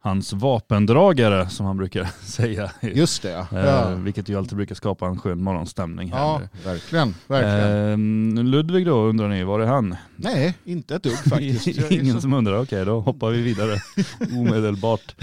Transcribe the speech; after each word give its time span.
Hans 0.00 0.32
vapendragare 0.32 1.48
som 1.48 1.66
han 1.66 1.76
brukar 1.76 2.04
säga. 2.24 2.70
Just 2.80 3.22
det. 3.22 3.32
Eh, 3.34 3.46
Ja, 3.64 3.94
vilket 3.94 4.28
ju 4.28 4.38
alltid 4.38 4.56
brukar 4.56 4.74
skapa 4.74 5.06
en 5.06 5.18
skön 5.18 5.42
morgonstämning 5.42 6.12
här. 6.12 6.18
ja 6.18 6.40
verkligen. 6.64 7.14
verkligen. 7.26 7.92
Ehm, 7.92 8.46
Ludvig 8.46 8.86
då 8.86 9.02
undrar 9.02 9.28
ni, 9.28 9.44
var 9.44 9.60
är 9.60 9.66
han? 9.66 9.96
Nej, 10.16 10.54
inte 10.64 10.94
ett 10.94 11.02
dugg 11.02 11.18
faktiskt. 11.18 11.66
Ingen 11.90 12.20
som 12.20 12.32
undrar, 12.32 12.62
okej 12.62 12.84
då 12.84 13.00
hoppar 13.00 13.30
vi 13.30 13.42
vidare 13.42 13.76
omedelbart. 14.38 15.14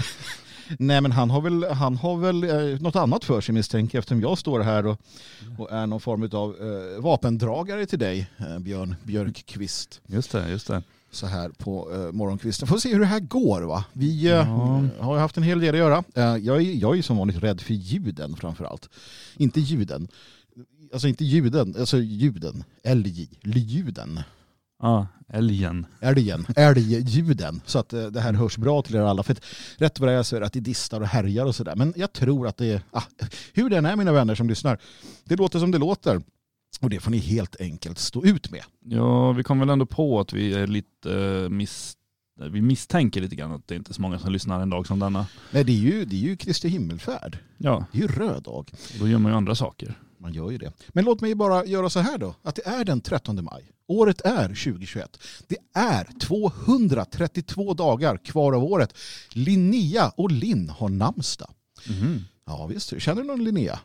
Nej 0.78 1.00
men 1.00 1.12
han 1.12 1.30
har 1.30 1.40
väl, 1.40 1.64
han 1.72 1.96
har 1.96 2.16
väl 2.16 2.44
eh, 2.44 2.80
något 2.80 2.96
annat 2.96 3.24
för 3.24 3.40
sig 3.40 3.54
misstänker 3.54 3.98
jag 3.98 4.00
eftersom 4.00 4.20
jag 4.20 4.38
står 4.38 4.60
här 4.60 4.86
och, 4.86 5.00
och 5.58 5.72
är 5.72 5.86
någon 5.86 6.00
form 6.00 6.22
av 6.32 6.50
eh, 6.50 7.02
vapendragare 7.02 7.86
till 7.86 7.98
dig 7.98 8.30
eh, 8.38 8.58
Björn 8.58 8.96
Björkqvist. 9.04 10.00
Just 10.06 10.32
det, 10.32 10.48
just 10.48 10.66
det. 10.68 10.82
Så 11.16 11.26
här 11.26 11.48
på 11.48 11.92
eh, 11.94 12.12
morgonkvisten. 12.12 12.68
Får 12.68 12.78
se 12.78 12.92
hur 12.92 13.00
det 13.00 13.06
här 13.06 13.20
går 13.20 13.62
va. 13.62 13.84
Vi 13.92 14.26
eh, 14.26 14.32
Ja. 14.32 14.82
har 15.00 15.18
haft 15.18 15.36
en 15.36 15.42
hel 15.42 15.60
del 15.60 15.74
att 15.74 15.78
göra. 15.78 16.04
Eh, 16.14 16.36
jag, 16.36 16.56
är, 16.56 16.60
jag 16.74 16.98
är 16.98 17.02
som 17.02 17.16
vanligt 17.16 17.42
rädd 17.42 17.60
för 17.60 17.74
ljuden 17.74 18.36
framförallt. 18.36 18.88
Inte 19.36 19.60
ljuden. 19.60 20.08
Alltså 20.92 21.08
inte 21.08 21.24
ljuden, 21.24 21.74
alltså 21.78 21.98
ljuden. 21.98 22.64
LJ, 22.84 23.28
ljuden. 23.44 24.20
Ja, 24.82 25.06
älgen. 25.28 25.86
älgen, 26.00 26.46
älgljuden. 26.56 27.60
Så 27.66 27.78
att 27.78 27.92
eh, 27.92 28.06
det 28.06 28.20
här 28.20 28.32
hörs 28.32 28.56
bra 28.56 28.82
till 28.82 28.94
er 28.94 29.00
alla. 29.00 29.22
För 29.22 29.32
att 29.32 29.44
rätt 29.76 30.00
vad 30.00 30.08
det 30.08 30.14
är 30.14 30.22
så 30.22 30.36
är 30.36 30.40
det 30.40 30.46
att 30.46 30.52
det 30.52 30.60
distar 30.60 31.00
och 31.00 31.06
härjar 31.06 31.44
och 31.46 31.54
sådär. 31.54 31.76
Men 31.76 31.92
jag 31.96 32.12
tror 32.12 32.46
att 32.48 32.56
det 32.56 32.66
är, 32.66 32.80
ah, 32.90 33.02
hur 33.54 33.70
den 33.70 33.86
är 33.86 33.96
mina 33.96 34.12
vänner 34.12 34.34
som 34.34 34.48
lyssnar, 34.48 34.78
det 35.24 35.36
låter 35.36 35.58
som 35.58 35.70
det 35.70 35.78
låter. 35.78 36.22
Och 36.80 36.90
det 36.90 37.00
får 37.00 37.10
ni 37.10 37.18
helt 37.18 37.56
enkelt 37.60 37.98
stå 37.98 38.24
ut 38.24 38.50
med. 38.50 38.62
Ja, 38.84 39.32
vi 39.32 39.42
kom 39.42 39.60
väl 39.60 39.70
ändå 39.70 39.86
på 39.86 40.20
att 40.20 40.32
vi 40.32 40.54
är 40.54 40.66
lite 40.66 41.12
eh, 41.44 41.48
miss... 41.48 41.96
Vi 42.50 42.60
misstänker 42.62 43.20
lite 43.20 43.36
grann 43.36 43.52
att 43.52 43.68
det 43.68 43.74
inte 43.76 43.90
är 43.90 43.94
så 43.94 44.02
många 44.02 44.18
som 44.18 44.32
lyssnar 44.32 44.60
en 44.60 44.70
dag 44.70 44.86
som 44.86 44.98
denna. 44.98 45.26
Nej, 45.50 45.64
det 45.64 45.72
är 45.72 45.76
ju, 45.76 46.04
det 46.04 46.16
är 46.16 46.20
ju 46.20 46.36
Kristi 46.36 46.68
himmelfärd. 46.68 47.38
Ja, 47.58 47.86
Det 47.92 47.98
är 47.98 48.02
ju 48.02 48.08
röd 48.08 48.42
dag. 48.42 48.70
då 49.00 49.08
gör 49.08 49.18
man 49.18 49.32
ju 49.32 49.36
andra 49.36 49.54
saker. 49.54 49.98
Man 50.18 50.32
gör 50.32 50.50
ju 50.50 50.58
det. 50.58 50.72
Men 50.88 51.04
låt 51.04 51.20
mig 51.20 51.34
bara 51.34 51.64
göra 51.66 51.90
så 51.90 52.00
här 52.00 52.18
då. 52.18 52.34
Att 52.42 52.54
det 52.54 52.66
är 52.66 52.84
den 52.84 53.00
13 53.00 53.44
maj. 53.44 53.70
Året 53.88 54.20
är 54.20 54.48
2021. 54.48 55.18
Det 55.48 55.56
är 55.74 56.08
232 56.20 57.74
dagar 57.74 58.16
kvar 58.18 58.52
av 58.52 58.64
året. 58.64 58.94
Linnea 59.32 60.08
och 60.16 60.30
Linn 60.30 60.68
har 60.68 60.88
namnsdag. 60.88 61.50
Mhm. 61.88 62.24
Ja 62.46 62.66
visst, 62.66 63.00
känner 63.00 63.22
du 63.22 63.28
någon 63.28 63.44
Linnea? 63.44 63.80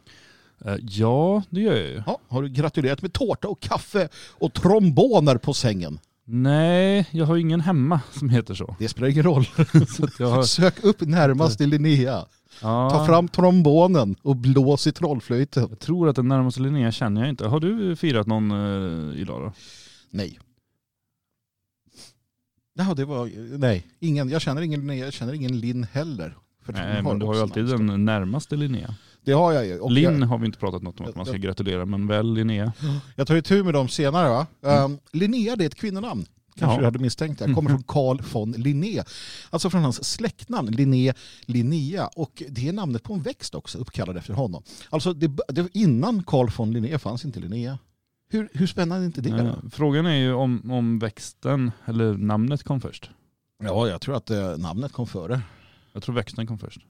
Eh, 0.65 0.75
Ja, 0.81 1.43
det 1.49 1.61
gör 1.61 1.73
jag 1.73 1.87
ju. 1.87 2.03
Ja, 2.05 2.19
har 2.27 2.41
du 2.41 2.49
gratulerat 2.49 3.01
med 3.01 3.13
tårta 3.13 3.47
och 3.47 3.59
kaffe 3.59 4.09
och 4.31 4.53
tromboner 4.53 5.37
på 5.37 5.53
sängen? 5.53 5.99
Nej, 6.25 7.07
jag 7.11 7.25
har 7.25 7.37
ingen 7.37 7.61
hemma 7.61 8.01
som 8.11 8.29
heter 8.29 8.53
så. 8.53 8.75
Det 8.79 8.89
spelar 8.89 9.07
ingen 9.07 9.23
roll. 9.23 9.43
har, 10.19 10.43
Sök 10.43 10.83
upp 10.83 11.01
närmaste 11.01 11.65
Linnea. 11.65 12.25
ja, 12.61 12.89
Ta 12.89 13.05
fram 13.05 13.27
trombonen 13.27 14.15
och 14.21 14.35
blås 14.35 14.87
i 14.87 14.91
trollflöjten. 14.91 15.67
Jag 15.69 15.79
tror 15.79 16.09
att 16.09 16.15
den 16.15 16.27
närmaste 16.27 16.61
Linnea 16.61 16.91
känner 16.91 17.21
jag 17.21 17.29
inte. 17.29 17.47
Har 17.47 17.59
du 17.59 17.95
firat 17.95 18.27
någon 18.27 18.51
eh, 18.51 19.21
idag 19.21 19.41
då? 19.41 19.53
Nej. 20.09 20.39
Ja, 22.73 22.93
det 22.93 23.05
var, 23.05 23.29
nej, 23.57 23.87
ingen, 23.99 24.29
jag 24.29 24.41
känner 24.41 24.61
ingen 24.61 24.79
Linnea, 24.79 25.05
jag 25.05 25.13
känner 25.13 25.33
ingen 25.33 25.59
Linn 25.59 25.83
heller. 25.83 26.37
För 26.65 26.73
Nej, 26.73 27.03
men 27.03 27.19
du 27.19 27.25
har 27.25 27.35
ju 27.35 27.41
alltid 27.41 27.65
den 27.65 28.05
närmaste 28.05 28.55
Linnea. 28.55 28.95
Det 29.23 29.31
har 29.31 29.51
jag 29.51 29.65
ju. 29.65 29.79
Och 29.79 29.91
Linn 29.91 30.19
jag, 30.19 30.27
har 30.27 30.37
vi 30.37 30.45
inte 30.45 30.59
pratat 30.59 30.81
något 30.81 30.99
om 30.99 31.05
att 31.05 31.15
man 31.15 31.25
ska 31.25 31.37
gratulera, 31.37 31.85
men 31.85 32.07
väl 32.07 32.33
Linnea. 32.33 32.73
jag 33.15 33.27
tar 33.27 33.35
ju 33.35 33.41
tur 33.41 33.63
med 33.63 33.73
dem 33.73 33.89
senare 33.89 34.29
va. 34.29 34.47
Um, 34.85 34.99
Linnea 35.11 35.55
det 35.55 35.63
är 35.63 35.67
ett 35.67 35.75
kvinnonamn. 35.75 36.25
Kanske 36.55 36.65
Mm. 36.65 36.75
Ja. 36.75 36.79
du 36.79 36.85
hade 36.85 36.99
misstänkt 36.99 37.39
det. 37.39 37.53
Kommer 37.53 37.69
från 37.69 37.83
Carl 37.83 38.21
von 38.33 38.51
Linné. 38.51 39.03
Alltså 39.49 39.69
från 39.69 39.83
hans 39.83 40.03
släktnamn 40.03 40.71
Linné 40.71 41.13
Linnea. 41.45 42.07
Och 42.07 42.43
det 42.49 42.67
är 42.67 42.73
namnet 42.73 43.03
på 43.03 43.13
en 43.13 43.21
växt 43.21 43.55
också 43.55 43.77
uppkallad 43.77 44.17
efter 44.17 44.33
honom. 44.33 44.63
Alltså 44.89 45.13
det, 45.13 45.31
det, 45.47 45.69
innan 45.73 46.23
Carl 46.23 46.49
von 46.57 46.73
Linné 46.73 46.99
fanns 46.99 47.25
inte 47.25 47.39
Linnea. 47.39 47.77
Hur, 48.29 48.49
hur 48.53 48.67
spännande 48.67 49.03
är 49.03 49.05
inte 49.05 49.21
det? 49.21 49.55
Då? 49.61 49.69
Frågan 49.69 50.05
är 50.05 50.15
ju 50.15 50.33
om, 50.33 50.71
om 50.71 50.99
växten, 50.99 51.71
eller 51.85 52.13
namnet 52.13 52.63
kom 52.63 52.81
först. 52.81 53.09
Ja, 53.63 53.87
jag 53.87 54.01
tror 54.01 54.15
att 54.15 54.29
eh, 54.29 54.57
namnet 54.57 54.91
kom 54.91 55.07
före. 55.07 55.41
Jag 55.93 56.03
tror 56.03 56.15
växten 56.15 56.47
kom 56.47 56.59
först. 56.59 56.81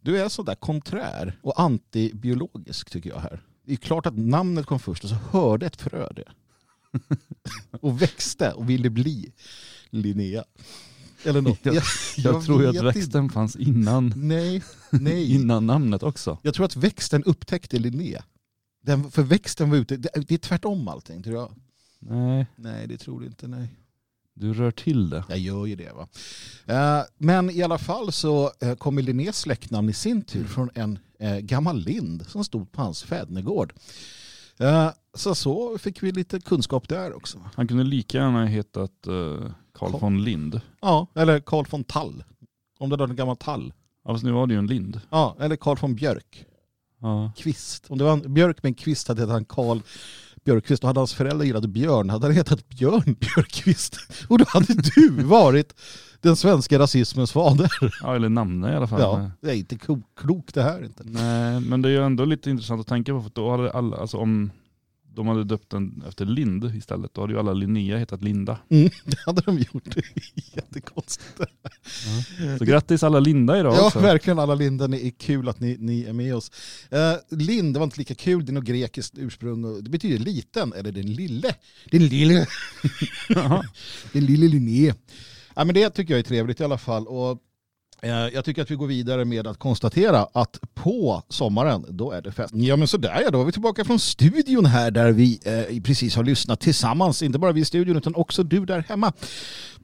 Du 0.00 0.18
är 0.20 0.28
sådär 0.28 0.54
konträr 0.54 1.38
och 1.42 1.60
antibiologisk 1.60 2.90
tycker 2.90 3.10
jag 3.10 3.20
här. 3.20 3.42
Det 3.64 3.72
är 3.72 3.76
klart 3.76 4.06
att 4.06 4.16
namnet 4.18 4.66
kom 4.66 4.80
först 4.80 5.04
och 5.04 5.10
så 5.10 5.16
hörde 5.16 5.66
ett 5.66 5.76
frö 5.76 6.08
det. 6.12 6.24
och 7.80 8.02
växte 8.02 8.52
och 8.52 8.70
ville 8.70 8.90
bli 8.90 9.32
Linnea. 9.90 10.44
Eller 11.24 11.40
något. 11.40 11.58
Jag- 11.62 11.82
Jag, 12.16 12.44
tror 12.44 12.62
ju 12.62 12.68
att 12.68 12.96
växten 12.96 13.30
fanns 13.30 13.56
innan, 13.56 14.04
Inte. 14.06 14.18
Nej, 14.18 14.62
nej. 14.90 15.30
innan 15.34 15.66
namnet 15.66 16.02
också. 16.02 16.38
Jag 16.42 16.54
tror 16.54 16.66
att 16.66 16.76
växten 16.76 17.24
upptäckte 17.24 17.78
Linné. 17.78 18.18
Den, 18.82 19.10
för 19.10 19.22
växten 19.22 19.70
var 19.70 19.76
ute. 19.76 19.96
Det, 19.96 20.08
det 20.28 20.34
är 20.34 20.38
tvärtom 20.38 20.88
allting 20.88 21.22
tror 21.22 21.36
jag. 21.36 21.54
Nej, 21.98 22.46
Nej, 22.56 22.86
det 22.86 22.96
tror 22.98 23.20
du 23.20 23.26
inte. 23.26 23.48
Nej. 23.48 23.76
Du 24.40 24.52
rör 24.54 24.70
till 24.70 25.10
det. 25.10 25.24
Jag 25.28 25.38
gör 25.38 25.66
ju 25.66 25.76
det. 25.76 25.92
Va? 25.92 26.08
Eh, 26.66 27.04
men 27.18 27.50
i 27.50 27.62
alla 27.62 27.78
fall 27.78 28.12
så 28.12 28.50
eh, 28.60 28.74
kommer 28.74 29.02
Linnés 29.02 29.38
släktnamn 29.38 29.88
i 29.88 29.92
sin 29.92 30.22
tur 30.22 30.44
från 30.44 30.70
en 30.74 30.98
eh, 31.18 31.38
gammal 31.38 31.78
lind 31.78 32.26
som 32.26 32.44
stod 32.44 32.72
på 32.72 32.82
hans 32.82 33.02
fädernegård. 33.02 33.72
Så 35.14 35.34
så 35.34 35.78
fick 35.78 36.02
vi 36.02 36.12
lite 36.12 36.40
kunskap 36.40 36.88
där 36.88 37.16
också. 37.16 37.38
Han 37.54 37.68
kunde 37.68 37.84
lika 37.84 38.18
gärna 38.18 38.38
ha 38.38 38.46
hetat 38.46 38.92
Carl 39.02 39.52
Carl- 39.74 40.00
von 40.00 40.24
Lind. 40.24 40.60
Ja, 40.80 41.06
eller 41.14 41.40
Karl 41.40 41.64
von 41.70 41.84
Tall. 41.84 42.24
Om 42.78 42.90
det 42.90 42.96
var 42.96 43.08
en 43.08 43.16
gammal 43.16 43.36
tall. 43.36 43.72
Ja, 44.04 44.12
fast 44.14 44.24
nu 44.24 44.32
var 44.32 44.46
det 44.46 44.52
ju 44.54 44.58
en 44.58 44.66
lind. 44.66 45.00
Ja, 45.10 45.36
eller 45.40 45.56
Karl 45.56 45.76
von 45.80 45.94
Björk. 45.94 46.44
Ja. 47.00 47.32
Kvist. 47.36 47.86
Om 47.90 47.98
det 47.98 48.04
var 48.04 48.12
en 48.12 48.34
Björk 48.34 48.62
med 48.62 48.70
en 48.70 48.74
kvist 48.74 49.08
hade 49.08 49.26
han 49.32 49.44
Karl 49.44 49.80
Björkqvist 50.44 50.82
och 50.82 50.88
hade 50.88 51.00
hans 51.00 51.14
föräldrar 51.14 51.46
gillat 51.46 51.66
Björn 51.66 52.10
hade 52.10 52.26
han 52.26 52.34
hetat 52.34 52.68
Björn 52.68 53.16
Björkqvist. 53.20 53.96
Och 54.28 54.38
då 54.38 54.44
hade 54.48 54.74
du 54.74 55.10
varit 55.10 55.74
den 56.20 56.36
svenska 56.36 56.78
rasismens 56.78 57.32
fader. 57.32 57.70
ja, 58.02 58.16
eller 58.16 58.28
namnet 58.28 58.72
i 58.72 58.76
alla 58.76 58.86
fall. 58.86 59.00
Ja, 59.00 59.30
det 59.40 59.50
är 59.50 59.54
inte 59.54 59.78
klokt 60.16 60.54
det 60.54 60.62
här 60.62 60.84
inte. 60.84 61.02
Nej, 61.06 61.60
men 61.60 61.82
det 61.82 61.88
är 61.88 61.90
ju 61.90 62.04
ändå 62.04 62.24
lite 62.24 62.50
intressant 62.50 62.80
att 62.80 62.86
tänka 62.86 63.12
på 63.12 63.22
för 63.22 63.30
då 63.34 63.50
hade 63.50 63.70
alla, 63.72 63.96
alltså 63.96 64.16
om 64.16 64.50
de 65.20 65.28
hade 65.28 65.44
döpt 65.44 65.70
den 65.70 66.04
efter 66.08 66.24
Lind 66.24 66.64
istället, 66.76 67.14
då 67.14 67.20
hade 67.20 67.32
ju 67.32 67.38
alla 67.38 67.52
Linnea 67.52 67.98
hetat 67.98 68.22
Linda. 68.22 68.58
Mm, 68.68 68.90
det 69.04 69.18
hade 69.26 69.40
de 69.40 69.58
gjort. 69.58 69.94
Det 69.94 70.02
Jättekonstigt. 70.56 71.40
Så 72.58 72.64
grattis 72.64 73.02
alla 73.02 73.20
Linda 73.20 73.60
idag 73.60 73.74
Ja, 73.74 73.86
också. 73.86 73.98
verkligen 73.98 74.38
alla 74.38 74.54
Linda. 74.54 74.88
Det 74.88 75.06
är 75.06 75.10
kul 75.10 75.48
att 75.48 75.60
ni, 75.60 75.76
ni 75.80 76.04
är 76.04 76.12
med 76.12 76.34
oss. 76.36 76.50
Uh, 76.92 77.38
Lind 77.38 77.76
var 77.76 77.84
inte 77.84 77.98
lika 77.98 78.14
kul. 78.14 78.44
Det 78.46 78.50
är 78.50 78.54
nog 78.54 78.64
grekiskt 78.64 79.18
ursprung. 79.18 79.82
Det 79.84 79.90
betyder 79.90 80.18
liten, 80.18 80.72
eller 80.72 80.92
den 80.92 81.12
lille. 81.12 81.54
Den 81.90 82.06
lille. 82.06 82.46
Den 84.12 84.24
lille 84.24 84.48
Linné. 84.48 84.94
Ja, 85.54 85.64
men 85.64 85.74
det 85.74 85.90
tycker 85.90 86.14
jag 86.14 86.18
är 86.18 86.24
trevligt 86.24 86.60
i 86.60 86.64
alla 86.64 86.78
fall. 86.78 87.06
Och, 87.06 87.38
jag 88.08 88.44
tycker 88.44 88.62
att 88.62 88.70
vi 88.70 88.74
går 88.74 88.86
vidare 88.86 89.24
med 89.24 89.46
att 89.46 89.58
konstatera 89.58 90.26
att 90.32 90.58
på 90.74 91.22
sommaren, 91.28 91.84
då 91.88 92.10
är 92.12 92.22
det 92.22 92.32
fest. 92.32 92.54
Ja 92.54 92.76
men 92.76 92.88
sådär 92.88 93.20
ja, 93.24 93.30
då 93.30 93.40
är 93.40 93.44
vi 93.44 93.52
tillbaka 93.52 93.84
från 93.84 93.98
studion 93.98 94.66
här 94.66 94.90
där 94.90 95.12
vi 95.12 95.40
eh, 95.44 95.82
precis 95.82 96.16
har 96.16 96.24
lyssnat 96.24 96.60
tillsammans. 96.60 97.22
Inte 97.22 97.38
bara 97.38 97.52
vi 97.52 97.60
i 97.60 97.64
studion 97.64 97.96
utan 97.96 98.14
också 98.14 98.42
du 98.42 98.64
där 98.64 98.84
hemma. 98.88 99.12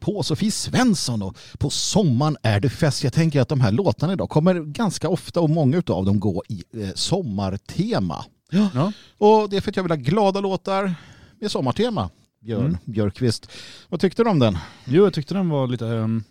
På 0.01 0.23
Sofie 0.23 0.51
Svensson 0.51 1.23
och 1.23 1.39
på 1.59 1.71
sommaren 1.71 2.37
är 2.43 2.61
det 2.61 2.69
fest. 2.69 3.05
Jag 3.05 3.13
tänker 3.13 3.41
att 3.41 3.49
de 3.49 3.61
här 3.61 3.73
låtarna 3.73 4.13
idag 4.13 4.29
kommer 4.29 4.55
ganska 4.55 5.09
ofta 5.09 5.41
och 5.41 5.51
många 5.51 5.83
av 5.87 6.05
dem 6.05 6.21
gå 6.21 6.43
i 6.49 6.65
eh, 6.83 6.89
sommartema. 6.95 8.25
Ja. 8.51 8.69
Ja. 8.75 8.93
Och 9.19 9.51
det 9.51 9.57
är 9.57 9.61
för 9.61 9.71
att 9.71 9.77
jag 9.77 9.83
vill 9.83 9.93
ha 9.93 9.97
glada 9.97 10.41
låtar 10.41 10.95
med 11.41 11.51
sommartema. 11.51 12.11
Björn 12.41 12.61
Mm. 12.67 12.79
Björkqvist. 12.85 13.51
Vad 13.89 14.01
tyckte 14.01 14.25
du 14.25 14.31
om 14.31 14.39
den? 14.39 14.59
Jo, 14.85 15.05
jag 15.05 15.15
tyckte 15.15 15.35
den 15.35 15.49
var 15.49 15.67
lite 15.67 15.85
um, 15.85 16.25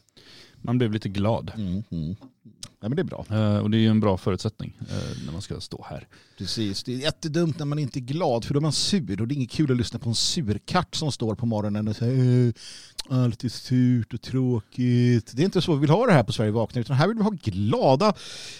man 0.65 0.77
blev 0.77 0.91
lite 0.91 1.09
glad. 1.09 1.51
Mm, 1.55 1.83
mm. 1.91 2.15
Ja, 2.79 2.89
men 2.89 2.95
det 2.95 3.01
är 3.01 3.03
bra. 3.03 3.25
Eh, 3.29 3.57
och 3.57 3.69
det 3.71 3.77
är 3.77 3.79
ju 3.79 3.87
en 3.87 3.99
bra 3.99 4.17
förutsättning 4.17 4.77
eh, 4.79 5.25
när 5.25 5.31
man 5.33 5.41
ska 5.41 5.59
stå 5.59 5.85
här. 5.89 6.07
Precis. 6.37 6.83
Det 6.83 6.93
är 6.93 6.97
jättedumt 6.97 7.59
när 7.59 7.65
man 7.65 7.79
inte 7.79 7.99
är 7.99 8.01
glad 8.01 8.45
för 8.45 8.53
då 8.53 8.59
är 8.59 8.61
man 8.61 8.71
sur 8.71 9.21
och 9.21 9.27
det 9.27 9.33
är 9.33 9.35
inget 9.35 9.51
kul 9.51 9.71
att 9.71 9.77
lyssna 9.77 9.99
på 9.99 10.09
en 10.09 10.15
surkatt 10.15 10.95
som 10.95 11.11
står 11.11 11.35
på 11.35 11.45
morgonen 11.45 11.87
och 11.87 11.95
säger 11.95 12.47
"Äh, 13.09 13.23
allt 13.23 13.43
är 13.43 13.49
surt 13.49 14.13
och 14.13 14.21
tråkigt. 14.21 15.31
Det 15.35 15.41
är 15.41 15.45
inte 15.45 15.61
så 15.61 15.73
vi 15.73 15.79
vill 15.79 15.89
ha 15.89 16.05
det 16.05 16.13
här 16.13 16.23
på 16.23 16.31
Sverige 16.33 16.51
vaknar 16.51 16.81
utan 16.81 16.95
här 16.95 17.07
vill 17.07 17.17
vi 17.17 17.23
ha 17.23 17.33
glada 17.43 18.13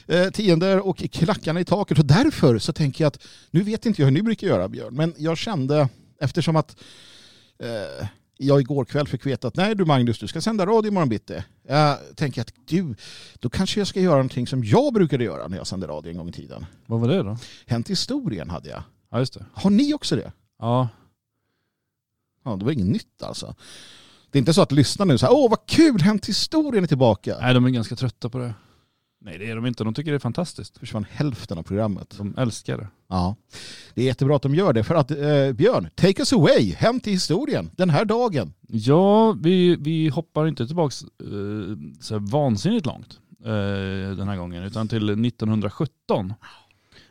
eh, 0.08 0.30
tiender 0.30 0.88
och 0.88 0.98
klackarna 0.98 1.60
i 1.60 1.66
taket 1.66 2.00
och 2.00 2.06
därför 2.06 2.60
så 2.60 2.74
tänker 2.74 3.04
jag 3.04 3.08
att 3.08 3.28
nu 3.52 3.64
vet 3.64 3.86
inte 3.86 4.02
jag 4.02 4.08
hur 4.08 4.14
ni 4.14 4.22
brukar 4.22 4.48
göra 4.48 4.70
Björn 4.70 4.96
men 4.96 5.14
jag 5.18 5.38
kände 5.38 5.90
eftersom 6.20 6.56
att 6.56 6.76
eh, 7.60 8.08
jag 8.38 8.62
igår 8.62 8.86
kväll 8.86 9.08
fick 9.08 9.26
veta 9.26 9.48
att 9.48 9.56
nej 9.56 9.76
du 9.76 9.86
Magnus, 9.86 10.20
du 10.20 10.28
ska 10.28 10.42
sända 10.42 10.66
radio 10.66 10.92
imorgon 10.92 11.10
bitti. 11.10 11.44
Jag 11.68 11.98
tänker 12.16 12.42
att 12.42 12.54
du, 12.66 12.96
då 13.40 13.50
kanske 13.50 13.80
jag 13.80 13.88
ska 13.88 14.00
göra 14.02 14.16
någonting 14.16 14.48
som 14.48 14.64
jag 14.64 14.94
brukade 14.94 15.24
göra 15.24 15.48
när 15.48 15.58
jag 15.58 15.68
sände 15.68 15.88
radio 15.88 16.10
en 16.12 16.18
gång 16.18 16.30
i 16.30 16.32
tiden. 16.32 16.66
Vad 16.86 17.00
var 17.00 17.08
det 17.08 17.24
då? 17.24 17.38
Hänt 17.68 17.90
historien 17.90 18.50
hade 18.50 18.70
jag. 18.70 18.84
Ja 19.12 19.20
just 19.20 19.34
det. 19.34 19.46
Har 19.54 19.70
ni 19.70 19.94
också 19.94 20.16
det? 20.16 20.32
Ja, 20.60 20.88
Ja, 22.44 22.56
det 22.56 22.66
var 22.66 22.72
inget 22.72 22.88
nytt 22.88 23.24
alltså. 23.24 23.56
Det 24.32 24.38
är 24.38 24.40
inte 24.40 24.54
så 24.54 24.62
att 24.62 24.72
lyssna 24.72 25.06
nu 25.06 25.18
så 25.18 25.26
här, 25.26 25.34
åh 25.34 25.50
vad 25.50 25.66
kul, 25.66 26.02
Hänt 26.02 26.26
historien 26.26 26.84
är 26.84 26.88
tillbaka. 26.88 27.38
nej 27.42 27.54
de 27.54 27.66
är 27.66 27.70
ganska 27.70 27.96
trötta 27.96 28.30
på 28.30 28.38
det. 28.38 28.54
Nej 29.26 29.38
det 29.38 29.50
är 29.50 29.56
de 29.56 29.66
inte, 29.66 29.84
de 29.84 29.94
tycker 29.94 30.12
det 30.12 30.18
är 30.18 30.20
fantastiskt. 30.20 30.78
Försvann 30.78 31.06
hälften 31.10 31.58
av 31.58 31.64
programmet. 31.64 32.16
De 32.18 32.36
älskar 32.38 32.78
det. 32.78 32.88
Ja, 33.08 33.36
det 33.94 34.02
är 34.02 34.06
jättebra 34.06 34.36
att 34.36 34.42
de 34.42 34.56
gör 34.56 34.74
det. 34.74 34.84
För 34.84 34.96
att 34.96 35.12
eh, 35.12 35.52
Björn, 35.54 35.90
take 35.96 36.22
us 36.22 36.34
away, 36.34 36.74
hem 36.74 37.00
till 37.00 37.14
historien, 37.14 37.72
den 37.76 37.90
här 37.90 38.06
dagen. 38.06 38.54
Ja, 38.68 39.32
vi, 39.32 39.76
vi 39.76 40.08
hoppar 40.08 40.48
inte 40.48 40.68
tillbaka 40.68 40.96
eh, 41.24 41.78
så 42.00 42.20
vansinnigt 42.20 42.86
långt 42.86 43.20
eh, 43.46 44.16
den 44.18 44.28
här 44.28 44.38
gången, 44.38 44.64
utan 44.64 44.88
till 44.88 45.10
1917. 45.10 46.34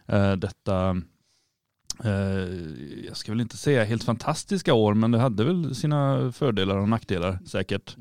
Eh, 0.07 0.33
detta, 0.33 0.91
eh, 2.05 2.13
jag 3.07 3.17
ska 3.17 3.33
väl 3.33 3.41
inte 3.41 3.57
säga 3.57 3.85
helt 3.85 4.05
fantastiska 4.05 4.75
år, 4.75 4.95
men 4.95 5.11
det 5.11 5.19
hade 5.19 5.45
väl 5.45 5.75
sina 5.75 6.33
fördelar 6.33 6.77
och 6.77 6.89
nackdelar 6.89 7.39
säkert. 7.47 7.97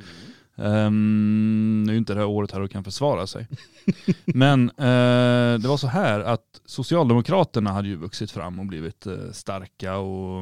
Um, 0.56 1.84
nu 1.84 1.94
är 1.94 1.98
inte 1.98 2.14
det 2.14 2.20
här 2.20 2.28
året 2.28 2.52
här 2.52 2.62
och 2.62 2.72
kan 2.72 2.84
försvara 2.84 3.28
sig. 3.28 3.48
Men 4.26 4.70
eh, 4.70 5.60
det 5.60 5.68
var 5.68 5.78
så 5.78 5.88
här 5.88 6.20
att 6.20 6.62
Socialdemokraterna 6.66 7.72
hade 7.72 7.88
ju 7.88 7.96
vuxit 7.96 8.32
fram 8.32 8.60
och 8.60 8.66
blivit 8.66 9.06
eh, 9.06 9.32
starka 9.32 9.98
och 9.98 10.40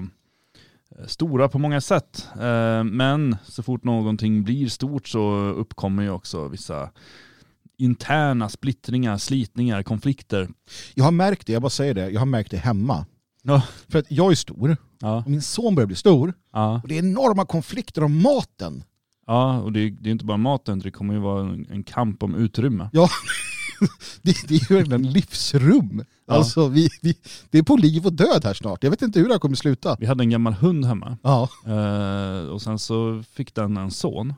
eh, 0.97 1.05
stora 1.07 1.49
på 1.49 1.59
många 1.59 1.81
sätt. 1.81 2.27
Eh, 2.35 2.83
men 2.83 3.37
så 3.43 3.63
fort 3.63 3.83
någonting 3.83 4.43
blir 4.43 4.67
stort 4.67 5.07
så 5.07 5.33
uppkommer 5.37 6.03
ju 6.03 6.09
också 6.09 6.47
vissa 6.47 6.89
interna 7.77 8.49
splittringar, 8.49 9.17
slitningar, 9.17 9.83
konflikter. 9.83 10.49
Jag 10.93 11.03
har 11.03 11.11
märkt 11.11 11.47
det, 11.47 11.53
jag 11.53 11.61
bara 11.61 11.69
säger 11.69 11.93
det, 11.93 12.09
jag 12.09 12.21
har 12.21 12.25
märkt 12.25 12.51
det 12.51 12.57
hemma. 12.57 13.05
Ja. 13.43 13.61
För 13.89 13.99
att 13.99 14.11
jag 14.11 14.31
är 14.31 14.35
stor, 14.35 14.77
Ja, 15.01 15.17
och 15.17 15.29
min 15.29 15.41
son 15.41 15.75
börjar 15.75 15.87
bli 15.87 15.95
stor, 15.95 16.33
ja, 16.53 16.79
och 16.83 16.87
det 16.87 16.95
är 16.95 16.99
enorma 16.99 17.45
konflikter 17.45 18.03
om 18.03 18.21
maten. 18.21 18.83
Ja 19.31 19.59
och 19.59 19.71
det, 19.71 19.89
det 19.89 20.09
är 20.09 20.11
inte 20.11 20.25
bara 20.25 20.37
maten, 20.37 20.79
det 20.79 20.91
kommer 20.91 21.13
ju 21.13 21.19
vara 21.19 21.41
en, 21.41 21.67
en 21.71 21.83
kamp 21.83 22.23
om 22.23 22.35
utrymme. 22.35 22.89
Det, 24.21 24.47
det 24.47 24.55
är 24.55 24.71
ju 24.73 24.93
en 24.95 25.03
livsrum. 25.11 26.03
Ja. 26.27 26.33
Alltså, 26.33 26.67
vi, 26.67 26.89
vi, 27.01 27.15
det 27.49 27.57
är 27.57 27.63
på 27.63 27.75
liv 27.75 28.05
och 28.05 28.13
död 28.13 28.41
här 28.43 28.53
snart. 28.53 28.83
Jag 28.83 28.91
vet 28.91 29.01
inte 29.01 29.19
hur 29.19 29.27
det 29.27 29.33
här 29.33 29.39
kommer 29.39 29.55
sluta. 29.55 29.95
Vi 29.99 30.05
hade 30.05 30.23
en 30.23 30.29
gammal 30.29 30.53
hund 30.53 30.85
hemma 30.85 31.17
Ja, 31.23 31.49
eh, 31.65 32.47
och 32.49 32.61
sen 32.61 32.79
så 32.79 33.23
fick 33.33 33.55
den 33.55 33.77
en 33.77 33.91
son 33.91 34.33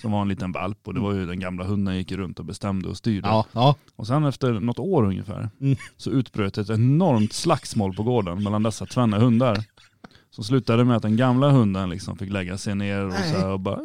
som 0.00 0.12
var 0.12 0.22
en 0.22 0.28
liten 0.28 0.52
valp 0.52 0.78
och 0.88 0.94
det 0.94 1.00
var 1.00 1.14
ju 1.14 1.26
den 1.26 1.40
gamla 1.40 1.64
hunden 1.64 1.96
gick 1.96 2.12
runt 2.12 2.38
och 2.38 2.44
bestämde 2.44 2.88
och 2.88 2.96
styrde. 2.96 3.28
ja, 3.28 3.44
ja. 3.52 3.74
Och 3.96 4.06
sen 4.06 4.24
efter 4.24 4.52
något 4.52 4.78
år 4.78 5.04
ungefär 5.04 5.50
Mm. 5.60 5.76
så 5.96 6.10
utbröt 6.10 6.58
ett 6.58 6.70
enormt 6.70 7.32
slagsmål 7.32 7.94
på 7.94 8.02
gården 8.02 8.42
mellan 8.42 8.62
dessa 8.62 8.86
tvenne 8.86 9.18
hundar. 9.18 9.64
Som 10.38 10.44
slutade 10.44 10.84
med 10.84 10.96
att 10.96 11.02
den 11.02 11.16
gamla 11.16 11.50
hunden 11.50 11.90
liksom 11.90 12.16
fick 12.16 12.30
lägga 12.32 12.58
sig 12.58 12.74
ner 12.74 13.04
och, 13.04 13.10
Nej. 13.10 13.32
så 13.32 13.38
här 13.38 13.48
och 13.48 13.60
bara 13.60 13.80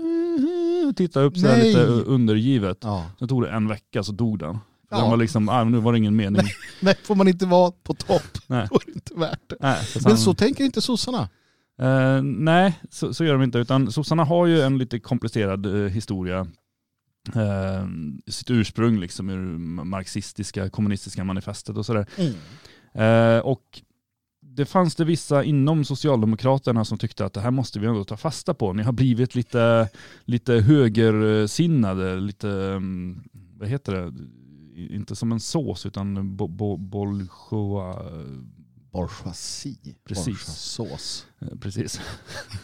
titta 0.95 1.21
upp 1.21 1.38
så 1.38 1.47
här 1.47 1.63
lite 1.63 1.79
undergivet. 1.85 2.77
ja. 2.81 3.05
Sen 3.19 3.27
tog 3.27 3.41
det 3.44 3.50
en 3.50 3.67
vecka 3.67 4.03
så 4.03 4.11
dog 4.11 4.39
den. 4.39 4.57
Ja. 4.89 4.97
Den 4.97 5.09
var 5.09 5.17
liksom, 5.17 5.50
ah, 5.50 5.63
nu 5.63 5.77
var 5.77 5.91
det 5.91 5.97
ingen 5.97 6.15
mening. 6.15 6.41
Nej, 6.79 6.95
får 7.03 7.15
man 7.15 7.27
inte 7.27 7.45
vara 7.45 7.71
på 7.83 7.94
topp, 7.94 8.21
Nej. 8.47 8.67
då 8.71 8.75
är 8.75 8.85
det 8.85 8.91
inte 8.91 9.13
värt 9.13 9.39
det. 9.50 9.55
Nej, 9.59 9.85
så 9.85 10.00
Men 10.07 10.17
så 10.17 10.33
tänker 10.33 10.63
inte 10.63 10.81
sossarna. 10.81 11.29
Eh, 11.81 12.21
nej, 12.23 12.79
så, 12.89 13.13
så 13.13 13.25
gör 13.25 13.33
de 13.33 13.44
inte. 13.44 13.57
Utan 13.57 13.91
sossarna 13.91 14.23
har 14.23 14.45
ju 14.45 14.61
en 14.61 14.77
lite 14.77 14.99
komplicerad 14.99 15.65
eh, 15.65 15.91
historia. 15.91 16.39
Eh, 17.35 17.88
sitt 18.27 18.49
ursprung 18.51 18.99
liksom 18.99 19.29
ur 19.29 19.57
marxistiska, 19.83 20.69
kommunistiska 20.69 21.23
manifestet 21.23 21.77
och 21.77 21.85
sådär. 21.85 22.06
Eh, 22.94 23.39
och 23.39 23.81
det 24.55 24.65
fanns 24.65 24.95
det 24.95 25.05
vissa 25.05 25.44
inom 25.44 25.85
Socialdemokraterna 25.85 26.85
som 26.85 26.97
tyckte 26.97 27.25
att 27.25 27.33
det 27.33 27.41
här 27.41 27.51
måste 27.51 27.79
vi 27.79 27.88
ändå 27.88 28.03
ta 28.03 28.17
fasta 28.17 28.53
på. 28.53 28.73
Ni 28.73 28.83
har 28.83 28.91
blivit 28.94 29.35
lite, 29.35 29.89
lite 30.25 30.53
högersinnade, 30.53 32.15
lite, 32.19 32.50
mm, 32.50 33.23
vad 33.59 33.69
heter 33.69 33.94
det, 33.94 34.13
inte 34.95 35.15
som 35.15 35.31
en 35.31 35.39
sås 35.39 35.85
utan 35.85 36.35
bo, 36.38 36.47
bo, 36.47 36.77
bourgeois, 36.77 37.95
Bourgeoisie. 38.91 39.95
Precis. 40.07 40.25
Bourgeoisås. 40.25 41.25
eh, 41.41 41.47
precis. 41.61 42.01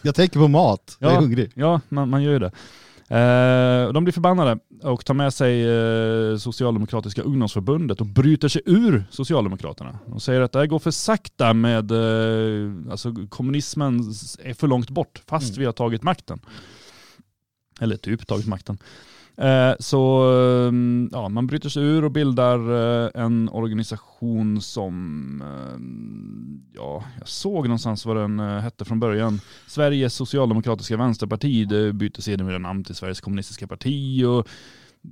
Jag 0.02 0.14
tänker 0.14 0.40
på 0.40 0.48
mat, 0.48 0.96
jag 1.00 1.10
är 1.10 1.14
Ja. 1.14 1.20
hungrig. 1.20 1.50
Ja, 1.54 1.80
man, 1.88 2.08
man 2.08 2.22
gör 2.22 2.32
ju 2.32 2.38
det. 2.38 2.52
Eh, 3.10 3.92
de 3.92 4.04
blir 4.04 4.12
förbannade 4.12 4.58
och 4.82 5.04
tar 5.04 5.14
med 5.14 5.34
sig 5.34 5.68
eh, 5.68 6.36
Socialdemokratiska 6.36 7.22
ungdomsförbundet 7.22 8.00
och 8.00 8.06
bryter 8.06 8.48
sig 8.48 8.62
ur 8.66 9.04
Socialdemokraterna. 9.10 9.98
De 10.06 10.20
säger 10.20 10.40
att 10.40 10.52
det 10.52 10.58
här 10.58 10.66
går 10.66 10.78
för 10.78 10.90
sakta 10.90 11.54
med, 11.54 11.90
eh, 11.90 12.90
alltså 12.90 13.14
kommunismen 13.28 14.00
är 14.42 14.54
för 14.54 14.66
långt 14.66 14.90
bort 14.90 15.22
fast 15.26 15.48
Mm. 15.48 15.58
vi 15.58 15.64
har 15.66 15.72
tagit 15.72 16.02
makten. 16.02 16.40
Eller 17.80 17.96
typ 17.96 18.26
tagit 18.26 18.46
makten. 18.46 18.78
Eh, 19.40 19.74
så 19.78 20.22
ehm, 20.68 21.08
ja, 21.12 21.28
man 21.28 21.46
bryter 21.46 21.68
sig 21.68 21.82
ur 21.82 22.04
och 22.04 22.10
bildar 22.10 22.58
eh, 23.04 23.10
en 23.14 23.48
organisation 23.48 24.60
som, 24.60 24.94
ehm, 25.42 26.62
ja, 26.74 27.04
jag 27.18 27.28
såg 27.28 27.64
någonstans 27.64 28.06
vad 28.06 28.16
den 28.16 28.40
eh, 28.40 28.58
hette 28.58 28.84
från 28.84 29.00
början. 29.00 29.40
Sveriges 29.66 30.14
socialdemokratiska 30.14 30.96
vänsterparti, 30.96 31.68
det 31.68 31.92
byter 31.92 32.20
sedermera 32.20 32.58
namn 32.58 32.84
till 32.84 32.94
Sveriges 32.94 33.20
kommunistiska 33.20 33.66
parti 33.66 34.24
och 34.24 34.48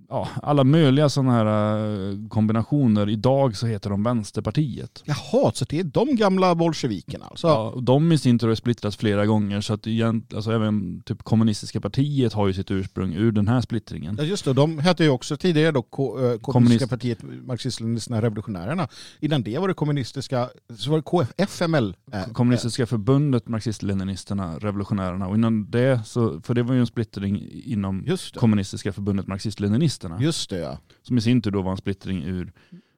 ja, 0.08 0.28
alla 0.42 0.64
möjliga 0.64 1.08
sådana 1.08 1.32
här 1.32 1.76
eh, 2.10 2.28
kombinationer. 2.28 3.08
Idag 3.08 3.56
så 3.56 3.66
heter 3.66 3.90
de 3.90 4.02
Vänsterpartiet. 4.02 5.02
Jaha, 5.04 5.52
så 5.54 5.64
det 5.68 5.78
är 5.80 5.84
de 5.84 6.16
gamla 6.16 6.54
bolsjevikerna 6.54 7.24
alltså? 7.26 7.46
Ja, 7.46 7.70
och 7.70 7.82
de 7.82 8.12
i 8.12 8.18
sin 8.18 8.38
tur 8.38 8.48
har 8.48 8.54
splittrats 8.54 8.96
flera 8.96 9.26
gånger 9.26 9.60
så 9.60 9.74
att 9.74 9.86
egent, 9.86 10.34
alltså 10.34 10.52
även 10.52 11.02
typ 11.06 11.22
kommunistiska 11.22 11.80
partiet 11.80 12.32
har 12.32 12.46
ju 12.46 12.52
sitt 12.52 12.70
ursprung 12.70 13.14
ur 13.14 13.32
den 13.32 13.48
här 13.48 13.60
splittringen. 13.60 14.16
Ja 14.18 14.24
just 14.24 14.44
det, 14.44 14.52
de 14.52 14.78
hette 14.78 15.04
ju 15.04 15.10
också 15.10 15.36
tidigare 15.36 15.70
då 15.72 15.78
eh, 15.78 15.84
kommunistiska 15.84 16.52
Kommunist- 16.52 16.88
partiet 16.88 17.18
Marxist-Leninisterna 17.22 18.22
Revolutionärerna. 18.22 18.88
Innan 19.20 19.42
det 19.42 19.58
var 19.58 19.68
det 19.68 19.74
kommunistiska, 19.74 20.48
så 20.78 20.90
var 20.90 20.96
det 20.96 21.34
KFML. 21.46 21.96
Eh, 22.12 22.32
Kommunistiska 22.32 22.86
förbundet, 22.86 23.48
marxist-leninisterna, 23.48 24.58
revolutionärerna 24.58 25.26
och 25.28 25.34
innan 25.34 25.70
det, 25.70 26.00
så, 26.06 26.40
för 26.40 26.54
det 26.54 26.62
var 26.62 26.74
ju 26.74 26.80
en 26.80 26.86
splittring 26.86 27.48
inom 27.64 28.04
eh, 28.06 28.16
kommunistiska 28.34 28.92
förbundet, 28.92 29.26
marxist-leninisterna. 29.26 30.20
just 30.22 30.50
det 30.50 30.58
ja. 30.58 30.78
Som 31.02 31.18
i 31.18 31.20
sin 31.20 31.42
tur 31.42 31.50
då 31.50 31.62
var 31.62 31.70
en 31.70 31.76
splittring 31.76 32.22
ur 32.24 32.52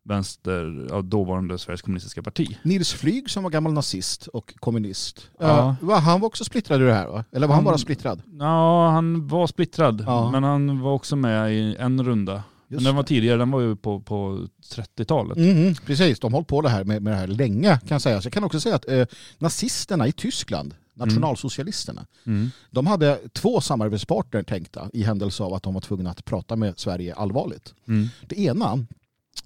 vänster, 0.04 0.86
ja, 0.90 1.02
dåvarande 1.02 1.58
Sveriges 1.58 1.82
kommunistiska 1.82 2.22
parti. 2.22 2.58
Nils 2.62 2.92
Flyg 2.92 3.30
som 3.30 3.42
var 3.42 3.50
gammal 3.50 3.72
nazist 3.72 4.26
och 4.26 4.54
kommunist. 4.60 5.30
Ja. 5.40 5.76
Va, 5.80 5.96
han 5.98 6.20
var 6.20 6.26
också 6.26 6.44
splittrad 6.44 6.82
i 6.82 6.84
det 6.84 6.92
här 6.94 7.08
va? 7.08 7.24
Eller 7.32 7.46
var 7.46 7.54
han, 7.54 7.64
Han- 7.64 7.72
bara 7.72 7.78
splittrad? 7.78 8.22
Ja, 8.38 8.88
han 8.90 9.26
var 9.28 9.46
splittrad, 9.46 10.04
Ja. 10.06 10.30
men 10.30 10.42
han 10.42 10.80
var 10.80 10.92
också 10.92 11.16
med 11.16 11.52
i 11.54 11.76
en 11.78 12.04
runda. 12.04 12.42
Men 12.70 12.76
Just 12.76 12.84
den 12.86 12.96
var 12.96 13.02
tidigare, 13.02 13.38
den 13.38 13.50
var 13.50 13.60
ju 13.60 13.76
på, 13.76 14.00
på 14.00 14.46
30-talet. 14.74 15.38
Mhm, 15.38 15.74
precis, 15.86 16.20
de 16.20 16.32
har 16.32 16.36
hållit 16.38 16.48
på 16.48 16.60
det 16.60 16.68
här 16.68 16.84
med, 16.84 17.02
med 17.02 17.12
det 17.12 17.16
här 17.16 17.26
länge 17.26 17.68
kan 17.78 17.94
jag 17.94 18.02
säga. 18.02 18.20
Så 18.22 18.26
jag 18.26 18.32
kan 18.32 18.44
också 18.44 18.60
säga 18.60 18.74
att 18.74 18.88
eh, 18.88 19.06
nazisterna 19.38 20.06
i 20.06 20.12
Tyskland, 20.12 20.74
nationalsocialisterna, 20.94 22.06
Mm. 22.26 22.50
de 22.70 22.86
hade 22.86 23.18
två 23.32 23.60
samarbetspartner 23.60 24.42
tänkta 24.42 24.90
i 24.92 25.02
händelse 25.02 25.42
av 25.42 25.54
att 25.54 25.62
de 25.62 25.74
var 25.74 25.80
tvungna 25.80 26.10
att 26.10 26.24
prata 26.24 26.56
med 26.56 26.78
Sverige 26.78 27.14
allvarligt. 27.14 27.74
Mm. 27.88 28.08
Det 28.26 28.38
ena, 28.40 28.86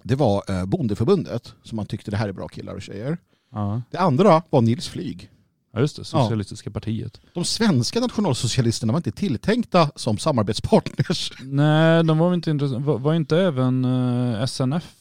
det 0.03 0.15
var 0.15 0.43
eh, 0.51 0.65
bondeförbundet, 0.65 1.53
som 1.63 1.75
man 1.75 1.85
tyckte 1.85 2.11
det 2.11 2.17
här 2.17 2.27
är 2.29 2.33
bra 2.33 2.47
killar 2.47 2.73
och 2.75 2.81
tjejer. 2.81 3.17
Ja. 3.51 3.81
Det 3.91 3.97
andra 3.97 4.43
var 4.49 4.61
Nils 4.61 4.87
Flyg. 4.87 5.29
Ja, 5.75 5.81
just 5.81 5.95
det. 5.95 6.03
Socialistiska 6.05 6.71
partiet. 6.71 7.21
De 7.33 7.45
svenska 7.45 7.99
nationalsocialisterna 7.99 8.93
var 8.93 8.97
inte 8.99 9.11
tilltänkta 9.11 9.91
som 9.95 10.17
samarbetspartners. 10.17 11.31
Nej, 11.41 12.03
de 12.03 12.17
var 12.17 12.33
inte 12.33 12.51
intressanta. 12.51 12.85
Var, 12.87 12.99
var 12.99 13.13
inte 13.13 13.37
även 13.37 13.85
eh, 13.85 14.45
SNF 14.45 14.95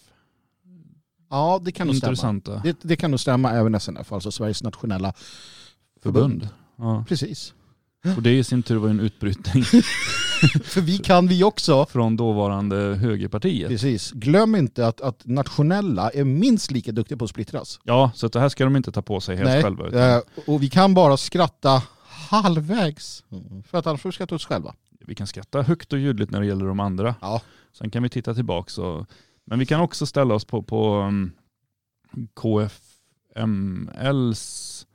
Ja, 1.31 1.61
det 1.65 1.73
kan 1.73 1.87
nog 1.87 1.97
stämma. 1.97 2.11
intressanta? 2.11 2.61
Det, 2.65 2.77
det 2.83 2.97
kan 2.97 3.11
nog 3.11 3.21
stämma 3.21 3.51
även 3.51 3.81
SNF, 3.81 4.13
alltså 4.13 4.31
Sveriges 4.31 4.63
nationella 4.63 5.13
förbund. 6.03 6.33
Förbund. 6.43 6.49
Ja. 6.77 7.05
Precis. 7.09 7.55
Och 8.17 8.23
det 8.23 8.39
i 8.39 8.45
sin 8.45 8.63
tur 8.63 8.77
var 8.77 8.89
ju 8.89 8.91
en 8.91 9.01
utbrytning 9.01 9.65
För 10.65 10.81
vi 10.81 10.99
kan 10.99 11.27
vi 11.29 11.45
också. 11.45 11.87
från 11.87 12.17
dåvarande 12.17 12.77
högerpartiet. 12.77 13.69
Precis. 13.69 14.11
Glöm 14.11 14.55
inte 14.55 14.87
att, 14.87 15.01
att 15.01 15.27
nationella 15.27 16.11
är 16.11 16.25
minst 16.25 16.71
lika 16.71 16.93
duktiga 16.93 17.19
på 17.19 17.25
att 17.25 17.31
splittras. 17.31 17.81
Ja, 17.83 18.11
så 18.15 18.27
att 18.27 18.33
det 18.33 18.41
här 18.41 18.49
ska 18.49 18.65
de 18.65 18.77
inte 18.77 18.93
ta 18.93 19.03
på 19.03 19.21
sig 19.21 19.37
helt 19.37 19.49
Nej, 19.49 19.63
själva. 19.63 19.87
Utan 19.87 20.11
eh, 20.11 20.21
och 20.47 20.63
vi 20.63 20.71
kan 20.71 20.95
bara 20.95 21.17
skratta 21.17 21.83
halvvägs. 22.31 23.25
Mm, 23.33 23.63
För 23.63 23.79
att 23.79 23.87
annars 23.87 24.01
får 24.01 24.09
vi 24.09 24.13
skratta 24.13 24.35
oss 24.35 24.47
själva. 24.47 24.75
Vi 25.07 25.15
kan 25.15 25.27
skratta 25.27 25.63
högt 25.63 25.93
och 25.93 25.99
ljudligt 25.99 26.31
när 26.31 26.41
det 26.41 26.47
gäller 26.47 26.67
de 26.67 26.81
andra. 26.81 27.15
Ja. 27.21 27.41
Sen 27.73 27.91
kan 27.91 28.03
vi 28.03 28.09
titta 28.09 28.35
tillbaks. 28.35 28.79
Och, 28.79 29.07
men 29.45 29.59
vi 29.59 29.67
kan 29.67 29.81
också 29.81 30.07
ställa 30.07 30.35
oss 30.35 30.45
på, 30.45 30.63
på 30.63 30.97
um, 31.01 31.33
KFMLs 33.35 34.87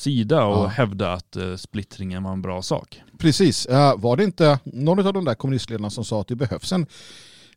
sida 0.00 0.44
och 0.44 0.56
Ja. 0.64 0.66
hävda 0.66 1.12
att 1.12 1.36
uh, 1.36 1.56
splittringen 1.56 2.22
var 2.22 2.32
en 2.32 2.42
bra 2.42 2.62
sak. 2.62 3.02
Precis. 3.18 3.66
Eh, 3.66 3.96
var 3.96 4.16
det 4.16 4.24
inte 4.24 4.58
någon 4.64 5.06
av 5.06 5.12
de 5.12 5.24
där 5.24 5.34
kommunistledarna 5.34 5.90
som 5.90 6.04
sa 6.04 6.20
att 6.20 6.28
det 6.28 6.36
behövs 6.36 6.72
en, 6.72 6.86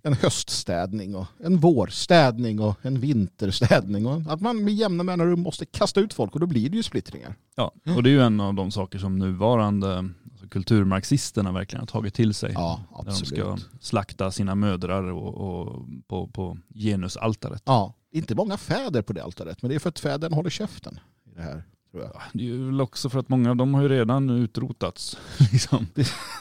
en 0.01 0.13
höststädning 0.13 1.15
och 1.15 1.25
en 1.43 1.57
vårstädning 1.57 2.59
och 2.59 2.75
en 2.81 2.99
vinterstädning 2.99 4.05
och 4.05 4.21
att 4.33 4.41
man 4.41 4.63
med 4.63 4.73
jämna 4.73 5.03
mellanrum 5.03 5.39
måste 5.39 5.65
kasta 5.65 5.99
ut 5.99 6.13
folk 6.13 6.33
och 6.33 6.39
då 6.39 6.45
blir 6.47 6.69
det 6.69 6.77
ju 6.77 6.83
splittringar. 6.83 7.35
Ja, 7.55 7.71
och 7.95 8.03
det 8.03 8.09
är 8.09 8.11
ju 8.11 8.21
en 8.21 8.39
av 8.39 8.53
de 8.53 8.71
saker 8.71 8.99
som 8.99 9.19
nuvarande 9.19 9.97
alltså 10.31 10.47
kulturmarxisterna 10.49 11.51
verkligen 11.51 11.79
har 11.79 11.87
tagit 11.87 12.13
till 12.13 12.33
sig. 12.33 12.51
Ja, 12.53 12.81
När 12.97 13.05
de 13.05 13.13
ska 13.25 13.57
slakta 13.81 14.31
sina 14.31 14.55
mödrar 14.55 15.03
och, 15.03 15.33
och 15.67 15.85
på, 16.07 16.27
på 16.27 16.57
genusaltaret. 16.75 17.61
Ja, 17.65 17.93
inte 18.11 18.35
många 18.35 18.57
fäder 18.57 19.01
på 19.01 19.13
det 19.13 19.23
altaret, 19.23 19.61
men 19.61 19.69
det 19.69 19.75
är 19.75 19.79
för 19.79 19.89
att 19.89 19.99
fädern 19.99 20.33
håller 20.33 20.49
käften 20.49 20.99
i 21.31 21.35
det 21.35 21.41
här. 21.41 21.63
Tror 21.93 22.03
jag. 22.03 22.21
Det 22.33 22.43
är 22.43 22.47
ju 22.47 22.65
väl 22.65 22.81
också 22.81 23.09
för 23.09 23.19
att 23.19 23.29
många 23.29 23.49
av 23.49 23.55
dem 23.55 23.73
har 23.73 23.81
ju 23.81 23.89
redan 23.89 24.29
utrotats. 24.29 25.17
Liksom. 25.51 25.87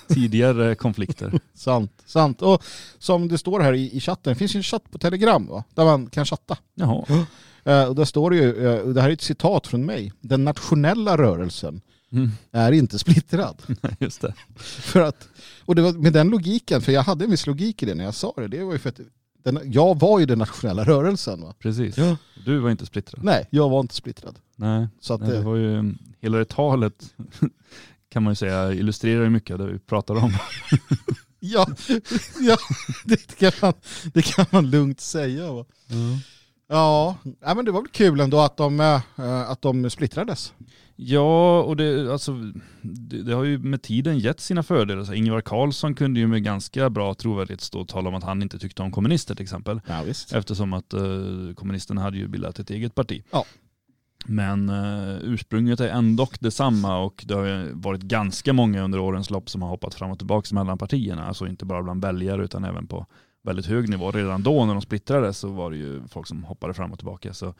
Tidigare 0.08 0.74
konflikter. 0.74 1.40
Sant, 1.54 2.02
sant. 2.06 2.42
Och 2.42 2.64
som 2.98 3.28
det 3.28 3.38
står 3.38 3.60
här 3.60 3.72
i, 3.72 3.96
i 3.96 4.00
chatten, 4.00 4.32
det 4.32 4.38
finns 4.38 4.54
ju 4.54 4.58
en 4.58 4.62
chatt 4.62 4.90
på 4.90 4.98
Telegram 4.98 5.46
va? 5.46 5.64
där 5.74 5.84
man 5.84 6.06
kan 6.06 6.24
chatta. 6.24 6.58
Jaha. 6.74 7.26
Eh, 7.64 7.84
och 7.84 7.94
där 7.94 8.04
står 8.04 8.30
det 8.30 8.36
ju, 8.36 8.66
eh, 8.66 8.86
det 8.86 9.00
här 9.00 9.08
är 9.08 9.12
ett 9.12 9.20
citat 9.20 9.66
från 9.66 9.86
mig, 9.86 10.12
den 10.20 10.44
nationella 10.44 11.16
rörelsen 11.16 11.80
Mm, 12.12 12.30
är 12.52 12.72
inte 12.72 12.98
splittrad. 12.98 13.62
just 13.98 14.20
det. 14.20 14.34
För 14.58 15.00
att, 15.00 15.28
och 15.64 15.74
det 15.74 15.82
var 15.82 15.92
med 15.92 16.12
den 16.12 16.28
logiken, 16.28 16.80
för 16.80 16.92
jag 16.92 17.02
hade 17.02 17.24
en 17.24 17.30
viss 17.30 17.46
logik 17.46 17.82
i 17.82 17.86
det 17.86 17.94
när 17.94 18.04
jag 18.04 18.14
sa 18.14 18.34
det, 18.36 18.48
det 18.48 18.64
var 18.64 18.72
ju 18.72 18.78
för 18.78 18.88
att 18.88 19.00
den, 19.42 19.60
jag 19.64 20.00
var 20.00 20.18
ju 20.18 20.26
den 20.26 20.38
nationella 20.38 20.84
rörelsen. 20.84 21.42
Va? 21.42 21.54
Precis. 21.58 21.98
Ja. 21.98 22.16
Du 22.44 22.58
var 22.58 22.70
inte 22.70 22.86
splittrad. 22.86 23.24
Nej, 23.24 23.46
jag 23.50 23.68
var 23.68 23.80
inte 23.80 23.94
splittrad. 23.94 24.38
Nej, 24.56 24.88
Så 25.00 25.14
att, 25.14 25.20
Nej 25.20 25.30
det 25.30 25.36
eh, 25.36 25.44
var 25.44 25.56
ju, 25.56 25.94
hela 26.20 26.38
det 26.38 26.44
talet 26.44 27.14
kan 28.12 28.22
man 28.22 28.30
ju 28.30 28.34
säga 28.34 28.72
illustrerar 28.72 29.22
ju 29.22 29.30
mycket 29.30 29.54
av 29.54 29.58
det 29.58 29.72
vi 29.72 29.78
pratar 29.78 30.14
om. 30.14 30.32
ja, 31.40 31.66
ja 32.40 32.56
det, 33.04 33.36
kan 33.38 33.52
man, 33.62 33.72
det 34.14 34.22
kan 34.22 34.46
man 34.50 34.70
lugnt 34.70 35.00
säga. 35.00 35.52
Va? 35.52 35.64
Ja, 36.68 37.16
ja, 37.40 37.54
men 37.54 37.64
det 37.64 37.70
var 37.70 37.80
väl 37.80 37.90
kul 37.90 38.20
ändå 38.20 38.40
att 38.40 38.56
de, 38.56 38.80
eh, 38.80 39.50
att 39.50 39.62
de 39.62 39.90
splittrades. 39.90 40.52
Ja, 41.04 41.62
och 41.62 41.76
det, 41.76 42.12
alltså, 42.12 42.32
det, 42.82 43.22
det 43.22 43.34
har 43.34 43.44
ju 43.44 43.58
med 43.58 43.82
tiden 43.82 44.18
gett 44.18 44.40
sina 44.40 44.62
fördelar. 44.62 45.04
Så 45.04 45.14
Ingvar 45.14 45.40
Carlsson 45.40 45.94
kunde 45.94 46.20
ju 46.20 46.26
med 46.26 46.44
ganska 46.44 46.90
bra 46.90 47.14
trovärdighet 47.14 47.60
stå 47.60 47.80
och 47.80 47.88
tala 47.88 48.08
om 48.08 48.14
att 48.14 48.24
han 48.24 48.42
inte 48.42 48.58
tyckte 48.58 48.82
om 48.82 48.90
kommunister 48.90 49.34
till 49.34 49.42
exempel. 49.42 49.80
Ja. 49.86 50.04
Eftersom 50.32 50.72
att 50.72 50.92
eh, 50.92 51.00
kommunisterna 51.54 52.02
hade 52.02 52.18
ju 52.18 52.28
bildat 52.28 52.58
ett 52.58 52.70
eget 52.70 52.94
parti. 52.94 53.24
Ja. 53.30 53.44
Men 54.24 54.68
eh, 54.68 55.16
ursprunget 55.22 55.80
är 55.80 55.88
ändå 55.88 56.28
detsamma 56.40 56.98
och 56.98 57.24
det 57.26 57.34
har 57.34 57.44
ju 57.44 57.72
varit 57.72 58.02
ganska 58.02 58.52
många 58.52 58.82
under 58.82 58.98
årens 58.98 59.30
lopp 59.30 59.50
som 59.50 59.62
har 59.62 59.68
hoppat 59.68 59.94
fram 59.94 60.10
och 60.10 60.18
tillbaka 60.18 60.54
mellan 60.54 60.78
partierna. 60.78 61.26
Alltså 61.26 61.46
inte 61.46 61.64
bara 61.64 61.82
bland 61.82 62.02
väljare 62.02 62.44
utan 62.44 62.64
även 62.64 62.86
på 62.86 63.06
väldigt 63.42 63.66
hög 63.66 63.88
nivå. 63.88 64.10
Redan 64.10 64.42
då 64.42 64.64
när 64.64 64.74
de 64.74 64.82
splittrades 64.82 65.38
så 65.38 65.48
var 65.48 65.70
det 65.70 65.76
ju 65.76 66.02
folk 66.08 66.26
som 66.26 66.44
hoppade 66.44 66.74
fram 66.74 66.92
och 66.92 66.98
tillbaka. 66.98 67.34
Så 67.34 67.54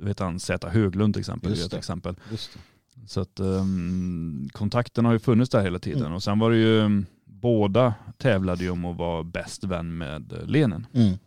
vet 0.00 0.20
han 0.20 0.40
Z 0.40 0.68
Höglund 0.68 1.14
till 1.14 1.20
exempel. 1.20 1.50
Just 1.50 1.70
det. 1.70 1.76
exempel. 1.76 2.16
Just 2.30 2.52
det. 2.52 2.60
Så 3.06 3.20
att 3.20 3.40
um, 3.40 4.48
kontakten 4.52 5.04
har 5.04 5.12
ju 5.12 5.18
funnits 5.18 5.50
där 5.50 5.62
hela 5.62 5.78
tiden. 5.78 6.00
Mm. 6.02 6.12
Och 6.12 6.22
sen 6.22 6.38
var 6.38 6.50
det 6.50 6.56
ju, 6.56 6.80
um, 6.80 7.06
båda 7.24 7.94
tävlade 8.18 8.64
ju 8.64 8.70
om 8.70 8.84
att 8.84 8.96
vara 8.96 9.22
bäst 9.22 9.64
vän 9.64 9.98
med 9.98 10.32
eh, 10.32 10.46
Lenin. 10.46 10.86
Mm. 10.92 11.18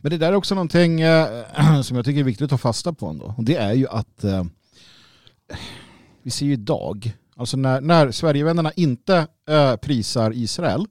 Men 0.00 0.10
det 0.10 0.18
där 0.18 0.32
är 0.32 0.36
också 0.36 0.54
någonting 0.54 1.00
eh, 1.00 1.44
som 1.82 1.96
jag 1.96 2.04
tycker 2.04 2.20
är 2.20 2.24
viktigt 2.24 2.44
att 2.44 2.50
ta 2.50 2.58
fasta 2.58 2.92
på 2.92 3.06
ändå. 3.06 3.34
Och 3.36 3.44
det 3.44 3.56
är 3.56 3.72
ju 3.72 3.88
att 3.88 4.24
eh, 4.24 4.44
vi 6.22 6.30
ser 6.30 6.46
ju 6.46 6.52
idag, 6.52 7.12
alltså 7.36 7.56
när, 7.56 7.80
när 7.80 8.10
Sverigevännerna 8.10 8.72
inte 8.76 9.26
eh, 9.48 9.76
prisar 9.76 10.32
Israel 10.34 10.86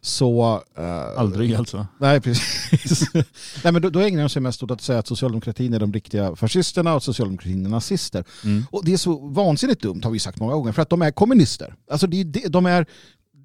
så... 0.00 0.62
Eh, 0.78 1.20
Aldrig 1.20 1.54
alltså. 1.54 1.86
Nej, 2.00 2.20
precis. 2.20 3.14
nej, 3.64 3.72
men 3.72 3.82
då, 3.82 3.90
då 3.90 4.00
ägnar 4.00 4.22
de 4.22 4.28
sig 4.28 4.42
mest 4.42 4.62
åt 4.62 4.70
att 4.70 4.80
säga 4.80 4.98
att 4.98 5.06
socialdemokratin 5.06 5.74
är 5.74 5.80
de 5.80 5.92
riktiga 5.92 6.36
fascisterna 6.36 6.94
och 6.94 7.02
socialdemokratin 7.02 7.66
är 7.66 7.70
nazister. 7.70 8.24
Mm. 8.44 8.64
Och 8.70 8.84
det 8.84 8.92
är 8.92 8.96
så 8.96 9.28
vansinnigt 9.28 9.82
dumt 9.82 10.00
har 10.04 10.10
vi 10.10 10.18
sagt 10.18 10.38
många 10.40 10.52
gånger 10.54 10.72
för 10.72 10.82
att 10.82 10.90
de 10.90 11.02
är 11.02 11.10
kommunister. 11.10 11.74
Alltså 11.90 12.06
det, 12.06 12.24
det- 12.24 12.48
de 12.48 12.66
är 12.66 12.86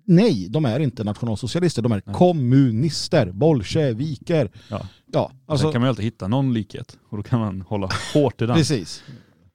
Nej, 0.06 0.48
de 0.50 0.66
är 0.66 0.80
inte 0.80 1.04
nationalsocialister. 1.04 1.82
De 1.82 1.92
är 1.92 2.02
Nej. 2.06 2.16
kommunister, 2.16 3.32
bolsjeviker. 3.32 4.52
Ja. 4.70 4.88
Ja, 5.14 5.28
Sen 5.30 5.40
alltså, 5.48 5.72
kan 5.72 5.82
man 5.82 5.88
ju 5.88 5.90
alltid 5.90 6.06
hitta 6.06 6.28
någon 6.28 6.54
likhet 6.54 6.98
och 7.10 7.18
då 7.18 7.24
kan 7.24 7.40
man 7.40 7.62
hålla 7.62 7.90
hårt 8.14 8.42
i 8.42 8.46
den. 8.46 8.56
precis. 8.56 9.04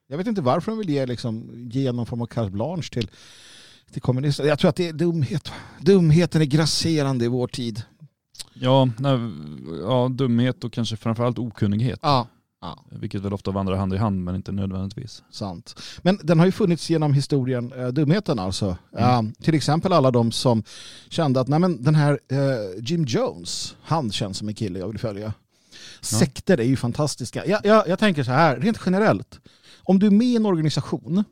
Jag 0.07 0.17
vet 0.17 0.27
inte 0.27 0.41
varför 0.41 0.71
de 0.71 0.77
vill 0.79 0.89
ge, 0.89 1.05
liksom, 1.05 1.49
ge 1.71 1.91
någon 1.91 2.05
form 2.05 2.21
av 2.21 2.25
carte 2.25 2.51
blanche 2.51 2.89
till, 2.91 3.09
till 3.93 4.01
kommunister. 4.01 4.43
Jag 4.43 4.59
tror 4.59 4.69
att 4.69 4.75
det 4.75 4.87
är 4.87 4.93
dumhet. 4.93 5.51
Dumheten 5.79 6.41
är 6.41 6.45
grasserande 6.45 7.25
i 7.25 7.27
vår 7.27 7.47
tid. 7.47 7.83
Ja, 8.53 8.89
nej, 8.97 9.19
ja, 9.81 10.09
dumhet 10.11 10.63
och 10.63 10.73
kanske 10.73 10.97
framförallt 10.97 11.39
okunnighet. 11.39 11.99
Ja, 12.01 12.27
ja. 12.61 12.85
Vilket 12.91 13.21
väl 13.21 13.33
ofta 13.33 13.51
vandrar 13.51 13.75
hand 13.75 13.93
i 13.93 13.97
hand 13.97 14.23
men 14.23 14.35
inte 14.35 14.51
nödvändigtvis. 14.51 15.23
Sant. 15.31 15.79
Men 16.01 16.19
den 16.23 16.39
har 16.39 16.45
ju 16.45 16.51
funnits 16.51 16.89
genom 16.89 17.13
historien, 17.13 17.73
eh, 17.73 17.87
dumheten 17.87 18.39
alltså. 18.39 18.77
Mm. 18.97 19.27
Eh, 19.27 19.31
till 19.43 19.55
exempel 19.55 19.93
alla 19.93 20.11
de 20.11 20.31
som 20.31 20.63
kände 21.09 21.39
att 21.39 21.47
nej 21.47 21.59
men, 21.59 21.83
den 21.83 21.95
här 21.95 22.19
eh, 22.31 22.83
Jim 22.83 23.05
Jones, 23.05 23.75
han 23.81 24.11
känns 24.11 24.37
som 24.37 24.47
en 24.47 24.55
kille 24.55 24.79
jag 24.79 24.87
vill 24.87 24.99
följa. 24.99 25.33
Sekter 26.01 26.57
är 26.57 26.63
ju 26.63 26.75
fantastiska. 26.75 27.45
Jag, 27.45 27.65
jag, 27.65 27.87
jag 27.87 27.99
tänker 27.99 28.23
så 28.23 28.31
här, 28.31 28.57
rent 28.57 28.79
generellt. 28.85 29.39
Om 29.83 29.99
du 29.99 30.07
är 30.07 30.11
med 30.11 30.27
i 30.27 30.35
en 30.35 30.45
organisation 30.45 31.23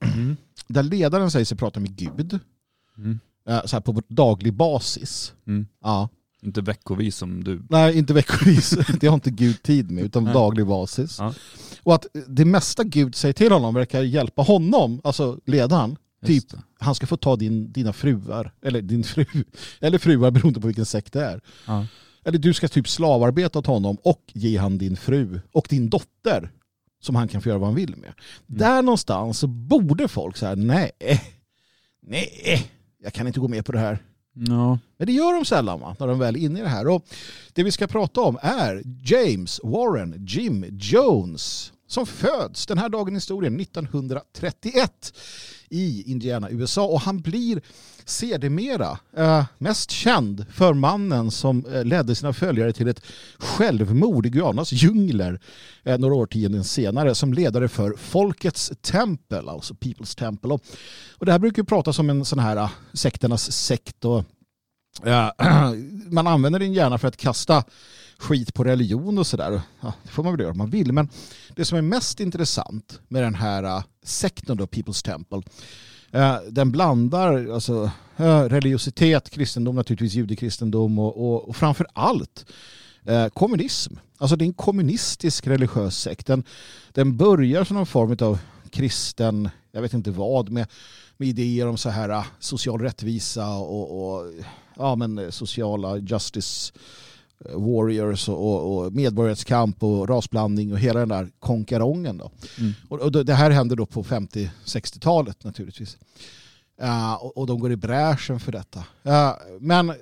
Mm. 0.00 0.36
där 0.68 0.82
ledaren 0.82 1.30
säger 1.30 1.44
sig 1.44 1.58
prata 1.58 1.80
med 1.80 1.96
Gud, 1.96 2.38
Mm. 2.98 3.20
eh, 3.48 3.64
så 3.64 3.76
här 3.76 3.80
på 3.80 4.02
daglig 4.08 4.54
basis. 4.54 5.32
Mm. 5.46 5.66
Ja. 5.82 6.08
Inte 6.42 6.60
veckovis 6.60 7.16
som 7.16 7.44
du. 7.44 7.62
Nej, 7.70 7.98
inte 7.98 8.12
veckovis. 8.14 8.70
det 9.00 9.06
har 9.06 9.14
inte 9.14 9.30
Gud 9.30 9.62
tid 9.62 9.90
med, 9.90 10.04
utan 10.04 10.24
Nej. 10.24 10.34
daglig 10.34 10.66
basis. 10.66 11.16
Ja. 11.18 11.34
Och 11.82 11.94
att 11.94 12.06
det 12.28 12.44
mesta 12.44 12.84
Gud 12.84 13.14
säger 13.14 13.32
till 13.32 13.52
honom 13.52 13.74
verkar 13.74 14.02
hjälpa 14.02 14.42
honom, 14.42 15.00
alltså 15.04 15.38
ledaren. 15.46 15.96
Typ, 16.26 16.30
Just 16.34 16.50
det. 16.50 16.62
han 16.78 16.94
ska 16.94 17.06
få 17.06 17.16
ta 17.16 17.36
din, 17.36 17.72
dina 17.72 17.92
fruar, 17.92 18.52
eller 18.62 18.82
din 18.82 19.04
fru, 19.04 19.24
eller 19.80 19.98
fruar 19.98 20.30
beroende 20.30 20.60
på 20.60 20.66
vilken 20.66 20.86
sekt 20.86 21.12
det 21.12 21.24
är. 21.24 21.40
Ja. 21.66 21.86
Eller 22.24 22.38
du 22.38 22.54
ska 22.54 22.68
typ 22.68 22.88
slavarbeta 22.88 23.58
åt 23.58 23.66
honom 23.66 23.96
och 24.04 24.22
ge 24.32 24.56
han 24.56 24.78
din 24.78 24.96
fru 24.96 25.40
och 25.52 25.66
din 25.70 25.90
dotter 25.90 26.50
som 27.00 27.14
han 27.14 27.28
kan 27.28 27.42
få 27.42 27.48
göra 27.48 27.58
vad 27.58 27.68
han 27.68 27.76
vill 27.76 27.96
med. 27.96 28.12
Där 28.46 28.82
någonstans 28.82 29.38
så 29.38 29.46
borde 29.46 30.08
folk 30.08 30.36
säga 30.36 30.54
nej, 30.54 30.90
nej, 32.02 32.70
jag 33.02 33.12
kan 33.12 33.26
inte 33.26 33.40
gå 33.40 33.48
med 33.48 33.66
på 33.66 33.72
det 33.72 33.78
här. 33.78 33.98
Ja. 34.32 34.78
Men 34.96 35.06
det 35.06 35.12
gör 35.12 35.34
de 35.34 35.44
sällan 35.44 35.80
va? 35.80 35.96
när 35.98 36.06
de 36.06 36.18
väl 36.18 36.36
är 36.36 36.40
inne 36.40 36.58
i 36.58 36.62
det 36.62 36.68
här. 36.68 36.88
Och 36.88 37.04
det 37.52 37.62
vi 37.62 37.72
ska 37.72 37.86
prata 37.86 38.20
om 38.20 38.38
är 38.42 38.82
James 39.04 39.60
Warren 39.62 40.26
Jim 40.26 40.64
Jones 40.70 41.72
som 41.90 42.06
föds 42.06 42.66
den 42.66 42.78
här 42.78 42.88
dagen 42.88 43.14
i 43.14 43.16
historien 43.16 43.60
1931 43.60 45.12
i 45.68 46.10
Indiana, 46.10 46.50
USA. 46.50 46.86
Och 46.86 47.00
han 47.00 47.20
blir 47.20 47.62
sedermera 48.04 48.98
eh, 49.16 49.44
mest 49.58 49.90
känd 49.90 50.46
för 50.52 50.74
mannen 50.74 51.30
som 51.30 51.66
eh, 51.66 51.84
ledde 51.84 52.14
sina 52.14 52.32
följare 52.32 52.72
till 52.72 52.88
ett 52.88 53.02
självmord 53.38 54.26
i 54.26 54.30
Guyanas 54.30 54.72
djungler 54.72 55.40
eh, 55.82 55.98
några 55.98 56.14
årtionden 56.14 56.64
senare 56.64 57.14
som 57.14 57.34
ledare 57.34 57.68
för 57.68 57.94
Folkets 57.98 58.72
tempel, 58.80 59.48
alltså 59.48 59.74
People's 59.74 60.18
Temple. 60.18 60.52
Och, 60.52 60.62
och 61.18 61.26
det 61.26 61.32
här 61.32 61.38
brukar 61.38 61.62
ju 61.62 61.66
pratas 61.66 61.98
om 61.98 62.10
en 62.10 62.24
sån 62.24 62.38
här 62.38 62.56
eh, 62.56 62.70
sekternas 62.92 63.52
sekt 63.52 64.04
och 64.04 64.24
eh, 65.04 65.30
man 66.10 66.26
använder 66.26 66.58
den 66.58 66.72
gärna 66.72 66.98
för 66.98 67.08
att 67.08 67.16
kasta 67.16 67.64
skit 68.20 68.54
på 68.54 68.64
religion 68.64 69.18
och 69.18 69.26
sådär. 69.26 69.60
Ja, 69.80 69.92
det 70.02 70.08
får 70.08 70.22
man 70.22 70.32
väl 70.32 70.40
göra 70.40 70.52
om 70.52 70.58
man 70.58 70.70
vill. 70.70 70.92
Men 70.92 71.08
det 71.56 71.64
som 71.64 71.78
är 71.78 71.82
mest 71.82 72.20
intressant 72.20 73.00
med 73.08 73.22
den 73.22 73.34
här 73.34 73.64
uh, 73.64 73.82
sekten 74.02 74.56
då, 74.56 74.64
People's 74.64 75.04
Temple, 75.04 75.42
äh, 76.10 76.36
den 76.50 76.72
blandar 76.72 77.52
alltså, 77.52 77.90
äh, 78.16 78.40
religiositet, 78.40 79.30
kristendom, 79.30 79.76
naturligtvis 79.76 80.14
judekristendom 80.14 80.98
och, 80.98 81.16
och, 81.16 81.48
och 81.48 81.56
framför 81.56 81.86
allt 81.92 82.44
kommunism. 83.32 83.94
Alltså 84.18 84.36
det 84.36 84.44
är 84.44 84.46
en 84.46 84.52
kommunistisk 84.52 85.46
religiös 85.46 85.98
sekt. 85.98 86.26
Den, 86.26 86.44
den 86.92 87.16
börjar 87.16 87.64
som 87.64 87.76
någon 87.76 87.86
form 87.86 88.16
av 88.20 88.38
kristen, 88.70 89.50
jag 89.72 89.82
vet 89.82 89.94
inte 89.94 90.10
vad, 90.10 90.50
med 90.50 90.66
med 91.20 91.28
idéer 91.28 91.66
om 91.66 91.76
så 91.76 91.90
här 91.90 92.24
social 92.38 92.80
rättvisa 92.80 93.48
och, 93.48 94.14
och 94.14 94.32
ja, 94.76 94.96
men 94.96 95.32
sociala 95.32 95.96
justice 95.96 96.72
warriors 97.48 98.28
och, 98.28 98.38
och, 98.38 98.84
och 98.84 98.92
medborgarrättskamp 98.92 99.82
och 99.82 100.08
rasblandning 100.08 100.72
och 100.72 100.78
hela 100.78 101.00
den 101.00 101.08
där 101.08 101.30
konkarongen. 101.38 102.18
Då. 102.18 102.30
Mm. 102.58 102.72
Och, 102.88 103.00
och 103.00 103.24
det 103.24 103.34
här 103.34 103.50
hände 103.50 103.76
då 103.76 103.86
på 103.86 104.02
50-60-talet 104.02 105.44
naturligtvis. 105.44 105.98
Uh, 106.82 107.14
och, 107.14 107.38
och 107.38 107.46
de 107.46 107.60
går 107.60 107.72
i 107.72 107.76
bräschen 107.76 108.40
för 108.40 108.52
detta. 108.52 108.78
Uh, 109.06 109.32
men 109.60 109.92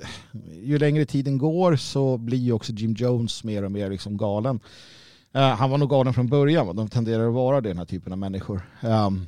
ju 0.62 0.78
längre 0.78 1.06
tiden 1.06 1.38
går 1.38 1.76
så 1.76 2.16
blir 2.16 2.38
ju 2.38 2.52
också 2.52 2.72
Jim 2.72 2.94
Jones 2.94 3.44
mer 3.44 3.62
och 3.62 3.72
mer 3.72 3.90
liksom 3.90 4.16
galen. 4.16 4.60
Uh, 5.36 5.42
han 5.42 5.70
var 5.70 5.78
nog 5.78 5.90
galen 5.90 6.14
från 6.14 6.28
början, 6.28 6.76
de 6.76 6.88
tenderar 6.88 7.28
att 7.28 7.34
vara 7.34 7.60
den 7.60 7.78
här 7.78 7.84
typen 7.84 8.12
av 8.12 8.18
människor. 8.18 8.60
Um, 8.82 9.26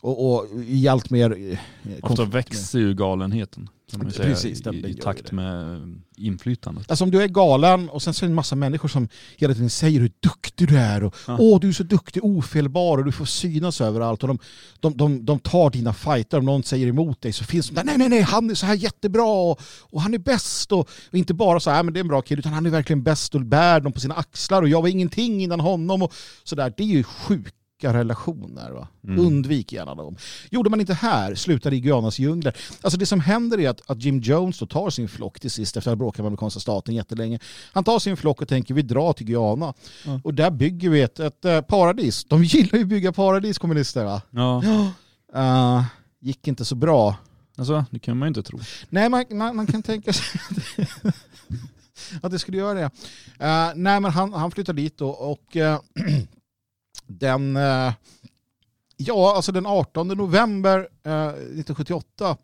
och, 0.00 0.34
och 0.34 0.46
i 0.66 0.88
allt 0.88 1.10
mer... 1.10 1.52
eh, 1.52 1.58
Ofta 2.02 2.24
växer 2.24 2.78
ju 2.78 2.94
galenheten 2.94 3.68
säga, 3.92 4.28
Precis, 4.28 4.60
den- 4.62 4.74
i, 4.86 4.94
takt 4.94 5.32
med 5.32 5.80
inflytandet. 6.16 6.90
Alltså 6.90 7.04
om 7.04 7.10
du 7.10 7.22
är 7.22 7.28
galen 7.28 7.88
och 7.88 8.02
sen 8.02 8.14
så 8.14 8.24
är 8.24 8.26
det 8.28 8.30
en 8.30 8.34
massa 8.34 8.56
människor 8.56 8.88
som 8.88 9.08
hela 9.36 9.54
tiden 9.54 9.70
säger 9.70 10.00
hur 10.00 10.12
duktig 10.20 10.68
du 10.68 10.78
är 10.78 11.04
och 11.04 11.14
Ja. 11.26 11.36
åh 11.40 11.60
du 11.60 11.68
är 11.68 11.72
så 11.72 11.82
duktig, 11.82 12.24
ofelbar 12.24 12.98
och 12.98 13.04
du 13.04 13.12
får 13.12 13.24
synas 13.24 13.80
överallt 13.80 14.22
och 14.22 14.28
de, 14.28 14.38
de, 14.80 14.96
de, 14.96 15.24
de 15.24 15.38
tar 15.38 15.70
dina 15.70 15.92
fighter 15.92 16.38
om 16.38 16.44
någon 16.44 16.62
säger 16.62 16.86
emot 16.86 17.20
dig 17.22 17.32
så 17.32 17.44
finns 17.44 17.68
de 17.68 17.74
där 17.74 17.84
nej 17.84 17.98
nej 17.98 18.08
nej 18.08 18.20
han 18.22 18.50
är 18.50 18.54
så 18.54 18.66
här 18.66 18.74
jättebra 18.74 19.24
och, 19.24 19.60
och 19.80 20.02
han 20.02 20.14
är 20.14 20.18
bäst 20.18 20.72
och, 20.72 20.78
och 21.10 21.14
inte 21.18 21.34
bara 21.34 21.60
så 21.60 21.70
här 21.70 21.82
men 21.82 21.94
det 21.94 21.98
är 21.98 22.04
en 22.04 22.08
bra 22.08 22.22
kille 22.22 22.38
utan 22.38 22.52
han 22.52 22.66
är 22.66 22.70
verkligen 22.70 23.02
bäst 23.02 23.34
och 23.34 23.40
bär 23.40 23.80
dem 23.80 23.92
på 23.92 24.00
sina 24.00 24.14
axlar 24.14 24.62
och 24.62 24.68
jag 24.68 24.82
var 24.82 24.88
ingenting 24.88 25.42
innan 25.42 25.60
honom 25.60 26.02
och 26.02 26.12
sådär 26.44 26.72
det 26.76 26.82
är 26.82 26.86
ju 26.86 27.04
sjuka 27.84 27.98
relationer. 27.98 28.70
Va? 28.70 28.88
Mm. 29.04 29.18
Undvik 29.26 29.72
gärna 29.72 29.94
dem. 29.94 30.16
Gjorde 30.50 30.70
man 30.70 30.80
inte 30.80 30.94
här, 30.94 31.34
slutade 31.34 31.76
i 31.76 31.80
Guyanas 31.80 32.18
djungler. 32.18 32.56
Alltså 32.82 32.98
det 32.98 33.06
som 33.06 33.20
händer 33.20 33.60
är 33.60 33.68
att, 33.68 33.90
att 33.90 34.02
Jim 34.02 34.20
Jones 34.20 34.58
då 34.58 34.66
tar 34.66 34.90
sin 34.90 35.08
flock 35.08 35.40
till 35.40 35.50
sist 35.50 35.76
efter 35.76 35.90
att 35.90 35.98
ha 35.98 36.04
bråkat 36.04 36.18
med 36.18 36.26
amerikanska 36.26 36.60
staten 36.60 36.94
jättelänge. 36.94 37.38
Han 37.72 37.84
tar 37.84 37.98
sin 37.98 38.16
flock 38.16 38.42
och 38.42 38.48
tänker 38.48 38.74
vi 38.74 38.82
drar 38.82 39.12
till 39.12 39.26
Guyana. 39.26 39.74
Ja. 40.06 40.20
Och 40.24 40.34
där 40.34 40.50
bygger 40.50 40.90
vi 40.90 41.00
ett, 41.02 41.20
ett 41.20 41.44
eh, 41.44 41.60
paradis. 41.60 42.24
De 42.24 42.44
gillar 42.44 42.76
ju 42.78 42.82
att 42.82 42.88
bygga 42.88 43.12
paradis 43.12 43.58
kommunister 43.58 44.04
va? 44.04 44.22
Ja, 44.30 44.62
Uh, 45.36 45.82
gick 46.20 46.48
inte 46.48 46.64
så 46.64 46.74
bra. 46.74 47.16
alltså, 47.58 47.84
det 47.90 47.98
kan 47.98 48.16
man 48.18 48.26
ju 48.26 48.28
inte 48.28 48.42
tro. 48.42 48.58
Nej, 48.90 49.08
man, 49.08 49.24
man, 49.30 49.56
man 49.56 49.66
kan 49.66 49.82
tänka 49.82 50.12
sig 50.12 50.40
att- 52.22 52.30
det 52.30 52.38
skulle 52.38 52.58
göra 52.58 52.74
det. 52.74 52.90
Eh, 53.38 53.72
nej, 53.74 54.00
men 54.00 54.04
han, 54.04 54.32
han 54.32 54.50
flyttar 54.50 54.72
dit 54.72 54.98
då 54.98 55.08
och 55.08 55.56
eh, 55.56 55.80
den, 57.06 57.56
eh, 57.56 57.92
ja, 58.96 59.36
alltså 59.36 59.52
den 59.52 59.66
18 59.66 60.08
november 60.08 60.88
eh, 61.04 61.26
1978 61.26 62.36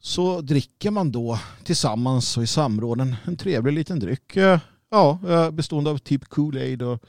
så 0.00 0.40
dricker 0.40 0.90
man 0.90 1.12
då 1.12 1.38
tillsammans 1.64 2.36
och 2.36 2.42
i 2.42 2.46
samråden 2.46 3.16
en, 3.24 3.36
trevlig 3.36 3.72
liten 3.72 3.98
dryck. 3.98 4.36
Eh, 4.36 4.58
ja, 4.90 5.18
bestående 5.52 5.90
av 5.90 5.98
typ 5.98 6.24
Kool-Aid 6.24 6.82
och 6.82 7.02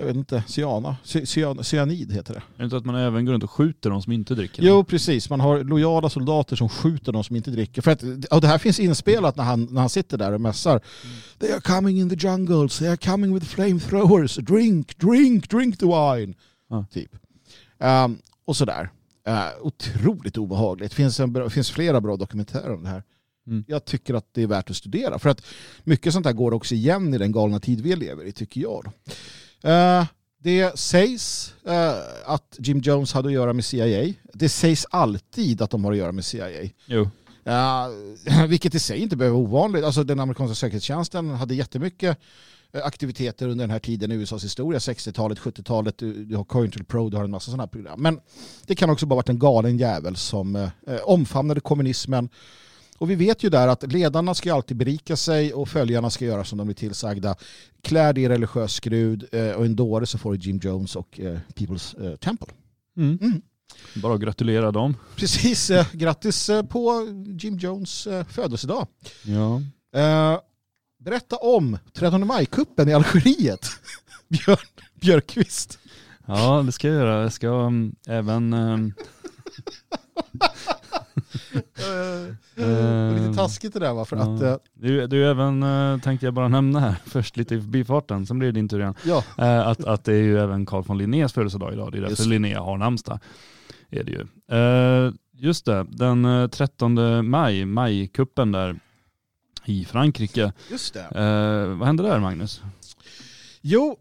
jag 0.00 0.06
vet 0.06 0.16
inte, 0.16 0.42
cyana, 0.48 0.96
Cy- 1.04 1.24
cyan, 1.24 1.64
cyanid 1.64 2.12
heter 2.12 2.34
det. 2.34 2.40
Är 2.40 2.58
det 2.58 2.64
inte 2.64 2.76
att 2.76 2.84
man 2.84 2.94
även 2.94 3.24
går 3.24 3.32
runt 3.32 3.44
och 3.44 3.50
skjuter 3.50 3.90
de 3.90 4.02
som 4.02 4.12
inte 4.12 4.34
dricker? 4.34 4.62
Jo, 4.62 4.84
precis. 4.84 5.30
Man 5.30 5.40
har 5.40 5.64
lojala 5.64 6.08
soldater 6.10 6.56
som 6.56 6.68
skjuter 6.68 7.12
de 7.12 7.24
som 7.24 7.36
inte 7.36 7.50
dricker. 7.50 7.82
För 7.82 7.90
att, 7.90 8.02
och 8.30 8.40
det 8.40 8.46
här 8.46 8.58
finns 8.58 8.80
inspelat 8.80 9.36
när 9.36 9.44
han, 9.44 9.68
när 9.70 9.80
han 9.80 9.90
sitter 9.90 10.18
där 10.18 10.32
och 10.32 10.40
mässar. 10.40 10.80
They 11.38 11.52
are 11.52 11.60
coming 11.60 12.00
in 12.00 12.10
the 12.10 12.28
jungles, 12.28 12.78
they 12.78 12.88
are 12.88 12.96
coming 12.96 13.34
with 13.34 13.46
flamethrowers, 13.46 14.36
drink, 14.36 14.98
drink, 14.98 15.50
drink 15.50 15.78
the 15.78 15.86
wine. 15.86 16.34
Ja. 16.68 16.86
Typ. 16.92 17.10
Um, 17.78 18.18
och 18.44 18.56
sådär. 18.56 18.90
Uh, 19.28 19.66
otroligt 19.66 20.36
obehagligt. 20.36 20.90
Det 20.90 20.96
finns, 20.96 21.20
en 21.20 21.50
finns 21.50 21.70
flera 21.70 22.00
bra 22.00 22.16
dokumentärer 22.16 22.72
om 22.72 22.82
det 22.82 22.88
här. 22.88 23.02
Mm. 23.46 23.64
Jag 23.68 23.84
tycker 23.84 24.14
att 24.14 24.26
det 24.32 24.42
är 24.42 24.46
värt 24.46 24.70
att 24.70 24.76
studera. 24.76 25.18
För 25.18 25.28
att 25.28 25.46
mycket 25.84 26.12
sånt 26.12 26.26
här 26.26 26.32
går 26.32 26.52
också 26.52 26.74
igen 26.74 27.14
i 27.14 27.18
den 27.18 27.32
galna 27.32 27.60
tid 27.60 27.80
vi 27.80 27.96
lever 27.96 28.24
i, 28.24 28.32
tycker 28.32 28.60
jag. 28.60 28.84
Då. 28.84 29.12
Eh, 29.62 30.06
det 30.42 30.78
sägs 30.78 31.54
eh, 31.66 31.94
att 32.24 32.56
Jim 32.58 32.78
Jones 32.78 33.12
hade 33.12 33.28
att 33.28 33.34
göra 33.34 33.52
med 33.52 33.64
CIA. 33.64 34.14
Det 34.34 34.48
sägs 34.48 34.86
alltid 34.90 35.62
att 35.62 35.70
de 35.70 35.84
har 35.84 35.92
att 35.92 35.98
göra 35.98 36.12
med 36.12 36.24
CIA. 36.24 36.68
Jo. 36.86 37.10
Uh, 37.46 38.46
vilket 38.48 38.74
i 38.74 38.78
sig 38.78 38.98
inte 38.98 39.16
behöver 39.16 39.38
vara 39.38 39.48
ovanligt. 39.48 39.84
Alltså 39.84 40.04
den 40.04 40.20
amerikanska 40.20 40.54
säkerhetstjänsten 40.54 41.30
hade 41.30 41.54
jättemycket 41.54 42.18
aktiviteter 42.72 43.48
under 43.48 43.62
den 43.62 43.70
här 43.70 43.78
tiden 43.78 44.12
i 44.12 44.14
USAs 44.14 44.44
historia, 44.44 44.78
60-talet, 44.78 45.38
70-talet, 45.38 45.98
du, 45.98 46.24
du 46.24 46.36
har 46.36 46.44
Cointel 46.44 46.84
Pro, 46.84 47.08
du 47.08 47.16
har 47.16 47.24
en 47.24 47.30
massa 47.30 47.44
sådana 47.44 47.62
här 47.62 47.68
program. 47.68 48.02
Men 48.02 48.20
det 48.66 48.74
kan 48.74 48.90
också 48.90 49.06
bara 49.06 49.16
varit 49.16 49.28
en 49.28 49.38
galen 49.38 49.78
jävel 49.78 50.16
som 50.16 50.56
eh, 50.56 50.70
omfamnade 51.04 51.60
kommunismen. 51.60 52.28
Och 53.00 53.10
vi 53.10 53.14
vet 53.14 53.42
ju 53.42 53.48
där 53.50 53.68
att 53.68 53.92
ledarna 53.92 54.34
ska 54.34 54.54
alltid 54.54 54.76
berika 54.76 55.16
sig 55.16 55.54
och 55.54 55.68
följarna 55.68 56.10
ska 56.10 56.24
göra 56.24 56.44
som 56.44 56.58
de 56.58 56.66
blir 56.66 56.74
tillsagda. 56.74 57.36
Klär 57.82 58.12
dig 58.12 58.24
i 58.24 58.28
religiös 58.28 58.72
skrud 58.72 59.28
eh, 59.32 59.50
och 59.50 59.64
en 59.64 59.76
dåre 59.76 60.06
så 60.06 60.18
får 60.18 60.32
du 60.32 60.38
Jim 60.38 60.60
Jones 60.62 60.96
och 60.96 61.20
eh, 61.20 61.38
People's 61.54 62.10
eh, 62.10 62.16
Temple. 62.16 62.48
Mm. 62.96 63.18
Mm. 63.22 63.42
Bara 63.94 64.14
att 64.14 64.20
gratulera 64.20 64.70
dem. 64.70 64.96
Precis, 65.16 65.70
grattis 65.92 66.50
på 66.68 67.06
Jim 67.40 67.58
Jones 67.58 68.08
födelsedag. 68.28 68.86
Ja. 69.24 69.62
Berätta 70.98 71.36
om 71.36 71.78
13 71.92 72.26
maj-kuppen 72.26 72.88
i 72.88 72.94
Algeriet. 72.94 73.66
Björn 74.28 74.58
Björkqvist. 75.00 75.78
ja, 76.26 76.62
det 76.66 76.72
ska 76.72 76.88
jag 76.88 76.96
göra. 76.96 77.22
Jag 77.22 77.32
ska 77.32 77.48
um, 77.48 77.94
även... 78.06 78.54
Eh, 82.56 83.14
lite 83.14 83.34
taskigt 83.36 83.72
det 83.72 83.80
där 83.80 83.92
va? 83.92 84.04
För 84.04 84.16
ja. 84.16 84.22
att, 84.22 84.42
eh, 84.42 84.56
du, 84.74 85.06
du 85.06 85.30
även, 85.30 85.62
uh, 85.62 86.00
tänkte 86.00 86.26
jag 86.26 86.34
bara 86.34 86.48
nämna 86.48 86.80
här, 86.80 86.94
först 87.06 87.36
lite 87.36 87.54
i 87.54 87.60
förbifarten, 87.60 88.26
sen 88.26 88.38
blir 88.38 88.48
det 88.48 88.52
din 88.52 88.68
tur 88.68 88.80
igen. 88.80 88.94
ja, 89.04 89.24
Eh, 89.38 89.66
att, 89.66 89.84
att 89.84 90.04
det 90.04 90.12
är 90.12 90.22
ju 90.22 90.38
även 90.38 90.66
Carl 90.66 90.82
von 90.82 90.98
Linnés 90.98 91.32
födelsedag 91.32 91.72
idag. 91.72 91.92
Det 91.92 91.98
är 91.98 92.00
därför 92.00 92.12
Just. 92.12 92.26
Linnea 92.26 92.60
har 92.60 92.78
namnsdag. 92.78 93.18
Är 93.90 94.04
det 94.04 94.12
ju. 94.12 94.26
Just 95.32 95.64
det, 95.64 95.86
den 95.90 96.24
eh, 96.24 96.48
13 96.48 97.30
maj, 97.30 97.64
majkuppen 97.64 98.52
där 98.52 98.80
i 99.64 99.84
Frankrike. 99.84 100.52
just 100.70 100.94
det. 100.94 101.06
Vad 101.78 101.86
hände 101.86 102.02
där 102.02 102.18
Magnus? 102.18 102.62
Jo, 103.60 103.96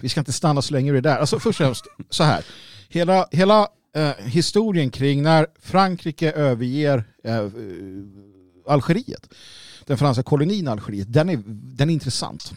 vi 0.00 0.08
ska 0.08 0.20
inte 0.20 0.32
stanna 0.32 0.62
så 0.62 0.74
länge 0.74 0.92
vid 0.92 1.02
det 1.02 1.10
där. 1.10 1.18
Alltså 1.18 1.38
först 1.38 1.60
och 1.60 1.66
främst 1.66 1.86
så 2.10 2.24
här. 2.24 2.44
Hela, 2.88 3.26
hela 3.30 3.68
eh, 3.94 4.24
historien 4.24 4.90
kring 4.90 5.22
när 5.22 5.46
Frankrike 5.60 6.32
överger 6.32 7.04
eh, 7.24 7.48
Algeriet, 8.66 9.28
den 9.84 9.98
franska 9.98 10.22
kolonin 10.22 10.68
Algeriet, 10.68 11.12
den 11.12 11.28
är, 11.28 11.42
den 11.46 11.90
är 11.90 11.94
intressant. 11.94 12.52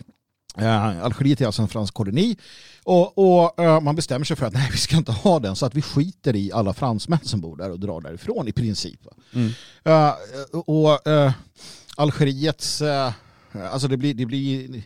Eh, 0.58 1.04
Algeriet 1.04 1.42
är 1.42 1.46
alltså 1.46 1.62
en 1.62 1.68
fransk 1.68 1.94
koloni 1.94 2.38
och, 2.84 3.18
och 3.18 3.60
eh, 3.60 3.82
man 3.82 3.96
bestämmer 3.96 4.26
sig 4.26 4.38
för 4.38 4.46
att 4.46 4.54
nej, 4.54 4.70
vi 4.72 4.78
ska 4.78 4.98
inte 4.98 5.12
ha 5.12 5.40
den 5.40 5.56
så 5.56 5.66
att 5.66 5.76
vi 5.76 5.82
skiter 5.82 6.36
i 6.36 6.52
alla 6.52 6.74
fransmän 6.74 7.20
som 7.24 7.42
bor 7.42 7.58
där 7.58 7.72
och 7.72 7.80
drar 7.80 8.02
därifrån 8.02 8.48
i 8.48 8.52
princip. 8.52 9.00
Mm. 9.34 9.52
Eh, 9.84 10.14
och 10.66 11.08
eh, 11.08 11.32
Algeriets, 11.96 12.82
eh, 12.82 13.12
alltså 13.72 13.88
det 13.88 13.98
blir, 13.98 14.14
det 14.14 14.26
blir 14.26 14.84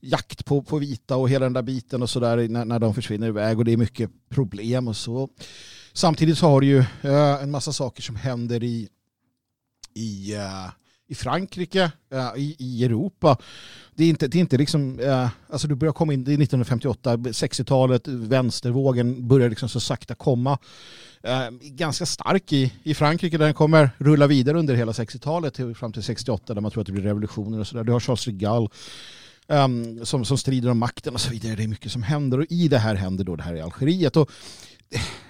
jakt 0.00 0.44
på, 0.44 0.62
på 0.62 0.78
vita 0.78 1.16
och 1.16 1.28
hela 1.28 1.44
den 1.44 1.52
där 1.52 1.62
biten 1.62 2.02
och 2.02 2.10
sådär 2.10 2.48
när, 2.48 2.64
när 2.64 2.78
de 2.78 2.94
försvinner 2.94 3.28
iväg 3.28 3.58
och 3.58 3.64
det 3.64 3.72
är 3.72 3.76
mycket 3.76 4.10
problem 4.28 4.88
och 4.88 4.96
så. 4.96 5.28
Samtidigt 5.92 6.38
så 6.38 6.48
har 6.48 6.60
du 6.60 6.66
ju 6.66 6.78
eh, 6.78 7.42
en 7.42 7.50
massa 7.50 7.72
saker 7.72 8.02
som 8.02 8.16
händer 8.16 8.64
i, 8.64 8.88
i, 9.94 10.34
eh, 10.34 10.70
i 11.08 11.14
Frankrike, 11.14 11.92
eh, 12.12 12.30
i, 12.36 12.56
i 12.58 12.84
Europa. 12.84 13.36
Det 13.94 14.04
är 14.04 14.08
inte, 14.08 14.28
det 14.28 14.38
är 14.38 14.40
inte 14.40 14.56
liksom, 14.56 15.00
alltså 15.48 15.68
du 15.68 15.74
börjar 15.74 15.92
komma 15.92 16.12
in, 16.12 16.24
det 16.24 16.30
är 16.30 16.34
1958, 16.34 17.16
60-talet, 17.16 18.08
vänstervågen 18.08 19.28
börjar 19.28 19.48
liksom 19.48 19.68
så 19.68 19.80
sakta 19.80 20.14
komma. 20.14 20.58
Ganska 21.60 22.06
stark 22.06 22.52
i, 22.52 22.72
i 22.82 22.94
Frankrike 22.94 23.38
där 23.38 23.44
den 23.44 23.54
kommer 23.54 23.90
rulla 23.98 24.26
vidare 24.26 24.58
under 24.58 24.74
hela 24.74 24.92
60-talet 24.92 25.56
fram 25.78 25.92
till 25.92 26.02
68 26.02 26.54
där 26.54 26.60
man 26.60 26.70
tror 26.70 26.80
att 26.80 26.86
det 26.86 26.92
blir 26.92 27.02
revolutioner 27.02 27.60
och 27.60 27.66
sådär. 27.66 27.84
Du 27.84 27.92
har 27.92 28.00
Charles 28.00 28.24
de 28.24 28.32
Gaulle 28.32 28.68
um, 29.46 30.06
som, 30.06 30.24
som 30.24 30.38
strider 30.38 30.70
om 30.70 30.78
makten 30.78 31.14
och 31.14 31.20
så 31.20 31.30
vidare. 31.30 31.54
Det 31.54 31.62
är 31.62 31.68
mycket 31.68 31.92
som 31.92 32.02
händer 32.02 32.38
och 32.40 32.46
i 32.48 32.68
det 32.68 32.78
här 32.78 32.94
händer 32.94 33.24
då 33.24 33.36
det 33.36 33.42
här 33.42 33.54
i 33.54 33.60
Algeriet. 33.60 34.16
Och 34.16 34.30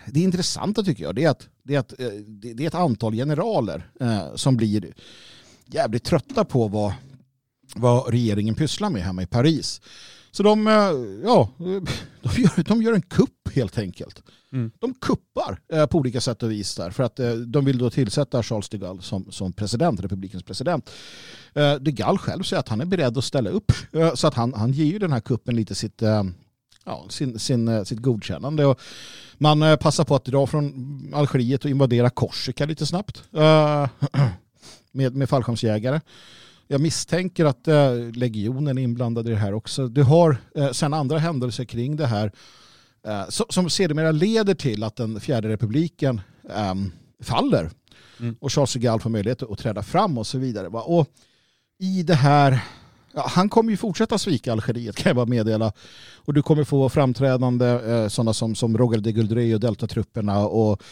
det 0.07 0.21
intressanta 0.21 0.83
tycker 0.83 1.05
jag 1.05 1.15
det 1.15 1.25
är 1.25 1.31
att 1.31 1.49
det 1.63 1.75
är, 1.75 1.79
att, 1.79 2.01
eh, 2.01 2.09
det 2.37 2.65
är 2.65 2.69
ett 2.69 2.75
antal 2.75 3.15
generaler 3.15 3.91
eh, 4.01 4.35
som 4.35 4.57
blir 4.57 4.95
jävligt 5.67 6.05
trötta 6.05 6.45
på 6.45 6.69
vad, 6.69 6.93
vad 7.75 8.11
regeringen 8.11 8.55
pysslar 8.55 8.91
med 8.91 9.03
hemma 9.03 9.23
i 9.23 9.27
Paris. 9.27 9.81
Så 10.31 10.43
de, 10.43 10.67
eh, 10.67 10.73
ja, 11.25 11.51
de, 12.23 12.43
gör, 12.43 12.65
de 12.65 12.83
gör 12.83 12.93
en 12.93 13.03
kupp 13.03 13.55
helt 13.55 13.79
enkelt. 13.79 14.23
Mm. 14.53 14.71
De 14.79 14.95
kuppar 14.95 15.87
på 15.87 15.99
olika 15.99 16.21
sätt 16.21 16.43
och 16.43 16.51
vis 16.51 16.75
där 16.75 16.91
för 16.91 17.03
att 17.03 17.21
de 17.47 17.65
vill 17.65 17.79
då 17.79 17.91
tillsätta 17.91 18.43
Charles 18.43 18.69
de 18.69 18.79
Gaulle 18.79 19.03
som, 19.03 19.33
som 19.33 19.53
president, 19.53 20.01
republikens 20.01 20.43
president. 20.43 20.91
De 21.81 21.91
Gaulle 21.91 22.19
själv 22.19 22.43
säger 22.43 22.61
att 22.61 22.69
han 22.69 22.81
är 22.81 22.85
beredd 22.85 23.19
att 23.19 23.25
ställa 23.25 23.51
upp 23.51 23.73
så 24.15 24.27
att 24.27 24.35
han, 24.35 24.55
han 24.55 24.73
ger 24.73 24.85
ju 24.85 24.99
den 24.99 25.13
här 25.13 25.21
kuppen 25.21 25.57
lite 25.57 25.75
sitt, 25.75 26.03
ja, 26.85 27.07
sin, 27.09 27.39
sin, 27.39 27.69
eh, 27.69 27.85
sitt 27.85 27.99
godkännande. 27.99 28.67
Och 28.67 28.81
man 29.39 29.63
eh, 29.63 29.77
passar 29.77 30.05
på 30.05 30.15
att 30.15 30.25
dra 30.25 30.47
från 30.47 31.13
Algeriet 31.15 31.65
och 31.65 31.71
invadera 31.71 32.11
Korsika 32.11 32.67
lite 32.67 32.87
snabbt 32.87 33.23
eh, 33.33 33.89
med, 34.93 35.17
med 35.17 35.29
fallskärmsjägare. 35.29 36.01
Jag 36.69 36.81
misstänker 36.81 37.45
att 37.45 37.69
legionen 38.15 38.79
är 38.79 38.83
inblandad 38.83 39.29
i 39.29 39.31
det 39.31 39.37
här 39.37 39.55
också. 39.55 39.89
Du 39.89 40.03
har 40.03 40.37
sen 40.73 40.95
andra 40.95 41.19
händelser 41.19 41.65
kring 41.65 41.97
det 41.97 42.07
här 42.07 42.33
som, 43.29 43.71
sedermera 43.71 44.11
leder 44.11 44.55
till 44.55 44.83
att 44.85 44.97
den 44.97 45.21
fjärde 45.21 45.49
republiken 45.49 46.21
ehm, 46.51 46.93
faller. 47.23 47.71
Mm. 48.21 48.37
Och 48.41 48.53
Charles 48.53 48.73
de 48.73 48.79
Gaulle 48.79 49.01
får 49.01 49.11
möjlighet 49.11 49.43
att 49.43 49.59
träda 49.59 49.83
fram 49.83 50.19
och 50.19 50.27
så 50.27 50.39
vidare. 50.39 50.69
Och 50.69 51.07
i 51.79 52.03
det 52.03 52.15
här 52.15 52.61
Ja, 53.15 53.27
han 53.29 53.49
kommer 53.49 53.71
ju 53.71 53.77
fortsätta 53.77 54.19
svika 54.19 54.53
Algeriet 54.53 54.97
kan 54.97 55.11
jag 55.11 55.17
bara 55.17 55.27
meddela. 55.27 55.73
Och 56.17 56.35
du 56.35 56.43
kommer 56.43 56.65
få 56.65 56.89
framträdande 56.89 57.67
eh, 57.67 58.09
sådana 58.09 58.33
som, 58.35 58.55
som 58.55 58.79
Roger 58.79 58.99
de 58.99 59.13
Guldrey 59.13 59.55
och 59.55 59.61
Deltatrupperna 59.61 60.47
och 60.47 60.83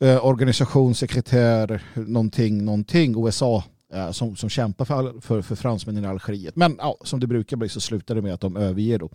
eh, 0.00 0.26
organisationssekretär 0.26 1.82
någonting, 1.94 2.64
någonting, 2.64 3.26
USA 3.26 3.64
eh, 3.92 4.10
som, 4.10 4.36
som 4.36 4.48
kämpar 4.48 4.84
för, 4.84 5.20
för, 5.20 5.42
för 5.42 5.56
fransmännen 5.56 6.04
i 6.04 6.06
Algeriet. 6.06 6.56
Men 6.56 6.76
ja, 6.78 6.96
som 7.04 7.20
det 7.20 7.26
brukar 7.26 7.56
bli 7.56 7.68
så 7.68 7.80
slutar 7.80 8.14
det 8.14 8.22
med 8.22 8.34
att 8.34 8.40
de 8.40 8.56
överger 8.56 8.98
då 8.98 9.08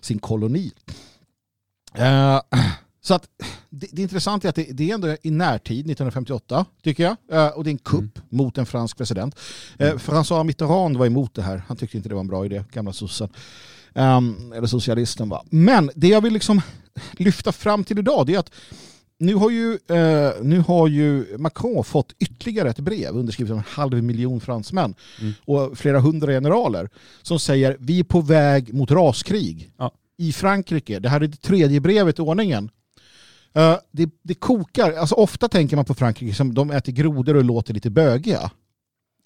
sin 0.00 0.18
koloni. 0.18 0.72
Eh, 1.94 2.40
så 3.00 3.14
att 3.14 3.28
det, 3.70 3.86
det 3.92 4.02
intressanta 4.02 4.48
är 4.48 4.50
att 4.50 4.54
det, 4.56 4.66
det 4.72 4.90
är 4.90 4.94
ändå 4.94 5.16
i 5.22 5.30
närtid, 5.30 5.78
1958, 5.78 6.64
tycker 6.82 7.02
jag. 7.02 7.16
Eh, 7.32 7.48
och 7.56 7.64
det 7.64 7.70
är 7.70 7.72
en 7.72 7.78
kupp 7.78 8.18
mot 8.28 8.58
en 8.58 8.66
fransk 8.66 8.96
president. 8.96 9.38
Eh, 9.78 9.94
François 9.94 10.44
Mitterrand 10.44 10.96
var 10.96 11.06
emot 11.06 11.34
det 11.34 11.42
här. 11.42 11.62
Han 11.68 11.76
tyckte 11.76 11.96
inte 11.96 12.08
det 12.08 12.14
var 12.14 12.20
en 12.22 12.28
bra 12.28 12.44
idé, 12.46 12.64
gamla 12.72 12.92
sossen. 12.92 13.28
Um, 13.94 14.52
eller 14.56 14.66
socialisten 14.66 15.28
va. 15.28 15.44
Men 15.50 15.90
det 15.94 16.08
jag 16.08 16.20
vill 16.20 16.32
liksom 16.32 16.60
lyfta 17.12 17.52
fram 17.52 17.84
till 17.84 17.98
idag 17.98 18.26
det 18.26 18.34
är 18.34 18.38
att 18.38 18.50
nu 19.20 19.34
har 19.34 19.50
ju, 19.50 19.72
eh, 19.88 20.30
nu 20.42 20.60
har 20.60 20.88
ju 20.88 21.38
Macron 21.38 21.84
fått 21.84 22.12
ytterligare 22.18 22.70
ett 22.70 22.78
brev 22.78 23.16
underskrivet 23.16 23.50
av 23.50 23.56
en 23.58 23.64
halv 23.68 24.02
miljon 24.02 24.40
fransmän 24.40 24.94
Mm. 25.20 25.32
och 25.44 25.78
flera 25.78 26.00
hundra 26.00 26.32
generaler 26.32 26.90
som 27.22 27.38
säger 27.40 27.76
vi 27.80 27.98
är 28.00 28.04
på 28.04 28.20
väg 28.20 28.74
mot 28.74 28.90
raskrig 28.90 29.72
Ja. 29.78 29.92
i 30.18 30.32
Frankrike. 30.32 30.98
Det 30.98 31.08
här 31.08 31.20
är 31.20 31.26
det 31.26 31.42
tredje 31.42 31.80
brevet 31.80 32.18
i 32.18 32.22
ordningen. 32.22 32.70
Eh, 33.52 33.76
det, 33.90 34.10
det 34.22 34.34
kokar, 34.34 34.92
alltså 34.92 35.14
ofta 35.14 35.48
tänker 35.48 35.76
man 35.76 35.84
på 35.84 35.94
Frankrike 35.94 36.34
som 36.34 36.54
de 36.54 36.70
äter 36.70 36.92
grodor 36.92 37.36
och 37.36 37.44
låter 37.44 37.74
lite 37.74 37.90
bögiga. 37.90 38.50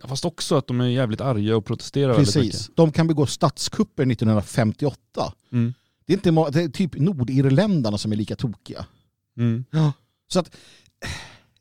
Ja, 0.03 0.09
Fast 0.09 0.25
också 0.25 0.57
att 0.57 0.67
de 0.67 0.81
är 0.81 0.87
jävligt 0.87 1.21
arga 1.21 1.57
och 1.57 1.65
protesterar 1.65 2.13
väldigt 2.13 2.35
Precis. 2.35 2.71
De 2.75 2.93
kan 2.93 3.07
begå 3.07 3.27
statskupper 3.27 4.03
1958. 4.03 5.01
mycket. 5.15 5.53
Mm. 5.53 5.75
Det 6.07 6.13
är, 6.13 6.17
inte, 6.17 6.51
det 6.51 6.65
är 6.65 6.69
typ 6.69 6.95
nordirländarna 6.99 7.99
som 7.99 8.13
är 8.13 8.17
lika 8.17 8.37
tokiga. 8.37 8.87
Mm. 9.37 9.65
Så 10.29 10.41
att 10.41 10.57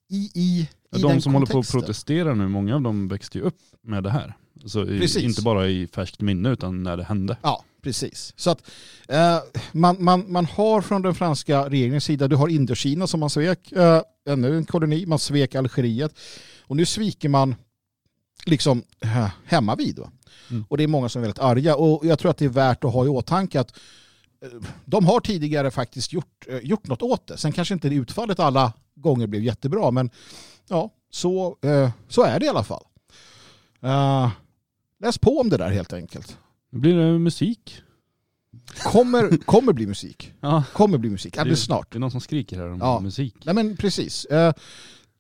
i, 0.10 0.32
i, 0.34 0.70
Ja, 0.92 0.98
i 0.98 1.02
de 1.02 1.08
den 1.08 1.22
som 1.22 1.34
håller 1.34 1.48
på 1.48 1.60
att 1.60 1.72
protestera 1.72 2.34
nu, 2.34 2.48
många 2.48 2.76
av 2.76 2.82
dem 2.82 3.08
växte 3.08 3.38
ju 3.38 3.44
upp 3.44 3.60
med 3.82 4.04
det 4.04 4.10
här. 4.10 4.34
Alltså 4.62 4.90
i, 4.90 5.00
Precis. 5.00 5.24
inte 5.24 5.42
bara 5.42 5.68
i 5.68 5.88
färskt 5.88 6.22
minne 6.22 6.50
utan 6.50 6.84
när 6.84 6.98
det 6.98 7.04
hände. 7.04 7.38
Ja, 7.42 7.64
precis. 7.82 8.34
Så 8.36 8.50
att 8.50 8.72
eh, 9.08 9.40
man, 9.72 9.96
man, 10.00 10.32
man 10.32 10.46
har 10.46 10.82
från 10.82 11.02
den 11.02 11.16
franska 11.16 11.70
regeringens 11.70 12.04
sida, 12.04 12.28
du 12.28 12.36
har 12.36 12.48
Indokina 12.48 13.08
som 13.08 13.20
man 13.20 13.30
svek, 13.30 13.72
eh, 13.72 14.02
ännu 14.30 14.58
en 14.58 14.66
koloni, 14.66 15.06
man 15.06 15.20
svek 15.20 15.56
Algeriet. 15.56 16.20
Och 16.62 16.76
nu 16.76 16.86
sviker 16.86 17.30
man 17.30 17.56
liksom 18.46 18.84
eh, 19.00 19.30
hemma 19.46 19.76
vid. 19.76 20.00
Mm. 20.50 20.66
Och 20.70 20.78
det 20.78 20.84
är 20.84 20.88
många 20.88 21.10
som 21.10 21.20
är 21.20 21.22
väldigt 21.22 21.44
arga. 21.44 21.76
Och 21.76 22.06
jag 22.06 22.20
tror 22.20 22.32
att 22.32 22.38
det 22.38 22.46
är 22.46 22.50
värt 22.50 22.84
att 22.84 22.94
ha 22.94 23.06
i 23.06 23.08
åtanke 23.08 23.60
att 23.60 23.78
eh, 24.42 24.50
de 24.86 25.06
har 25.06 25.20
tidigare 25.20 25.72
faktiskt 25.72 26.14
gjort, 26.14 26.48
eh, 26.48 26.58
gjort 26.58 26.88
något 26.88 27.02
åt 27.02 27.28
det. 27.28 27.38
Sen 27.38 27.52
kanske 27.52 27.74
inte 27.74 27.88
utfallet 27.88 28.40
alla 28.40 28.74
gånger 28.96 29.28
blev 29.28 29.44
jättebra, 29.44 29.92
men 29.92 30.10
ja, 30.68 30.90
så, 31.12 31.58
eh, 31.62 31.90
så 32.10 32.24
är 32.24 32.40
det 32.40 32.46
i 32.46 32.50
alla 32.50 32.64
fall. 32.64 32.84
Läs 35.00 35.18
på 35.18 35.40
om 35.40 35.50
det 35.50 35.58
där 35.58 35.70
helt 35.70 35.94
enkelt. 35.94 36.38
Nu 36.72 36.80
blir 36.80 36.96
det 36.96 37.20
musik. 37.20 37.82
Kommer, 38.84 39.38
kommer 39.38 39.74
bli 39.74 39.88
musik. 39.88 40.34
Ja, 40.42 40.64
Kommer 40.74 40.98
bli 40.98 41.10
musik. 41.10 41.38
Alldeles 41.38 41.64
snart. 41.64 41.92
det 41.92 41.98
är 41.98 42.00
någon 42.00 42.12
som 42.12 42.22
skriker 42.22 42.58
här 42.58 42.70
om 42.72 42.80
Ja. 42.80 43.00
musik. 43.00 43.36
Nej 43.44 43.56
men 43.56 43.78
precis. 43.78 44.26
Eh, 44.26 44.54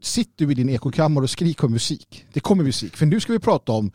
sitt 0.02 0.34
du 0.38 0.52
i 0.52 0.54
din 0.54 0.70
ekokammare 0.70 1.24
och 1.24 1.30
skrik 1.30 1.64
om 1.64 1.72
musik. 1.72 2.26
Det 2.34 2.40
kommer 2.40 2.64
musik. 2.64 2.96
För 2.98 3.06
nu 3.06 3.20
ska 3.20 3.34
vi 3.34 3.40
prata 3.40 3.72
om 3.72 3.92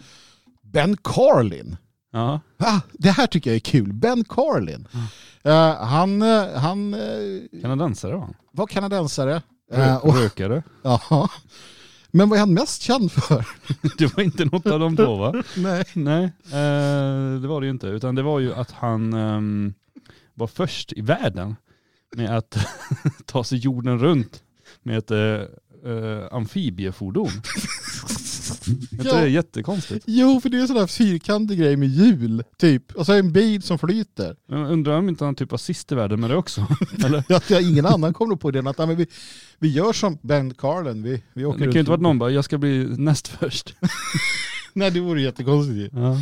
Ben 0.63 0.97
Carlin. 1.05 1.77
Ja. 2.13 2.41
Ah, 2.59 2.81
det 2.93 3.11
här 3.11 3.27
tycker 3.27 3.51
jag 3.51 3.55
är 3.57 3.61
kul. 3.61 3.93
Ben 3.93 4.25
Carlin. 4.25 4.89
Eh, 5.43 5.75
han 5.77 6.23
eh, 6.23 6.53
han 6.55 6.95
eh, 6.95 7.61
Kanadensare 7.63 8.13
var 8.15 8.21
han. 8.21 8.35
var 8.53 8.67
kanadensare. 8.67 9.43
Och, 10.03 10.17
Rökare. 10.17 10.63
ja. 10.83 11.29
Men 12.17 12.29
vad 12.29 12.37
är 12.37 12.41
han 12.41 12.55
mest 12.55 12.83
känd 12.83 13.13
för? 13.13 13.47
Det 13.99 14.17
var 14.17 14.23
inte 14.23 14.45
något 14.45 14.67
av 14.67 14.81
de 14.81 14.97
två 14.97 15.17
va? 15.17 15.43
Nej. 15.57 15.85
Nej, 15.93 16.25
eh, 16.45 17.41
det 17.41 17.49
var 17.49 17.61
det 17.61 17.67
ju 17.67 17.71
inte. 17.71 17.87
Utan 17.87 18.15
det 18.15 18.23
var 18.23 18.41
ju 18.41 18.55
att 18.55 18.71
han 18.71 19.13
ehm, 19.13 19.75
var 20.35 20.47
först 20.47 20.93
i 20.93 21.01
världen 21.01 21.57
med 22.17 22.37
att 22.37 22.59
ta 23.27 23.45
sig 23.45 23.59
jorden 23.59 23.99
runt 23.99 24.43
med 24.83 24.99
ett 24.99 25.11
eh, 25.11 25.19
eh, 25.93 26.27
amfibiefordon. 26.31 27.31
Jag 28.91 29.01
tror 29.01 29.17
det 29.17 29.23
är 29.23 29.27
jättekonstigt. 29.27 30.05
Jo, 30.07 30.41
för 30.41 30.49
det 30.49 30.57
är 30.57 30.61
en 30.61 30.67
sån 30.69 30.77
där 30.77 30.87
fyrkantig 30.87 31.59
grej 31.59 31.77
med 31.77 31.89
hjul, 31.89 32.45
typ. 32.59 32.93
Och 32.93 33.07
så 33.07 33.13
en 33.13 33.33
bil 33.33 33.63
som 33.63 33.79
flyter. 33.79 34.37
Men 34.49 34.61
jag 34.61 34.71
undrar 34.71 34.99
om 34.99 35.09
inte 35.09 35.25
han 35.25 35.35
typ 35.35 35.51
var 35.51 35.59
sist 35.59 35.93
i 35.93 35.95
världen 35.95 36.21
med 36.21 36.31
det 36.31 36.37
också. 36.37 36.67
Eller? 37.05 37.25
Ja, 37.29 37.41
ja, 37.49 37.61
ingen 37.61 37.87
annan 37.87 38.15
kommer 38.15 38.37
på 38.37 38.49
idén 38.49 38.67
att 38.67 38.79
ja, 38.79 38.87
men 38.87 38.97
vi, 38.97 39.07
vi 39.59 39.69
gör 39.69 39.93
som 39.93 40.19
Ben 40.23 40.55
Carlin. 40.55 41.03
Vi, 41.03 41.23
vi 41.33 41.45
åker 41.45 41.59
Det 41.59 41.65
kan 41.65 41.73
ju 41.73 41.81
inte 41.81 41.91
varit 41.91 42.01
någon 42.01 42.19
bara, 42.19 42.31
jag 42.31 42.45
ska 42.45 42.59
bli 42.59 42.87
näst 42.99 43.29
först. 43.29 43.75
Nej, 44.73 44.91
det 44.91 45.01
vore 45.01 45.23
jättekonstigt. 45.23 45.95
Ja. 45.95 46.21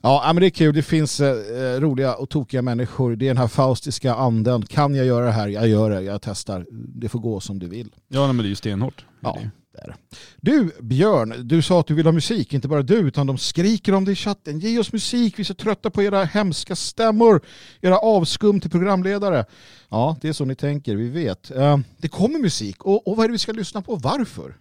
Ja, 0.00 0.22
men 0.26 0.40
det 0.40 0.46
är 0.46 0.50
kul. 0.50 0.74
Det 0.74 0.82
finns 0.82 1.20
eh, 1.20 1.80
roliga 1.80 2.14
och 2.14 2.28
tokiga 2.28 2.62
människor. 2.62 3.16
Det 3.16 3.24
är 3.24 3.28
den 3.28 3.36
här 3.36 3.48
faustiska 3.48 4.14
anden. 4.14 4.62
Kan 4.62 4.94
jag 4.94 5.06
göra 5.06 5.24
det 5.24 5.32
här? 5.32 5.48
Jag 5.48 5.68
gör 5.68 5.90
det. 5.90 6.02
Jag 6.02 6.22
testar. 6.22 6.66
Det 6.70 7.08
får 7.08 7.18
gå 7.18 7.40
som 7.40 7.58
du 7.58 7.68
vill. 7.68 7.94
Ja 8.08 8.26
men 8.26 8.36
det 8.36 8.44
är 8.44 8.48
ju 8.48 8.54
stenhårt. 8.54 9.04
Ja. 9.20 9.38
Det 9.78 10.50
är 10.50 10.58
det 10.58 10.62
ju. 10.62 10.64
Det 10.64 10.64
är 10.64 10.64
det. 10.64 10.64
Du, 10.64 10.82
Björn, 10.82 11.34
du 11.48 11.62
sa 11.62 11.80
att 11.80 11.86
du 11.86 11.94
vill 11.94 12.06
ha 12.06 12.12
musik. 12.12 12.54
Inte 12.54 12.68
bara 12.68 12.82
du, 12.82 12.94
utan 12.94 13.26
de 13.26 13.38
skriker 13.38 13.94
om 13.94 14.04
det 14.04 14.12
i 14.12 14.16
chatten. 14.16 14.58
Ge 14.58 14.78
oss 14.78 14.92
musik. 14.92 15.38
Vi 15.38 15.42
är 15.42 15.44
så 15.44 15.54
trötta 15.54 15.90
på 15.90 16.02
era 16.02 16.24
hemska 16.24 16.76
stämmor. 16.76 17.40
Era 17.80 17.98
avskum 17.98 18.60
till 18.60 18.70
programledare. 18.70 19.44
Ja, 19.88 20.16
det 20.20 20.28
är 20.28 20.32
så 20.32 20.44
ni 20.44 20.54
tänker. 20.54 20.96
Vi 20.96 21.08
vet. 21.08 21.50
Eh, 21.50 21.78
det 21.98 22.08
kommer 22.08 22.38
musik. 22.38 22.84
Och, 22.84 23.08
och 23.08 23.16
vad 23.16 23.24
är 23.24 23.28
det 23.28 23.32
vi 23.32 23.38
ska 23.38 23.52
lyssna 23.52 23.82
på? 23.82 23.96
Varför? 23.96 24.56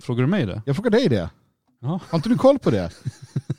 Frågar 0.00 0.22
du 0.22 0.28
mig 0.28 0.46
det? 0.46 0.62
Jag 0.66 0.76
frågar 0.76 0.90
dig 0.90 1.08
det. 1.08 1.30
Ja. 1.84 2.00
Har 2.10 2.18
inte 2.18 2.28
du 2.28 2.36
koll 2.36 2.58
på 2.58 2.70
det? 2.70 2.90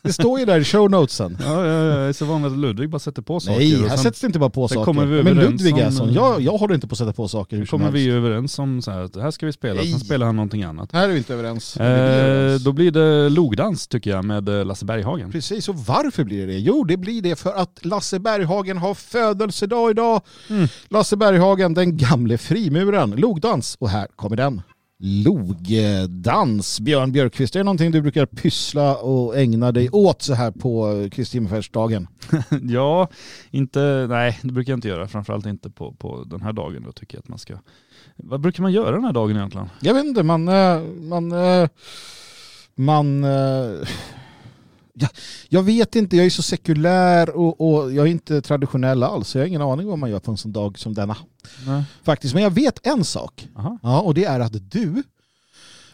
Det 0.01 0.13
står 0.13 0.39
ju 0.39 0.45
där 0.45 0.59
i 0.59 0.63
show 0.63 0.91
notesen. 0.91 1.38
Ja, 1.41 1.65
jag, 1.65 2.09
är 2.09 2.13
så 2.13 2.25
van 2.25 2.43
vid 2.43 2.51
att 2.51 2.57
Ludvig 2.57 2.89
bara 2.89 2.99
sätter 2.99 3.21
på 3.21 3.39
saker. 3.39 3.59
Nej, 3.59 3.89
här 3.89 3.97
sätts 3.97 4.21
det 4.21 4.27
inte 4.27 4.39
bara 4.39 4.49
på 4.49 4.67
saker. 4.67 4.85
kommer 4.85 5.05
vi 5.05 5.23
Men 5.23 5.33
Ludvig 5.33 5.77
är 5.77 5.91
sån. 5.91 6.13
Jag, 6.13 6.41
jag 6.41 6.57
håller 6.57 6.75
inte 6.75 6.88
på 6.88 6.93
att 6.93 6.97
sätta 6.97 7.13
på 7.13 7.27
saker 7.27 7.57
hur 7.57 7.65
kommer 7.65 7.91
vi 7.91 8.09
överens 8.09 8.59
om 8.59 8.81
så 8.81 8.91
här 8.91 9.03
att 9.03 9.15
här 9.15 9.31
ska 9.31 9.45
vi 9.45 9.53
spela, 9.53 9.81
Nej. 9.81 9.91
sen 9.91 9.99
spelar 9.99 10.25
han 10.25 10.35
någonting 10.35 10.63
annat. 10.63 10.91
Här 10.91 11.09
är 11.09 11.11
vi 11.11 11.17
inte 11.17 11.33
överens. 11.33 11.77
Eh, 11.77 11.88
överens. 11.88 12.63
då 12.63 12.71
blir 12.71 12.91
det 12.91 13.29
logdans 13.29 13.88
tycker 13.88 14.09
jag 14.09 14.25
med 14.25 14.49
eh, 14.49 14.65
Lasse 14.65 14.85
Berghagen. 14.85 15.31
Precis, 15.31 15.69
och 15.69 15.75
varför 15.75 16.23
blir 16.23 16.47
det 16.47 16.53
det? 16.53 16.59
Jo, 16.59 16.83
det 16.83 16.97
blir 16.97 17.21
det 17.21 17.35
för 17.35 17.53
att 17.53 17.85
Lasse 17.85 18.19
Berghagen 18.19 18.77
har 18.77 18.93
födelsedag 18.93 19.91
idag. 19.91 20.21
Mm. 20.49 20.67
Lasse 20.88 21.17
Berghagen, 21.17 21.73
den 21.73 21.97
gamle 21.97 22.38
frimuren. 22.38 23.11
Logdans. 23.11 23.77
Och 23.79 23.89
här 23.89 24.07
kommer 24.15 24.35
den. 24.35 24.61
Logdans. 24.99 26.79
Björn 26.79 27.12
Björkqvist, 27.12 27.55
är 27.55 27.60
det 27.60 27.63
någonting 27.63 27.91
du 27.91 28.01
brukar 28.01 28.25
pyssla 28.25 28.95
och 28.97 29.38
ägna 29.38 29.71
dig 29.71 29.89
åt 29.89 30.21
så 30.21 30.34
här 30.34 30.51
på 30.51 30.91
Kristi 31.12 31.38
himmelfärdsdagen? 31.38 32.08
ja, 32.62 33.08
inte, 33.51 34.05
nej 34.10 34.39
det 34.41 34.51
brukar 34.53 34.71
jag 34.71 34.77
inte 34.77 34.88
göra. 34.88 35.08
Framförallt 35.08 35.45
inte 35.45 35.69
på, 35.69 35.91
på 35.93 36.23
den 36.23 36.41
här 36.41 36.53
dagen. 36.53 36.84
Då 36.86 36.91
tycker 36.91 37.17
jag 37.17 37.19
att 37.21 37.27
man 37.27 37.39
ska... 37.39 37.53
Vad 38.15 38.41
brukar 38.41 38.62
man 38.63 38.71
göra 38.71 38.91
den 38.91 39.03
här 39.03 39.13
dagen 39.13 39.36
egentligen? 39.38 39.69
Jag 39.81 39.93
vet 39.93 40.05
inte, 40.05 40.23
man... 40.23 40.47
eh, 40.47 40.81
Man... 40.99 41.31
eh, 41.31 41.69
man 42.75 43.23
eh, 44.95 45.01
ja, 45.01 45.08
jag 45.49 45.63
vet 45.63 45.95
inte, 45.95 46.17
jag 46.17 46.25
är 46.25 46.29
så 46.29 46.41
sekulär 46.41 47.29
och, 47.29 47.62
och 47.62 47.93
jag 47.93 48.08
är 48.08 48.12
inte 48.12 48.41
traditionell 48.41 49.03
alls. 49.03 49.27
så 49.27 49.38
Jag 49.38 49.43
har 49.43 49.47
ingen 49.47 49.62
aning 49.62 49.88
vad 49.88 49.99
man 49.99 50.10
gör 50.10 50.19
på 50.19 50.31
en 50.31 50.38
sån 50.38 50.51
dag 50.51 50.79
som 50.79 50.93
denna. 50.93 51.17
Nej. 51.67 51.84
Faktiskt, 52.03 52.34
men 52.34 52.43
jag 52.43 52.51
vet 52.51 52.88
en 52.88 53.03
sak. 53.03 53.47
Aha. 53.55 53.79
Ja, 53.84 54.01
och 54.01 54.13
det 54.13 54.25
är 54.25 54.39
att 54.39 54.71
du 54.71 55.03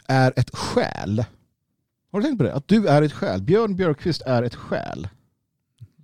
är 0.07 0.33
ett 0.35 0.55
själ. 0.55 1.25
Har 2.11 2.19
du 2.19 2.25
tänkt 2.25 2.37
på 2.37 2.43
det? 2.43 2.53
Att 2.53 2.67
du 2.67 2.87
är 2.87 3.01
ett 3.01 3.13
själ. 3.13 3.41
Björn 3.41 3.75
Björkqvist 3.75 4.21
är 4.21 4.43
ett 4.43 4.55
själ. 4.55 5.07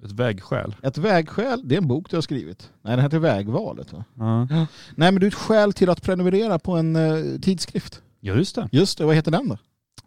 Ett 0.06 0.12
vägskäl. 0.12 0.76
Ett 0.84 0.98
vägskäl, 0.98 1.68
det 1.68 1.76
är 1.76 1.78
en 1.78 1.88
bok 1.88 2.10
du 2.10 2.18
har 2.18 2.22
skrivit. 2.22 2.70
Nej, 2.82 2.96
den 2.96 3.04
heter 3.06 3.20
Vägvalet. 3.20 3.94
Va? 3.94 4.04
Ja. 4.18 4.48
Nej, 4.96 5.12
men 5.12 5.16
du 5.16 5.26
är 5.26 5.28
ett 5.28 5.34
skäl 5.34 5.74
till 5.74 5.90
att 5.90 6.02
prenumerera 6.02 6.60
på 6.60 6.72
en 6.78 6.96
eh, 6.96 7.40
tidskrift. 7.42 8.02
ja, 8.20 8.34
just 8.34 8.56
det. 8.56 8.70
Just 8.72 8.98
det, 8.98 9.06
vad 9.06 9.16
heter 9.16 9.32
den 9.32 9.50
då? 9.50 9.58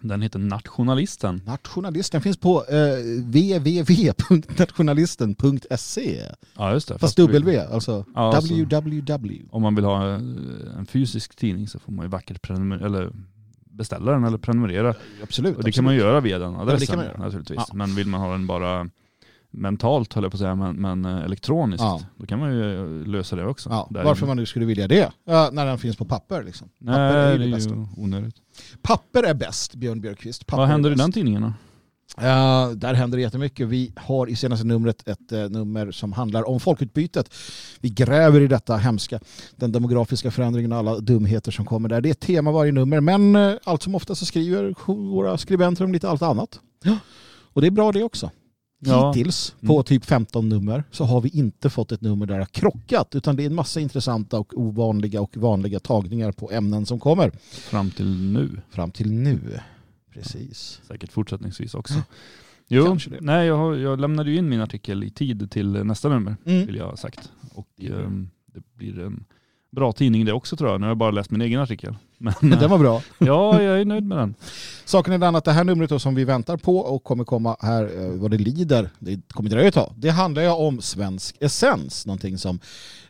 Den 0.03 0.23
heter 0.23 0.39
Nationalisten. 0.39 1.43
Nationalisten 1.47 2.21
finns 2.21 2.37
på 2.37 2.65
eh, 2.65 3.23
www.nationalisten.se. 3.25 6.23
Ja, 6.57 6.73
just 6.73 6.89
det. 6.89 6.99
Fast 6.99 7.19
vi- 7.19 7.23
W, 7.27 7.61
alltså 7.73 8.05
Ja, 8.15 8.37
alltså- 8.37 8.55
www. 8.55 9.43
Om 9.51 9.63
man 9.63 9.75
vill 9.75 9.85
ha 9.85 10.09
eh, 10.09 10.15
en 10.79 10.87
fysisk 10.87 11.37
tidning 11.37 11.69
så 11.69 11.79
får 11.79 11.93
man 11.93 12.05
ju 12.05 12.09
vackert 12.11 12.43
prenumer- 12.43 12.85
eller 12.85 13.11
beställa 13.65 14.13
den 14.13 14.25
eller 14.25 14.39
prenumerera. 14.39 14.95
Absolut. 15.23 15.57
Och 15.57 15.65
det 15.65 15.73
kan 15.73 15.85
man 15.85 15.95
göra 15.97 16.21
via 16.21 16.39
den 16.39 16.57
adressen 16.57 16.99
göra. 16.99 17.19
naturligtvis. 17.19 17.59
Ja. 17.69 17.75
Men 17.75 17.95
vill 17.95 18.07
man 18.07 18.21
ha 18.21 18.33
den 18.33 18.47
bara 18.47 18.89
mentalt 19.53 20.15
höll 20.15 20.25
jag 20.25 20.33
på 20.33 20.37
att 20.37 20.41
säga, 20.41 20.55
men, 20.55 20.77
men 20.77 21.05
eh, 21.05 21.25
elektroniskt, 21.25 21.83
Ja. 21.85 22.01
då 22.17 22.27
kan 22.27 22.39
man 22.39 22.53
ju 22.55 23.05
lösa 23.07 23.37
det 23.37 23.47
också. 23.47 23.71
Ja, 23.71 23.89
varför 23.91 24.27
man 24.27 24.37
nu 24.37 24.47
skulle 24.47 24.67
vilja 24.67 24.89
det, 24.89 25.13
ja, 25.25 25.51
när 25.53 25.67
den 25.67 25.79
finns 25.79 25.97
på 25.97 26.05
papper. 26.05 26.43
Liksom. 26.45 26.69
Nej, 26.79 26.95
papper 26.95 27.17
är 27.17 27.33
ju 27.33 27.39
det 27.39 27.45
det 27.57 27.65
är 27.65 27.69
ju 27.69 27.87
onödigt. 27.97 28.35
Papper 28.83 29.23
är 29.23 29.35
bäst, 29.35 29.75
Björn 29.75 30.01
Björkqvist. 30.01 30.47
Papper 30.47 30.61
Vad 30.61 30.69
händer 30.69 30.91
i 30.91 30.95
den 30.95 31.13
tidningen 31.13 31.43
då? 31.43 31.53
Ja, 32.17 32.73
där 32.77 32.95
händer 32.95 33.19
det 33.19 33.23
jättemycket. 33.23 33.69
Vi 33.69 33.93
har 33.97 34.27
i 34.27 34.37
senaste 34.37 34.67
numret 34.67 35.09
ett 35.09 35.33
eh, 35.33 35.49
nummer 35.49 35.91
som 35.91 36.13
handlar 36.13 36.49
om 36.49 36.61
folkutbytet. 36.61 37.35
Vi 37.81 37.89
gräver 37.89 38.41
i 38.41 38.47
detta 38.47 38.77
hemska, 38.77 39.21
den 39.57 39.73
demografiska 39.73 40.31
förändringen 40.31 40.73
och 40.73 40.79
alla 40.79 40.99
dumheter 40.99 41.53
som 41.53 41.65
kommer 41.65 41.89
där. 41.89 42.01
Det 42.01 42.09
är 42.09 42.11
ett 42.11 42.21
tema 42.21 42.53
varje 42.53 42.73
nummer, 42.73 43.01
men 43.01 43.37
eh, 43.37 43.55
allt 43.65 43.83
som 43.83 43.95
ofta 43.95 44.15
så 44.15 44.27
skriver 44.27 44.75
våra 45.11 45.39
skribenter 45.39 45.85
om 45.85 45.93
lite 45.93 46.09
allt 46.09 46.23
annat. 46.23 46.61
Och 47.53 47.61
det 47.61 47.67
är 47.67 47.71
bra 47.71 47.93
det 47.93 48.03
också. 48.03 48.31
Ja. 48.83 49.13
Hittills 49.13 49.55
Mm. 49.61 49.69
på 49.69 49.83
typ 49.83 50.05
15 50.05 50.49
nummer 50.49 50.85
så 50.91 51.05
har 51.05 51.21
vi 51.21 51.29
inte 51.29 51.71
fått 51.71 51.93
ett 51.93 52.01
nummer 52.01 52.27
där 52.27 52.35
det 52.35 52.41
har 52.41 52.47
krockat 52.47 53.15
utan 53.15 53.37
det 53.37 53.43
är 53.43 53.47
en 53.47 53.55
massa 53.55 53.81
intressanta 53.81 54.39
och 54.39 54.59
ovanliga 54.59 55.21
och 55.21 55.37
vanliga 55.37 55.81
tagningar 55.81 56.33
på 56.33 56.51
ämnen 56.51 56.87
som 56.87 57.01
kommer 57.01 57.31
Fram 57.51 57.91
till 57.91 58.07
nu, 58.33 58.61
fram 58.71 58.91
till 58.91 59.13
nu. 59.13 59.61
Precis. 60.13 60.81
säkert 60.89 61.13
fortsättningsvis 61.13 61.75
också. 61.75 61.95
Jo, 62.69 62.99
nej, 63.21 63.47
jag, 63.47 63.79
jag 63.79 64.01
lämnade 64.01 64.31
ju 64.31 64.37
in 64.37 64.49
min 64.49 64.61
artikel 64.61 65.05
i 65.05 65.11
tid 65.11 65.51
till 65.51 65.67
nästa 65.85 66.09
nummer, 66.09 66.37
Mm. 66.45 66.67
vill 66.67 66.77
jag 66.77 66.87
ha 66.87 66.97
sagt. 66.97 67.33
Och 67.55 67.69
Ja. 67.77 67.95
ehm, 68.01 68.31
det 68.47 68.61
blir 68.75 68.99
en 69.01 69.25
bra 69.71 69.93
tidning 69.93 70.25
det 70.25 70.33
också 70.33 70.57
tror 70.57 70.71
jag. 70.71 70.81
Nu 70.81 70.87
har 70.87 70.91
jag 70.91 70.99
bara 70.99 71.11
läst 71.11 71.31
min 71.31 71.41
egen 71.41 71.61
artikel. 71.61 71.97
Men 72.19 72.35
Den 72.41 72.71
var 72.71 72.79
bra. 72.79 73.03
ja, 73.19 73.63
jag 73.63 73.81
är 73.81 73.85
nöjd 73.85 74.05
med 74.05 74.19
den. 74.19 74.35
Saken 74.85 75.15
är 75.15 75.19
den 75.19 75.37
att 75.37 75.45
det 75.45 75.53
här 75.53 75.65
numret 75.65 75.91
då 75.91 75.99
som 75.99 76.15
vi 76.15 76.25
väntar 76.25 76.57
på 76.57 76.79
och 76.79 77.05
kommer 77.05 77.25
komma 77.25 77.57
här 77.61 77.85
eh, 77.85 78.11
vad 78.11 78.31
det 78.31 78.39
lider, 78.39 78.91
det 78.99 79.21
kommer 79.29 79.51
dröja 79.51 79.69
ett 79.69 79.75
tag. 79.75 79.93
Det 79.97 80.11
handlar 80.11 80.43
ju 80.43 80.49
om 80.49 80.81
svensk 80.81 81.37
essens, 81.41 82.07
någonting 82.07 82.39
som, 82.39 82.61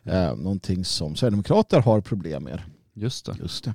eh, 0.04 0.36
någonting 0.36 0.84
som 0.84 1.16
Sverigedemokrater 1.16 1.80
har 1.80 2.00
problem 2.00 2.44
med. 2.44 2.60
Just 3.00 3.26
det. 3.26 3.36
Just 3.40 3.64
det. 3.64 3.74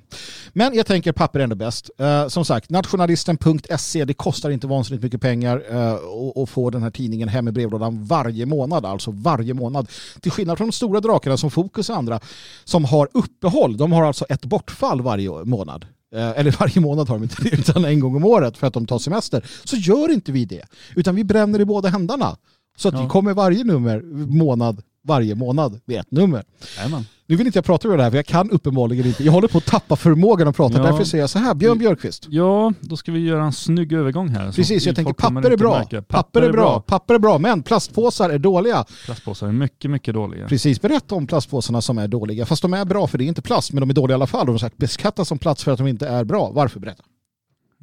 Men 0.52 0.74
jag 0.74 0.86
tänker 0.86 1.12
papper 1.12 1.38
är 1.38 1.44
ändå 1.44 1.56
bäst. 1.56 1.90
Eh, 1.98 2.28
som 2.28 2.44
sagt, 2.44 2.70
nationalisten.se, 2.70 4.04
det 4.04 4.14
kostar 4.14 4.50
inte 4.50 4.66
vansinnigt 4.66 5.02
mycket 5.04 5.20
pengar 5.20 5.62
eh, 5.70 5.94
och 6.34 6.48
få 6.48 6.70
den 6.70 6.82
här 6.82 6.90
tidningen 6.90 7.28
hem 7.28 7.48
i 7.48 7.52
brevlådan 7.52 8.04
varje 8.04 8.46
månad, 8.46 8.86
alltså 8.86 9.10
varje 9.10 9.54
månad. 9.54 9.88
Till 10.20 10.30
skillnad 10.32 10.58
från 10.58 10.66
de 10.68 10.72
stora 10.72 11.00
drakarna 11.00 11.36
som 11.36 11.50
Fokus 11.50 11.90
och 11.90 11.96
andra 11.96 12.20
som 12.64 12.84
har 12.84 13.08
uppehåll, 13.14 13.76
de 13.76 13.92
har 13.92 14.04
alltså 14.04 14.24
ett 14.28 14.44
bortfall 14.44 15.00
varje 15.02 15.30
månad. 15.44 15.86
Eh, 16.14 16.30
eller 16.38 16.50
varje 16.60 16.80
månad 16.80 17.08
har 17.08 17.16
de 17.16 17.22
inte 17.22 17.42
det, 17.42 17.50
utan 17.52 17.84
en 17.84 18.00
gång 18.00 18.16
om 18.16 18.24
året 18.24 18.56
för 18.56 18.66
att 18.66 18.74
de 18.74 18.86
tar 18.86 18.98
semester. 18.98 19.44
Så 19.64 19.76
gör 19.76 20.12
inte 20.12 20.32
vi 20.32 20.44
det, 20.44 20.62
utan 20.94 21.14
vi 21.14 21.24
bränner 21.24 21.60
i 21.60 21.64
båda 21.64 21.88
händerna. 21.88 22.36
Så 22.78 22.88
att 22.88 22.94
Ja. 22.94 23.02
vi 23.02 23.08
kommer 23.08 23.34
varje 23.34 23.64
nummer, 23.64 24.00
månad, 24.26 24.82
varje 25.06 25.34
månad 25.34 25.80
med 25.84 26.00
ett 26.00 26.10
nummer. 26.10 26.44
Jajamän. 26.76 27.06
Nu 27.28 27.36
vill 27.36 27.46
inte 27.46 27.56
jag 27.56 27.64
prata 27.64 27.88
med 27.88 27.98
det 27.98 28.02
här 28.02 28.10
för 28.10 28.18
jag 28.18 28.26
kan 28.26 28.50
uppenbarligen 28.50 29.06
inte. 29.06 29.24
Jag 29.24 29.32
håller 29.32 29.48
på 29.48 29.58
att 29.58 29.66
tappa 29.66 29.96
förmågan 29.96 30.48
att 30.48 30.56
prata. 30.56 30.78
Ja. 30.78 30.84
Därför 30.84 31.04
säger 31.04 31.22
jag 31.22 31.30
så 31.30 31.38
här, 31.38 31.54
Björn 31.54 31.78
Björkqvist. 31.78 32.26
Ja, 32.28 32.72
då 32.80 32.96
ska 32.96 33.12
vi 33.12 33.20
göra 33.20 33.44
en 33.44 33.52
snygg 33.52 33.92
övergång 33.92 34.28
här. 34.28 34.52
Precis, 34.52 34.86
jag 34.86 34.96
tänker 34.96 35.08
folk 35.08 35.20
kommer 35.20 35.40
papper 35.40 35.50
är 35.50 35.52
inte 35.52 35.92
bra. 35.94 36.02
Papper 36.08 36.42
är 36.42 36.52
bra. 36.52 36.80
Papper 36.80 37.14
är 37.14 37.18
bra, 37.18 37.38
men 37.38 37.62
plastpåsar 37.62 38.30
är 38.30 38.38
dåliga. 38.38 38.84
Plastpåsar 39.04 39.48
är 39.48 39.52
mycket, 39.52 39.90
mycket 39.90 40.14
dåliga. 40.14 40.48
Precis, 40.48 40.80
berätta 40.80 41.14
om 41.14 41.26
plastpåsarna 41.26 41.82
som 41.82 41.98
är 41.98 42.08
dåliga. 42.08 42.46
Fast 42.46 42.62
de 42.62 42.74
är 42.74 42.84
bra 42.84 43.06
för 43.06 43.18
det 43.18 43.24
är 43.24 43.28
inte 43.28 43.42
plast, 43.42 43.72
men 43.72 43.80
de 43.80 43.90
är 43.90 43.94
dåliga 43.94 44.14
i 44.14 44.16
alla 44.16 44.26
fall. 44.26 44.46
De 44.46 44.52
har 44.52 44.58
sagt 44.58 44.76
beskattas 44.76 45.28
som 45.28 45.38
plats 45.38 45.64
för 45.64 45.72
att 45.72 45.78
de 45.78 45.86
inte 45.86 46.08
är 46.08 46.24
bra. 46.24 46.50
Varför? 46.54 46.80
Berätta. 46.80 47.02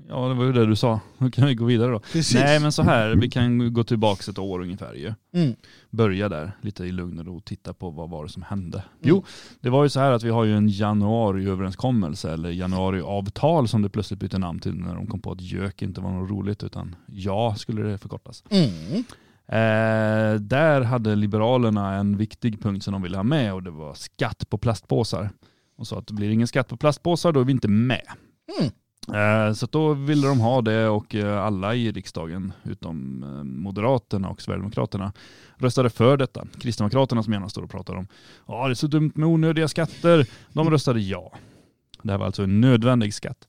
Ja, 0.09 0.27
det 0.27 0.33
var 0.33 0.45
ju 0.45 0.53
det 0.53 0.65
du 0.65 0.75
sa. 0.75 0.99
Då 1.17 1.31
kan 1.31 1.47
vi 1.47 1.55
gå 1.55 1.65
vidare 1.65 1.91
då. 1.91 1.99
Precis. 1.99 2.35
Nej, 2.35 2.59
men 2.59 2.71
så 2.71 2.81
här, 2.81 3.15
vi 3.15 3.29
kan 3.29 3.73
gå 3.73 3.83
tillbaka 3.83 4.31
ett 4.31 4.39
år 4.39 4.61
ungefär 4.61 4.93
ju. 4.93 5.13
Mm. 5.35 5.55
Börja 5.89 6.29
där, 6.29 6.51
lite 6.61 6.83
i 6.83 6.91
lugn 6.91 7.19
och 7.19 7.25
ro, 7.25 7.39
titta 7.39 7.73
på 7.73 7.89
vad 7.89 8.09
var 8.09 8.23
det 8.23 8.29
som 8.29 8.43
hände. 8.43 8.77
Mm. 8.77 8.87
Jo, 9.01 9.23
det 9.61 9.69
var 9.69 9.83
ju 9.83 9.89
så 9.89 9.99
här 9.99 10.11
att 10.11 10.23
vi 10.23 10.29
har 10.29 10.43
ju 10.43 10.57
en 10.57 10.69
januariöverenskommelse, 10.69 12.33
eller 12.33 12.49
januariavtal 12.49 13.67
som 13.67 13.81
det 13.81 13.89
plötsligt 13.89 14.19
bytte 14.19 14.37
namn 14.37 14.59
till 14.59 14.75
när 14.75 14.95
de 14.95 15.07
kom 15.07 15.21
på 15.21 15.31
att 15.31 15.41
gök 15.41 15.81
inte 15.81 16.01
var 16.01 16.11
något 16.11 16.29
roligt, 16.29 16.63
utan 16.63 16.95
ja 17.07 17.55
skulle 17.55 17.81
det 17.81 17.97
förkortas. 17.97 18.43
Mm. 18.49 19.03
Eh, 19.47 20.39
där 20.39 20.81
hade 20.81 21.15
Liberalerna 21.15 21.93
en 21.93 22.17
viktig 22.17 22.61
punkt 22.61 22.83
som 22.83 22.93
de 22.93 23.01
ville 23.01 23.17
ha 23.17 23.23
med 23.23 23.53
och 23.53 23.63
det 23.63 23.71
var 23.71 23.93
skatt 23.93 24.49
på 24.49 24.57
plastpåsar. 24.57 25.29
Och 25.77 25.87
sa 25.87 25.99
att 25.99 26.07
det 26.07 26.13
blir 26.13 26.29
ingen 26.29 26.47
skatt 26.47 26.67
på 26.67 26.77
plastpåsar, 26.77 27.31
då 27.31 27.39
är 27.39 27.43
vi 27.43 27.51
inte 27.51 27.67
med. 27.67 28.07
Mm. 28.59 28.71
Eh, 29.07 29.53
så 29.53 29.65
då 29.65 29.93
ville 29.93 30.27
de 30.27 30.39
ha 30.39 30.61
det 30.61 30.87
och 30.87 31.15
eh, 31.15 31.43
alla 31.43 31.75
i 31.75 31.91
riksdagen, 31.91 32.53
utom 32.63 33.23
eh, 33.23 33.43
Moderaterna 33.43 34.29
och 34.29 34.41
Sverigedemokraterna, 34.41 35.13
röstade 35.57 35.89
för 35.89 36.17
detta. 36.17 36.47
Kristdemokraterna 36.59 37.23
som 37.23 37.33
gärna 37.33 37.49
står 37.49 37.63
och 37.63 37.71
pratar 37.71 37.95
om 37.95 38.07
ja 38.47 38.67
det 38.67 38.71
är 38.71 38.75
så 38.75 38.87
dumt 38.87 39.11
med 39.15 39.27
onödiga 39.27 39.67
skatter, 39.67 40.27
de 40.49 40.69
röstade 40.69 40.99
ja. 40.99 41.31
Det 42.01 42.11
här 42.11 42.17
var 42.17 42.25
alltså 42.25 42.43
en 42.43 42.61
nödvändig 42.61 43.13
skatt. 43.13 43.47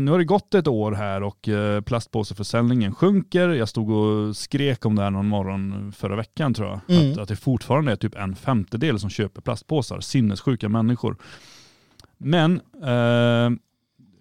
Nu 0.00 0.10
har 0.10 0.18
det 0.18 0.24
gått 0.24 0.54
ett 0.54 0.66
år 0.66 0.92
här 0.92 1.22
och 1.22 1.48
plastpåseförsäljningen 1.84 2.94
sjunker. 2.94 3.48
Jag 3.48 3.68
stod 3.68 3.90
och 3.90 4.36
skrek 4.36 4.86
om 4.86 4.94
det 4.94 5.02
här 5.02 5.10
någon 5.10 5.28
morgon 5.28 5.92
förra 5.92 6.16
veckan 6.16 6.54
tror 6.54 6.68
jag. 6.68 6.96
Mm. 6.96 7.12
Att, 7.12 7.18
att 7.18 7.28
det 7.28 7.36
fortfarande 7.36 7.92
är 7.92 7.96
typ 7.96 8.14
en 8.14 8.36
femtedel 8.36 9.00
som 9.00 9.10
köper 9.10 9.40
plastpåsar. 9.40 10.00
Sinnessjuka 10.00 10.68
människor. 10.68 11.16
Men 12.18 12.60
eh, 12.82 13.50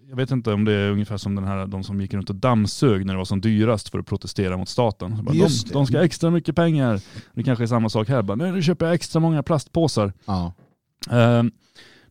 jag 0.09 0.15
vet 0.15 0.31
inte 0.31 0.53
om 0.53 0.65
det 0.65 0.73
är 0.73 0.91
ungefär 0.91 1.17
som 1.17 1.35
den 1.35 1.43
här, 1.43 1.65
de 1.65 1.83
som 1.83 2.01
gick 2.01 2.13
runt 2.13 2.29
och 2.29 2.35
dammsög 2.35 3.05
när 3.05 3.13
det 3.13 3.17
var 3.17 3.25
som 3.25 3.41
dyrast 3.41 3.89
för 3.89 3.99
att 3.99 4.05
protestera 4.05 4.57
mot 4.57 4.69
staten. 4.69 5.23
Bara, 5.23 5.33
de, 5.33 5.47
de 5.73 5.85
ska 5.85 5.97
ha 5.97 6.05
extra 6.05 6.29
mycket 6.29 6.55
pengar. 6.55 7.01
Det 7.33 7.43
kanske 7.43 7.63
är 7.63 7.67
samma 7.67 7.89
sak 7.89 8.09
här. 8.09 8.21
Bara, 8.21 8.35
nu 8.35 8.61
köper 8.61 8.85
jag 8.85 8.95
extra 8.95 9.19
många 9.19 9.43
plastpåsar. 9.43 10.13
Ja. 10.25 10.53
Eh, 11.11 11.43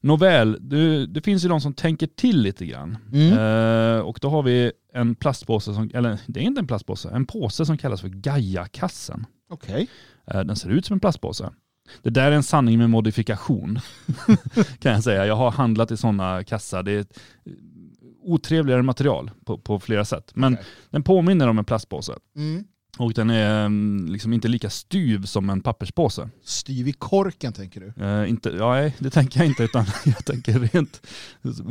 nåväl, 0.01 0.59
det, 0.61 1.07
det 1.07 1.21
finns 1.21 1.45
ju 1.45 1.49
de 1.49 1.61
som 1.61 1.75
tänker 1.75 2.07
till 2.07 2.41
lite 2.41 2.67
grann. 2.67 2.99
Mm. 3.13 3.33
Eh, 3.39 4.01
och 4.01 4.19
då 4.23 4.31
har 4.31 4.43
vi 4.43 4.73
en 4.93 5.15
plastpåse, 5.15 5.75
som, 5.75 5.91
eller 5.95 6.19
det 6.27 6.41
är 6.41 6.45
inte 6.45 6.61
en 6.61 6.67
plastpåse, 6.67 7.11
en 7.11 7.27
påse 7.27 7.67
som 7.67 7.79
kallas 7.79 8.01
för 8.01 8.09
Gaia-kassen. 8.09 9.27
Okej. 9.51 9.89
Eh, 10.27 10.41
den 10.41 10.57
ser 10.57 10.71
ut 10.71 10.87
som 10.87 10.95
en 10.95 11.01
plastpåse. 11.01 11.51
Det 12.03 12.11
där 12.11 12.33
är 12.33 12.37
en 12.37 12.43
sanning 12.43 12.79
med 12.79 12.91
modifikation 12.91 13.79
kan 14.79 14.93
jag 14.93 15.03
säga. 15.05 15.27
Jag 15.27 15.37
har 15.37 15.51
handlat 15.51 15.91
i 15.91 15.97
sådana 15.97 16.45
kassar. 16.45 16.83
Det 16.83 16.93
är 16.93 17.07
otrevligare 18.27 18.83
material 18.83 19.31
på, 19.45 19.59
på 19.59 19.81
flera 19.81 20.05
sätt. 20.05 20.31
Men 20.35 20.55
Okej. 20.55 20.67
den 20.91 21.03
påminner 21.03 21.49
om 21.49 21.59
en 21.59 21.65
plastpåse. 21.65 22.13
Mm. 22.37 22.65
Och 22.99 23.13
den 23.13 23.31
är 23.31 23.67
mm, 23.67 24.07
liksom 24.13 24.33
inte 24.33 24.49
lika 24.49 24.71
styv 24.71 25.23
som 25.25 25.51
en 25.51 25.61
papperspåse. 25.61 26.29
Styv 26.45 26.89
i 26.89 26.93
korken 26.93 27.53
tänker 27.53 27.81
du? 27.81 28.05
Eh, 28.05 28.31
inte, 28.31 28.49
ja, 28.59 28.73
nej, 28.75 28.95
det 28.99 29.11
tänker 29.11 29.41
jag 29.41 29.47
inte, 29.47 29.63
utan 29.65 29.85
jag 30.05 30.25
tänker 30.25 30.59
rent 30.59 31.07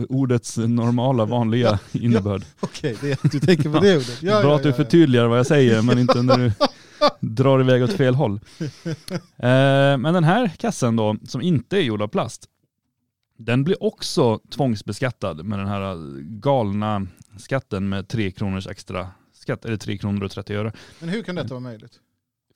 ordets 0.10 0.58
normala, 0.58 1.26
vanliga 1.26 1.80
innebörd. 1.92 2.44
Okej, 2.60 2.96
det- 3.02 3.20
du 3.32 3.40
tänker 3.40 3.70
på 3.70 3.80
det 3.82 3.96
ordet. 3.96 4.22
Ja, 4.22 4.42
Bra 4.42 4.50
ja, 4.52 4.56
att 4.56 4.64
du 4.64 4.70
ja, 4.70 4.76
ja. 4.78 4.84
förtydligar 4.84 5.26
vad 5.28 5.40
jag 5.40 5.48
säger, 5.48 5.82
men 5.82 6.00
inte 6.00 6.22
när 6.22 6.38
du 6.38 6.52
drar 7.20 7.60
iväg 7.60 7.84
åt 7.84 7.94
fel 7.94 8.16
håll. 8.16 8.40
Eh, 9.38 9.98
men 9.98 10.14
den 10.14 10.24
här 10.24 10.48
kassen 10.58 10.96
då, 10.96 11.16
som 11.28 11.42
inte 11.42 11.78
är 11.78 11.82
gjord 11.82 12.02
av 12.02 12.08
plast, 12.08 12.46
den 13.38 13.64
blir 13.64 13.84
också 13.84 14.40
tvångsbeskattad 14.50 15.46
med 15.46 15.60
den 15.60 15.68
här 15.68 16.20
galna 16.22 17.08
skatten 17.38 17.90
med 17.90 18.08
3 18.08 18.32
kronors 18.32 18.68
extra 18.68 19.12
skatt, 19.34 19.66
eller 19.66 19.78
3 19.78 19.98
kronor 19.98 20.24
och 20.24 20.32
30 20.32 20.54
öre. 20.56 20.72
Men 21.00 21.10
hur 21.10 21.24
kan 21.24 21.36
detta 21.36 21.50
vara 21.50 21.60
möjligt? 21.60 22.00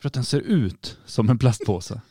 För 0.02 0.08
att 0.08 0.13
den 0.13 0.24
ser 0.24 0.39
ut 0.39 0.98
som 1.06 1.30
en 1.30 1.38
plastpåse. 1.38 2.02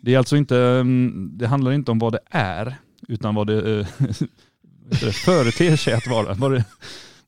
Det 0.00 0.14
är 0.14 0.18
alltså 0.18 0.36
inte, 0.36 0.58
mm, 0.58 1.30
det 1.32 1.46
handlar 1.46 1.72
inte 1.72 1.90
om 1.90 1.98
vad 1.98 2.12
det 2.12 2.20
är, 2.30 2.76
utan 3.08 3.34
vad 3.34 3.46
det, 3.46 3.62
vad 4.88 5.00
det 5.00 5.12
företer 5.12 5.76
sig 5.76 5.94
att 5.94 6.06
vara. 6.06 6.34
Vad 6.34 6.52
det, 6.52 6.64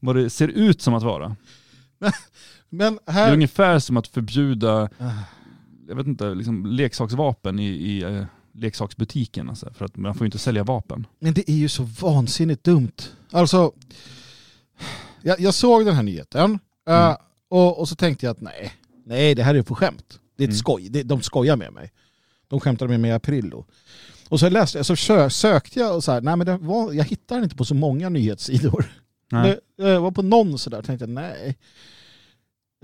vad 0.00 0.16
det 0.16 0.30
ser 0.30 0.48
ut 0.48 0.82
som 0.82 0.94
att 0.94 1.02
vara. 1.02 1.36
Men 2.68 2.94
Det 2.94 3.10
är 3.10 3.12
här... 3.12 3.32
ungefär 3.32 3.78
som 3.78 3.96
att 3.96 4.08
förbjuda, 4.08 4.88
Ah. 4.98 5.10
Jag 5.88 5.96
vet 5.96 6.06
inte, 6.06 6.34
liksom 6.34 6.66
leksaksvapen 6.66 7.58
i, 7.58 7.66
i 7.68 8.02
eh, 8.02 8.24
leksaksbutiken. 8.54 9.48
Alltså, 9.48 9.72
för 9.74 9.84
att 9.84 9.96
man 9.96 10.14
får 10.14 10.24
ju 10.24 10.26
inte 10.26 10.38
sälja 10.38 10.64
vapen. 10.64 11.06
Men 11.20 11.34
det 11.34 11.50
är 11.50 11.54
ju 11.56 11.68
så 11.68 11.82
vansinnigt 11.82 12.64
dumt. 12.64 12.92
Alltså, 13.30 13.72
jag, 15.22 15.40
jag 15.40 15.54
såg 15.54 15.84
den 15.86 15.94
här 15.94 16.02
nyheten 16.02 16.58
eh, 16.88 17.04
Mm. 17.04 17.16
och, 17.50 17.78
och 17.80 17.88
så 17.88 17.96
tänkte 17.96 18.26
jag 18.26 18.30
att 18.30 18.40
nej, 18.40 18.72
nej 19.06 19.34
det 19.34 19.42
här 19.42 19.54
är 19.54 19.62
på 19.62 19.74
skämt. 19.74 20.20
Det 20.36 20.44
är 20.44 20.48
ett 20.48 20.52
Mm. 20.52 20.58
skoj. 20.58 20.88
Det, 20.88 21.02
de 21.02 21.22
skojar 21.22 21.56
med 21.56 21.72
mig. 21.72 21.92
De 22.48 22.60
skämtade 22.60 22.88
med 22.90 23.00
mig 23.00 23.10
i 23.10 23.14
april 23.14 23.50
då. 23.50 23.64
Och 24.28 24.40
så 24.40 24.48
läste 24.48 24.78
jag, 24.78 24.86
så 24.86 24.94
sö- 24.94 25.28
sökte 25.28 25.78
jag 25.80 25.96
och 25.96 26.04
så 26.04 26.12
här, 26.12 26.20
nej 26.20 26.36
men 26.36 26.46
det 26.46 26.56
var, 26.56 26.92
jag 26.92 27.04
hittar 27.04 27.34
den 27.36 27.44
inte 27.44 27.56
på 27.56 27.64
så 27.64 27.74
många 27.74 28.08
nyhetssidor. 28.08 28.92
Det, 29.30 29.60
det 29.76 29.98
var 29.98 30.10
på 30.10 30.22
någon 30.22 30.58
sådär, 30.58 30.82
tänkte 30.82 31.02
jag 31.02 31.10
nej. 31.10 31.56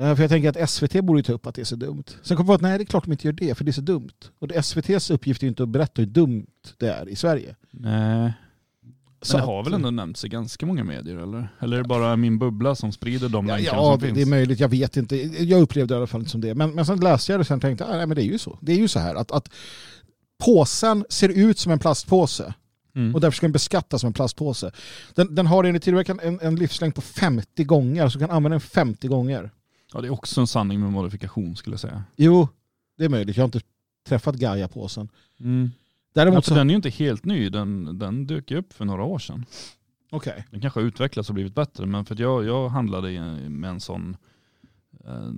Eh, 0.01 0.15
För 0.15 0.23
jag 0.23 0.31
tänker 0.31 0.49
att 0.49 0.71
SVT 0.71 1.01
borde 1.05 1.19
ju 1.19 1.23
ta 1.23 1.33
upp 1.33 1.47
att 1.47 1.55
det 1.55 1.61
är 1.61 1.65
så 1.65 1.77
dumt. 1.77 2.05
Sen 2.23 2.37
kom 2.37 2.45
jag 2.45 2.47
på 2.47 2.55
att 2.55 2.61
nej, 2.61 2.79
det 2.79 2.85
är 2.85 2.87
klart 2.87 3.05
de 3.05 3.13
inte 3.13 3.27
gör 3.29 3.33
det, 3.33 3.55
för 3.55 3.65
det 3.65 3.71
är 3.71 3.73
så 3.73 3.81
dumt. 3.81 4.11
Och 4.39 4.53
SVTs 4.53 5.11
uppgift 5.11 5.43
är 5.43 5.47
ju 5.47 5.49
inte 5.49 5.63
att 5.63 5.69
berätta 5.69 6.03
hur 6.03 6.07
dumt 6.07 6.47
det 6.79 6.89
är 6.89 7.09
i 7.09 7.17
Sverige. 7.17 7.57
Nej. 7.71 8.33
Men 9.33 9.41
det 9.41 9.47
har 9.47 9.65
väl 9.65 9.75
ändå 9.75 9.91
nämnts 9.91 10.25
i 10.25 10.29
ganska 10.29 10.67
många 10.67 10.85
medier 10.85 11.17
eller? 11.17 11.49
Eller 11.61 11.77
är 11.77 11.83
det 11.83 11.89
bara 11.89 12.17
min 12.17 12.39
bubbla 12.39 12.75
som 12.75 12.93
sprider 12.93 13.29
de 13.29 13.47
Ja, 13.47 13.57
länkarna 13.57 13.79
ja 13.79 13.91
som 13.93 14.01
det, 14.01 14.07
finns? 14.07 14.17
det 14.17 14.23
är 14.23 14.27
möjligt, 14.27 14.61
jag 14.61 14.69
vet 14.69 14.97
inte. 14.97 15.17
Jag 15.45 15.63
upplevde 15.63 15.95
det 15.95 15.97
i 15.97 15.99
alla 15.99 16.07
fall 16.07 16.21
inte 16.21 16.31
som 16.31 16.41
det. 16.41 16.55
Men, 16.55 16.71
men 16.75 16.87
sen 16.87 17.01
läste 17.01 17.33
jag 17.33 17.39
det 17.39 17.41
och 17.41 17.47
sen 17.47 17.61
tänkte 17.61 17.85
jag, 17.85 17.97
nej 17.97 18.07
men 18.07 18.15
det 18.17 18.23
är 18.23 18.27
ju 18.27 18.39
så. 18.39 18.59
Det 18.63 18.73
är 18.73 18.77
ju 18.77 18.89
så 18.89 18.99
här 18.99 19.15
att, 19.15 19.33
att 19.33 19.49
påsen 20.45 21.05
ser 21.09 21.29
ut 21.29 21.59
som 21.59 21.73
en 21.73 21.79
plastpåse. 21.79 22.55
Mm. 22.97 23.15
Och 23.15 23.21
därför 23.21 23.37
ska 23.37 23.47
den 23.47 23.53
beskattas 23.53 24.01
som 24.01 24.07
en 24.09 24.13
plastpåse. 24.13 24.73
Den, 25.15 25.35
den 25.35 25.47
har 25.47 25.65
enligt 25.65 25.83
tillverkaren 25.83 26.21
en, 26.23 26.41
en 26.41 26.57
livslängd 26.57 26.95
på 26.95 27.01
50 27.01 27.65
gånger, 27.65 28.09
så 28.09 28.19
du 28.19 28.27
kan 28.27 28.37
använda 28.37 28.55
den 28.55 28.61
50 28.61 29.09
gånger. 29.09 29.51
Ja, 29.95 30.01
det 30.01 30.09
är 30.09 30.13
också 30.13 30.41
en 30.41 30.47
sanning 30.47 30.81
med 30.81 30.93
modifikation 30.93 31.57
skulle 31.57 31.75
jag 31.75 31.81
säga. 31.81 32.05
Jo, 32.17 32.49
det 32.99 33.05
är 33.05 33.09
möjligt. 33.09 33.37
Jag 33.37 33.43
har 33.43 33.49
inte 33.49 33.61
träffat 34.09 34.35
Gaia-påsen. 34.35 35.09
Mm. 35.41 35.71
Däremot 36.15 36.37
Alltså, 36.37 36.49
så... 36.49 36.55
Den 36.55 36.71
är 36.71 36.73
ju 36.73 36.77
inte 36.77 36.91
helt 36.91 37.25
ny, 37.25 37.49
den, 37.49 37.99
den 37.99 38.27
dök 38.27 38.51
upp 38.51 38.73
för 38.73 38.85
några 38.85 39.05
år 39.05 39.19
sedan. 39.19 39.45
Okej. 40.11 40.45
Den 40.51 40.61
kanske 40.61 40.81
har 40.81 40.87
utvecklats 40.87 41.29
och 41.29 41.35
blivit 41.35 41.55
bättre, 41.55 41.87
men 41.87 42.05
för 42.05 42.21
jag, 42.21 42.45
jag 42.45 42.69
handlade 42.69 43.11
med 43.49 43.71
en 43.71 43.81
sån 43.81 44.17
eh, 45.05 45.33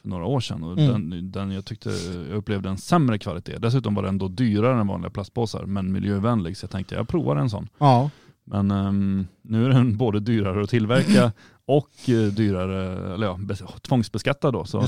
för 0.00 0.08
några 0.08 0.24
år 0.24 0.40
sedan 0.40 0.62
och 0.62 0.78
Mm. 0.78 1.10
den, 1.10 1.30
den 1.32 1.50
jag 1.50 1.64
tyckte 1.64 1.90
jag 2.28 2.36
upplevde 2.36 2.68
en 2.68 2.78
sämre 2.78 3.18
kvalitet. 3.18 3.58
Dessutom 3.58 3.94
var 3.94 4.02
den 4.02 4.18
då 4.18 4.28
dyrare 4.28 4.80
än 4.80 4.86
vanliga 4.86 5.10
plastpåsar, 5.10 5.66
men 5.66 5.92
miljövänlig. 5.92 6.56
Så 6.56 6.64
jag 6.64 6.70
tänkte 6.70 6.94
jag 6.94 7.08
provar 7.08 7.36
en 7.36 7.50
sån. 7.50 7.68
Ja. 7.78 8.10
Men 8.44 8.70
ehm, 8.70 9.26
nu 9.42 9.64
är 9.64 9.68
den 9.68 9.96
både 9.96 10.20
dyrare 10.20 10.62
att 10.62 10.70
tillverka 10.70 11.32
och 11.76 12.08
eh, 12.08 12.26
dyrare, 12.32 13.14
eller 13.14 13.26
ja, 13.26 13.36
bes- 13.40 13.80
tvångsbeskattad 13.80 14.52
då. 14.52 14.64
Så, 14.64 14.80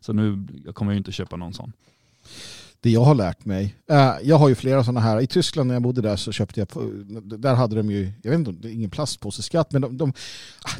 så 0.00 0.12
nu 0.12 0.46
kommer 0.72 0.92
jag 0.92 0.94
ju 0.94 0.98
inte 0.98 1.12
köpa 1.12 1.36
någon 1.36 1.54
sån. 1.54 1.72
det 2.80 2.90
jag 2.90 3.04
har 3.04 3.14
lärt 3.14 3.44
mig. 3.44 3.74
Eh, 3.90 4.12
jag 4.22 4.36
har 4.36 4.48
ju 4.48 4.54
flera 4.54 4.84
sådana 4.84 5.00
här. 5.00 5.20
I 5.20 5.26
Tyskland 5.26 5.66
när 5.68 5.74
jag 5.74 5.82
bodde 5.82 6.00
där 6.00 6.16
så 6.16 6.32
köpte 6.32 6.60
jag, 6.60 6.68
där 7.22 7.54
hade 7.54 7.76
de 7.76 7.90
ju, 7.90 8.12
jag 8.22 8.30
vet 8.30 8.38
inte, 8.38 8.52
det 8.52 8.68
är 8.68 8.72
ingen 8.72 8.90
plastpåseskatt, 8.90 9.72
men 9.72 9.82
de, 9.82 9.96
de, 9.98 10.12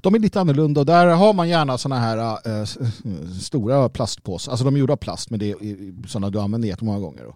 de 0.03 0.15
är 0.15 0.19
lite 0.19 0.41
annorlunda 0.41 0.81
och 0.81 0.87
där 0.87 1.07
har 1.07 1.33
man 1.33 1.49
gärna 1.49 1.79
sådana 1.79 2.01
här 2.01 2.63
s- 2.63 2.79
stora 3.45 3.89
plastpåsar. 3.89 4.53
Alltså 4.53 4.65
de 4.65 4.75
är 4.75 4.79
gjorda 4.81 4.93
av 4.93 4.97
plast, 4.97 5.31
men 5.31 5.39
det 5.41 5.51
är 5.51 6.09
sådana 6.09 6.31
du 6.31 6.41
använder 6.41 6.69
jättemånga 6.69 6.99
gånger. 6.99 7.25
Då. 7.25 7.35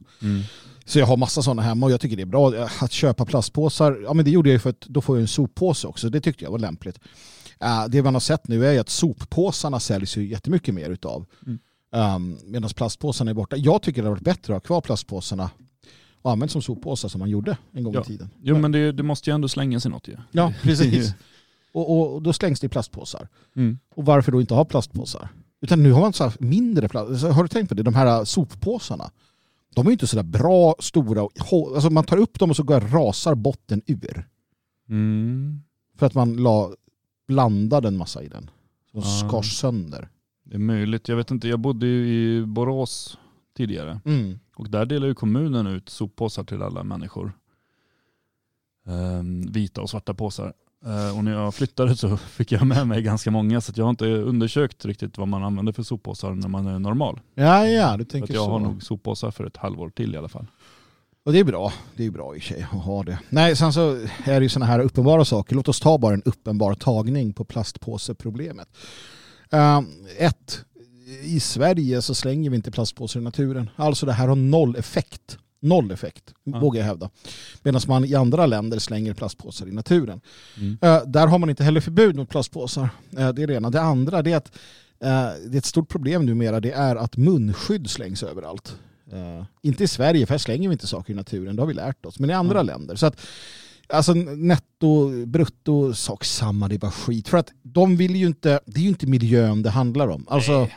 Så 0.87 0.99
jag 0.99 1.07
har 1.07 1.17
massa 1.17 1.43
sådana 1.43 1.63
hemma 1.63 1.87
och 1.87 1.93
jag 1.93 2.01
tycker 2.01 2.17
det 2.17 2.23
är 2.23 2.27
bra 2.27 2.53
att 2.81 2.93
köpa 2.93 3.25
plastpåsar. 3.25 4.01
Ja 4.05 4.15
men 4.15 4.25
det 4.25 4.31
gjorde 4.31 4.49
jag 4.49 4.53
ju 4.53 4.59
för 4.59 4.71
att 4.71 4.81
då 4.81 5.01
får 5.01 5.17
jag 5.17 5.21
en 5.23 5.29
soppåse 5.29 5.87
också. 5.87 6.09
Det 6.11 6.21
tyckte 6.21 6.45
jag 6.45 6.51
var 6.51 6.59
lämpligt. 6.59 6.99
Eh, 7.61 7.85
det 7.89 8.03
man 8.03 8.15
har 8.15 8.21
sett 8.21 8.49
nu 8.49 8.67
är 8.67 8.73
ju 8.73 8.79
att 8.79 8.89
soppåsarna 8.89 9.81
säljs 9.81 10.17
ju 10.17 10.27
jättemycket 10.27 10.75
mer 10.75 10.91
utav. 10.91 11.27
Mm. 11.47 11.59
Um, 12.17 12.39
Medan 12.45 12.71
plastpåsarna 12.71 13.31
är 13.31 13.35
borta. 13.35 13.57
Jag 13.57 13.83
tycker 13.83 14.03
det 14.03 14.09
har 14.09 14.15
varit 14.15 14.25
bättre 14.25 14.57
att 14.57 14.63
ha 14.63 14.67
kvar 14.67 14.81
plastpåsarna 14.81 15.51
och 16.23 16.33
använt 16.33 16.53
som 16.53 16.63
soppåsar 16.63 17.09
som 17.09 17.19
man 17.19 17.31
gjorde 17.31 17.57
en 17.73 17.85
gång 17.85 17.95
Ja. 17.95 18.01
i 18.01 18.05
tiden. 18.05 18.31
Jo 18.43 18.59
men 18.59 18.73
det, 18.73 18.93
det 18.93 19.03
måste 19.03 19.31
ju 19.31 19.35
ändå 19.35 19.49
slängas 19.49 19.87
i 19.87 19.89
något 19.89 20.09
ju. 20.09 20.17
Ja, 20.33 20.53
precis. 20.63 21.15
och, 21.73 22.15
och, 22.15 22.23
då 22.23 22.33
slängs 22.33 22.61
det 22.61 22.67
i 22.67 22.69
plastpåsar. 22.69 23.29
Mm. 23.57 23.79
Och 23.95 24.05
varför 24.05 24.33
då 24.33 24.41
inte 24.41 24.55
ha 24.55 24.65
plastpåsar? 24.65 25.29
Utan 25.61 25.83
nu 25.83 25.93
har 25.93 26.01
man 26.01 26.13
så 26.13 26.25
här 26.25 26.33
mindre 26.39 26.89
plast. 26.89 27.21
Så 27.21 27.29
Har 27.29 27.43
du 27.43 27.49
tänkt 27.49 27.69
på 27.69 27.75
det? 27.75 27.83
De 27.83 27.95
här 27.95 28.25
soppåsarna. 28.25 29.11
De 29.75 29.87
är 29.87 29.91
ju 29.91 29.93
inte 29.93 30.07
sådär 30.07 30.23
bra, 30.23 30.75
stora. 30.79 31.29
Alltså 31.75 31.91
man 31.91 32.05
tar 32.05 32.17
upp 32.17 32.39
dem 32.39 32.51
och 32.51 32.57
så 32.57 32.63
går 32.63 32.81
rasar 32.81 33.35
botten 33.35 33.83
ur. 33.87 34.29
Mm. 34.89 35.63
För 35.99 36.07
att 36.07 36.15
man 36.15 36.37
la, 36.37 36.75
blandade 37.27 37.89
en 37.89 37.97
massa 37.97 38.23
i 38.23 38.29
den. 38.29 38.51
Så 38.93 38.99
de 38.99 39.03
skars 39.03 39.57
sönder. 39.57 40.09
Det 40.45 40.55
är 40.55 40.59
möjligt. 40.59 41.09
Jag 41.09 41.17
vet 41.17 41.31
inte, 41.31 41.49
jag 41.49 41.61
bodde 41.61 41.87
ju 41.87 42.07
i 42.09 42.47
Borås 42.47 43.19
tidigare. 43.57 44.01
Mm. 44.05 44.39
Och 44.57 44.71
där 44.71 44.87
delar 44.87 45.07
ju 45.07 45.15
kommunen 45.15 45.67
ut 45.67 45.89
soppåsar 45.89 46.45
till 46.45 46.63
alla 46.63 46.83
människor. 46.83 47.33
Ehm, 48.87 49.53
vita 49.53 49.81
och 49.81 49.91
svarta 49.91 50.15
påsar. 50.15 50.53
Eh, 50.85 51.19
och 51.19 51.25
när 51.25 51.33
jag 51.33 51.55
flyttade 51.55 51.97
så 51.97 52.17
fick 52.37 52.53
jag 52.53 52.67
med 52.67 52.87
mig 52.87 53.03
ganska 53.03 53.31
många 53.31 53.61
så 53.61 53.73
jag 53.77 53.85
har 53.85 53.91
inte 53.91 54.07
undersökt 54.07 54.85
riktigt 54.85 55.19
vad 55.19 55.29
man 55.29 55.45
använder 55.45 55.73
för 55.73 55.83
soppåsar 55.83 56.35
när 56.35 56.49
man 56.49 56.67
är 56.67 56.79
normal. 56.79 57.21
Ja, 57.35 57.67
ja, 57.67 57.97
du 57.97 58.05
tänker 58.05 58.33
att 58.33 58.35
jag 58.35 58.45
så. 58.45 58.51
har 58.51 58.59
nog 58.59 58.83
soppåsar 58.83 59.31
för 59.31 59.45
ett 59.45 59.57
halvår 59.57 59.91
till 59.91 60.15
i 60.15 60.19
alla 60.19 60.29
fall. 60.29 60.47
Och 61.25 61.33
det 61.33 61.39
är 61.39 61.45
bra. 61.45 61.73
Det 61.97 62.07
är 62.07 62.11
bra 62.11 62.37
i 62.37 62.41
sig 62.41 62.63
att 62.63 62.85
ha 62.85 63.03
det. 63.03 63.19
Nej, 63.29 63.57
sen 63.57 63.73
så 63.73 63.91
är 64.25 64.41
det 64.41 64.43
ju 64.43 64.49
sådana 64.49 64.67
här 64.67 64.81
uppenbara 64.81 65.25
saker. 65.25 65.55
Låt 65.57 65.69
oss 65.69 65.81
ta 65.81 65.99
bara 65.99 66.15
en 66.15 66.23
uppenbar 66.25 66.75
tagning 66.75 67.33
på 67.33 67.45
plastpåseproblemet. 67.45 68.69
Uh, 69.55 69.81
ett, 70.19 70.65
i 71.23 71.41
Sverige 71.41 72.03
så 72.03 72.15
slänger 72.15 72.51
vi 72.51 72.57
inte 72.57 72.71
plastpåsar 72.71 73.21
i 73.21 73.23
naturen. 73.23 73.71
Alltså 73.77 74.07
det 74.07 74.13
här 74.13 74.29
har 74.29 74.37
noll 74.37 74.77
effekt. 74.77 75.39
Noll 75.61 75.91
effekt, 75.91 76.35
Ja. 76.45 76.59
vågar 76.59 76.81
jag 76.81 76.87
hävda. 76.87 77.11
Medan 77.63 77.81
man 77.89 78.05
i 78.05 78.15
andra 78.15 78.47
länder 78.47 78.79
slänger 78.79 79.15
plastpåsar 79.15 79.67
i 79.67 79.73
naturen. 79.73 80.21
Mm. 80.57 80.79
Eh, 80.83 81.03
där 81.07 81.27
har 81.27 81.39
man 81.39 81.51
inte 81.51 81.65
heller 81.65 81.81
förbud 81.81 82.17
mot 82.17 82.29
plastpåsar. 82.29 82.89
Eh, 83.19 83.29
det 83.29 83.43
är 83.43 83.47
det 83.47 83.55
ena. 83.55 83.71
Det 83.71 83.81
andra 83.81 84.23
det 84.23 84.33
är 84.33 84.37
att 84.37 84.53
det 84.99 85.57
är 85.57 85.59
ett 85.59 85.65
stort 85.65 85.89
problem 85.89 86.27
numera. 86.27 86.61
Det 86.61 86.73
är 86.73 86.97
att 86.97 87.17
munskydd 87.17 87.91
slängs 87.91 88.23
överallt. 88.23 88.77
Eh, 89.15 89.45
inte 89.63 89.85
i 89.85 89.89
Sverige, 89.89 90.27
för 90.27 90.35
här 90.35 90.39
slänger 90.39 90.69
vi 90.69 90.73
inte 90.73 90.87
saker 90.87 91.13
i 91.13 91.17
naturen. 91.17 91.57
Det 91.57 91.63
har 91.63 91.67
vi 91.67 91.75
lärt 91.75 92.07
oss. 92.07 92.19
Men 92.19 92.31
i 92.31 92.33
andra 92.33 92.57
Ja. 92.59 92.63
länder. 92.63 92.97
Så 92.97 93.07
att, 93.07 93.21
alltså 93.89 94.15
netto, 94.15 95.27
brutto, 95.27 95.95
sak 95.95 96.25
samma. 96.25 96.69
Det 96.69 96.75
är 96.75 96.79
bara 96.79 96.91
skit. 96.91 97.29
För 97.29 97.39
att 97.39 97.53
de 97.63 97.97
vill 97.97 98.17
ju 98.17 98.27
inte, 98.27 98.61
det 98.67 98.79
är 98.81 98.83
ju 98.83 98.89
inte 98.89 99.07
miljön 99.07 99.63
det 99.63 99.71
handlar 99.71 100.09
om. 100.09 100.25
Alltså, 100.29 100.69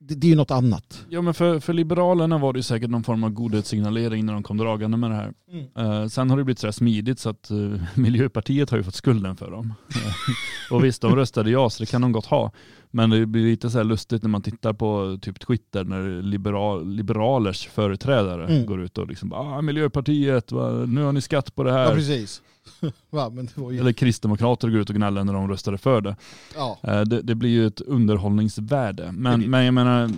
det, 0.00 0.14
det 0.14 0.26
är 0.26 0.28
ju 0.28 0.36
något 0.36 0.50
annat. 0.50 1.04
Ja 1.08 1.22
men 1.22 1.34
för, 1.34 1.60
för 1.60 1.72
Liberalerna 1.72 2.38
var 2.38 2.52
det 2.52 2.58
ju 2.58 2.62
säkert 2.62 2.90
någon 2.90 3.04
form 3.04 3.24
av 3.24 3.30
godhetssignalering 3.30 4.26
när 4.26 4.32
de 4.32 4.42
kom 4.42 4.56
dragande 4.56 4.96
med 4.96 5.10
det 5.10 5.16
här. 5.16 5.32
Eh, 5.78 6.08
sen 6.08 6.30
har 6.30 6.36
det 6.36 6.44
blivit 6.44 6.58
så 6.58 6.66
här 6.66 6.72
smidigt 6.72 7.18
så 7.18 7.28
att 7.30 7.50
eh, 7.50 7.56
Miljöpartiet 7.94 8.70
har 8.70 8.78
ju 8.78 8.84
fått 8.84 8.94
skulden 8.94 9.36
för 9.36 9.50
dem. 9.50 9.74
Och 10.70 10.84
visst, 10.84 11.02
de 11.02 11.16
röstade 11.16 11.50
ja 11.50 11.70
så 11.70 11.82
det 11.82 11.86
kan 11.90 12.00
de 12.02 12.12
gott 12.12 12.26
ha. 12.26 12.52
Men 12.90 13.10
det 13.10 13.26
blir 13.26 13.44
lite 13.44 13.70
så 13.70 13.82
lustigt 13.82 14.22
när 14.22 14.30
man 14.30 14.42
tittar 14.42 14.72
på 14.72 15.18
typ 15.22 15.40
Twitter 15.46 15.84
när 15.84 16.22
liberal, 16.22 16.88
liberalers 16.90 17.66
företrädare 17.66 18.46
Mm. 18.46 18.66
går 18.66 18.80
ut 18.82 18.98
och 18.98 19.06
liksom 19.08 19.32
ah, 19.32 19.62
Miljöpartiet, 19.62 20.52
va, 20.52 20.70
nu 20.70 21.02
har 21.02 21.12
ni 21.12 21.20
skatt 21.20 21.54
på 21.54 21.62
det 21.62 21.70
Ja, 21.70 21.76
här. 21.76 21.94
precis. 21.94 22.42
Va, 23.10 23.32
ju, 23.70 23.78
Eller 23.80 23.92
kristdemokrater 23.92 24.68
går 24.68 24.80
ut 24.80 24.90
och 24.90 24.96
gnäller 24.96 25.24
när 25.24 25.32
de 25.32 25.48
röstade 25.48 25.78
för 25.78 26.00
det. 26.00 26.16
ja. 26.56 26.78
Eh, 26.82 27.00
Det, 27.00 27.22
det 27.22 27.34
blir 27.34 27.50
ju 27.50 27.66
ett 27.66 27.80
underhållningsvärde. 27.80 29.12
Men, 29.12 29.40
men 29.50 29.64
jag 29.64 29.74
menar, 29.74 30.10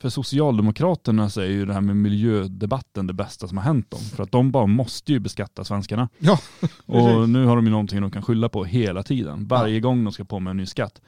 för 0.00 0.08
Socialdemokraterna 0.08 1.30
så 1.30 1.40
är 1.40 1.46
ju 1.46 1.66
det 1.66 1.72
här 1.74 1.80
med 1.80 1.96
miljödebatten 1.96 3.06
det 3.06 3.12
bästa 3.12 3.48
som 3.48 3.58
har 3.58 3.64
hänt 3.64 3.90
dem. 3.90 4.00
För 4.00 4.22
att 4.22 4.32
de 4.32 4.50
bara 4.50 4.66
måste 4.66 5.12
ju 5.12 5.18
beskatta 5.18 5.64
svenskarna. 5.64 6.08
Ja, 6.18 6.38
Och 6.86 7.28
nu 7.28 7.44
har 7.44 7.56
de 7.56 7.64
ju 7.64 7.70
någonting 7.70 8.00
de 8.00 8.10
kan 8.10 8.22
skylla 8.22 8.48
på 8.48 8.64
hela 8.64 9.02
tiden. 9.02 9.46
Varje 9.46 9.80
gång 9.80 10.04
de 10.04 10.12
ska 10.12 10.24
på 10.24 10.40
med 10.40 10.50
en 10.50 10.56
ny 10.56 10.66
skatt. 10.66 11.00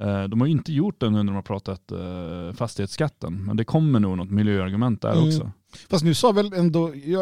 Eh, 0.00 0.22
De 0.24 0.40
har 0.40 0.48
inte 0.48 0.72
gjort 0.72 1.00
det 1.00 1.10
nu 1.10 1.16
när 1.16 1.24
de 1.24 1.34
har 1.34 1.42
pratat 1.42 1.92
eh, 1.92 2.52
fastighetsskatten. 2.56 3.44
Men 3.44 3.56
det 3.56 3.64
kommer 3.64 4.00
nog 4.00 4.16
något 4.16 4.30
miljöargument 4.30 5.02
där 5.02 5.12
Mm. 5.12 5.28
också. 5.28 5.50
Fast 5.90 6.04
nu 6.04 6.14
sa 6.14 6.32
väl 6.32 6.52
ändå, 6.52 6.92
ja, 7.04 7.20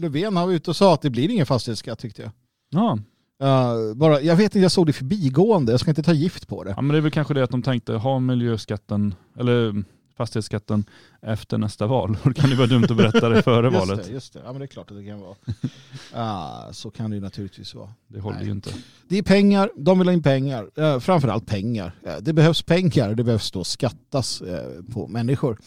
Löfven 0.00 0.36
har 0.36 0.52
ute 0.52 0.70
och 0.70 0.76
sa 0.76 0.94
att 0.94 1.02
det 1.02 1.10
blir 1.10 1.30
ingen 1.30 1.46
fastighetsskatt 1.46 1.98
tyckte 1.98 2.22
jag. 2.22 2.30
Ja. 2.70 2.98
Uh, 3.42 3.94
bara, 3.96 4.20
jag 4.20 4.36
vet 4.36 4.44
inte, 4.44 4.58
jag 4.58 4.72
såg 4.72 4.86
det 4.86 4.92
förbigående. 4.92 5.72
Jag 5.72 5.80
ska 5.80 5.90
inte 5.90 6.02
ta 6.02 6.12
gift 6.12 6.48
på 6.48 6.64
det. 6.64 6.70
ja, 6.70 6.82
men 6.82 6.88
det 6.92 6.96
är 6.96 7.00
väl 7.00 7.10
kanske 7.10 7.34
det 7.34 7.44
att 7.44 7.50
de 7.50 7.62
tänkte 7.62 7.92
ha 7.92 8.18
miljöskatten, 8.18 9.14
eller 9.38 9.84
fastighetsskatten 10.16 10.84
efter 11.22 11.58
nästa 11.58 11.86
val. 11.86 12.16
Det 12.24 12.34
kan 12.34 12.50
ju 12.50 12.56
vara 12.56 12.66
dumt 12.66 12.84
att 12.90 12.96
berätta 12.96 13.28
det 13.28 13.42
före 13.42 13.66
Just 13.72 13.78
valet. 13.88 14.06
det, 14.06 14.12
just 14.12 14.32
det. 14.32 14.40
Ja, 14.44 14.52
men 14.52 14.58
det 14.58 14.64
är 14.64 14.66
klart 14.66 14.90
att 14.90 14.96
det 14.96 15.04
kan 15.04 15.20
vara. 15.20 15.34
Ah, 16.16 16.72
så 16.72 16.90
kan 16.90 17.10
det 17.10 17.16
ju 17.16 17.22
naturligtvis 17.22 17.74
vara. 17.74 17.88
Det 18.08 18.20
håller 18.20 18.36
Nej. 18.36 18.46
ju 18.46 18.52
inte. 18.52 18.70
Det 19.08 19.18
är 19.18 19.22
pengar, 19.22 19.70
de 19.76 19.98
vill 19.98 20.08
ha 20.08 20.12
in 20.12 20.22
pengar. 20.22 20.70
Uh, 20.78 20.98
framförallt 21.00 21.46
pengar. 21.46 21.92
Eh, 22.06 22.16
det 22.20 22.32
behövs 22.32 22.62
pengar, 22.62 23.14
det 23.14 23.24
behövs 23.24 23.50
då 23.50 23.64
skattas 23.64 24.40
eh, 24.42 24.82
på 24.92 25.08
människor. 25.08 25.52
Uh, 25.52 25.58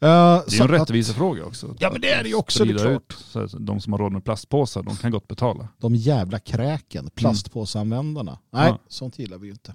Det 0.00 0.06
är 0.06 0.62
en 0.62 0.68
rättvisefråga 0.68 1.44
också. 1.44 1.74
Ja, 1.78 1.90
men 1.92 2.00
det 2.00 2.10
är 2.12 2.22
det 2.22 2.28
ju 2.28 2.34
också, 2.34 2.64
det 2.64 2.72
klart. 2.74 2.92
ut, 2.92 3.12
så 3.18 3.46
de 3.58 3.80
som 3.80 3.92
har 3.92 3.98
råd 4.00 4.12
med 4.12 4.24
plastpåsar, 4.24 4.82
de 4.82 4.96
kan 4.96 5.10
gott 5.10 5.28
betala. 5.28 5.68
De 5.78 5.94
jävla 5.94 6.38
kräken, 6.38 7.10
plastpåseanvändarna. 7.14 8.38
Nej, 8.52 8.68
Ja. 8.68 8.78
sånt 8.88 9.18
gillar 9.18 9.38
vi 9.38 9.46
ju 9.46 9.52
inte. 9.52 9.74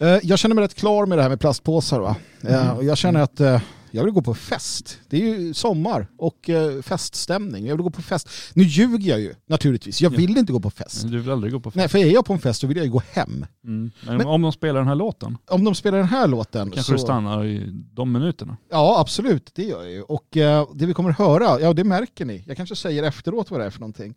Eh, 0.00 0.18
Jag 0.22 0.38
känner 0.38 0.54
mig 0.54 0.64
rätt 0.64 0.74
klar 0.74 1.06
med 1.06 1.18
det 1.18 1.22
här 1.22 1.28
med 1.28 1.40
plastpåsar. 1.40 2.00
Va? 2.00 2.16
Eh, 2.48 2.70
Mm. 2.72 2.86
Jag 2.86 2.98
känner 2.98 3.20
att 3.20 3.40
eh, 3.40 3.60
Jag 3.90 4.04
vill 4.04 4.12
gå 4.12 4.22
på 4.22 4.34
fest. 4.34 4.98
Det 5.08 5.16
är 5.16 5.20
ju 5.38 5.54
sommar 5.54 6.06
och 6.18 6.50
feststämning. 6.82 7.66
Jag 7.66 7.76
vill 7.76 7.82
gå 7.82 7.90
på 7.90 8.02
fest. 8.02 8.28
Nu 8.54 8.62
ljuger 8.62 9.10
jag 9.10 9.20
ju 9.20 9.34
naturligtvis. 9.46 10.02
Jag 10.02 10.10
vill 10.10 10.36
inte 10.38 10.52
gå 10.52 10.60
på 10.60 10.70
fest. 10.70 11.02
Du 11.08 11.18
vill 11.18 11.30
aldrig 11.30 11.52
gå 11.52 11.60
på 11.60 11.70
fest? 11.70 11.76
Nej, 11.76 11.88
för 11.88 11.98
är 11.98 12.06
jag 12.12 12.24
på 12.24 12.32
en 12.32 12.38
fest 12.38 12.60
så 12.60 12.66
vill 12.66 12.76
jag 12.76 12.86
ju 12.86 12.92
gå 12.92 13.02
hem. 13.10 13.46
Mm. 13.64 13.90
Men, 14.06 14.16
Men, 14.16 14.26
om 14.26 14.42
de 14.42 14.52
spelar 14.52 14.80
den 14.80 14.88
här 14.88 14.94
låten? 14.94 15.38
Om 15.48 15.64
de 15.64 15.74
spelar 15.74 15.98
den 15.98 16.06
här 16.06 16.26
låten 16.26 16.70
Kanske 16.70 16.82
så... 16.82 16.92
du 16.92 16.98
stannar 16.98 17.44
i 17.44 17.66
de 17.94 18.12
minuterna? 18.12 18.56
Ja, 18.70 19.00
absolut. 19.00 19.50
Det 19.54 19.62
gör 19.64 19.82
jag 19.82 19.92
ju. 19.92 20.02
Och 20.02 20.26
det 20.74 20.86
vi 20.86 20.94
kommer 20.94 21.10
höra, 21.10 21.60
ja 21.60 21.72
det 21.72 21.84
märker 21.84 22.24
ni. 22.24 22.44
Jag 22.46 22.56
kanske 22.56 22.76
säger 22.76 23.02
efteråt 23.02 23.50
vad 23.50 23.60
det 23.60 23.66
är 23.66 23.70
för 23.70 23.80
någonting. 23.80 24.14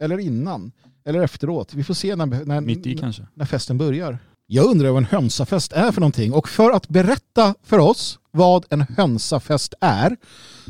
Eller 0.00 0.18
innan. 0.18 0.72
Eller 1.04 1.22
efteråt. 1.22 1.74
Vi 1.74 1.84
får 1.84 1.94
se 1.94 2.16
när, 2.16 2.26
när, 2.44 2.60
Mitt 2.60 2.86
i 2.86 2.94
kanske? 2.98 3.26
när 3.34 3.44
festen 3.44 3.78
börjar. 3.78 4.18
Jag 4.48 4.66
undrar 4.66 4.90
vad 4.90 4.98
en 4.98 5.04
hönsafest 5.04 5.72
är 5.72 5.92
för 5.92 6.00
någonting 6.00 6.32
och 6.32 6.48
för 6.48 6.70
att 6.70 6.88
berätta 6.88 7.54
för 7.62 7.78
oss 7.78 8.18
vad 8.30 8.66
en 8.70 8.80
hönsafest 8.80 9.74
är 9.80 10.16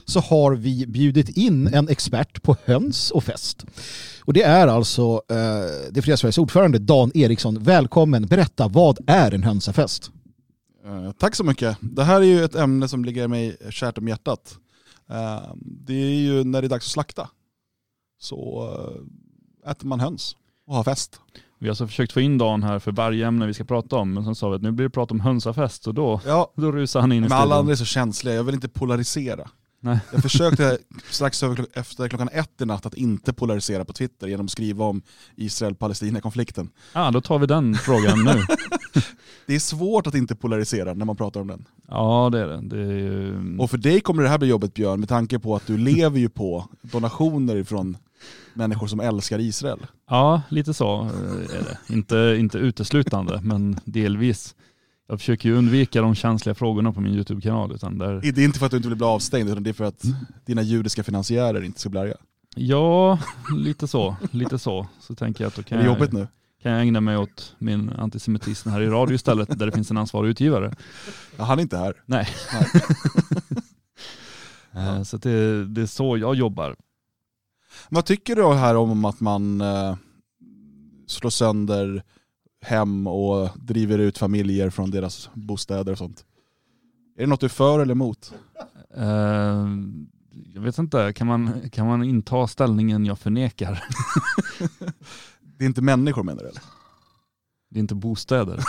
så 0.05 0.21
har 0.21 0.53
vi 0.53 0.87
bjudit 0.87 1.29
in 1.29 1.67
en 1.67 1.89
expert 1.89 2.43
på 2.43 2.57
höns 2.65 3.11
och 3.11 3.25
fest. 3.25 3.65
Och 4.25 4.33
det 4.33 4.43
är 4.43 4.67
alltså 4.67 5.23
eh, 5.29 5.91
det 5.91 6.03
Fria 6.03 6.17
Sveriges 6.17 6.39
ordförande 6.39 6.79
Dan 6.79 7.11
Eriksson. 7.15 7.63
Välkommen, 7.63 8.27
berätta 8.27 8.69
vad 8.69 8.99
är 9.07 9.35
en 9.35 9.43
hönsafest? 9.43 10.11
Eh, 10.85 11.13
tack 11.13 11.35
så 11.35 11.45
mycket. 11.45 11.77
Det 11.81 12.05
här 12.05 12.21
är 12.21 12.25
ju 12.25 12.45
ett 12.45 12.55
ämne 12.55 12.89
som 12.89 13.05
ligger 13.05 13.29
mig 13.29 13.57
kärt 13.71 13.99
om 13.99 14.09
hjärtat. 14.09 14.59
Eh, 15.11 15.55
det 15.61 15.95
är 15.95 16.21
ju 16.21 16.45
när 16.45 16.63
det 16.63 16.67
är 16.67 16.69
dags 16.69 16.87
att 16.87 16.93
slakta. 16.93 17.31
Så 18.21 18.69
eh, 19.65 19.71
äter 19.71 19.87
man 19.87 20.01
höns 20.01 20.37
och 20.67 20.75
har 20.75 20.85
fest. 20.85 21.21
Vi 21.59 21.67
har 21.67 21.71
alltså 21.71 21.87
försökt 21.87 22.13
få 22.13 22.21
in 22.21 22.39
Dan 22.39 22.63
här 22.63 22.79
för 22.79 22.93
varje 22.93 23.27
ämne 23.27 23.47
vi 23.47 23.55
ska 23.55 23.65
prata 23.65 23.97
om, 23.97 24.15
men 24.15 24.25
sen 24.25 24.35
sa 24.35 24.49
vi 24.49 24.57
att 24.57 24.63
nu 24.63 24.73
blir 24.73 24.87
det 24.87 24.91
prat 24.91 25.11
om 25.11 25.21
hönsafest 25.21 25.87
och 25.87 25.95
då, 25.95 26.21
ja, 26.27 26.53
då 26.57 26.73
rusar 26.73 27.01
han 27.01 27.13
in 27.13 27.25
i 27.25 27.29
Men 27.29 27.39
alla 27.39 27.57
andra 27.57 27.73
är 27.73 27.77
så 27.77 27.85
känsliga, 27.85 28.35
jag 28.35 28.45
vill 28.45 28.55
inte 28.55 28.69
polarisera. 28.69 29.49
Nej. 29.81 29.99
Jag 30.13 30.23
försökte 30.23 30.79
strax 31.11 31.43
över, 31.43 31.67
efter 31.73 32.09
klockan 32.09 32.29
ett 32.33 32.61
i 32.61 32.65
natt 32.65 32.87
att 32.87 32.95
inte 32.95 33.33
polarisera 33.33 33.85
på 33.85 33.93
Twitter 33.93 34.27
genom 34.27 34.47
att 34.47 34.53
skriva 34.53 34.85
om 34.85 35.03
Israel-Palestina-konflikten. 35.37 36.71
Ja, 36.93 37.07
ah, 37.07 37.11
då 37.11 37.21
tar 37.21 37.39
vi 37.39 37.47
den 37.47 37.75
frågan 37.75 38.25
nu. 38.25 38.43
det 39.47 39.55
är 39.55 39.59
svårt 39.59 40.07
att 40.07 40.15
inte 40.15 40.35
polarisera 40.35 40.95
när 40.95 41.05
man 41.05 41.17
pratar 41.17 41.41
om 41.41 41.47
den. 41.47 41.65
Ja 41.89 42.29
det 42.33 42.41
är 42.41 42.47
det. 42.47 42.61
det 42.63 42.81
är 42.81 42.99
ju... 42.99 43.59
Och 43.59 43.71
för 43.71 43.79
dig 43.79 44.01
kommer 44.01 44.23
det 44.23 44.29
här 44.29 44.39
bli 44.39 44.49
jobbigt 44.49 44.75
Björn, 44.75 45.01
med 45.01 45.09
tanke 45.09 45.39
på 45.39 45.57
att 45.57 45.67
du 45.67 45.79
lever 45.79 46.19
ju 46.19 46.29
på 46.29 46.69
donationer 46.83 47.65
från 47.65 47.97
människor 48.57 48.87
som 48.87 49.01
älskar 49.01 49.39
Israel. 49.39 49.87
Ja, 50.11 50.43
lite 50.49 50.75
så 50.75 51.03
är 51.51 51.65
det. 51.65 51.95
Inte, 51.95 52.37
inte 52.39 52.59
uteslutande, 52.59 53.41
men 53.43 53.81
delvis. 53.85 54.55
Jag 55.09 55.19
försöker 55.19 55.49
ju 55.49 55.55
undvika 55.57 56.03
de 56.03 56.15
känsliga 56.15 56.55
frågorna 56.55 56.93
på 56.93 57.01
min 57.01 57.15
YouTube-kanal. 57.15 57.73
Utan 57.73 57.99
där... 57.99 58.21
Det 58.21 58.41
är 58.41 58.45
inte 58.45 58.59
för 58.59 58.67
att 58.67 58.71
du 58.71 58.77
inte 58.77 58.89
vill 58.89 58.99
bli 58.99 59.07
avstängd, 59.07 59.51
utan 59.51 59.63
det 59.63 59.71
är 59.71 59.75
för 59.75 59.85
att 59.85 60.03
dina 60.45 60.63
judiska 60.63 61.03
finansiärer 61.03 61.63
inte 61.63 61.81
ska 61.81 61.89
bli 61.89 62.01
arga. 62.01 62.17
Ja, 62.55 63.19
lite 63.57 63.87
så. 63.87 64.17
Lite 64.31 64.59
så. 64.59 64.87
Så 65.01 65.15
tänker 65.15 65.45
jag 65.45 65.49
att 65.49 65.55
då 65.55 65.63
kan, 65.63 65.79
är 65.79 65.83
det 65.83 65.89
jag, 65.89 65.95
jobbigt 65.95 66.13
nu? 66.13 66.27
kan 66.63 66.73
jag 66.73 66.81
ägna 66.81 67.01
mig 67.01 67.17
åt 67.17 67.55
min 67.59 67.91
antisemitism 67.91 68.69
här 68.69 68.81
i 68.81 68.87
radio 68.87 69.15
istället, 69.15 69.59
där 69.59 69.67
det 69.67 69.73
finns 69.73 69.91
en 69.91 69.97
ansvarig 69.97 70.31
utgivare. 70.31 70.75
Ja, 71.37 71.45
han 71.45 71.59
är 71.59 71.63
inte 71.63 71.77
här. 71.79 71.95
Nej. 72.07 72.29
Nej. 74.75 75.05
Så 75.05 75.17
det, 75.17 75.65
det 75.67 75.83
är 75.83 75.87
så 75.87 76.19
jag 76.19 76.35
jobbar. 76.35 76.77
Vad 77.91 78.05
tycker 78.05 78.37
du 78.37 78.55
här 78.55 78.77
om 78.77 79.05
att 79.05 79.21
man 79.21 79.61
eh, 79.61 79.97
slår 81.07 81.31
sönder 81.31 82.03
hem 82.61 83.07
och 83.07 83.51
driver 83.57 83.99
ut 83.99 84.19
familjer 84.19 84.71
från 84.71 84.91
deras 84.91 85.31
bostäder 85.35 85.93
och 85.93 85.99
sånt? 85.99 86.25
Är 87.17 87.21
det 87.21 87.27
något 87.27 87.41
du 87.41 87.47
är 87.47 87.49
för 87.49 87.81
eller 87.81 87.93
emot? 87.93 88.35
Uh, 88.99 89.67
jag 90.55 90.63
vet 90.63 90.79
inte, 90.79 91.13
kan 91.13 91.27
man, 91.27 91.71
kan 91.71 91.87
man 91.87 92.05
inta 92.05 92.47
ställningen 92.47 93.05
jag 93.05 93.19
förnekar? 93.19 93.85
det 95.41 95.65
är 95.65 95.67
inte 95.67 95.83
människor 95.83 96.23
menar 96.23 96.43
du 96.43 96.49
eller? 96.49 96.63
Det 97.71 97.79
är 97.79 97.81
inte 97.81 97.95
bostäder. 97.95 98.61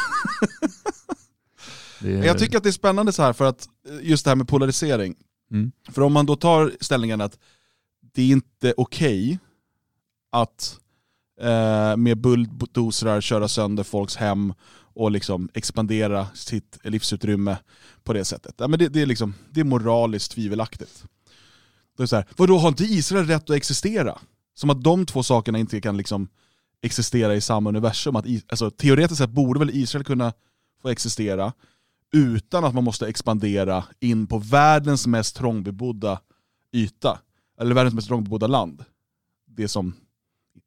är... 2.02 2.26
Jag 2.26 2.38
tycker 2.38 2.58
att 2.58 2.64
det 2.64 2.70
är 2.70 2.72
spännande 2.72 3.12
så 3.12 3.24
här 3.24 3.34
för 3.34 3.46
att 3.46 3.70
just 4.02 4.26
det 4.26 4.32
här 4.32 4.36
med 4.36 4.48
polarisering. 4.48 5.16
Mm. 5.52 5.72
För 5.90 6.02
om 6.02 6.14
man 6.14 6.26
då 6.26 6.36
tar 6.36 6.72
ställningen 6.80 7.22
att 7.22 7.40
det 8.18 8.24
är 8.24 8.32
inte 8.32 8.74
okej 8.78 9.26
okay 9.26 9.38
att 10.32 10.80
eh, 11.42 11.98
med 11.98 12.18
bulldozrar 12.18 13.22
köra 13.22 13.48
sönder 13.48 13.84
folks 13.84 14.16
hem 14.16 14.54
och 14.94 15.12
liksom 15.12 15.50
expandera 15.54 16.28
sitt 16.34 16.80
livsutrymme 16.84 17.58
på 18.04 18.14
det 18.14 18.26
sättet. 18.26 18.56
Ja, 18.58 18.68
men 18.68 18.80
det, 18.80 18.90
det, 18.90 19.02
är 19.02 19.06
liksom, 19.06 19.34
det 19.52 19.60
är 19.60 19.64
moraliskt 19.64 20.32
tvivelaktigt. 20.32 21.04
Det 21.98 22.04
är 22.04 22.08
så 22.08 22.16
här, 22.16 22.26
vadå, 22.38 22.58
har 22.58 22.68
inte 22.68 22.84
Israel 22.84 23.28
rätt 23.28 23.50
att 23.50 23.56
existera? 23.56 24.20
Som 24.56 24.70
att 24.70 24.84
de 24.84 25.06
två 25.06 25.24
sakerna 25.24 25.60
inte 25.60 25.82
kan 25.82 25.98
liksom 25.98 26.28
existera 26.82 27.36
i 27.36 27.42
samma 27.42 27.70
universum. 27.70 28.16
Att, 28.16 28.26
alltså, 28.50 28.72
teoretiskt 28.72 29.18
sett 29.18 29.30
borde 29.30 29.60
väl 29.60 29.70
Israel 29.74 30.06
kunna 30.06 30.34
få 30.82 30.90
existera 30.90 31.54
utan 32.14 32.66
att 32.66 32.74
man 32.74 32.84
måste 32.84 33.08
expandera 33.08 33.84
in 34.00 34.28
på 34.28 34.38
världens 34.38 35.08
mest 35.08 35.36
trångbebodda 35.36 36.20
yta 36.72 37.20
eller 37.62 37.76
världens 37.76 37.96
mest 37.96 38.08
trångbebodda 38.08 38.48
land. 38.48 38.86
Det 39.46 39.68
som 39.68 39.94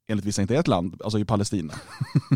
enligt 0.08 0.24
vissa 0.24 0.42
inte 0.42 0.56
är 0.56 0.60
ett 0.60 0.68
land, 0.68 1.00
alltså 1.04 1.18
i 1.18 1.24
Palestina. 1.24 1.72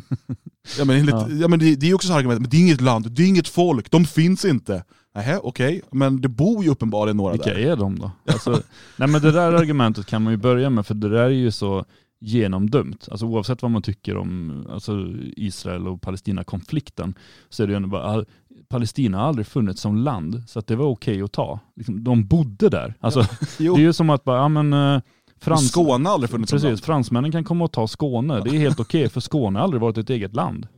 ja, 0.79 0.85
men 0.85 0.97
enligt, 0.97 1.15
ja. 1.15 1.29
ja. 1.31 1.49
men 1.49 1.59
det, 1.59 1.75
det 1.75 1.91
är 1.91 1.95
också 1.95 2.09
så 2.09 2.15
argument, 2.15 2.41
men 2.41 2.51
det 2.51 2.57
är 2.57 2.61
inget 2.61 2.81
land, 2.81 3.11
det 3.11 3.23
är 3.23 3.27
inget 3.27 3.49
folk, 3.49 3.91
de 3.91 4.05
finns 4.05 4.45
inte. 4.45 4.85
Nej, 5.15 5.39
okej, 5.43 5.77
okay. 5.77 5.81
men 5.91 6.21
det 6.21 6.29
bor 6.29 6.65
ju 6.65 6.71
uppenbarligen 6.71 7.17
några 7.17 7.33
Vilka 7.33 7.51
där. 7.51 7.57
Vilka 7.57 7.73
är 7.73 7.77
de 7.77 7.99
då? 7.99 8.11
Alltså, 8.27 8.63
nej 8.97 9.09
men 9.09 9.23
det 9.23 9.33
där 9.33 9.53
argumentet 9.53 10.07
kan 10.07 10.23
man 10.23 10.33
ju 10.33 10.37
börja 10.37 10.71
med, 10.71 10.87
för 10.87 10.95
det 10.95 11.09
där 11.09 11.25
är 11.25 11.29
ju 11.29 11.51
så 11.51 11.85
genomdömt. 12.25 13.09
Alltså 13.11 13.27
oavsett 13.27 13.63
vad 13.63 13.71
man 13.71 13.83
tycker 13.83 14.17
om 14.17 14.65
alltså 14.71 15.07
Israel 15.37 15.89
och 15.89 16.03
Palestina-konflikten 16.03 17.15
så 17.49 17.63
är 17.63 17.67
det 17.67 17.73
ju 17.73 17.77
ändå 17.77 17.89
bara, 17.89 18.25
Palestina 18.69 19.19
har 19.19 19.25
aldrig 19.25 19.47
funnits 19.47 19.81
som 19.81 19.97
land, 19.97 20.43
så 20.47 20.59
att 20.59 20.67
det 20.67 20.77
var 20.77 20.87
okej 20.87 21.15
okay 21.15 21.23
att 21.23 21.33
ta. 21.33 21.61
Liksom, 21.77 22.05
de 22.05 22.27
bodde 22.27 22.69
där. 22.69 22.95
Alltså, 23.01 23.21
ja, 23.59 23.75
det 23.77 23.81
är 23.83 23.87
ju 23.87 23.93
som 23.93 24.11
att 24.11 24.25
bara, 24.25 24.37
ja 24.37 24.49
men 24.49 25.03
Frans... 25.41 25.69
Skåne 25.69 26.09
har 26.09 26.15
aldrig 26.15 26.31
funnits 26.31 26.53
Precis, 26.53 26.63
som 26.63 26.71
land. 26.71 26.85
fransmännen 26.85 27.33
kan 27.33 27.45
komma 27.45 27.65
och 27.65 27.73
ta 27.73 27.87
Skåne. 27.87 28.41
Det 28.41 28.51
är 28.51 28.59
helt 28.59 28.81
okej, 28.81 29.01
okay, 29.01 29.09
för 29.09 29.21
Skåne 29.21 29.59
har 29.59 29.65
aldrig 29.65 29.81
varit 29.81 29.99
ett 29.99 30.11
eget 30.11 30.35
land. 30.35 30.69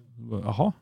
Jaha. 0.45 0.73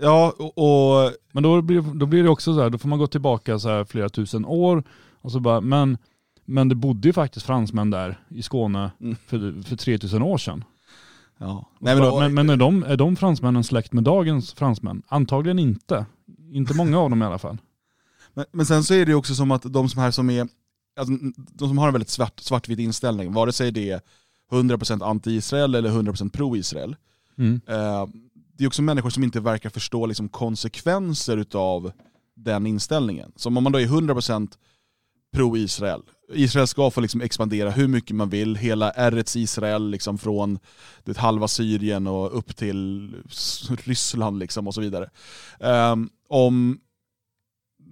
Ja, 0.00 0.32
och... 0.38 0.58
och... 0.58 1.12
Men 1.32 1.42
då 1.42 1.62
blir, 1.62 1.98
då 1.98 2.06
blir 2.06 2.22
det 2.22 2.28
också 2.28 2.54
så 2.54 2.62
här, 2.62 2.70
då 2.70 2.78
får 2.78 2.88
man 2.88 2.98
gå 2.98 3.06
tillbaka 3.06 3.58
så 3.58 3.68
här 3.68 3.84
flera 3.84 4.08
tusen 4.08 4.44
år 4.44 4.84
och 5.20 5.32
så 5.32 5.40
bara, 5.40 5.60
men, 5.60 5.98
men 6.46 6.68
det 6.68 6.74
bodde 6.74 7.08
ju 7.08 7.12
faktiskt 7.12 7.46
fransmän 7.46 7.90
där 7.90 8.20
i 8.28 8.42
Skåne 8.42 8.90
Mm. 9.00 9.16
för, 9.26 9.62
för 9.62 9.76
3000 9.76 10.22
år 10.22 10.38
sedan. 10.38 10.64
Ja. 11.38 11.70
Nej, 11.78 11.94
men, 11.94 12.04
då, 12.04 12.20
men, 12.20 12.34
men 12.34 12.50
är, 12.50 12.56
de, 12.56 12.82
är 12.82 12.96
de 12.96 13.16
fransmännen 13.16 13.64
släkt 13.64 13.92
med 13.92 14.04
dagens 14.04 14.52
fransmän? 14.54 15.02
Antagligen 15.08 15.58
inte. 15.58 16.06
Inte 16.52 16.74
många 16.74 16.98
av 16.98 17.10
dem 17.10 17.22
i 17.22 17.26
alla 17.26 17.38
fall. 17.38 17.58
Men, 18.34 18.44
men 18.52 18.66
sen 18.66 18.84
så 18.84 18.94
är 18.94 19.04
det 19.06 19.10
ju 19.10 19.16
också 19.16 19.34
som 19.34 19.50
att 19.50 19.62
de 19.72 19.88
som 19.88 20.02
här 20.02 20.10
som 20.10 20.30
är, 20.30 20.48
alltså, 20.98 21.14
de 21.34 21.68
som 21.68 21.78
har 21.78 21.86
en 21.86 21.92
väldigt 21.92 22.08
svart, 22.10 22.40
svartvit 22.40 22.78
inställning, 22.78 23.32
vare 23.32 23.52
sig 23.52 23.70
det 23.72 23.90
är 23.90 24.00
100% 24.50 25.02
anti-Israel 25.02 25.74
eller 25.76 25.90
100% 25.90 26.30
pro-Israel, 26.30 26.96
Mm. 27.38 27.60
eh, 27.68 28.06
det 28.58 28.64
är 28.64 28.68
också 28.68 28.82
människor 28.82 29.10
som 29.10 29.24
inte 29.24 29.40
verkar 29.40 29.70
förstå 29.70 30.06
liksom, 30.06 30.28
konsekvenser 30.28 31.36
utav 31.36 31.92
den 32.34 32.66
inställningen. 32.66 33.32
Som 33.36 33.56
om 33.56 33.62
man 33.64 33.72
då 33.72 33.80
är 33.80 33.86
100% 33.86 34.48
pro-Israel, 35.32 36.02
Israel 36.28 36.66
ska 36.66 36.90
få 36.90 37.00
liksom 37.00 37.20
expandera 37.20 37.70
hur 37.70 37.88
mycket 37.88 38.16
man 38.16 38.28
vill, 38.28 38.56
hela 38.56 38.92
Eretz 38.92 39.36
Israel 39.36 39.90
liksom 39.90 40.18
från 40.18 40.58
det 41.04 41.16
halva 41.16 41.48
Syrien 41.48 42.06
och 42.06 42.38
upp 42.38 42.56
till 42.56 43.14
Ryssland 43.84 44.38
liksom 44.38 44.66
och 44.66 44.74
så 44.74 44.80
vidare. 44.80 45.10
Um, 45.60 46.10
om, 46.28 46.78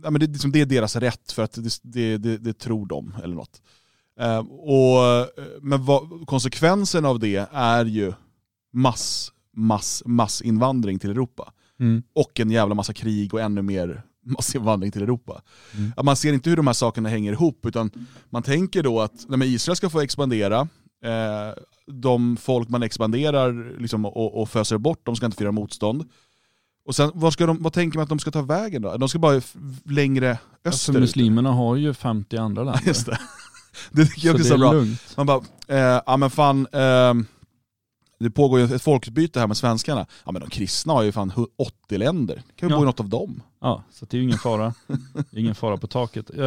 ja, 0.03 0.11
men 0.11 0.21
det, 0.21 0.27
liksom, 0.27 0.53
det 0.53 0.61
är 0.61 0.67
deras 0.67 0.97
rätt 0.97 1.33
för 1.33 1.43
att 1.43 1.53
det, 1.53 1.81
det, 1.83 2.19
det, 2.19 2.39
det 2.39 2.59
tror 2.59 2.87
de 2.87 3.15
eller 3.23 3.35
något. 3.35 3.63
Um, 4.21 4.51
och, 4.51 5.29
men 5.61 5.85
vad, 5.85 6.27
konsekvensen 6.27 7.05
av 7.05 7.19
det 7.19 7.49
är 7.53 7.85
ju 7.85 8.13
mass, 8.73 9.33
mass, 9.57 10.03
massinvandring 10.07 10.99
till 10.99 11.11
Europa. 11.11 11.53
Mm. 11.81 12.03
Och 12.13 12.41
en 12.41 12.51
jävla 12.51 12.75
massa 12.75 12.93
krig 12.93 13.35
och 13.35 13.41
ännu 13.41 13.63
mer 13.63 14.03
massinvandring 14.39 14.91
till 14.93 15.03
Europa. 15.03 15.43
Mm. 15.77 15.93
Man 16.03 16.17
ser 16.17 16.33
inte 16.33 16.51
hur 16.51 16.57
de 16.57 16.67
här 16.67 16.75
sakerna 16.75 17.09
hänger 17.09 17.33
ihop, 17.33 17.67
utan 17.67 17.91
man 18.31 18.43
tänker 18.43 18.83
då 18.83 19.01
att 19.01 19.13
nej, 19.29 19.55
Israel 19.55 19.77
ska 19.77 19.91
få 19.91 20.01
expandera, 20.01 20.61
eh, 21.05 21.55
de 21.87 22.37
folk 22.37 22.69
man 22.69 22.83
expanderar 22.83 23.81
liksom, 23.81 24.05
och, 24.05 24.43
och 24.43 24.49
föser 24.49 24.79
bort, 24.79 25.01
de 25.07 25.17
ska 25.17 25.27
inte 25.27 25.37
få 25.39 25.43
göra 25.43 25.53
motstånd. 25.53 26.05
Och 26.87 26.95
sen, 26.95 27.11
vad, 27.15 27.33
ska 27.33 27.47
de, 27.47 27.63
vad 27.63 27.73
tänker 27.73 27.99
man 27.99 28.03
att 28.03 28.09
de 28.09 28.19
ska 28.19 28.31
ta 28.31 28.43
vägen 28.43 28.83
då? 28.83 28.97
De 28.97 29.09
ska 29.09 29.19
bara 29.19 29.41
längre 29.85 30.31
Alltså, 30.31 30.39
österut. 30.69 31.01
muslimerna 31.01 31.53
har 31.53 31.77
ju 31.77 31.95
50 31.95 32.37
andra 32.37 32.65
länder. 32.65 32.83
Just 32.87 33.07
det. 33.07 33.19
Det 33.93 34.07
tycker 34.07 34.27
jag 34.29 34.37
så 34.37 34.41
också 34.43 34.55
är 34.55 34.59
så 34.59 34.59
bra. 34.59 34.73
lugnt. 34.73 35.01
Man 35.17 35.27
bara, 35.27 35.41
eh, 35.69 36.03
ja 36.07 36.17
men 36.17 36.31
fan, 36.31 36.67
eh, 36.73 37.15
det 38.25 38.31
pågår 38.31 38.61
ju 38.61 38.75
ett 38.75 38.83
folkbyte 38.83 39.41
här 39.41 39.47
med 39.47 39.57
svenskarna. 39.57 40.07
Ja 40.25 40.33
men 40.33 40.41
de 40.43 40.51
kristna 40.51 40.93
har 40.93 41.03
ju 41.03 41.13
fan 41.13 41.33
80 41.87 41.99
länder. 41.99 42.43
Kan 42.57 42.69
vi 42.69 42.73
Ja. 42.73 42.79
bo 42.79 42.83
i 42.83 42.87
något 42.87 43.01
av 43.01 43.09
dem? 43.09 43.43
Ja, 43.61 43.83
så 43.91 44.07
det 44.07 44.17
är 44.17 44.19
ju 44.19 44.25
ingen 44.25 44.39
fara. 44.39 44.75
ingen 45.33 45.55
fara 45.55 45.77
på 45.77 45.87
taket. 45.87 46.31
Eh, 46.39 46.45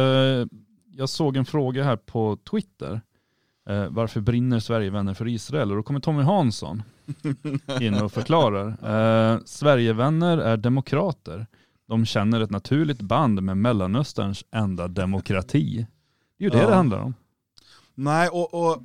Jag 0.92 1.08
såg 1.08 1.36
en 1.36 1.44
fråga 1.44 1.84
här 1.84 1.96
på 1.96 2.38
Twitter. 2.50 3.00
Eh, 3.68 3.86
Varför 3.90 4.20
brinner 4.20 4.60
Sverigevänner 4.60 5.14
för 5.14 5.28
Israel? 5.28 5.70
Och 5.70 5.76
då 5.76 5.82
kommer 5.82 6.00
Tommy 6.00 6.22
Hansson 6.22 6.82
in 7.80 7.94
och 7.94 8.12
förklarar. 8.12 8.68
Eh, 8.68 9.38
Sverigevänner 9.44 10.38
är 10.38 10.56
demokrater. 10.56 11.46
De 11.88 12.06
känner 12.06 12.40
ett 12.40 12.50
naturligt 12.50 13.00
band 13.00 13.42
med 13.42 13.56
Mellanösterns 13.56 14.44
enda 14.50 14.88
demokrati. 14.88 15.86
Det 16.38 16.44
är 16.44 16.50
ju 16.50 16.50
det 16.50 16.62
Ja. 16.62 16.68
det 16.68 16.74
handlar 16.74 16.98
om. 16.98 17.14
Nej, 17.94 18.28
och, 18.28 18.54
och 18.54 18.82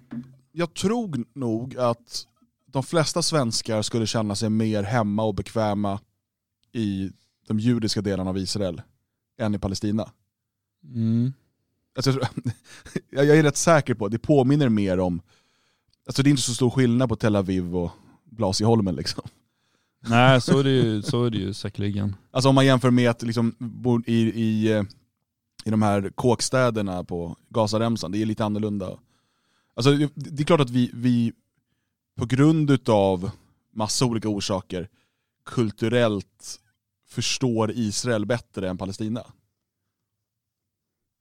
jag 0.51 0.73
tror 0.73 1.25
nog 1.33 1.77
att 1.77 2.27
de 2.73 2.83
flesta 2.83 3.21
svenskar 3.21 3.81
skulle 3.81 4.07
känna 4.07 4.35
sig 4.35 4.49
mer 4.49 4.83
hemma 4.83 5.23
och 5.23 5.35
bekväma 5.35 5.99
i 6.71 7.11
de 7.47 7.59
judiska 7.59 8.01
delarna 8.01 8.29
av 8.29 8.37
Israel 8.37 8.81
än 9.39 9.55
i 9.55 9.59
Palestina. 9.59 10.11
Mm. 10.83 11.33
Alltså, 11.95 12.19
jag, 13.09 13.37
är 13.37 13.43
rätt 13.43 13.57
säker 13.57 13.93
på 13.93 14.05
att 14.05 14.11
det 14.11 14.19
påminner 14.19 14.69
mer 14.69 14.99
om, 14.99 15.21
alltså 16.05 16.23
det 16.23 16.27
är 16.27 16.31
inte 16.31 16.41
så 16.41 16.53
stor 16.53 16.69
skillnad 16.69 17.09
på 17.09 17.15
Tel 17.15 17.35
Aviv 17.35 17.75
och 17.75 17.91
Blasieholmen 18.25 18.95
liksom. 18.95 19.23
Nej, 20.07 20.41
så 20.41 20.59
är 20.59 20.63
det 20.63 20.69
ju, 20.69 21.01
så 21.11 21.25
är 21.25 21.29
det 21.29 21.37
ju 21.37 21.53
säkerligen. 21.53 22.15
Alltså 22.31 22.49
om 22.49 22.55
man 22.55 22.65
jämför 22.65 22.91
med 22.91 23.09
att 23.09 23.21
liksom 23.21 23.55
i, 24.05 24.17
i, 24.21 24.71
eh, 24.71 24.83
i 25.65 25.69
de 25.69 25.81
här 25.81 26.09
kåkstäderna 26.15 27.03
på 27.03 27.37
Gazaremsan, 27.49 28.11
det 28.11 28.21
är 28.21 28.25
lite 28.25 28.45
annorlunda. 28.45 28.97
Alltså 29.75 29.91
det, 29.91 30.11
det 30.15 30.43
är 30.43 30.45
klart 30.45 30.61
att 30.61 30.69
vi, 30.69 30.91
vi 30.93 31.33
på 32.15 32.25
grund 32.25 32.89
av 32.89 33.31
massa 33.71 34.05
olika 34.05 34.29
orsaker 34.29 34.89
kulturellt 35.45 36.59
förstår 37.07 37.71
Israel 37.71 38.25
bättre 38.25 38.69
än 38.69 38.77
Palestina. 38.77 39.25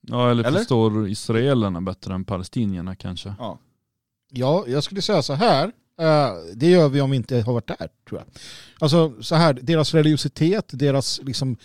Ja, 0.01 0.31
eller, 0.31 0.45
Eller? 0.45 0.59
förstår 0.59 1.09
israelerna 1.09 1.81
bättre 1.81 2.15
än 2.15 2.25
palestinierna 2.25 2.97
kanske. 2.97 3.35
Ja. 3.39 3.59
Ja, 4.31 4.65
jag 4.67 4.85
skulle 4.85 5.03
säga 5.03 5.23
så 5.23 5.33
här. 5.33 5.73
Eh, 6.03 6.33
det 6.55 6.71
gör 6.71 6.89
vi 6.89 7.01
om 7.01 7.11
vi 7.11 7.17
inte 7.17 7.41
har 7.41 7.53
varit 7.53 7.69
där, 7.69 7.89
tror 8.09 8.21
jag. 8.21 8.25
Alltså 8.79 9.23
så 9.23 9.35
här, 9.35 9.59
deras 9.63 9.95
religiositet, 9.95 10.65
deras 10.73 11.21
liksom 11.23 11.57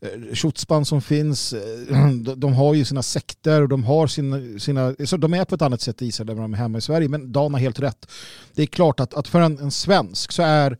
eh, 0.00 0.34
tjotspann 0.34 0.84
som 0.84 1.02
finns, 1.02 1.52
eh, 1.52 2.06
de, 2.24 2.40
de 2.40 2.54
har 2.54 2.74
ju 2.74 2.84
sina 2.84 3.02
sekter 3.02 3.62
och 3.62 3.68
de 3.68 3.84
har 3.84 4.06
sina, 4.06 4.58
sina 4.58 4.94
så 5.04 5.16
de 5.16 5.34
är 5.34 5.44
på 5.44 5.54
ett 5.54 5.62
annat 5.62 5.80
sätt 5.80 6.02
i 6.02 6.06
Israel 6.06 6.30
än 6.30 6.36
de 6.36 6.54
är 6.54 6.58
hemma 6.58 6.78
i 6.78 6.80
Sverige. 6.80 7.08
Men 7.08 7.32
Dan 7.32 7.54
har 7.54 7.60
helt 7.60 7.80
rätt. 7.80 8.10
Det 8.54 8.62
är 8.62 8.66
klart 8.66 9.00
att, 9.00 9.14
att 9.14 9.28
för 9.28 9.40
en, 9.40 9.58
en 9.58 9.70
svensk 9.70 10.32
så 10.32 10.42
är 10.42 10.78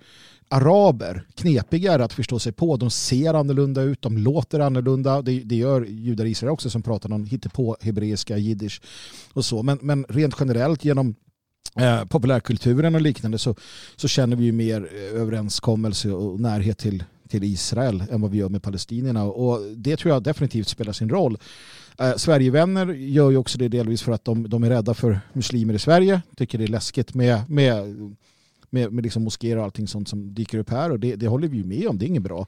araber 0.50 1.26
knepigare 1.34 2.04
att 2.04 2.12
förstå 2.12 2.38
sig 2.38 2.52
på. 2.52 2.76
De 2.76 2.90
ser 2.90 3.34
annorlunda 3.34 3.82
ut, 3.82 4.02
de 4.02 4.18
låter 4.18 4.60
annorlunda. 4.60 5.22
Det, 5.22 5.40
det 5.40 5.56
gör 5.56 5.84
judar 5.84 6.24
i 6.24 6.30
Israel 6.30 6.52
också 6.52 6.70
som 6.70 6.82
pratar 6.82 7.08
någon 7.08 7.26
hittepå 7.26 7.76
hebreiska, 7.80 8.36
jiddisch 8.36 8.80
och 9.32 9.44
så. 9.44 9.62
Men, 9.62 9.78
men 9.82 10.04
rent 10.08 10.34
generellt 10.40 10.84
genom 10.84 11.14
eh, 11.78 12.04
populärkulturen 12.04 12.94
och 12.94 13.00
liknande 13.00 13.38
så, 13.38 13.54
så 13.96 14.08
känner 14.08 14.36
vi 14.36 14.44
ju 14.44 14.52
mer 14.52 14.88
eh, 14.92 15.20
överenskommelse 15.20 16.10
och 16.10 16.40
närhet 16.40 16.78
till, 16.78 17.04
till 17.28 17.44
Israel 17.44 18.04
än 18.10 18.20
vad 18.20 18.30
vi 18.30 18.38
gör 18.38 18.48
med 18.48 18.62
palestinierna. 18.62 19.24
Och 19.24 19.60
det 19.76 19.96
tror 19.96 20.14
jag 20.14 20.22
definitivt 20.22 20.68
spelar 20.68 20.92
sin 20.92 21.08
roll. 21.08 21.38
Eh, 21.98 22.14
Sverigevänner 22.16 22.86
gör 22.86 23.30
ju 23.30 23.36
också 23.36 23.58
det 23.58 23.68
delvis 23.68 24.02
för 24.02 24.12
att 24.12 24.24
de, 24.24 24.48
de 24.48 24.64
är 24.64 24.68
rädda 24.68 24.94
för 24.94 25.20
muslimer 25.32 25.74
i 25.74 25.78
Sverige. 25.78 26.22
Tycker 26.36 26.58
det 26.58 26.64
är 26.64 26.68
läskigt 26.68 27.14
med, 27.14 27.50
med, 27.50 27.94
med, 28.70 28.92
med 28.92 29.04
liksom 29.04 29.24
moskéer 29.24 29.56
och 29.56 29.64
allting 29.64 29.88
sånt 29.88 30.08
som 30.08 30.34
dyker 30.34 30.58
upp 30.58 30.70
här. 30.70 30.90
Och 30.90 31.00
det, 31.00 31.16
det 31.16 31.28
håller 31.28 31.48
vi 31.48 31.56
ju 31.56 31.64
med 31.64 31.88
om, 31.88 31.98
det 31.98 32.04
är 32.04 32.08
inget 32.08 32.22
bra. 32.22 32.46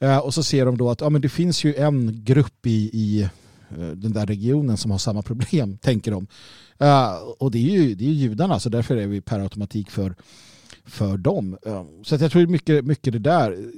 Eh, 0.00 0.18
och 0.18 0.34
så 0.34 0.42
ser 0.42 0.66
de 0.66 0.78
då 0.78 0.90
att 0.90 1.00
ja, 1.00 1.10
men 1.10 1.20
det 1.20 1.28
finns 1.28 1.64
ju 1.64 1.74
en 1.74 2.24
grupp 2.24 2.66
i, 2.66 2.90
i 2.92 3.28
Eh, 3.70 3.88
den 3.88 4.12
där 4.12 4.26
regionen 4.26 4.76
som 4.76 4.90
har 4.90 4.98
samma 4.98 5.22
problem, 5.22 5.78
tänker 5.82 6.10
de. 6.10 6.26
Eh, 6.78 7.14
och 7.38 7.50
det 7.50 7.58
är 7.58 7.82
ju 7.82 7.94
det 7.94 8.04
är 8.04 8.08
ju 8.08 8.14
judarna, 8.14 8.60
så 8.60 8.68
därför 8.68 8.96
är 8.96 9.06
vi 9.06 9.20
per 9.20 9.40
automatik 9.40 9.90
för, 9.90 10.14
för 10.84 11.16
dem. 11.16 11.58
Eh, 11.66 11.84
så 12.02 12.14
att 12.14 12.20
jag 12.20 12.32
tror 12.32 12.46
mycket, 12.46 12.84
mycket 12.84 13.12
det 13.12 13.18
där. 13.18 13.70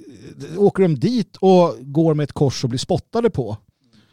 Åker 0.57 0.83
de 0.83 0.95
dit 0.95 1.37
och 1.37 1.77
går 1.81 2.15
med 2.15 2.25
ett 2.25 2.33
kors 2.33 2.65
och 2.65 2.71
blir 2.71 2.79
spottade 2.79 3.31
på 3.31 3.57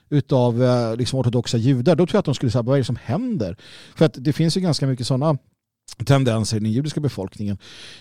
utav 0.09 0.63
liksom 0.97 1.19
ortodoxa 1.19 1.57
judar, 1.57 1.95
då 1.95 2.05
tror 2.05 2.15
jag 2.15 2.19
att 2.19 2.25
de 2.25 2.35
skulle 2.35 2.51
säga 2.51 2.61
vad 2.61 2.75
är 2.75 2.77
det 2.77 2.85
som 2.85 2.99
händer? 3.03 3.57
För 3.95 4.05
att 4.05 4.13
det 4.17 4.33
finns 4.33 4.57
ju 4.57 4.61
ganska 4.61 4.87
mycket 4.87 5.07
sådana 5.07 5.37
tendenser 6.05 6.57
i 6.57 6.59
den 6.59 6.71
judiska 6.71 6.99
befolkningen. 6.99 7.57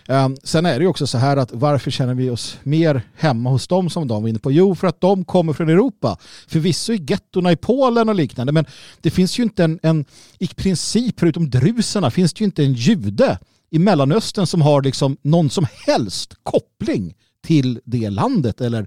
Ehm, 0.08 0.36
sen 0.42 0.66
är 0.66 0.78
det 0.78 0.82
ju 0.82 0.88
också 0.88 1.06
så 1.06 1.18
här 1.18 1.36
att 1.36 1.52
varför 1.52 1.90
känner 1.90 2.14
vi 2.14 2.30
oss 2.30 2.58
mer 2.62 3.02
hemma 3.16 3.50
hos 3.50 3.68
dem 3.68 3.90
som 3.90 4.08
de 4.08 4.22
var 4.22 4.28
inne 4.28 4.38
på? 4.38 4.52
Jo, 4.52 4.74
för 4.74 4.86
att 4.86 5.00
de 5.00 5.24
kommer 5.24 5.52
från 5.52 5.68
Europa. 5.68 6.18
Förvisso 6.48 6.92
i 6.92 7.04
gettorna 7.08 7.52
i 7.52 7.56
Polen 7.56 8.08
och 8.08 8.14
liknande, 8.14 8.52
men 8.52 8.66
det 9.00 9.10
finns 9.10 9.38
ju 9.38 9.42
inte 9.42 9.64
en, 9.64 9.80
en 9.82 10.04
i 10.38 10.46
princip, 10.46 11.20
förutom 11.20 11.50
druserna, 11.50 12.10
finns 12.10 12.34
det 12.34 12.40
ju 12.40 12.44
inte 12.44 12.64
en 12.64 12.74
jude 12.74 13.38
i 13.70 13.78
Mellanöstern 13.78 14.46
som 14.46 14.62
har 14.62 14.82
liksom 14.82 15.16
någon 15.22 15.50
som 15.50 15.66
helst 15.86 16.34
koppling 16.42 17.14
till 17.44 17.80
det 17.84 18.10
landet 18.10 18.60
eller, 18.60 18.86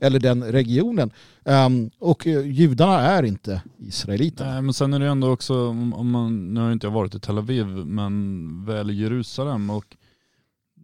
eller 0.00 0.20
den 0.20 0.44
regionen. 0.44 1.10
Um, 1.44 1.90
och 1.98 2.26
eh, 2.26 2.46
judarna 2.46 3.00
är 3.00 3.22
inte 3.22 3.62
israeliter. 3.78 4.44
Nej, 4.44 4.62
men 4.62 4.74
sen 4.74 4.92
är 4.94 5.00
det 5.00 5.06
ändå 5.06 5.30
också, 5.30 5.68
om 5.68 6.10
man, 6.10 6.54
nu 6.54 6.60
har 6.60 6.66
jag 6.66 6.74
inte 6.74 6.88
varit 6.88 7.14
i 7.14 7.20
Tel 7.20 7.38
Aviv, 7.38 7.66
men 7.66 8.64
väl 8.64 8.90
i 8.90 8.94
Jerusalem 8.94 9.70
och 9.70 9.96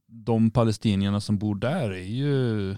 de 0.07 0.51
palestinierna 0.51 1.21
som 1.21 1.39
bor 1.39 1.55
där 1.55 1.91
är 1.91 2.05
ju 2.05 2.77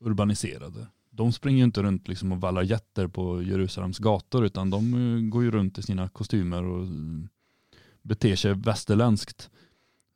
urbaniserade. 0.00 0.86
De 1.10 1.32
springer 1.32 1.58
ju 1.58 1.64
inte 1.64 1.82
runt 1.82 2.08
liksom 2.08 2.32
och 2.32 2.40
vallar 2.40 2.62
jätter 2.62 3.06
på 3.06 3.42
Jerusalems 3.42 3.98
gator 3.98 4.44
utan 4.44 4.70
de 4.70 5.30
går 5.30 5.44
ju 5.44 5.50
runt 5.50 5.78
i 5.78 5.82
sina 5.82 6.08
kostymer 6.08 6.64
och 6.64 6.86
beter 8.02 8.36
sig 8.36 8.54
västerländskt. 8.54 9.50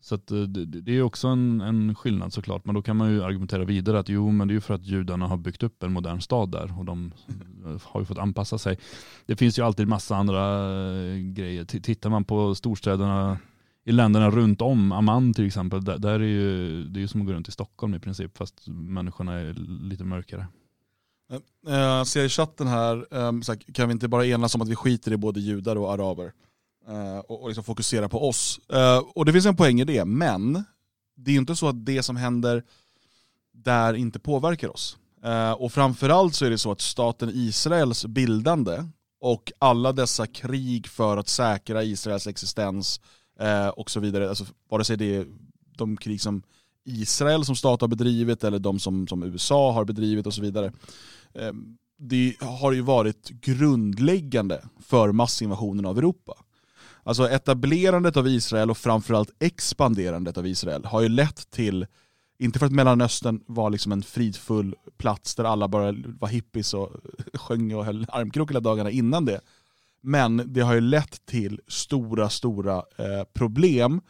Så 0.00 0.14
att 0.14 0.30
eh, 0.30 0.40
det, 0.40 0.64
det 0.64 0.92
är 0.92 1.02
också 1.02 1.28
en, 1.28 1.60
en 1.60 1.94
skillnad 1.94 2.32
såklart. 2.32 2.64
Men 2.64 2.74
då 2.74 2.82
kan 2.82 2.96
man 2.96 3.10
ju 3.10 3.24
argumentera 3.24 3.64
vidare 3.64 3.98
att 3.98 4.08
jo 4.08 4.30
men 4.30 4.48
det 4.48 4.52
är 4.52 4.54
ju 4.54 4.60
för 4.60 4.74
att 4.74 4.86
judarna 4.86 5.26
har 5.26 5.36
byggt 5.36 5.62
upp 5.62 5.82
en 5.82 5.92
modern 5.92 6.20
stad 6.20 6.50
där 6.50 6.78
och 6.78 6.84
de 6.84 7.12
eh, 7.64 7.80
har 7.82 8.00
ju 8.00 8.06
fått 8.06 8.18
anpassa 8.18 8.58
sig. 8.58 8.78
Det 9.26 9.36
finns 9.36 9.58
ju 9.58 9.62
alltid 9.62 9.88
massa 9.88 10.16
andra 10.16 10.66
eh, 10.90 11.16
grejer. 11.16 11.64
Tittar 11.64 12.10
man 12.10 12.24
på 12.24 12.54
storstäderna 12.54 13.38
i 13.84 13.92
länderna 13.92 14.30
runt 14.30 14.62
om, 14.62 14.92
Amman 14.92 15.34
till 15.34 15.46
exempel, 15.46 15.84
där, 15.84 15.98
där 15.98 16.20
är 16.20 16.24
ju, 16.24 16.84
det 16.84 16.98
är 16.98 17.00
ju 17.00 17.08
som 17.08 17.20
att 17.20 17.26
gå 17.26 17.32
runt 17.32 17.48
i 17.48 17.52
Stockholm 17.52 17.94
i 17.94 17.98
princip 17.98 18.38
fast 18.38 18.68
människorna 18.68 19.34
är 19.34 19.54
lite 19.88 20.04
mörkare. 20.04 20.46
Jag 21.66 22.06
ser 22.06 22.24
i 22.24 22.28
chatten 22.28 22.66
här, 22.66 23.72
kan 23.72 23.88
vi 23.88 23.92
inte 23.92 24.08
bara 24.08 24.26
enas 24.26 24.54
om 24.54 24.62
att 24.62 24.68
vi 24.68 24.76
skiter 24.76 25.12
i 25.12 25.16
både 25.16 25.40
judar 25.40 25.76
och 25.76 25.92
araber? 25.92 26.32
Eh, 26.88 27.18
Och, 27.18 27.42
och 27.42 27.48
liksom 27.48 27.64
fokusera 27.64 28.08
på 28.08 28.28
oss. 28.28 28.60
Eh, 28.72 28.98
Och 29.14 29.24
det 29.24 29.32
finns 29.32 29.46
en 29.46 29.56
poäng 29.56 29.80
i 29.80 29.84
det, 29.84 30.04
men 30.04 30.64
det 31.16 31.30
är 31.30 31.32
ju 31.32 31.38
inte 31.38 31.56
så 31.56 31.68
att 31.68 31.86
det 31.86 32.02
som 32.02 32.16
händer 32.16 32.62
där 33.52 33.94
inte 33.94 34.18
påverkar 34.18 34.68
oss. 34.68 34.96
Eh, 35.24 35.52
Och 35.52 35.72
framförallt 35.72 36.34
så 36.34 36.44
är 36.44 36.50
det 36.50 36.58
så 36.58 36.72
att 36.72 36.80
staten 36.80 37.30
Israels 37.34 38.06
bildande 38.06 38.84
och 39.20 39.52
alla 39.58 39.92
dessa 39.92 40.26
krig 40.26 40.86
för 40.86 41.16
att 41.16 41.28
säkra 41.28 41.82
Israels 41.84 42.26
existens 42.26 43.00
eh, 43.40 43.68
och 43.68 43.90
så 43.90 44.00
vidare, 44.00 44.28
alltså 44.28 44.44
vare 44.70 44.84
sig 44.84 44.96
det 44.96 45.16
är 45.16 45.26
de 45.76 45.96
krig 45.96 46.20
som 46.20 46.42
Israel 46.84 47.44
som 47.44 47.56
stat 47.56 47.80
har 47.80 47.88
bedrivit 47.88 48.44
eller 48.44 48.58
de 48.58 48.78
som, 48.78 49.08
som 49.08 49.22
USA 49.22 49.72
har 49.72 49.84
bedrivit 49.84 50.26
och 50.26 50.34
så 50.34 50.42
vidare. 50.42 50.72
Eh, 51.34 51.52
det 51.98 52.34
har 52.40 52.72
ju 52.72 52.80
varit 52.80 53.28
grundläggande 53.28 54.64
för 54.80 55.12
massinvasionen 55.12 55.86
av 55.86 55.98
Europa. 55.98 56.34
Alltså 57.08 57.28
etablerandet 57.28 58.16
av 58.16 58.28
Israel 58.28 58.70
och 58.70 58.78
framförallt 58.78 59.30
expanderandet 59.38 60.38
av 60.38 60.46
Israel 60.46 60.84
har 60.84 61.00
ju 61.00 61.08
lett 61.08 61.50
till, 61.50 61.86
inte 62.38 62.58
för 62.58 62.66
att 62.66 62.72
Mellanöstern 62.72 63.40
var 63.46 63.70
liksom 63.70 63.92
en 63.92 64.02
fridfull 64.02 64.74
plats 64.98 65.34
där 65.34 65.44
alla 65.44 65.68
bara 65.68 65.94
var 66.06 66.28
hippies 66.28 66.74
och 66.74 66.90
sjöng 67.34 67.74
och 67.74 67.84
höll 67.84 68.06
armkrok 68.08 68.50
hela 68.50 68.60
dagarna 68.60 68.90
innan 68.90 69.24
det. 69.24 69.40
Men 70.00 70.42
det 70.46 70.60
har 70.60 70.74
ju 70.74 70.80
lett 70.80 71.26
till 71.26 71.60
stora, 71.68 72.28
stora 72.28 72.76
eh, 72.76 73.24
problem 73.34 74.00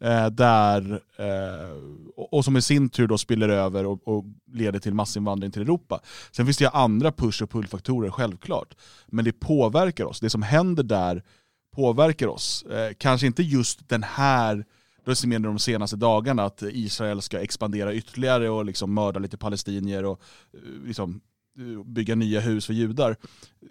eh, 0.00 0.26
där, 0.26 1.00
eh, 1.16 1.76
och, 2.16 2.44
som 2.44 2.56
i 2.56 2.62
sin 2.62 2.88
tur 2.88 3.06
då 3.06 3.18
spiller 3.18 3.48
över 3.48 3.86
och, 3.86 4.08
och 4.08 4.24
leder 4.52 4.78
till 4.78 4.94
massinvandring 4.94 5.50
till 5.50 5.62
Europa. 5.62 6.00
Sen 6.30 6.46
finns 6.46 6.58
det 6.58 6.64
ju 6.64 6.70
andra 6.70 7.12
push 7.12 7.42
och 7.42 7.50
pull-faktorer 7.50 8.10
självklart. 8.10 8.74
Men 9.06 9.24
det 9.24 9.32
påverkar 9.32 10.04
oss. 10.04 10.20
Det 10.20 10.30
som 10.30 10.42
händer 10.42 10.82
där 10.82 11.22
påverkar 11.70 12.26
oss. 12.26 12.62
Eh, 12.62 12.92
kanske 12.98 13.26
inte 13.26 13.42
just 13.42 13.88
den 13.88 14.02
här, 14.02 14.64
då 15.04 15.14
de 15.38 15.58
senaste 15.58 15.96
dagarna 15.96 16.44
att 16.44 16.62
Israel 16.62 17.22
ska 17.22 17.40
expandera 17.40 17.94
ytterligare 17.94 18.50
och 18.50 18.64
liksom 18.64 18.94
mörda 18.94 19.20
lite 19.20 19.38
palestinier 19.38 20.04
och 20.04 20.20
eh, 20.54 20.86
liksom, 20.86 21.20
eh, 21.58 21.84
bygga 21.84 22.14
nya 22.14 22.40
hus 22.40 22.66
för 22.66 22.74
judar. 22.74 23.16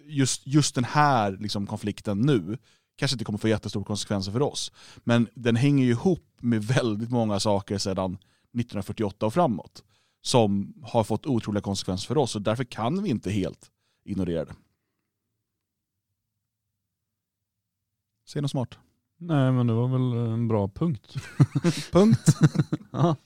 Just, 0.06 0.46
just 0.46 0.74
den 0.74 0.84
här 0.84 1.36
liksom, 1.40 1.66
konflikten 1.66 2.20
nu 2.20 2.58
kanske 2.96 3.14
inte 3.14 3.24
kommer 3.24 3.38
få 3.38 3.48
jättestora 3.48 3.84
konsekvenser 3.84 4.32
för 4.32 4.42
oss. 4.42 4.72
Men 5.04 5.28
den 5.34 5.56
hänger 5.56 5.84
ju 5.84 5.90
ihop 5.90 6.24
med 6.40 6.64
väldigt 6.64 7.10
många 7.10 7.40
saker 7.40 7.78
sedan 7.78 8.14
1948 8.14 9.26
och 9.26 9.34
framåt 9.34 9.82
som 10.22 10.74
har 10.82 11.04
fått 11.04 11.26
otroliga 11.26 11.62
konsekvenser 11.62 12.06
för 12.06 12.18
oss 12.18 12.36
och 12.36 12.42
därför 12.42 12.64
kan 12.64 13.02
vi 13.02 13.10
inte 13.10 13.30
helt 13.30 13.70
ignorera 14.04 14.44
det. 14.44 14.54
Säg 18.28 18.42
något 18.42 18.50
smart. 18.50 18.78
Nej 19.20 19.52
men 19.52 19.66
det 19.66 19.72
var 19.72 19.88
väl 19.88 20.32
en 20.32 20.48
bra 20.48 20.68
punkt. 20.68 21.14
Punkt. 21.92 22.26
Ja. 22.92 23.16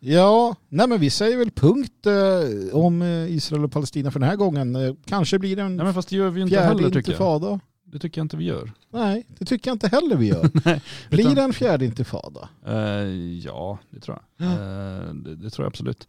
Ja, 0.00 0.56
nej 0.68 0.88
men 0.88 1.00
vi 1.00 1.10
säger 1.10 1.36
väl 1.36 1.50
punkt 1.50 2.06
eh, 2.06 2.76
om 2.76 3.02
eh, 3.02 3.08
Israel 3.34 3.64
och 3.64 3.72
Palestina 3.72 4.10
för 4.10 4.20
den 4.20 4.28
här 4.28 4.36
gången. 4.36 4.76
Eh, 4.76 4.94
kanske 5.06 5.38
blir 5.38 5.56
det 5.56 5.62
en 5.62 5.76
Nej 5.76 5.84
men 5.84 5.94
fast 5.94 6.08
det 6.08 6.16
gör 6.16 6.30
vi 6.30 6.40
inte 6.40 6.50
fjärde 6.54 6.66
heller 6.66 6.82
tycker 6.82 6.96
jag. 6.96 6.98
intifada. 7.06 7.60
Det 7.84 7.98
tycker 7.98 8.18
jag 8.20 8.24
inte 8.24 8.36
vi 8.36 8.44
gör. 8.44 8.72
Nej, 8.90 9.26
det 9.38 9.44
tycker 9.44 9.70
jag 9.70 9.74
inte 9.74 9.88
heller 9.88 10.16
vi 10.16 10.26
gör. 10.26 10.50
Nej, 10.64 10.82
blir 11.10 11.20
utan- 11.20 11.34
det 11.34 11.42
en 11.42 11.52
fjärde 11.52 11.84
intifada? 11.84 12.48
Eh, 12.66 12.74
ja, 13.44 13.78
det 13.90 14.00
tror 14.00 14.18
jag. 14.36 14.46
Eh, 14.48 15.14
det, 15.14 15.36
det 15.36 15.50
tror 15.50 15.64
jag 15.64 15.70
absolut. 15.70 16.08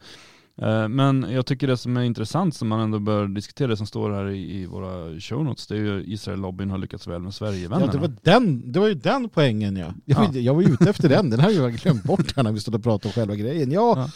Eh, 0.62 0.88
men 0.88 1.26
jag 1.30 1.46
tycker 1.46 1.66
det 1.66 1.76
som 1.76 1.96
är 1.96 2.02
intressant 2.02 2.54
som 2.54 2.68
man 2.68 2.80
ändå 2.80 2.98
bör 2.98 3.28
diskutera, 3.28 3.68
det 3.68 3.76
som 3.76 3.86
står 3.86 4.10
här 4.10 4.30
i, 4.30 4.66
våra 4.66 5.20
show 5.20 5.44
notes, 5.44 5.66
det 5.66 5.74
är 5.74 5.78
ju 5.78 6.04
Israel-lobbyn 6.06 6.70
har 6.70 6.78
lyckats 6.78 7.06
väl 7.06 7.20
med 7.20 7.28
Ja, 7.28 7.32
Sverigevännerna. 7.32 7.92
det, 7.92 7.98
var 7.98 8.12
den, 8.22 8.72
det 8.72 8.80
var 8.80 8.86
ju 8.88 8.94
den 8.94 9.28
poängen 9.28 9.76
ja. 9.76 9.94
Jag, 10.04 10.24
Ja. 10.34 10.40
jag 10.40 10.54
var 10.54 10.62
ute 10.62 10.90
efter 10.90 11.08
den, 11.08 11.30
den 11.30 11.40
här 11.40 11.46
har 11.54 11.60
jag 11.62 11.72
glömt 11.74 12.02
bort 12.02 12.36
här 12.36 12.42
när 12.42 12.52
vi 12.52 12.60
stod 12.60 12.74
och 12.74 12.82
pratade 12.82 13.08
om 13.08 13.12
själva 13.12 13.34
grejen. 13.36 13.70
Ja, 13.72 13.94
Ja. 13.96 14.10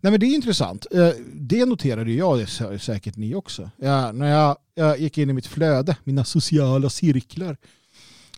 Nej, 0.00 0.10
men 0.10 0.20
det 0.20 0.26
är 0.26 0.34
intressant. 0.34 0.86
Eh, 0.90 1.08
Det 1.34 1.64
noterade 1.66 2.12
jag, 2.12 2.38
det 2.38 2.42
är 2.60 2.78
säkert 2.78 3.16
ni 3.16 3.34
också. 3.34 3.70
Ja, 3.76 4.12
när 4.12 4.26
jag, 4.30 4.56
jag 4.74 4.98
gick 5.00 5.18
in 5.18 5.30
i 5.30 5.32
mitt 5.32 5.46
flöde, 5.46 5.96
mina 6.04 6.24
sociala 6.24 6.90
cirklar, 6.90 7.56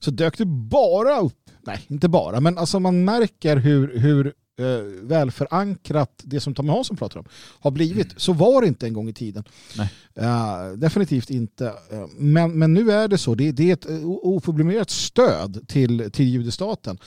så 0.00 0.10
dök 0.10 0.38
det 0.38 0.44
bara 0.46 1.20
upp, 1.20 1.50
nej 1.66 1.84
inte 1.88 2.08
bara, 2.08 2.40
men 2.40 2.58
alltså 2.58 2.80
man 2.80 3.04
märker 3.04 3.56
hur, 3.56 3.98
hur 3.98 4.32
eh, 4.58 4.66
välförankrat 5.02 6.20
det 6.24 6.40
som 6.40 6.54
Tommy 6.54 6.70
Hansson 6.70 6.96
pratar 6.96 7.20
om 7.20 7.26
har 7.60 7.70
blivit. 7.70 8.08
Så 8.16 8.32
var 8.32 8.60
det 8.62 8.68
inte 8.68 8.86
en 8.86 8.92
gång 8.92 9.08
i 9.08 9.12
tiden. 9.12 9.44
Eh, 10.14 10.68
definitivt 10.76 11.30
inte. 11.30 11.66
Eh, 11.66 12.06
men, 12.16 12.58
men 12.58 12.74
nu 12.74 12.90
är 12.92 13.08
det 13.08 13.18
så. 13.18 13.34
Det, 13.34 13.52
det 13.52 13.70
är 13.70 13.72
ett 13.72 13.86
oförblommerat 14.22 14.90
stöd 14.90 15.68
till, 15.68 16.10
till 16.12 16.28
judestaten. 16.28 16.98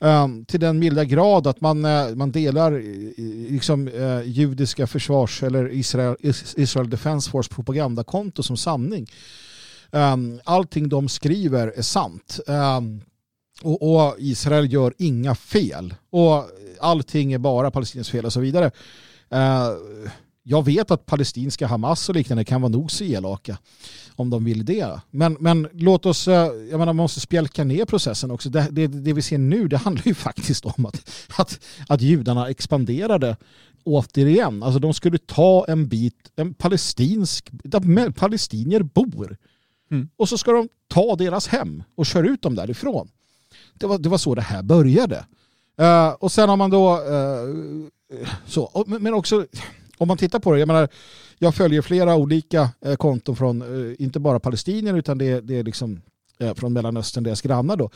Eh, 0.00 0.28
till 0.46 0.60
den 0.60 0.78
milda 0.78 1.04
grad 1.04 1.46
att 1.46 1.60
man, 1.60 1.80
man 2.14 2.30
delar 2.32 2.82
liksom, 3.50 3.90
judiska 4.24 4.86
försvars 4.86 5.42
eller 5.42 5.72
Israel, 5.72 6.16
Is- 6.20 6.54
Israel 6.58 6.90
Defense 6.90 7.30
Force 7.30 7.54
propagandakonto 7.54 8.42
som 8.42 8.56
sanning. 8.56 9.06
Um, 9.90 10.40
allting 10.44 10.88
de 10.88 11.08
skriver 11.08 11.68
är 11.76 11.82
sant. 11.82 12.40
Um, 12.46 13.00
och, 13.62 13.94
och 13.94 14.14
Israel 14.18 14.72
gör 14.72 14.94
inga 14.98 15.34
fel. 15.34 15.94
Och 16.10 16.44
allting 16.80 17.32
är 17.32 17.38
bara 17.38 17.70
Palestiniens 17.70 18.10
fel 18.10 18.24
och 18.24 18.32
så 18.32 18.40
vidare. 18.40 18.70
Uh, 19.34 19.70
jag 20.48 20.64
vet 20.64 20.90
att 20.90 21.06
palestinska 21.06 21.66
Hamas 21.66 22.08
och 22.08 22.14
liknande 22.14 22.44
kan 22.44 22.62
vara 22.62 22.72
nog 22.72 22.90
så 22.90 23.04
elaka 23.04 23.58
om 24.16 24.30
de 24.30 24.44
vill 24.44 24.64
det. 24.64 25.00
Men, 25.10 25.36
men 25.40 25.68
låt 25.72 26.06
oss, 26.06 26.28
eh, 26.28 26.34
jag 26.70 26.78
menar 26.78 26.86
man 26.86 26.96
måste 26.96 27.20
spjälka 27.20 27.64
ner 27.64 27.84
processen 27.84 28.30
också. 28.30 28.50
Det, 28.50 28.68
det, 28.70 28.86
det 28.86 29.12
vi 29.12 29.22
ser 29.22 29.38
nu 29.38 29.68
det 29.68 29.76
handlar 29.76 30.06
ju 30.06 30.14
faktiskt 30.28 30.64
om 30.64 30.86
att, 30.86 31.10
att, 31.36 31.60
att 31.88 32.00
judarna 32.00 32.48
expanderade 32.48 33.36
återigen. 33.84 34.62
Alltså 34.62 34.78
de 34.78 34.94
skulle 34.94 35.18
ta 35.18 35.64
en 35.68 35.88
bit, 35.88 36.32
en 36.36 36.54
palestinsk, 36.54 37.48
där 37.50 38.10
palestinier 38.10 38.82
bor. 38.82 39.36
Mm. 39.90 40.08
Och 40.16 40.28
så 40.28 40.38
ska 40.38 40.52
de 40.52 40.68
ta 40.88 41.16
deras 41.16 41.48
hem 41.48 41.82
och 41.94 42.06
köra 42.06 42.26
ut 42.26 42.42
dem 42.42 42.54
därifrån. 42.54 43.08
Det 43.78 43.86
var, 43.86 43.98
det 43.98 44.08
var 44.08 44.18
så 44.18 44.34
det 44.34 44.42
här 44.42 44.62
började. 44.62 45.24
Uh, 45.80 46.08
och 46.08 46.32
sen 46.32 46.48
har 46.48 46.56
man 46.56 46.70
då 46.70 46.96
uh, 46.96 47.88
så, 48.46 48.62
och, 48.62 48.88
men 48.88 49.14
också 49.14 49.46
om 49.98 50.08
man 50.08 50.16
tittar 50.16 50.38
på 50.38 50.52
det, 50.52 50.58
jag 50.58 50.66
menar, 50.66 50.88
jag 51.38 51.54
följer 51.54 51.82
flera 51.82 52.14
olika 52.14 52.70
eh, 52.84 52.96
konton 52.96 53.36
från, 53.36 53.62
eh, 53.62 54.04
inte 54.04 54.20
bara 54.20 54.40
palestinier 54.40 54.94
utan 54.94 55.18
det, 55.18 55.40
det 55.40 55.58
är 55.58 55.64
liksom 55.64 56.00
eh, 56.38 56.54
från 56.54 56.72
Mellanöstern, 56.72 57.24
deras 57.24 57.42
grannar 57.42 57.76
då. 57.76 57.90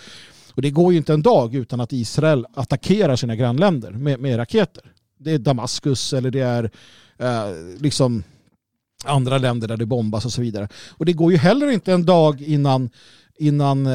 Och 0.54 0.62
det 0.62 0.70
går 0.70 0.92
ju 0.92 0.98
inte 0.98 1.12
en 1.12 1.22
dag 1.22 1.54
utan 1.54 1.80
att 1.80 1.92
Israel 1.92 2.46
attackerar 2.54 3.16
sina 3.16 3.36
grannländer 3.36 3.90
med, 3.90 4.20
med 4.20 4.38
raketer. 4.38 4.92
Det 5.18 5.30
är 5.30 5.38
Damaskus 5.38 6.12
eller 6.12 6.30
det 6.30 6.40
är 6.40 6.70
eh, 7.18 7.78
liksom 7.78 8.22
andra 9.04 9.38
länder 9.38 9.68
där 9.68 9.76
det 9.76 9.86
bombas 9.86 10.24
och 10.24 10.32
så 10.32 10.40
vidare. 10.40 10.68
Och 10.90 11.06
det 11.06 11.12
går 11.12 11.32
ju 11.32 11.38
heller 11.38 11.70
inte 11.70 11.92
en 11.92 12.06
dag 12.06 12.42
innan, 12.42 12.90
innan 13.38 13.88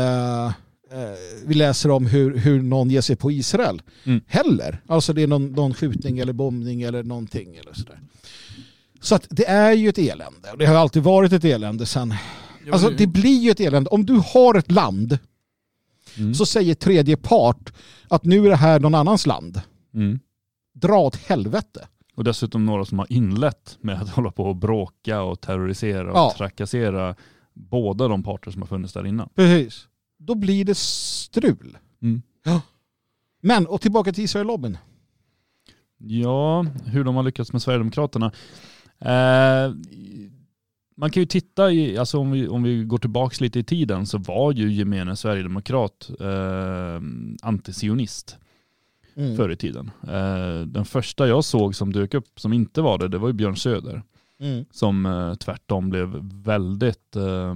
vi 1.45 1.53
läser 1.53 1.91
om 1.91 2.05
hur, 2.05 2.37
hur 2.37 2.61
någon 2.61 2.89
ger 2.89 3.01
sig 3.01 3.15
på 3.15 3.31
Israel. 3.31 3.81
Mm. 4.03 4.21
Heller. 4.27 4.81
Alltså 4.87 5.13
det 5.13 5.21
är 5.23 5.27
någon, 5.27 5.51
någon 5.51 5.73
skjutning 5.73 6.19
eller 6.19 6.33
bombning 6.33 6.81
eller 6.81 7.03
någonting. 7.03 7.55
Eller 7.55 7.73
sådär. 7.73 7.99
Så 9.01 9.15
att 9.15 9.27
det 9.29 9.45
är 9.47 9.71
ju 9.73 9.89
ett 9.89 9.97
elände. 9.97 10.49
Det 10.59 10.65
har 10.65 10.75
alltid 10.75 11.03
varit 11.03 11.31
ett 11.33 11.43
elände 11.45 11.85
sen. 11.85 12.13
Alltså 12.71 12.89
det 12.89 13.07
blir 13.07 13.39
ju 13.39 13.51
ett 13.51 13.59
elände. 13.59 13.89
Om 13.89 14.05
du 14.05 14.21
har 14.33 14.55
ett 14.55 14.71
land 14.71 15.17
Mm. 16.17 16.33
så 16.33 16.45
säger 16.45 16.75
tredje 16.75 17.17
part 17.17 17.73
att 18.07 18.23
nu 18.25 18.45
är 18.45 18.49
det 18.49 18.55
här 18.55 18.79
någon 18.79 18.95
annans 18.95 19.25
land. 19.25 19.61
Mm. 19.93 20.19
Dra 20.73 20.97
åt 20.97 21.15
helvete. 21.15 21.87
Och 22.15 22.23
dessutom 22.23 22.65
några 22.65 22.85
som 22.85 22.99
har 22.99 23.07
inlett 23.09 23.77
med 23.81 24.01
att 24.01 24.09
hålla 24.15 24.31
på 24.31 24.43
och 24.43 24.55
bråka 24.55 25.21
och 25.21 25.41
terrorisera 25.41 26.11
och 26.11 26.17
Ja. 26.17 26.33
trakassera 26.37 27.15
båda 27.53 28.07
de 28.07 28.23
parter 28.23 28.51
som 28.51 28.61
har 28.61 28.67
funnits 28.67 28.93
där 28.93 29.05
innan. 29.05 29.29
Precis. 29.35 29.87
Då 30.25 30.35
blir 30.35 30.65
det 30.65 30.77
strul. 30.77 31.77
Mm. 32.01 32.21
Ja. 32.43 32.61
Men, 33.41 33.67
och 33.67 33.81
tillbaka 33.81 34.13
till 34.13 34.23
Israel-lobbyn. 34.23 34.77
Ja, 35.97 36.65
hur 36.85 37.03
de 37.03 37.15
har 37.15 37.23
lyckats 37.23 37.53
med 37.53 37.61
Sverigedemokraterna. 37.61 38.31
Eh, 38.99 39.73
man 40.97 41.09
kan 41.11 41.21
ju 41.21 41.25
titta 41.25 41.71
i, 41.71 41.97
alltså 41.97 42.17
om 42.19 42.31
vi, 42.31 42.47
om 42.47 42.63
vi 42.63 42.83
går 42.83 42.97
tillbaka 42.97 43.35
lite 43.39 43.59
i 43.59 43.63
tiden 43.63 44.05
så 44.05 44.17
var 44.17 44.51
ju 44.51 44.71
gemene 44.71 45.15
sverigedemokrat 45.15 46.09
eh, 46.19 47.01
antisionist 47.41 48.37
Mm. 49.17 49.37
förr 49.37 49.49
i 49.51 49.55
tiden. 49.55 49.91
Eh, 50.07 50.59
den 50.67 50.85
första 50.85 51.27
jag 51.27 51.43
såg 51.43 51.75
som 51.75 51.93
dök 51.93 52.13
upp 52.13 52.39
som 52.39 52.53
inte 52.53 52.81
var 52.81 52.97
det, 52.97 53.07
det 53.07 53.17
var 53.17 53.27
ju 53.27 53.33
Björn 53.33 53.55
Söder. 53.55 54.03
Mm. 54.39 54.65
Som 54.71 55.05
eh, 55.05 55.33
tvärtom 55.35 55.89
blev 55.89 56.07
väldigt, 56.43 57.15
eh, 57.15 57.55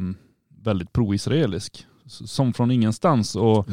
väldigt 0.63 0.93
pro-israelisk. 0.93 1.85
Som 2.09 2.53
från 2.53 2.71
ingenstans 2.71 3.35
och, 3.35 3.69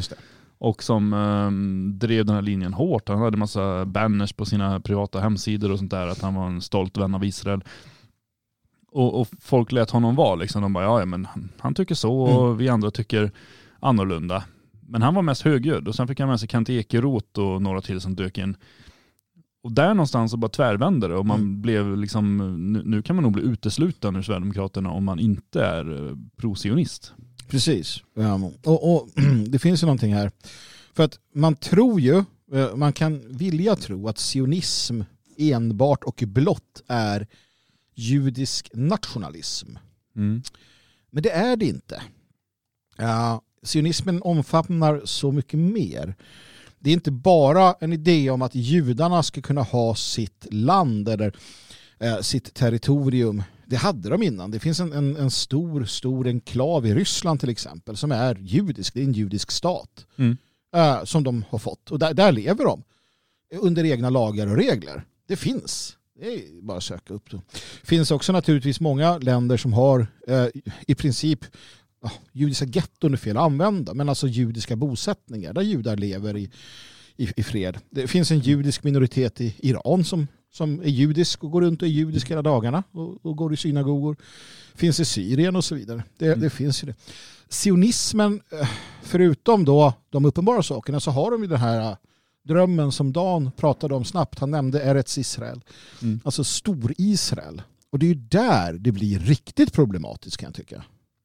och 0.59 0.83
som 0.83 1.13
eh, 1.13 1.51
drev 1.99 2.25
den 2.27 2.35
här 2.35 2.43
linjen 2.43 2.75
hårt. 2.75 3.09
Han 3.09 3.19
hade 3.19 3.37
massa 3.37 3.85
banners 3.85 4.33
på 4.33 4.45
sina 4.45 4.81
privata 4.81 5.21
hemsidor 5.21 5.73
och 5.73 5.79
sånt 5.79 5.91
där 5.91 6.07
att 6.07 6.21
han 6.23 6.35
var 6.35 6.47
en 6.47 6.61
stolt 6.61 6.97
vän 6.97 7.15
av 7.15 7.25
Israel. 7.25 7.65
Och, 8.93 9.21
och 9.21 9.29
folk 9.41 9.73
lät 9.73 9.91
honom 9.91 10.15
vara 10.15 10.35
liksom. 10.35 10.63
De 10.63 10.73
bara, 10.73 10.85
ja 10.85 10.99
ja, 11.01 11.07
men 11.07 11.25
han, 11.25 11.49
han 11.59 11.75
tycker 11.75 11.95
så 11.95 12.21
och 12.21 12.61
vi 12.61 12.69
andra 12.69 12.91
tycker 12.91 13.31
annorlunda. 13.81 14.45
Men 14.89 15.03
han 15.03 15.15
var 15.15 15.23
mest 15.23 15.43
högljudd 15.43 15.89
och 15.89 15.95
sen 15.95 16.09
fick 16.09 16.21
han 16.21 16.29
med 16.29 16.41
sig 16.41 16.49
Kent 16.49 16.71
Ekeroth 16.71 17.41
och 17.41 17.63
några 17.63 17.81
till 17.81 18.01
som 18.01 18.17
dök 18.17 18.39
in. 18.39 18.57
Och 19.63 19.73
där 19.73 19.95
någonstans 19.95 20.31
så 20.31 20.37
bara 20.37 20.49
tvärvände 20.49 21.09
det 21.09 21.15
och 21.17 21.27
man 21.27 21.41
Mm. 21.41 21.63
blev 21.63 21.97
liksom, 21.97 22.37
nu, 22.73 22.83
nu 22.85 23.03
kan 23.03 23.17
man 23.17 23.23
nog 23.23 23.33
bli 23.33 23.43
utesluten 23.43 24.17
ur 24.17 24.23
Sverigedemokraterna 24.23 24.91
om 24.91 25.05
man 25.05 25.19
inte 25.19 25.65
är 25.65 26.07
eh, 26.09 26.17
pro-sionist. 26.37 27.13
Precis. 27.49 28.03
Um, 28.15 28.45
och, 28.45 28.97
och 28.97 29.09
det 29.49 29.59
finns 29.59 29.83
ju 29.83 29.87
någonting 29.87 30.15
här. 30.15 30.31
För 30.95 31.05
att 31.05 31.19
man 31.33 31.57
tror 31.57 32.01
ju, 32.01 32.25
eh, 32.53 32.77
man 32.77 32.93
kan 32.93 33.37
vilja 33.37 33.77
tro 33.77 34.09
att 34.09 34.19
sionism 34.19 35.01
enbart 35.39 36.05
och 36.05 36.23
blott 36.27 36.83
är 36.87 37.27
judisk 37.95 38.71
nationalism. 38.75 39.77
Mm. 40.17 40.43
Men 41.11 41.23
det 41.23 41.31
är 41.31 41.57
det 41.57 41.67
inte. 41.67 42.03
Ja, 42.97 43.43
sionismen 43.63 44.23
omfamnar 44.23 45.03
så 45.05 45.33
mycket 45.33 45.59
mer. 45.59 46.15
Det 46.79 46.91
är 46.91 46.95
inte 46.95 47.11
bara 47.11 47.75
en 47.81 47.93
idé 47.93 48.31
om 48.31 48.43
att 48.43 48.55
judarna 48.55 49.23
ska 49.23 49.41
kunna 49.41 49.63
ha 49.63 49.95
sitt 49.95 50.47
land 50.51 51.09
eller 51.09 51.37
eh, 51.99 52.21
sitt 52.21 52.55
territorium. 52.55 53.43
Det 53.69 53.77
hade 53.77 54.09
de 54.09 54.23
innan. 54.23 54.51
Det 54.51 54.59
finns 54.59 54.81
en, 54.81 54.93
en, 54.93 55.17
en 55.17 55.31
stor, 55.31 55.85
stor 55.85 56.27
enklav 56.27 56.87
i 56.87 56.95
Ryssland 56.95 57.41
till 57.41 57.49
exempel 57.49 57.97
som 57.97 58.13
är 58.13 58.35
judisk. 58.41 58.95
Det 58.95 59.01
är 59.01 59.05
en 59.05 59.13
judisk 59.13 59.51
stat 59.51 60.07
Mm. 60.17 60.37
eh, 60.77 61.05
som 61.05 61.25
de 61.25 61.45
har 61.49 61.59
fått. 61.59 61.91
Och 61.91 61.99
där, 61.99 62.15
där 62.15 62.33
lever 62.33 62.65
de 62.65 62.83
under 63.61 63.85
egna 63.85 64.11
lagar 64.11 64.47
och 64.47 64.57
regler. 64.57 65.05
Det 65.29 65.37
finns. 65.37 65.97
Det 66.21 66.35
är 66.35 66.63
bara 66.63 66.77
att 66.79 66.85
söka 66.85 67.15
upp 67.15 67.31
det. 67.31 67.41
finns 67.85 68.11
också 68.11 68.33
naturligtvis 68.33 68.81
många 68.81 69.19
länder 69.19 69.57
som 69.57 69.73
har 69.73 70.07
eh, 70.29 70.47
i 70.87 70.95
princip 70.95 71.45
ja, 72.03 72.13
judiska 72.33 72.65
getton 72.65 73.13
är 73.13 73.17
fel 73.17 73.37
att 73.37 73.43
använda, 73.43 73.95
men 73.95 74.09
alltså 74.09 74.27
judiska 74.27 74.77
bosättningar 74.77 75.53
där 75.53 75.63
judar 75.63 75.97
lever 75.97 76.37
i, 76.37 76.51
i, 77.17 77.29
i 77.37 77.43
fred. 77.43 77.79
Det 77.91 78.09
finns 78.09 78.31
en 78.31 78.39
judisk 78.41 78.85
minoritet 78.85 79.41
i 79.41 79.55
Iran 79.59 80.05
som, 80.05 80.27
som 80.57 80.81
är 80.81 80.89
judisk 80.89 81.45
och 81.45 81.51
går 81.51 81.61
runt 81.61 81.83
och 81.83 81.89
är 81.89 81.93
judisk 81.93 82.31
hela 82.31 82.43
dagarna 82.43 82.83
och, 82.93 83.27
och 83.27 83.37
går 83.37 83.53
i 83.55 83.57
synagogor. 83.57 84.17
Finns 84.75 85.01
i 85.01 85.05
Syrien 85.05 85.57
och 85.57 85.65
så 85.65 85.75
vidare. 85.75 86.05
Det, 86.19 86.27
Mm. 86.27 86.41
det 86.41 86.51
finns 86.51 86.83
ju 86.83 86.87
det. 86.87 86.95
Sionismen, 87.49 88.41
eh, 88.61 88.69
förutom 89.03 89.65
då 89.65 89.93
de 90.11 90.25
uppenbara 90.25 90.63
sakerna 90.63 91.01
så 91.01 91.11
har 91.11 91.31
de 91.31 91.43
ju 91.43 91.49
den 91.49 91.59
här 91.61 91.91
eh, 91.91 91.97
drömmen 92.43 92.93
som 92.93 93.13
Dan 93.13 93.51
pratade 93.57 93.95
om 93.95 94.05
snabbt. 94.05 94.39
Han 94.39 94.51
nämnde 94.51 94.83
Eretz 94.83 95.19
Israel. 95.19 95.61
Mm. 96.03 96.21
Alltså 96.25 96.45
Stor-Israel. 96.45 97.63
Och 97.91 97.99
det 97.99 98.07
är 98.07 98.09
ju 98.09 98.15
där 98.15 98.73
det 98.73 98.93
blir 98.93 99.19
riktigt 99.19 99.73
problematiskt 99.73 100.37
kan 100.37 100.47
jag 100.47 100.55
tycka. 100.55 100.83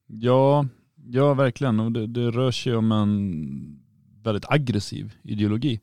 Ja, 0.07 0.65
ja 1.05 1.33
verkligen. 1.33 1.79
Och 1.79 1.91
det, 1.91 2.07
det 2.07 2.31
rör 2.31 2.51
sig 2.51 2.75
om 2.75 2.91
en 2.91 3.79
väldigt 4.23 4.45
aggressiv 4.51 5.13
ideologi 5.23 5.79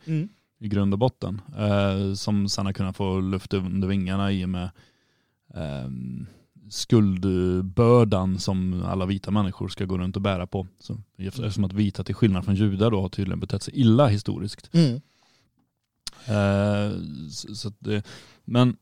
i 0.59 0.68
grund 0.68 0.92
och 0.92 0.98
botten. 0.98 1.40
Eh, 1.59 2.14
som 2.14 2.48
sen 2.48 2.66
har 2.66 2.72
kunnat 2.72 2.96
få 2.96 3.20
luft 3.20 3.54
under 3.54 3.88
vingarna 3.88 4.32
i 4.32 4.44
och 4.44 4.48
med 4.48 4.70
eh, 5.54 5.90
skuldbördan 6.70 8.38
som 8.38 8.82
alla 8.82 9.06
vita 9.06 9.30
människor 9.30 9.68
ska 9.68 9.84
gå 9.84 9.98
runt 9.98 10.16
och 10.16 10.22
bära 10.22 10.46
på. 10.46 10.66
Så, 10.78 11.00
eftersom 11.16 11.64
att 11.64 11.72
vita 11.72 12.04
till 12.04 12.14
skillnad 12.14 12.44
från 12.44 12.54
judar 12.54 12.90
då 12.90 13.00
har 13.00 13.09
tydligen 13.09 13.40
betett 13.40 13.62
sig 13.62 13.80
illa 13.80 14.06
historiskt. 14.06 14.70
Mm. 14.74 15.00
Eh, 16.26 16.92
så, 17.30 17.54
så 17.54 17.72
det, 17.78 18.06
men 18.44 18.76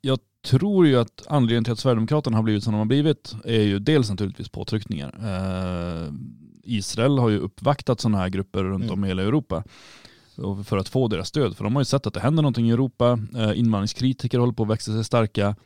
jag 0.00 0.18
tror 0.44 0.86
ju 0.86 0.96
att 0.96 1.26
anledningen 1.28 1.64
till 1.64 1.72
att 1.72 1.78
Sverigedemokraterna 1.78 2.36
har 2.36 2.42
blivit 2.42 2.64
som 2.64 2.72
de 2.72 2.78
har 2.78 2.84
blivit 2.84 3.36
är 3.44 3.62
ju 3.62 3.78
dels 3.78 4.10
naturligtvis 4.10 4.48
påtryckningar. 4.48 5.14
Eh, 5.22 6.12
Israel 6.62 7.18
har 7.18 7.28
ju 7.28 7.38
uppvaktat 7.38 8.00
sådana 8.00 8.18
här 8.18 8.28
grupper 8.28 8.64
runt 8.64 8.84
Mm. 8.84 8.94
om 8.94 9.04
i 9.04 9.08
hela 9.08 9.22
Europa 9.22 9.64
för 10.64 10.76
att 10.78 10.88
få 10.88 11.08
deras 11.08 11.28
stöd. 11.28 11.56
För 11.56 11.64
de 11.64 11.74
har 11.76 11.80
ju 11.80 11.84
sett 11.84 12.06
att 12.06 12.14
det 12.14 12.20
händer 12.20 12.42
någonting 12.42 12.68
i 12.68 12.72
Europa. 12.72 13.18
Eh, 13.36 13.58
invandringskritiker 13.58 14.38
håller 14.38 14.52
på 14.52 14.62
att 14.62 14.68
växa 14.68 14.92
sig 14.92 15.04
starka. 15.04 15.56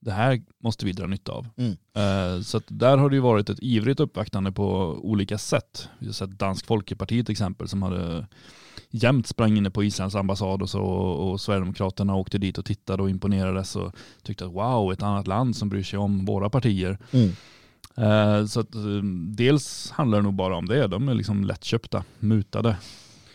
Det 0.00 0.12
här 0.12 0.42
måste 0.62 0.86
vi 0.86 0.92
dra 0.92 1.06
nytta 1.06 1.32
av. 1.32 1.48
Mm. 1.56 1.70
Eh, 1.70 2.42
så 2.42 2.60
där 2.68 2.96
har 2.96 3.10
det 3.10 3.16
ju 3.16 3.22
varit 3.22 3.50
ett 3.50 3.58
ivrigt 3.62 4.00
uppvaktande 4.00 4.52
på 4.52 4.98
olika 5.02 5.38
sätt. 5.38 5.88
Vi 5.98 6.06
har 6.06 6.12
sett 6.12 6.38
Dansk 6.38 6.66
Folkeparti 6.66 7.26
till 7.26 7.32
exempel 7.32 7.68
som 7.68 7.82
hade 7.82 8.26
jämt 8.90 9.26
sprang 9.26 9.56
inne 9.56 9.70
på 9.70 9.84
Islands 9.84 10.14
ambassad 10.14 10.62
och 10.62 10.70
så 10.70 10.82
och 10.82 11.40
Sverigedemokraterna 11.40 12.14
åkte 12.14 12.38
dit 12.38 12.58
och 12.58 12.64
tittade 12.64 13.02
och 13.02 13.10
imponerades 13.10 13.76
och 13.76 13.92
tyckte 14.22 14.44
att 14.44 14.52
wow, 14.52 14.92
ett 14.92 15.02
annat 15.02 15.26
land 15.26 15.56
som 15.56 15.68
bryr 15.68 15.82
sig 15.82 15.98
om 15.98 16.24
våra 16.24 16.50
partier. 16.50 16.98
Mm. 17.12 17.32
Eh, 17.96 18.46
Så 18.46 18.60
att, 18.60 18.72
dels 19.36 19.90
handlar 19.90 20.18
det 20.18 20.22
nog 20.24 20.34
bara 20.34 20.56
om 20.56 20.66
det, 20.66 20.86
de 20.86 21.08
är 21.08 21.14
liksom 21.14 21.44
lättköpta, 21.44 22.04
mutade. 22.18 22.76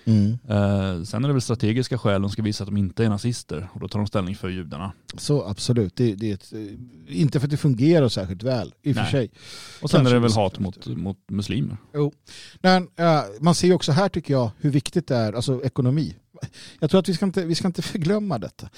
Mm. 0.08 0.38
Eh, 0.50 1.04
Sen 1.04 1.24
är 1.24 1.28
det 1.28 1.34
väl 1.34 1.42
strategiska 1.42 1.98
skäl, 1.98 2.22
de 2.22 2.30
ska 2.32 2.42
visa 2.42 2.64
att 2.64 2.68
de 2.68 2.78
inte 2.78 3.06
är 3.06 3.10
nazister 3.10 3.70
och 3.74 3.80
då 3.80 3.88
tar 3.88 4.00
de 4.00 4.08
ställning 4.08 4.36
för 4.36 4.50
judarna. 4.50 4.92
Så 5.18 5.44
absolut, 5.44 5.96
det, 5.96 6.16
det 6.16 6.30
är 6.30 6.34
ett, 6.34 6.54
eh, 6.54 7.22
inte 7.22 7.40
för 7.40 7.48
att 7.48 7.52
det 7.52 7.58
fungerar 7.58 8.10
särskilt 8.10 8.44
väl 8.44 8.74
i 8.82 8.92
och 8.92 8.96
för 8.96 9.04
sig. 9.04 9.32
Och 9.82 9.90
sen 9.90 9.98
Kanske 9.98 10.12
är 10.12 10.14
det 10.14 10.20
väl 10.20 10.32
hat 10.32 10.60
mot, 10.60 10.88
mot 10.88 11.18
muslimer. 11.28 11.78
Men 12.62 12.88
eh, 12.96 13.22
man 13.40 13.56
ser 13.56 13.68
ju 13.68 13.74
också 13.74 13.92
här 13.92 14.10
tycker 14.10 14.34
jag 14.34 14.52
hur 14.60 14.70
viktigt 14.70 15.08
det 15.08 15.16
är, 15.16 15.34
alltså 15.34 15.64
ekonomi. 15.64 16.16
Jag 16.80 16.90
tror 16.90 17.00
att 17.00 17.10
vi 17.10 17.14
ska 17.14 17.26
inte, 17.26 17.46
vi 17.46 17.56
ska 17.56 17.68
inte 17.68 17.82
förglömma 17.94 18.38
detta. 18.38 18.70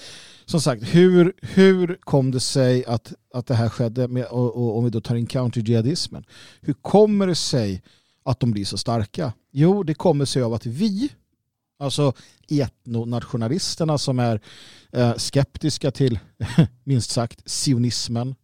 Som 0.46 0.62
sagt, 0.62 0.84
hur, 0.96 1.34
hur 1.42 1.98
kom 2.02 2.32
det 2.32 2.40
sig 2.40 2.86
att, 2.86 3.14
att 3.34 3.48
det 3.48 3.56
här 3.56 3.70
skedde, 3.70 4.08
med, 4.08 4.26
och, 4.26 4.56
och, 4.56 4.78
om 4.78 4.84
vi 4.84 4.90
då 4.90 5.02
tar 5.02 5.16
in 5.16 5.28
counter-jihadismen. 5.28 6.24
Hur 6.62 6.74
kommer 6.74 7.28
det 7.28 7.36
sig 7.36 7.82
att 8.24 8.40
de 8.40 8.52
blir 8.52 8.66
så 8.66 8.78
starka? 8.78 9.34
Jo, 9.52 9.84
det 9.84 9.94
kommer 9.94 10.26
sig 10.26 10.42
av 10.42 10.54
att 10.54 10.66
vi, 10.66 11.10
alltså 11.80 12.14
etnonationalisterna 12.50 13.98
som 13.98 14.20
är 14.20 14.42
eh, 14.92 15.16
skeptiska 15.16 15.92
till, 15.92 16.20
minst 16.84 17.10
sagt, 17.12 17.50
sionismen 17.50 18.36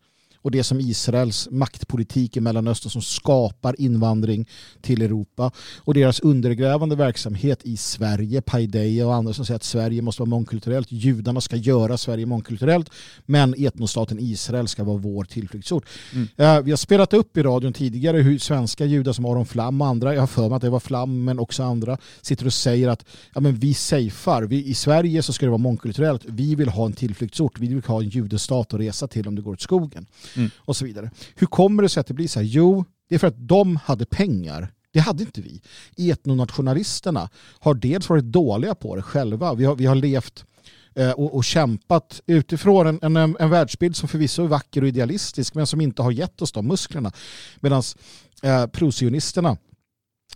och 0.46 0.52
det 0.52 0.64
som 0.64 0.80
Israels 0.80 1.48
maktpolitik 1.52 2.38
i 2.38 2.39
Mellanöstern 2.39 2.89
som 2.89 3.02
skapar 3.02 3.82
invandring 3.82 4.48
till 4.82 5.02
Europa. 5.02 5.52
Och 5.78 5.93
deras 5.93 6.20
undergrävande 6.20 6.96
verksamhet 6.96 7.60
i 7.64 7.78
Sverige, 7.78 8.41
Paideia 8.41 9.08
och 9.08 9.16
andra 9.16 9.34
som 9.34 9.46
säger 9.46 9.56
att 9.56 9.64
Sverige 9.64 10.02
måste 10.02 10.22
vara 10.22 10.30
mångkulturellt, 10.30 10.91
judarna 10.91 11.41
ska 11.41 11.56
göra 11.56 11.98
Sverige 11.98 12.26
mångkulturellt 12.26 12.89
men 13.26 13.56
etnostaten 13.58 14.20
Israel 14.20 14.68
ska 14.68 14.84
vara 14.84 14.98
vår 14.98 15.24
tillflyktsort. 15.24 15.86
Mm. 16.14 16.28
Eh, 16.38 16.62
vi 16.62 16.72
har 16.72 16.78
spelat 16.78 17.14
upp 17.14 17.38
i 17.38 17.43
radion 17.43 17.74
tidigare 17.74 18.18
hur 18.18 18.39
svenska 18.39 18.86
judar 18.86 19.14
som 19.14 19.26
Aron 19.26 19.46
Flam 19.46 19.82
och 19.82 19.88
andra, 19.88 20.14
jag 20.14 20.22
har 20.22 20.28
för 20.28 20.50
mig 20.50 20.56
att 20.56 20.62
det 20.62 20.70
var 20.70 20.80
Flam 20.80 21.24
men 21.24 21.39
också 21.39 21.64
andra, 21.64 21.98
sitter 22.22 22.46
och 22.46 22.54
säger 22.54 22.88
att 22.89 23.06
ja, 23.34 23.41
men 23.41 23.56
vi 23.56 23.74
safear, 23.74 24.43
vi, 24.43 24.66
i 24.66 24.74
Sverige 24.74 25.24
så 25.24 25.34
ska 25.34 25.46
det 25.46 25.50
vara 25.50 25.58
mångkulturellt, 25.58 26.22
vi 26.26 26.56
vill 26.56 26.70
ha 26.70 26.86
en 26.86 26.93
tillflyktsort, 26.93 27.60
vi 27.60 27.68
vill 27.68 27.84
ha 27.88 28.02
en 28.02 28.10
judestat 28.10 28.74
att 28.74 28.80
resa 28.80 29.08
till 29.08 29.28
om 29.28 29.36
det 29.36 29.41
går 29.41 29.54
åt 29.54 29.62
skogen 29.62 30.06
Mm. 30.36 30.52
och 30.58 30.76
så 30.76 30.86
vidare. 30.86 31.12
Hur 31.36 31.48
kommer 31.48 31.84
det 31.84 31.90
sig 31.90 32.02
att 32.02 32.08
det 32.08 32.14
blir 32.14 32.28
så 32.28 32.40
här? 32.40 32.46
Jo, 32.46 32.86
det 33.10 33.16
är 33.16 33.20
för 33.20 33.28
att 33.28 33.48
de 33.48 33.76
hade 33.76 34.06
pengar. 34.06 34.72
Det 34.92 35.00
hade 35.00 35.24
inte 35.24 35.42
vi. 35.42 35.62
Etnonationalisterna 36.12 37.30
har 37.60 37.74
dels 37.74 38.10
varit 38.10 38.24
dåliga 38.24 38.76
på 38.76 38.96
det 38.96 39.02
själva. 39.02 39.54
Vi 39.54 39.66
har, 39.66 39.76
vi 39.76 39.86
har 39.86 39.96
levt 39.96 40.46
eh, 40.96 41.12
och, 41.12 41.36
och 41.36 41.44
kämpat 41.44 42.22
utifrån 42.26 43.00
en, 43.02 43.18
en, 43.18 43.38
en 43.40 43.50
världsbild 43.50 43.96
som 43.96 44.10
förvisso 44.10 44.44
är 44.44 44.48
vacker 44.48 44.82
och 44.82 44.88
idealistisk 44.88 45.56
men 45.56 45.68
som 45.68 45.82
inte 45.82 46.02
har 46.02 46.12
gett 46.12 46.42
oss 46.42 46.52
de 46.52 46.68
musklerna. 46.68 47.12
Medan 47.60 47.84
eh, 48.44 48.68
prosionisterna 48.68 49.58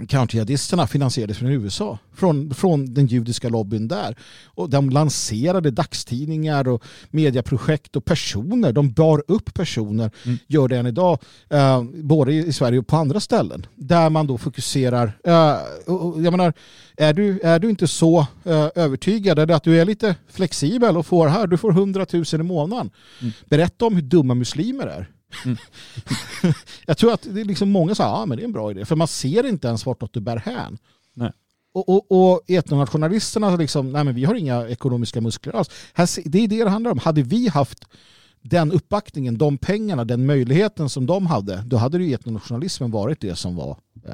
Counterjihadisterna 0.07 0.87
finansierades 0.87 1.37
från 1.37 1.49
USA, 1.51 1.97
från, 2.13 2.53
från 2.53 2.93
den 2.93 3.07
judiska 3.07 3.49
lobbyn 3.49 3.87
där. 3.87 4.15
Och 4.45 4.69
de 4.69 4.89
lanserade 4.89 5.71
dagstidningar 5.71 6.67
och 6.67 6.83
mediaprojekt 7.11 7.95
och 7.95 8.05
personer. 8.05 8.71
De 8.73 8.91
bar 8.91 9.23
upp 9.27 9.53
personer, 9.53 10.11
Mm. 10.25 10.37
gör 10.47 10.67
det 10.67 10.77
än 10.77 10.85
idag, 10.85 11.19
eh, 11.49 11.83
både 11.83 12.33
i 12.33 12.53
Sverige 12.53 12.79
och 12.79 12.87
på 12.87 12.95
andra 12.95 13.19
ställen. 13.19 13.65
Där 13.75 14.09
man 14.09 14.27
då 14.27 14.37
fokuserar. 14.37 15.11
Eh, 15.23 15.55
och 15.93 16.21
jag 16.21 16.31
menar, 16.31 16.53
är 16.97 17.13
du, 17.13 17.39
är 17.39 17.59
du 17.59 17.69
inte 17.69 17.87
så 17.87 18.19
eh, 18.43 18.67
övertygad, 18.75 19.39
eller 19.39 19.53
att 19.53 19.63
du 19.63 19.81
är 19.81 19.85
lite 19.85 20.15
flexibel 20.29 20.97
och 20.97 21.05
får 21.05 21.27
här, 21.27 21.47
du 21.47 21.57
får 21.57 21.71
100 21.71 22.05
000 22.13 22.23
i 22.33 22.37
månaden. 22.37 22.89
Mm. 23.21 23.33
Berätta 23.45 23.85
om 23.85 23.95
hur 23.95 24.01
dumma 24.01 24.33
muslimer 24.33 24.87
är. 24.87 25.09
Mm. 25.45 25.57
jag 26.85 26.97
tror 26.97 27.13
att 27.13 27.27
det 27.33 27.41
är 27.41 27.45
liksom 27.45 27.71
många 27.71 27.95
säger 27.95 28.09
ja 28.09 28.25
men 28.25 28.37
det 28.37 28.43
är 28.43 28.45
en 28.45 28.51
bra 28.51 28.71
idé. 28.71 28.85
För 28.85 28.95
man 28.95 29.07
ser 29.07 29.45
inte 29.45 29.67
ens 29.67 29.85
vart 29.85 30.13
du 30.13 30.19
bär 30.19 30.37
hän. 30.37 30.77
Nej. 31.13 31.31
Och, 31.73 31.89
och, 31.89 32.05
och 32.11 32.41
etnonationalisterna 32.47 33.55
liksom, 33.55 33.91
nej 33.91 34.03
men 34.03 34.15
vi 34.15 34.25
har 34.25 34.35
inga 34.35 34.67
ekonomiska 34.67 35.21
muskler 35.21 35.55
alls. 35.55 35.69
Här, 35.93 36.29
det 36.29 36.43
är 36.43 36.47
det 36.47 36.63
det 36.63 36.69
handlar 36.69 36.91
om. 36.91 36.97
Hade 36.97 37.23
vi 37.23 37.47
haft 37.47 37.85
den 38.41 38.71
uppbackningen, 38.71 39.37
de 39.37 39.57
pengarna, 39.57 40.05
den 40.05 40.25
möjligheten 40.25 40.89
som 40.89 41.05
de 41.05 41.25
hade, 41.25 41.63
då 41.65 41.77
hade 41.77 42.03
ju 42.03 42.13
etnonationalismen 42.13 42.91
varit 42.91 43.21
det 43.21 43.35
som 43.35 43.55
var 43.55 43.77
eh, 44.05 44.13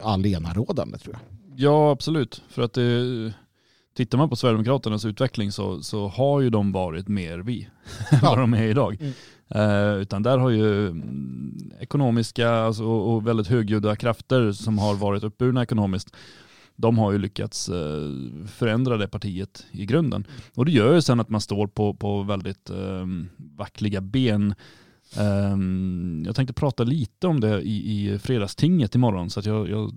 allenarådande 0.00 0.98
tror 0.98 1.14
jag. 1.14 1.38
Ja, 1.56 1.90
absolut. 1.90 2.42
För 2.48 2.62
att 2.62 2.72
det, 2.72 3.32
tittar 4.00 4.18
man 4.18 4.28
på 4.28 4.36
Sverigedemokraternas 4.36 5.04
utveckling 5.04 5.52
så, 5.52 5.82
så 5.82 6.08
har 6.08 6.40
ju 6.40 6.50
de 6.50 6.72
varit 6.72 7.08
mer 7.08 7.38
vi 7.38 7.68
än 8.10 8.18
vad 8.22 8.38
de 8.38 8.54
är 8.54 8.62
idag. 8.62 8.96
Mm. 9.00 9.12
Eh, 9.48 9.94
utan 9.94 10.22
där 10.22 10.38
har 10.38 10.50
ju 10.50 10.88
mm, 10.88 11.72
ekonomiska 11.80 12.50
alltså, 12.50 12.84
och, 12.84 13.26
väldigt 13.26 13.46
högljudda 13.46 13.96
krafter 13.96 14.52
som 14.52 14.78
har 14.78 14.94
varit 14.94 15.24
uppburna 15.24 15.62
ekonomiskt, 15.62 16.16
de 16.76 16.98
har 16.98 17.12
ju 17.12 17.18
lyckats 17.18 17.68
eh, 17.68 18.10
förändra 18.46 18.96
det 18.96 19.08
partiet 19.08 19.66
i 19.70 19.86
grunden. 19.86 20.26
Och 20.54 20.64
det 20.64 20.72
gör 20.72 20.94
ju 20.94 21.02
sen 21.02 21.20
att 21.20 21.28
man 21.28 21.40
står 21.40 21.66
på, 21.66 21.94
på 21.94 22.22
väldigt 22.22 22.70
eh, 22.70 23.06
vackliga 23.36 24.00
ben. 24.00 24.54
Eh, 25.16 25.56
jag 26.26 26.36
tänkte 26.36 26.52
prata 26.52 26.84
lite 26.84 27.26
om 27.26 27.40
det 27.40 27.60
i, 27.62 28.04
i 28.12 28.18
fredagstinget 28.18 28.94
imorgon 28.94 29.30
så 29.30 29.40
att 29.40 29.46
jag, 29.46 29.70
jag 29.70 29.92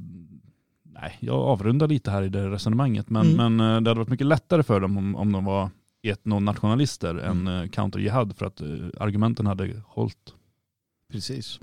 nej, 1.03 1.17
jag 1.19 1.35
avrundar 1.35 1.87
lite 1.87 2.11
här 2.11 2.21
i 2.23 2.29
det 2.29 2.49
resonemanget. 2.49 3.09
Men, 3.09 3.27
Mm. 3.33 3.55
men 3.57 3.75
eh, 3.75 3.81
det 3.81 3.89
hade 3.89 3.99
varit 3.99 4.09
mycket 4.09 4.27
lättare 4.27 4.63
för 4.63 4.79
dem 4.79 4.97
om, 4.97 5.15
om 5.15 5.31
de 5.31 5.45
var 5.45 5.69
etnonationalister 6.03 7.09
Mm. 7.09 7.47
än 7.47 7.61
eh, 7.63 7.69
counter-jihad 7.69 8.35
för 8.37 8.45
att 8.45 8.61
eh, 8.61 8.67
argumenten 8.99 9.47
hade 9.47 9.81
hållit. 9.87 10.33
Precis. 11.11 11.59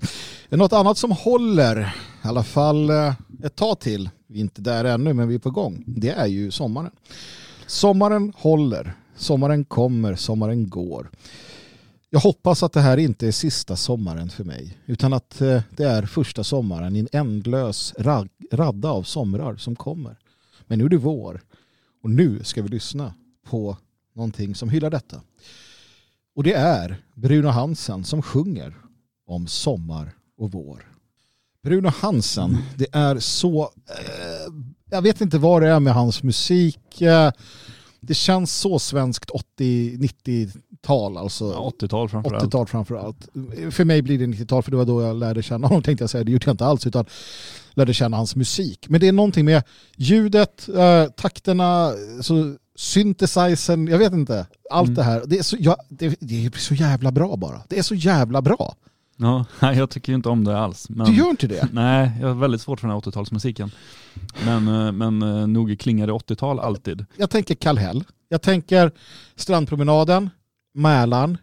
Något 0.49 0.73
annat 0.73 0.99
som 0.99 1.11
håller, 1.13 1.81
i 2.25 2.29
alla 2.29 2.43
fall 2.43 2.91
ett 3.45 3.57
tag 3.57 3.81
till, 3.81 4.11
vi 4.27 4.37
är 4.39 4.41
inte 4.41 4.61
där 4.63 4.85
ännu 4.85 5.13
men 5.13 5.29
vi 5.29 5.35
är 5.35 5.39
på 5.39 5.51
gång, 5.51 5.85
det 5.87 6.11
är 6.11 6.27
ju 6.27 6.51
sommaren. 6.51 6.91
Sommaren 7.67 8.33
håller, 8.37 8.93
sommaren 9.17 9.65
kommer, 9.65 10.15
sommaren 10.15 10.69
går. 10.71 11.11
Jag 12.13 12.21
hoppas 12.21 12.63
att 12.63 12.73
det 12.73 12.81
här 12.81 12.97
inte 12.97 13.27
är 13.27 13.33
sista 13.33 13.77
sommaren 13.77 14.31
för 14.31 14.45
mig 14.45 14.79
utan 14.87 15.13
att 15.13 15.41
eh, 15.41 15.63
det 15.77 15.85
är 15.85 16.03
första 16.03 16.45
sommaren 16.45 16.97
i 16.97 16.99
en 16.99 17.09
ändlös 17.13 17.95
ra- 17.99 18.29
radda 18.53 18.91
av 18.91 19.03
somrar 19.03 19.57
som 19.57 19.77
kommer. 19.77 20.19
Men 20.67 20.79
nu 20.79 20.85
är 20.85 20.89
det 20.89 20.97
vår 20.97 21.43
och 22.03 22.11
nu 22.11 22.45
ska 22.45 22.63
vi 22.63 22.69
lyssna 22.69 23.15
på 23.47 23.77
någonting 24.15 24.55
som 24.55 24.69
hyllar 24.69 24.91
detta. 24.91 25.21
Och 26.35 26.43
det 26.43 26.53
är 26.55 27.03
Bruno 27.15 27.49
Hansen 27.49 28.05
som 28.05 28.23
sjunger 28.23 28.75
om 29.27 29.47
sommar 29.47 30.13
och 30.39 30.53
vår. 30.53 30.87
Bruno 31.63 31.89
Hansen, 31.89 32.59
det 32.77 32.87
är 32.93 33.19
så... 33.19 33.63
Eh, 33.87 34.53
jag 34.91 35.03
vet 35.03 35.21
inte 35.21 35.39
vad 35.39 35.63
det 35.63 35.69
är 35.69 35.81
med 35.81 35.95
hans 35.95 36.23
musik. 36.23 37.01
Eh, 37.01 37.33
det 38.01 38.15
känns 38.15 38.53
så 38.53 38.79
svenskt 38.79 39.31
80-90-tal 40.87 41.17
alltså. 41.17 41.45
Ja, 41.45 41.73
80-tal 41.81 42.09
framförallt. 42.09 42.45
80-tal 42.45 42.67
framför 42.67 42.95
allt. 42.95 43.29
För 43.71 43.85
mig 43.85 44.03
blir 44.03 44.19
det 44.19 44.27
90-tal 44.27 44.63
för 44.63 44.71
det 44.71 44.77
var 44.77 44.85
då 44.85 45.03
jag 45.03 45.17
lärde 45.17 45.43
känna 45.43 45.67
honom 45.67 45.83
tänkte 45.83 46.03
jag 46.03 46.11
säga. 46.11 46.25
Det 46.25 46.33
gjorde 46.33 46.47
jag 46.47 46.53
inte 46.53 46.67
alls 46.67 46.87
utan 46.87 47.05
lärde 47.75 47.95
känna 47.95 48.17
hans 48.17 48.37
musik. 48.37 48.87
Men 48.89 49.01
det 49.01 49.09
är 49.09 49.13
någonting 49.13 49.45
med 49.45 49.63
ljudet, 49.97 50.69
äh, 50.69 51.05
takterna, 51.17 51.93
så 52.21 52.57
synthesizern, 52.77 53.87
jag 53.89 53.99
vet 53.99 54.13
inte. 54.13 54.47
Allt 54.71 54.89
Mm. 54.89 54.95
det 54.95 55.03
här. 55.03 55.23
Det 55.27 55.39
är, 55.39 55.43
så, 55.43 55.57
ja, 55.61 55.77
det, 55.89 56.17
det 56.21 56.47
är 56.47 56.59
så 56.59 56.75
jävla 56.75 57.13
bra 57.13 57.37
bara. 57.37 57.63
Det 57.69 57.79
är 57.79 57.83
så 57.83 57.95
jävla 57.95 58.43
bra. 58.43 58.75
Ja, 59.17 59.45
jag 59.61 59.91
tycker 59.91 60.13
ju 60.13 60.17
inte 60.17 60.29
om 60.29 60.45
det 60.45 60.59
alls. 60.59 60.89
Men... 60.91 61.07
Du 61.07 61.17
gör 61.19 61.31
inte 61.31 61.47
det? 61.47 61.69
Nej, 61.73 62.11
jag 62.21 62.29
har 62.29 62.35
väldigt 62.35 62.61
svårt 62.61 62.81
för 62.81 62.89
den 62.89 62.95
här 62.97 63.01
80-talsmusiken. 63.01 63.71
Men, 64.45 64.69
eh, 64.69 64.93
men 64.93 65.23
eh, 65.23 65.47
nog 65.47 65.79
klingar 65.81 66.07
det 66.07 66.13
80-tal 66.13 66.61
alltid. 66.61 67.07
Jag 67.17 67.31
tänker 67.31 67.55
Kallhäll. 67.55 68.05
Jag 68.29 68.43
tänker 68.43 68.93
Strandpromenaden, 69.37 70.31
Mälaren. 70.75 71.39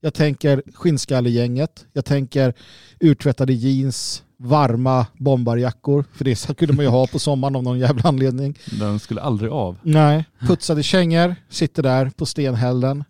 Jag 0.00 0.14
tänker 0.14 0.62
Skinnskallegänget. 0.74 1.86
Jag 1.92 2.04
tänker 2.04 2.54
urtvättade 3.00 3.52
jeans, 3.52 4.22
varma 4.36 5.06
bombarjackor. 5.18 6.04
För 6.12 6.24
det 6.24 6.56
kunde 6.56 6.74
man 6.74 6.84
ju 6.84 6.90
ha 6.90 7.06
på 7.06 7.18
sommaren 7.18 7.56
av 7.56 7.62
någon 7.62 7.78
jävla 7.78 8.02
anledning. 8.08 8.58
Den 8.78 8.98
skulle 8.98 9.20
aldrig 9.20 9.50
av. 9.50 9.76
Nej, 9.82 10.24
putsade 10.40 10.82
kängor, 10.82 11.34
sitter 11.48 11.82
där 11.82 12.10
på 12.10 12.26
stenhällen. 12.26 13.04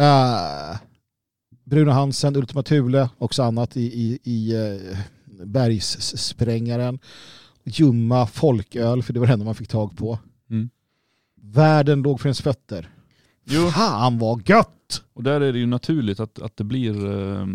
Uh, 0.00 0.76
Bruno 1.64 1.90
Hansen, 1.90 2.36
Ultima 2.36 2.62
Thule, 2.62 3.08
också 3.18 3.42
annat 3.42 3.76
i, 3.76 3.80
i, 3.80 4.18
i 4.22 4.56
uh, 4.56 4.98
bergssprängaren. 5.44 6.98
Ljumma 7.64 8.26
folköl, 8.26 9.02
för 9.02 9.12
det 9.12 9.20
var 9.20 9.26
det 9.26 9.32
enda 9.32 9.44
man 9.44 9.54
fick 9.54 9.68
tag 9.68 9.96
på. 9.96 10.18
Mm. 10.50 10.70
Världen 11.42 12.02
låg 12.02 12.20
för 12.20 12.28
ens 12.28 12.40
fötter. 12.40 12.88
Jo. 13.44 13.70
Fan 13.70 14.18
vad 14.18 14.48
gött! 14.48 14.75
Och 15.14 15.22
där 15.22 15.40
är 15.40 15.52
det 15.52 15.58
ju 15.58 15.66
naturligt 15.66 16.20
att, 16.20 16.38
att 16.42 16.56
det 16.56 16.64
blir 16.64 17.06
eh, 17.06 17.46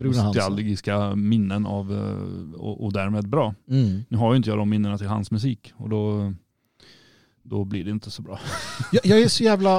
nostalgiska 0.00 1.14
minnen 1.14 1.66
av, 1.66 1.92
eh, 1.92 2.54
och, 2.60 2.84
och 2.84 2.92
därmed 2.92 3.28
bra. 3.28 3.54
Mm. 3.70 4.04
Nu 4.08 4.18
har 4.18 4.32
ju 4.32 4.36
inte 4.36 4.50
jag 4.50 4.58
de 4.58 4.70
minnena 4.70 4.98
till 4.98 5.06
hans 5.06 5.30
musik 5.30 5.72
och 5.76 5.88
då, 5.88 6.32
då 7.42 7.64
blir 7.64 7.84
det 7.84 7.90
inte 7.90 8.10
så 8.10 8.22
bra. 8.22 8.40
Jag, 8.92 9.06
jag 9.06 9.20
är 9.20 9.28
så 9.28 9.44
jävla... 9.44 9.78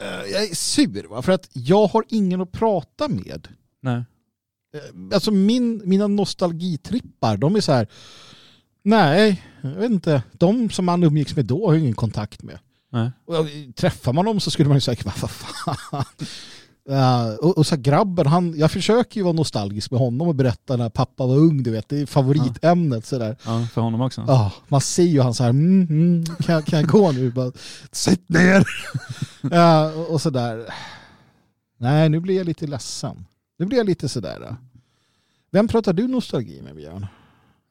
eh, 0.00 0.30
jag 0.32 0.42
är 0.44 0.54
sur, 0.54 1.08
va? 1.08 1.22
för 1.22 1.32
att 1.32 1.48
jag 1.52 1.86
har 1.86 2.04
ingen 2.08 2.40
att 2.40 2.52
prata 2.52 3.08
med. 3.08 3.48
Nej. 3.82 4.04
Eh, 4.74 5.14
Alltså 5.14 5.30
min, 5.30 5.82
mina 5.84 6.06
nostalgitrippar, 6.06 7.36
de 7.36 7.56
är 7.56 7.60
så 7.60 7.72
här... 7.72 7.86
Nej, 8.82 9.42
jag 9.60 9.70
vet 9.70 9.90
inte. 9.90 10.22
De 10.32 10.70
som 10.70 10.84
man 10.84 11.02
umgicks 11.02 11.36
med 11.36 11.44
då 11.44 11.66
har 11.66 11.74
jag 11.74 11.80
ingen 11.82 11.94
kontakt 11.94 12.42
med. 12.42 12.58
Nej. 12.96 13.10
Och 13.24 13.46
träffar 13.76 14.12
man 14.12 14.24
dem 14.24 14.40
så 14.40 14.50
skulle 14.50 14.68
man 14.68 14.76
ju 14.76 14.80
säga, 14.80 14.96
vad 15.04 15.30
fan. 15.30 16.04
Ja, 16.88 17.36
och, 17.36 17.58
och 17.58 17.66
så 17.66 17.74
här, 17.74 17.82
grabben, 17.82 18.26
han, 18.26 18.54
jag 18.58 18.70
försöker 18.70 19.16
ju 19.16 19.22
vara 19.24 19.32
nostalgisk 19.32 19.90
med 19.90 20.00
honom 20.00 20.28
och 20.28 20.34
berätta 20.34 20.76
när 20.76 20.88
pappa 20.88 21.26
var 21.26 21.36
ung, 21.36 21.62
du 21.62 21.70
vet, 21.70 21.88
det 21.88 22.00
är 22.00 22.06
favoritämnet 22.06 23.06
sådär. 23.06 23.36
Ja, 23.44 23.66
för 23.72 23.80
honom 23.80 24.00
också. 24.00 24.24
Ja, 24.26 24.52
man 24.68 24.80
ser 24.80 25.02
ju 25.02 25.20
han 25.20 25.34
så 25.34 25.42
här, 25.42 25.50
mm, 25.50 25.82
mm, 25.90 26.24
kan, 26.26 26.54
jag- 26.54 26.66
kan 26.66 26.78
jag 26.80 26.88
gå 26.88 27.12
nu? 27.12 27.30
Bara, 27.30 27.52
Sitt 27.92 28.28
ner! 28.28 28.64
ja, 29.50 29.92
och, 29.92 30.10
och 30.10 30.22
sådär. 30.22 30.66
Nej, 31.78 32.08
nu 32.08 32.20
blir 32.20 32.36
jag 32.36 32.46
lite 32.46 32.66
ledsen. 32.66 33.26
Nu 33.58 33.66
blir 33.66 33.78
jag 33.78 33.86
lite 33.86 34.08
sådär. 34.08 34.56
Vem 35.50 35.68
pratar 35.68 35.92
du 35.92 36.08
nostalgi 36.08 36.62
med, 36.62 36.76
Björn? 36.76 37.06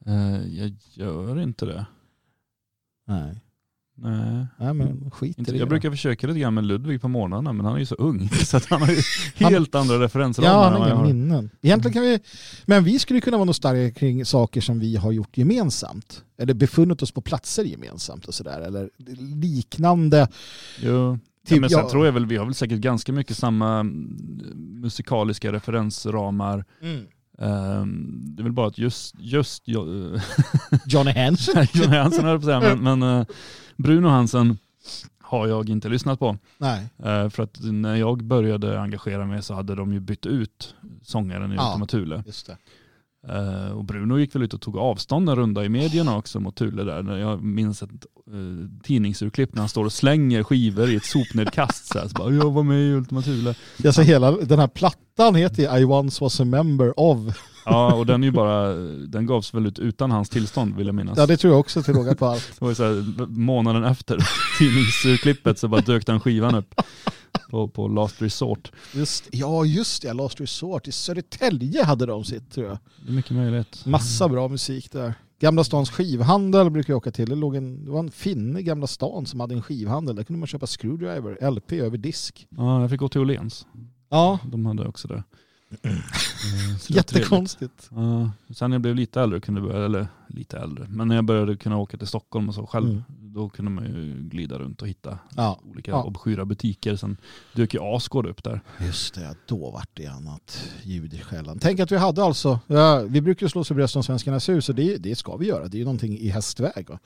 Eh, 0.05 0.47
jag 0.59 0.73
gör 0.93 1.39
inte 1.41 1.65
det. 1.65 1.85
Nej, 3.07 3.35
Nej. 3.97 4.45
Nej 4.59 4.73
men 4.73 5.11
skit 5.11 5.37
i 5.37 5.41
Inte, 5.41 5.51
det. 5.51 5.57
jag 5.57 5.69
brukar 5.69 5.91
försöka 5.91 6.27
lite 6.27 6.39
grann 6.39 6.53
med 6.53 6.65
Ludvig 6.65 7.01
på 7.01 7.07
morgnarna 7.07 7.53
men 7.53 7.65
han 7.65 7.75
är 7.75 7.79
ju 7.79 7.85
så 7.85 7.95
ung 7.95 8.29
så 8.45 8.57
att 8.57 8.65
han 8.65 8.81
har 8.81 8.89
ju 8.89 9.01
helt 9.35 9.75
andra 9.75 9.99
referenser 9.99 10.43
Ja, 10.43 10.63
han 10.69 10.81
har 10.81 10.87
inga 10.89 11.03
minnen. 11.03 11.49
Egentligen 11.61 11.93
kan 11.93 12.03
vi, 12.03 12.19
men 12.65 12.83
vi 12.83 12.99
skulle 12.99 13.21
kunna 13.21 13.37
vara 13.37 13.45
nostalgiska 13.45 13.99
kring 13.99 14.25
saker 14.25 14.61
som 14.61 14.79
vi 14.79 14.95
har 14.95 15.11
gjort 15.11 15.37
gemensamt. 15.37 16.23
Eller 16.37 16.53
befunnit 16.53 17.01
oss 17.01 17.11
på 17.11 17.21
platser 17.21 17.63
gemensamt 17.63 18.25
och 18.25 18.33
sådär. 18.33 18.61
Eller 18.61 18.89
liknande. 19.41 20.27
Jo. 20.81 21.17
Typ, 21.47 21.55
ja, 21.55 21.61
men 21.61 21.69
sen 21.69 21.79
jag- 21.79 21.89
tror 21.89 22.05
jag 22.05 22.13
väl 22.13 22.25
vi 22.25 22.37
har 22.37 22.45
väl 22.45 22.53
säkert 22.55 22.79
ganska 22.79 23.13
mycket 23.13 23.37
samma 23.37 23.79
mm, 23.79 24.17
musikaliska 24.81 25.51
referensramar. 25.51 26.65
Ehm, 27.39 28.21
det 28.35 28.41
är 28.41 28.43
väl 28.43 28.51
bara 28.53 28.67
att 28.67 28.77
just, 28.77 29.15
just 29.19 29.63
Johnny 30.85 31.11
Hansen. 31.11 31.67
John 31.73 31.89
Hansen 31.93 32.25
höll 32.25 32.41
på 32.41 32.49
att 32.51 32.61
säga, 32.61 32.75
men, 32.75 32.99
men 32.99 33.19
eh, 33.19 33.25
Bruno 33.77 34.07
Hansen 34.07 34.57
har 35.21 35.47
jag 35.47 35.69
inte 35.69 35.89
lyssnat 35.89 36.19
på. 36.19 36.37
Nej. 36.57 36.87
Eh, 37.03 37.29
för 37.29 37.43
att 37.43 37.57
när 37.61 37.95
jag 37.95 38.23
började 38.23 38.81
engagera 38.81 39.25
mig 39.25 39.43
så 39.43 39.53
hade 39.53 39.75
de 39.75 39.93
ju 39.93 39.99
bytt 39.99 40.25
ut 40.25 40.75
sångaren 41.01 41.51
i 41.51 41.55
Ja. 41.55 41.69
Ultima 41.69 41.85
Thule. 41.85 42.23
Just 42.25 42.47
det. 42.47 42.57
Eh, 43.29 43.71
och 43.71 43.85
Bruno 43.85 44.19
gick 44.19 44.35
väl 44.35 44.43
ut 44.43 44.53
och 44.53 44.61
tog 44.61 44.77
avstånd 44.77 45.29
en 45.29 45.35
runda 45.35 45.65
i 45.65 45.69
medierna 45.69 46.17
också 46.17 46.39
mot 46.39 46.55
Thule 46.55 46.83
där. 46.83 47.17
Jag 47.17 47.43
minns 47.43 47.83
ett 47.83 47.89
uh, 48.33 48.67
tidningsurklipp 48.83 49.53
när 49.53 49.61
han 49.61 49.69
står 49.69 49.85
och 49.85 49.93
slänger 49.93 50.43
skivor 50.43 50.89
i 50.89 50.95
ett 50.95 51.05
sopnedkast. 51.05 51.87
Så, 51.87 51.99
här, 51.99 52.07
så 52.07 52.13
bara, 52.13 52.33
jag 52.33 52.51
var 52.51 52.63
med 52.63 52.81
i 52.81 52.91
Ultima 52.91 53.21
Thule. 53.21 53.55
Jag 53.77 53.95
säger 53.95 54.07
hela 54.07 54.31
den 54.31 54.59
här 54.59 54.67
plattan 54.67 55.35
heter 55.35 55.77
I 55.79 55.85
once 55.85 56.23
was 56.23 56.39
a 56.39 56.45
member 56.45 56.99
of. 56.99 57.19
Ja, 57.67 57.93
och 57.93 58.05
den 58.05 58.23
är 58.23 58.27
ju 58.27 58.31
bara, 58.31 58.73
den 59.07 59.25
gavs 59.25 59.53
väl 59.53 59.65
ut 59.65 59.79
utan 59.79 60.11
hans 60.11 60.29
tillstånd 60.29 60.75
vill 60.75 60.85
jag 60.85 60.95
minnas. 60.95 61.17
Ja 61.17 61.25
det 61.25 61.37
tror 61.37 61.53
jag 61.53 61.59
också 61.59 61.83
till 61.83 61.93
råga 61.93 62.15
på 62.15 62.25
allt. 62.25 62.51
Det 62.59 62.65
var 62.65 62.73
så 62.73 62.83
här, 62.83 63.25
månaden 63.27 63.83
efter 63.83 64.17
tidningsurklippet 64.59 65.59
så 65.59 65.67
bara 65.67 65.81
dök 65.81 66.05
den 66.05 66.19
skivan 66.19 66.55
upp 66.55 66.81
på, 67.49 67.67
på 67.67 67.87
Last 67.87 68.21
Resort. 68.21 68.71
Just, 68.93 69.27
ja 69.31 69.65
just 69.65 70.01
det, 70.01 70.13
Last 70.13 70.41
Resort. 70.41 70.87
I 70.87 70.91
Södertälje 70.91 71.83
hade 71.83 72.05
de 72.05 72.23
sitt 72.23 72.51
tror 72.51 72.67
jag. 72.67 72.77
Det 73.05 73.11
är 73.11 73.15
mycket 73.15 73.31
möjligt. 73.31 73.85
Massa 73.85 74.29
bra 74.29 74.47
musik 74.47 74.91
där. 74.91 75.13
Gamla 75.39 75.63
stans 75.63 75.89
skivhandel 75.89 76.69
brukar 76.69 76.93
jag 76.93 76.97
åka 76.97 77.11
till. 77.11 77.29
Det, 77.29 77.35
låg 77.35 77.55
en, 77.55 77.85
det 77.85 77.91
var 77.91 77.99
en 77.99 78.11
finne 78.11 78.59
i 78.59 78.63
Gamla 78.63 78.87
stan 78.87 79.25
som 79.25 79.39
hade 79.39 79.55
en 79.55 79.61
skivhandel. 79.61 80.15
Där 80.15 80.23
kunde 80.23 80.39
man 80.39 80.47
köpa 80.47 80.67
Screwdriver, 80.67 81.51
LP 81.51 81.71
över 81.71 81.97
disk. 81.97 82.47
Ja, 82.49 82.81
jag 82.81 82.89
fick 82.89 82.99
gå 82.99 83.09
till 83.09 83.21
Åhléns. 83.21 83.67
Ja, 84.09 84.39
De 84.51 84.65
hade 84.65 84.87
också 84.87 85.07
det. 85.07 85.23
Jättekonstigt. 86.87 87.89
Ja, 87.91 88.31
sen 88.55 88.69
när 88.69 88.75
jag 88.75 88.81
blev 88.81 88.95
lite 88.95 89.21
äldre, 89.21 89.39
kunde 89.39 89.61
börja, 89.61 89.85
eller 89.85 90.07
lite 90.27 90.57
äldre, 90.57 90.85
men 90.89 91.07
när 91.07 91.15
jag 91.15 91.25
började 91.25 91.57
kunna 91.57 91.77
åka 91.77 91.97
till 91.97 92.07
Stockholm 92.07 92.49
och 92.49 92.55
så 92.55 92.65
själv, 92.67 92.89
Mm. 92.89 93.03
Då 93.35 93.49
kunde 93.49 93.71
man 93.71 93.85
ju 93.85 94.29
glida 94.29 94.59
runt 94.59 94.81
och 94.81 94.87
hitta 94.87 95.19
Ja, 95.35 95.59
olika 95.71 95.91
Ja. 95.91 96.03
obskyra 96.03 96.45
butiker. 96.45 96.95
Sen 96.95 97.17
dök 97.53 97.73
ju 97.73 97.79
Asgård 97.83 98.25
upp 98.25 98.43
där. 98.43 98.61
just 98.85 99.13
det. 99.15 99.35
Då 99.47 99.71
vart 99.71 99.89
det 99.93 100.05
annat 100.07 100.69
ljud 100.83 101.13
i 101.13 101.17
skällan. 101.19 101.59
Tänk 101.59 101.79
att 101.79 101.91
vi 101.91 101.97
hade 101.97 102.23
alltså, 102.23 102.59
ja, 102.67 102.99
vi 103.01 103.21
brukar 103.21 103.45
ju 103.45 103.49
slå 103.49 103.61
oss 103.61 103.67
för 103.67 103.75
bröstet 103.75 103.95
om 103.95 104.03
Svenskarnas 104.03 104.49
hus 104.49 104.69
och 104.69 104.75
det, 104.75 104.97
det 104.97 105.15
ska 105.15 105.35
vi 105.37 105.47
göra. 105.47 105.67
Det 105.67 105.77
är 105.77 105.79
ju 105.79 105.85
någonting 105.85 106.17
i 106.19 106.27
hästväg. 106.29 106.89
Va? 106.89 106.99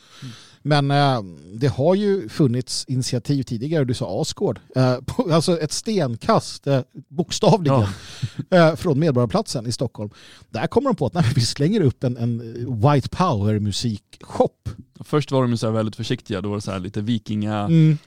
Men 0.62 0.92
eh, 0.92 1.22
det 1.54 1.68
har 1.68 1.96
ju 1.96 2.30
funnits 2.30 2.86
initiativ 2.88 3.44
tidigare, 3.44 3.86
du 3.86 3.94
sa 3.94 4.22
Asgård, 4.22 4.60
eh, 4.76 4.98
på, 5.06 5.34
alltså 5.34 5.60
ett 5.60 5.72
stenkast, 5.72 6.68
eh, 6.68 6.82
bokstavligen, 7.08 7.86
eh, 8.50 8.76
från 8.76 9.00
Medborgarplatsen 9.00 9.68
i 9.68 9.72
Stockholm. 9.72 10.10
Där 10.50 10.68
kommer 10.68 10.90
de 10.90 10.96
på 10.96 11.06
att 11.06 11.14
nej, 11.14 11.32
vi 11.36 11.42
slänger 11.42 11.82
upp 11.82 12.04
en, 12.04 12.18
en 12.18 12.40
white 12.82 13.10
power 13.10 13.60
musikshop. 13.60 14.70
Först 15.04 15.32
var 15.32 15.41
de 15.41 15.52
ju 15.52 15.58
så 15.58 15.72
väldigt 15.72 15.95
försiktiga, 15.95 16.41
då 16.41 16.50
var 16.50 16.56
det 16.56 16.62
så 16.62 16.78
lite 16.78 17.02
vikinga, 17.02 17.56
Mm. 17.60 17.97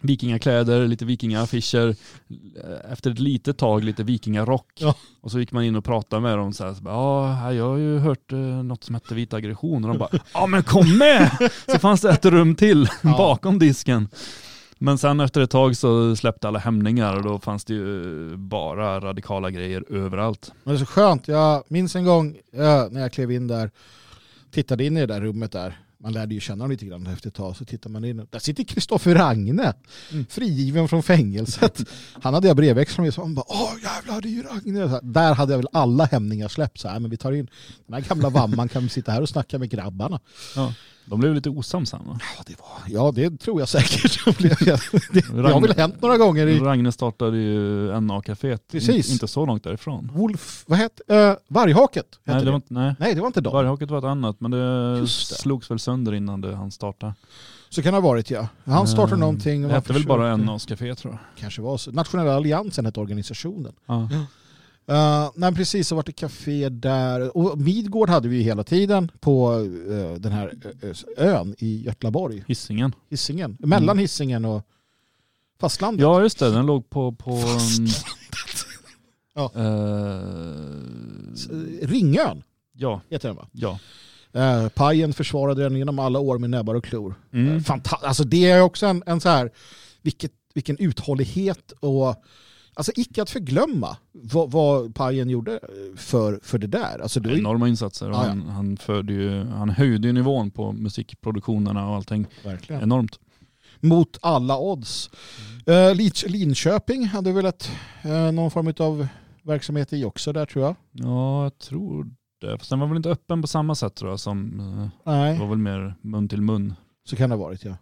vikingakläder, 0.00 0.86
lite 0.86 1.04
vikingaaffischer. 1.04 1.96
Efter 2.92 3.10
ett 3.10 3.18
litet 3.18 3.58
tag 3.58 3.84
lite 3.84 4.02
vikingarock. 4.02 4.66
Ja. 4.78 4.94
Och 5.20 5.30
så 5.30 5.38
gick 5.40 5.52
man 5.52 5.64
in 5.64 5.76
och 5.76 5.84
pratade 5.84 6.22
med 6.22 6.38
dem 6.38 6.52
så 6.52 6.64
här, 6.64 6.76
ja, 6.84 7.52
jag 7.52 7.68
har 7.68 7.76
ju 7.76 7.98
hört 7.98 8.32
eh, 8.32 8.38
något 8.38 8.84
som 8.84 8.94
hette 8.94 9.14
vit 9.14 9.34
aggression. 9.34 9.84
Och 9.84 9.90
de 9.90 9.98
bara, 9.98 10.08
ja 10.34 10.46
men 10.46 10.62
kom 10.62 10.98
med! 10.98 11.50
Så 11.72 11.78
fanns 11.78 12.00
det 12.00 12.10
ett 12.10 12.24
rum 12.24 12.54
till 12.54 12.88
Ja. 13.02 13.16
bakom 13.18 13.58
disken. 13.58 14.08
Men 14.78 14.98
sen 14.98 15.20
efter 15.20 15.40
ett 15.40 15.50
tag 15.50 15.76
så 15.76 16.16
släppte 16.16 16.48
alla 16.48 16.58
hämningar 16.58 17.16
och 17.16 17.22
då 17.22 17.38
fanns 17.38 17.64
det 17.64 17.74
ju 17.74 18.36
bara 18.36 19.00
radikala 19.00 19.50
grejer 19.50 19.84
överallt. 19.92 20.52
Men 20.64 20.74
det 20.74 20.76
är 20.80 20.84
så 20.84 20.86
skönt. 20.92 21.28
Jag 21.28 21.64
minns 21.68 21.96
en 21.96 22.04
gång 22.04 22.36
när 22.90 23.00
jag 23.00 23.12
klev 23.12 23.32
in 23.32 23.46
där, 23.46 23.70
tittade 24.50 24.84
in 24.84 24.96
i 24.96 25.00
det 25.00 25.06
där 25.06 25.20
rummet 25.20 25.52
där. 25.52 25.78
Man 25.98 26.12
lärde 26.12 26.34
ju 26.34 26.40
känna 26.40 26.64
honom 26.64 26.70
lite 26.70 26.86
grann 26.86 27.06
efter 27.06 27.28
ett 27.28 27.34
tag. 27.34 27.56
Så 27.56 27.64
tittar 27.64 27.90
man 27.90 28.04
in. 28.04 28.26
Där 28.30 28.38
sitter 28.38 28.64
Kristoffer 28.64 29.14
Ragne, 29.14 29.72
Mm. 30.12 30.26
frigiven 30.28 30.88
från 30.88 31.02
fängelset. 31.02 31.78
Han 32.22 32.34
hade 32.34 32.48
jag 32.48 32.56
brevväxling 32.56 33.04
med. 33.06 33.14
Så 33.14 33.20
han 33.22 33.34
bara, 33.34 33.44
åh 33.48 33.72
jävlar 33.82 34.20
det 34.20 34.28
är 34.28 34.30
ju 34.30 34.42
Ragne. 34.42 34.86
Här, 34.86 35.00
Där 35.02 35.34
hade 35.34 35.52
jag 35.52 35.58
väl 35.58 35.68
alla 35.72 36.04
hämningar 36.04 36.48
släppt. 36.48 36.80
Så 36.80 36.88
här, 36.88 37.00
men 37.00 37.10
vi 37.10 37.16
tar 37.16 37.32
in 37.32 37.48
den 37.86 37.94
här 37.94 38.08
gamla 38.08 38.30
vamman 38.30 38.68
kan 38.68 38.82
vi 38.82 38.88
sitta 38.88 39.12
här 39.12 39.22
och 39.22 39.28
snacka 39.28 39.58
med 39.58 39.70
grabbarna. 39.70 40.20
De 41.06 41.20
blev 41.20 41.34
lite 41.34 41.50
osams 41.50 41.90
sen 41.90 42.00
va? 42.06 42.18
Ja 42.38 42.42
det, 42.46 42.54
var, 42.60 42.68
ja, 43.04 43.12
det 43.14 43.40
tror 43.40 43.60
jag 43.60 43.68
säkert. 43.68 44.24
det, 44.38 44.62
det 45.12 45.52
har 45.52 45.60
väl 45.60 45.76
hänt 45.76 46.02
några 46.02 46.16
gånger 46.18 46.46
i 46.46 46.58
Ragne 46.60 46.92
startade 46.92 47.36
ju 47.36 47.88
NA-caféet, 48.00 48.58
Precis. 48.72 49.08
In, 49.08 49.12
inte 49.12 49.28
så 49.28 49.46
långt 49.46 49.64
därifrån. 49.64 50.10
Wolf, 50.14 50.64
vad 50.66 50.78
hette 50.78 51.16
äh, 51.16 51.34
Varghaket? 51.48 52.06
Hette 52.24 52.36
Nej, 52.36 52.44
det 52.44 52.50
var, 52.50 52.56
inte- 52.56 52.74
nej. 52.74 52.94
Nej, 52.98 53.14
det 53.14 53.20
var 53.20 53.26
inte 53.26 53.40
dem. 53.40 53.52
Varghaket 53.52 53.90
var 53.90 53.98
ett 53.98 54.04
annat, 54.04 54.40
men 54.40 54.50
det 54.50 55.00
det. 55.00 55.06
slogs 55.08 55.70
väl 55.70 55.78
sönder 55.78 56.14
innan 56.14 56.40
det 56.40 56.56
han 56.56 56.70
startade. 56.70 57.14
Så 57.68 57.82
kan 57.82 57.92
det 57.94 58.00
ha 58.00 58.08
varit 58.08 58.30
ja. 58.30 58.48
Han 58.64 58.86
startade 58.86 59.12
Eh, 59.14 59.18
någonting. 59.18 59.62
Det 59.62 59.74
hette 59.74 59.92
väl 59.92 60.06
bara 60.06 60.36
NAs 60.36 60.66
Café 60.66 60.94
tror 60.94 61.12
jag. 61.12 61.20
Kanske 61.40 61.62
var 61.62 61.76
så. 61.76 61.90
Nationella 61.90 62.34
alliansen 62.36 62.86
hette 62.86 63.00
organisationen. 63.00 63.72
Ja. 63.86 64.08
Uh, 64.90 65.30
nej, 65.34 65.54
precis, 65.54 65.88
så 65.88 65.94
var 65.96 66.02
det 66.02 66.12
café 66.12 66.68
där. 66.68 67.36
Och 67.36 67.58
Midgård 67.58 68.10
hade 68.10 68.28
vi 68.28 68.36
ju 68.36 68.42
hela 68.42 68.64
tiden 68.64 69.10
på 69.20 69.52
eh, 69.90 70.14
den 70.20 70.32
här 70.32 70.52
eh, 70.82 71.26
ön 71.28 71.54
i 71.58 71.82
Götlaborg, 71.82 72.44
Hisingen. 72.48 72.94
Hisingen. 73.10 73.56
Mellan 73.60 73.88
Mm. 73.88 73.98
Hisingen 73.98 74.44
och 74.44 74.62
fastlandet. 75.60 76.02
Ja 76.02 76.22
just 76.22 76.38
det, 76.38 76.50
den 76.50 76.66
låg 76.66 76.90
på... 76.90 77.12
på 77.12 77.30
mm, 77.30 77.86
Ja. 79.38 79.52
eh, 79.54 81.86
Ringön 81.86 82.42
ja, 82.72 83.00
heter 83.10 83.28
den 83.28 83.36
va? 83.36 83.48
ja. 83.52 83.78
Uh, 84.36 84.68
pajen 84.68 85.12
försvarade 85.12 85.62
den 85.62 85.76
genom 85.76 85.98
alla 85.98 86.18
år 86.18 86.38
med 86.38 86.50
näbbar 86.50 86.74
och 86.74 86.84
klor. 86.84 87.14
Mm. 87.32 87.58
Fanta- 87.60 88.04
alltså 88.04 88.24
det 88.24 88.50
är 88.50 88.60
också 88.62 88.86
en, 88.86 89.02
en 89.06 89.20
så 89.20 89.28
här, 89.28 89.50
vilket, 90.02 90.32
vilken 90.54 90.78
uthållighet 90.78 91.72
och 91.80 92.24
alltså 92.76 92.92
icke 92.96 93.22
att 93.22 93.30
förglömma 93.30 93.96
vad, 94.12 94.50
vad 94.50 94.94
Pajen 94.94 95.30
gjorde 95.30 95.60
för, 95.96 96.40
för 96.42 96.58
det 96.58 96.66
där. 96.66 96.98
Alltså 97.02 97.20
det 97.20 97.38
Enorma 97.38 97.68
insatser. 97.68 98.10
Och 98.10 98.16
Ja, 98.16 98.22
ja. 98.22 98.28
han, 98.28 98.42
han, 98.48 98.76
förde 98.76 99.12
ju, 99.12 99.44
han 99.44 99.70
höjde 99.70 100.06
ju 100.08 100.12
nivån 100.12 100.50
på 100.50 100.72
musikproduktionerna 100.72 101.88
och 101.88 101.94
allting 101.94 102.26
verkligen. 102.44 102.82
enormt. 102.82 103.18
Mot 103.80 104.18
alla 104.22 104.58
odds. 104.58 105.10
Uh, 105.68 105.94
Linköping 106.30 107.06
hade 107.06 107.32
väl 107.32 107.46
ett, 107.46 107.70
eh, 108.02 108.32
någon 108.32 108.50
form 108.50 108.72
av 108.78 109.06
verksamhet 109.42 109.92
i 109.92 110.04
också 110.04 110.32
där 110.32 110.46
tror 110.46 110.64
jag. 110.64 110.74
Ja, 110.92 111.42
jag 111.42 111.58
tror 111.58 112.10
det. 112.40 112.58
Fast 112.58 112.70
den 112.70 112.80
var 112.80 112.86
väl 112.86 112.96
inte 112.96 113.10
öppen 113.10 113.42
på 113.42 113.48
samma 113.48 113.74
sätt 113.74 113.94
tror 113.94 114.10
jag 114.10 114.20
som... 114.20 114.60
eh, 114.60 114.88
Det 115.04 115.10
Nej, 115.10 115.38
var 115.38 115.46
väl 115.46 115.58
mer 115.58 115.94
mun 116.00 116.28
till 116.28 116.40
mun. 116.42 116.74
så 117.08 117.16
kan 117.16 117.30
det 117.30 117.36
ha 117.36 117.44
varit 117.44 117.64
ja. 117.64 117.76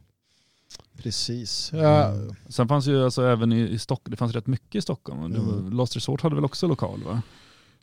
Precis. 1.02 1.72
Uh, 1.74 1.80
Sen 2.48 2.68
fanns 2.68 2.86
ju 2.86 3.04
alltså 3.04 3.26
även 3.26 3.52
i, 3.52 3.60
i 3.60 3.78
Stockholm, 3.78 4.10
det 4.10 4.16
fanns 4.16 4.32
rätt 4.32 4.46
mycket 4.46 4.74
i 4.74 4.80
Stockholm. 4.82 5.24
Mm. 5.24 5.70
Lost 5.70 5.96
Resort 5.96 6.22
hade 6.22 6.34
väl 6.34 6.44
också 6.44 6.66
lokal 6.66 7.02
va? 7.04 7.22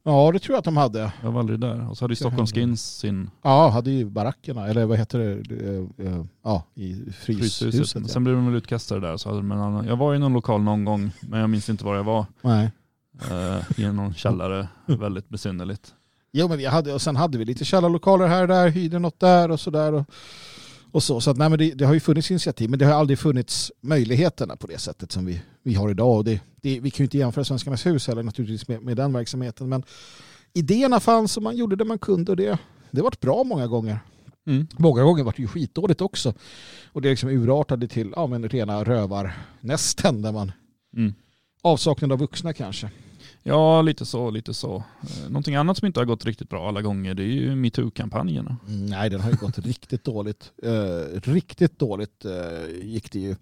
Ja, 0.04 0.32
det 0.34 0.40
tror 0.40 0.54
jag 0.54 0.60
att 0.60 0.66
de 0.66 0.78
hade. 0.78 1.12
Jag 1.24 1.32
var 1.32 1.40
aldrig 1.40 1.60
där. 1.60 1.90
Och 1.90 1.98
så 1.98 2.04
hade 2.04 2.12
ju 2.12 2.16
Stockholm. 2.16 2.48
Skins 2.48 2.98
sin 2.98 3.30
Ja, 3.42 3.70
hade 3.70 3.92
ju 3.92 4.06
barackerna, 4.06 4.68
eller 4.68 4.86
vad 4.86 4.98
heter 4.98 5.20
det? 5.20 5.66
Eh, 6.06 6.08
eh, 6.14 6.24
Ja, 6.44 6.64
i 6.76 6.94
fryshuset. 7.12 7.72
fryshuset. 7.72 8.02
ja. 8.02 8.08
Sen 8.08 8.24
blev 8.24 8.36
de 8.36 8.46
väl 8.46 8.56
utkastade 8.56 9.02
där. 9.08 9.18
Så 9.18 9.30
hade 9.30 9.40
de 9.42 9.52
en 9.52 9.60
annan. 9.60 9.86
Jag 9.88 9.96
var 9.98 10.16
i 10.16 10.20
någon 10.20 10.34
lokal 10.34 10.62
någon 10.62 10.86
gång, 10.86 11.12
men 11.22 11.40
jag 11.40 11.50
minns 11.50 11.70
inte 11.70 11.86
var 11.86 11.96
jag 11.96 12.04
var. 12.04 12.26
Nej. 12.42 12.72
I 13.78 13.86
någon 13.86 14.14
källare, 14.14 14.68
väldigt 14.86 15.30
besynnerligt. 15.30 15.94
Jo, 16.34 16.48
men 16.48 16.58
vi 16.58 16.66
hade, 16.66 16.94
och 16.94 17.02
sen 17.02 17.16
hade 17.16 17.38
vi 17.38 17.46
lite 17.46 17.66
källarlokaler 17.66 18.28
här 18.28 18.42
och 18.42 18.48
där, 18.48 18.70
hyrde 18.70 19.00
något 19.00 19.20
där 19.20 19.52
och 19.52 19.60
sådär. 19.60 19.94
Och, 19.94 20.06
och 20.92 21.04
så 21.04 21.22
så 21.22 21.32
att, 21.32 21.38
nej, 21.38 21.50
men 21.50 21.60
det, 21.60 21.74
det 21.74 21.86
har 21.86 21.94
ju 21.94 22.00
funnits 22.00 22.32
initiativ, 22.32 22.70
men 22.70 22.80
det 22.80 22.86
har 22.86 22.94
aldrig 22.94 23.20
funnits 23.20 23.72
möjligheterna 23.82 24.56
på 24.56 24.68
det 24.68 24.78
sättet 24.78 25.12
som 25.12 25.26
vi, 25.26 25.42
vi 25.64 25.74
har 25.74 25.90
idag. 25.90 26.18
Och 26.18 26.24
det, 26.24 26.42
det, 26.62 26.80
vi 26.80 26.92
kan 26.92 27.04
ju 27.04 27.06
inte 27.06 27.18
jämföra 27.18 27.46
Svenskarnas 27.46 27.86
hus 27.86 28.08
heller 28.08 28.24
naturligtvis 28.24 28.68
med, 28.68 28.82
med 28.82 28.98
den 28.98 29.14
verksamheten. 29.14 29.70
Men 29.70 29.84
idéerna 30.54 31.00
fanns 31.00 31.38
och 31.38 31.44
man 31.44 31.58
gjorde 31.58 31.76
det 31.76 31.86
man 31.86 32.00
kunde 32.00 32.32
och 32.32 32.38
det, 32.38 32.58
det 32.92 33.02
varit 33.02 33.20
bra 33.20 33.44
många 33.44 33.68
gånger. 33.68 34.00
Mm. 34.48 34.68
Många 34.78 35.04
gånger 35.04 35.24
var 35.24 35.34
det 35.38 35.42
ju 35.42 35.48
skitdåligt 35.48 36.02
också. 36.02 36.34
Och 36.86 37.02
det 37.02 37.10
liksom 37.10 37.30
urartade 37.30 37.88
till 37.88 38.14
ja, 38.16 38.28
men 38.28 38.50
rena 38.50 38.84
rövarnästen 38.84 40.22
där 40.22 40.32
man 40.32 40.52
Mm. 40.98 41.14
avsaknad 41.62 42.12
av 42.12 42.20
vuxna 42.20 42.54
kanske. 42.54 42.90
Ja, 43.44 43.82
lite 43.82 44.06
så, 44.06 44.32
lite 44.32 44.54
så. 44.54 44.76
Eh, 45.02 45.30
Någonting 45.30 45.56
annat 45.56 45.78
som 45.78 45.86
inte 45.86 46.00
har 46.00 46.06
gått 46.06 46.26
riktigt 46.26 46.50
bra 46.50 46.68
alla 46.68 46.82
gånger 46.82 47.14
det 47.14 47.24
är 47.24 47.28
ju 47.28 47.56
metoo-kampanjerna. 47.56 48.58
Mm, 48.68 48.86
nej, 48.86 49.10
den 49.10 49.22
har 49.22 49.30
ju 49.32 49.38
gått 49.38 49.58
riktigt 49.66 50.04
dåligt. 50.04 50.52
Eh, 50.64 51.20
riktigt 51.24 51.80
dåligt 51.80 52.26
eh, 52.26 52.84
gick 52.84 53.12
det 53.12 53.20
ju. 53.20 53.36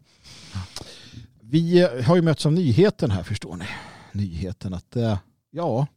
Vi 1.42 1.82
eh, 1.82 2.04
har 2.06 2.16
ju 2.16 2.22
mötts 2.22 2.46
av 2.46 2.54
nyheten 2.54 3.12
här 3.12 3.24
förstår 3.24 3.56
ni. 3.56 3.66
Nyheten 4.12 4.74
att, 4.74 4.96
eh, 4.96 5.18
ja, 5.52 5.88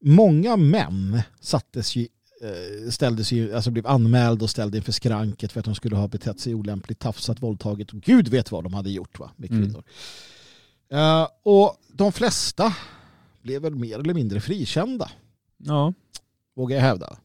många 0.00 0.56
män 0.56 1.22
sattes 1.40 1.96
ju, 1.96 2.02
eh, 2.42 2.90
ställdes 2.90 3.32
ju, 3.32 3.54
alltså 3.54 3.70
blev 3.70 3.86
anmälda 3.86 4.44
och 4.44 4.50
ställda 4.50 4.76
inför 4.76 4.92
skranket 4.92 5.52
för 5.52 5.60
att 5.60 5.64
de 5.66 5.74
skulle 5.74 5.96
ha 5.96 6.08
betett 6.08 6.40
sig 6.40 6.54
olämpligt, 6.54 6.98
tafsat, 6.98 7.42
våldtagit 7.42 7.92
och 7.92 8.00
gud 8.00 8.28
vet 8.28 8.50
vad 8.52 8.64
de 8.64 8.74
hade 8.74 8.90
gjort 8.90 9.18
va, 9.18 9.30
med 9.36 9.50
Mm. 9.50 9.82
Eh, 10.92 11.26
och 11.42 11.76
de 11.92 12.12
flesta 12.12 12.74
blev 13.42 13.62
väl 13.62 13.74
mer 13.74 13.98
eller 13.98 14.14
mindre 14.14 14.40
frikända 14.40 15.10
Ja, 15.58 15.92
vågar 16.56 16.76
jag 16.76 16.82
hävda. 16.82 17.16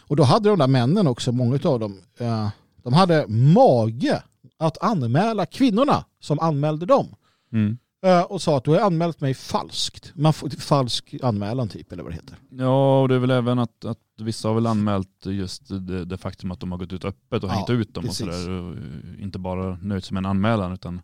Och 0.00 0.16
då 0.16 0.22
hade 0.22 0.48
de 0.48 0.58
där 0.58 0.66
männen 0.66 1.06
också, 1.06 1.32
många 1.32 1.58
av 1.64 1.80
dem, 1.80 2.00
eh, 2.18 2.48
de 2.82 2.92
hade 2.92 3.26
mage 3.28 4.22
att 4.58 4.82
anmäla 4.82 5.46
kvinnorna 5.46 6.04
som 6.20 6.38
anmälde 6.40 6.86
dem. 6.86 7.06
mm. 7.52 7.78
Eh, 8.06 8.22
och 8.22 8.42
sa 8.42 8.56
att 8.56 8.64
du 8.64 8.70
har 8.70 8.78
anmält 8.80 9.20
mig 9.20 9.34
falskt. 9.34 10.12
Man 10.14 10.32
får 10.32 10.48
falsk 10.48 11.14
anmälan 11.22 11.68
typ, 11.68 11.92
eller 11.92 12.02
vad 12.02 12.12
det 12.12 12.16
heter. 12.16 12.36
ja 12.50 13.00
och 13.02 13.08
det 13.08 13.14
är 13.14 13.18
väl 13.18 13.30
även 13.30 13.58
att, 13.58 13.84
att 13.84 13.98
vissa 14.20 14.48
har 14.48 14.54
väl 14.54 14.66
anmält 14.66 15.26
just 15.26 15.68
det, 15.68 16.04
det 16.04 16.16
faktum 16.16 16.50
att 16.50 16.60
de 16.60 16.72
har 16.72 16.78
gått 16.78 16.92
ut 16.92 17.04
öppet 17.04 17.44
och 17.44 17.50
Ja, 17.50 17.54
hängt 17.54 17.70
ut 17.70 17.94
dem 17.94 18.04
precis. 18.04 18.26
och 18.26 18.32
sådär. 18.34 19.16
Inte 19.20 19.38
bara 19.38 19.76
nöjt 19.82 20.04
sig 20.04 20.14
med 20.14 20.20
en 20.20 20.26
anmälan 20.26 20.72
utan 20.72 21.02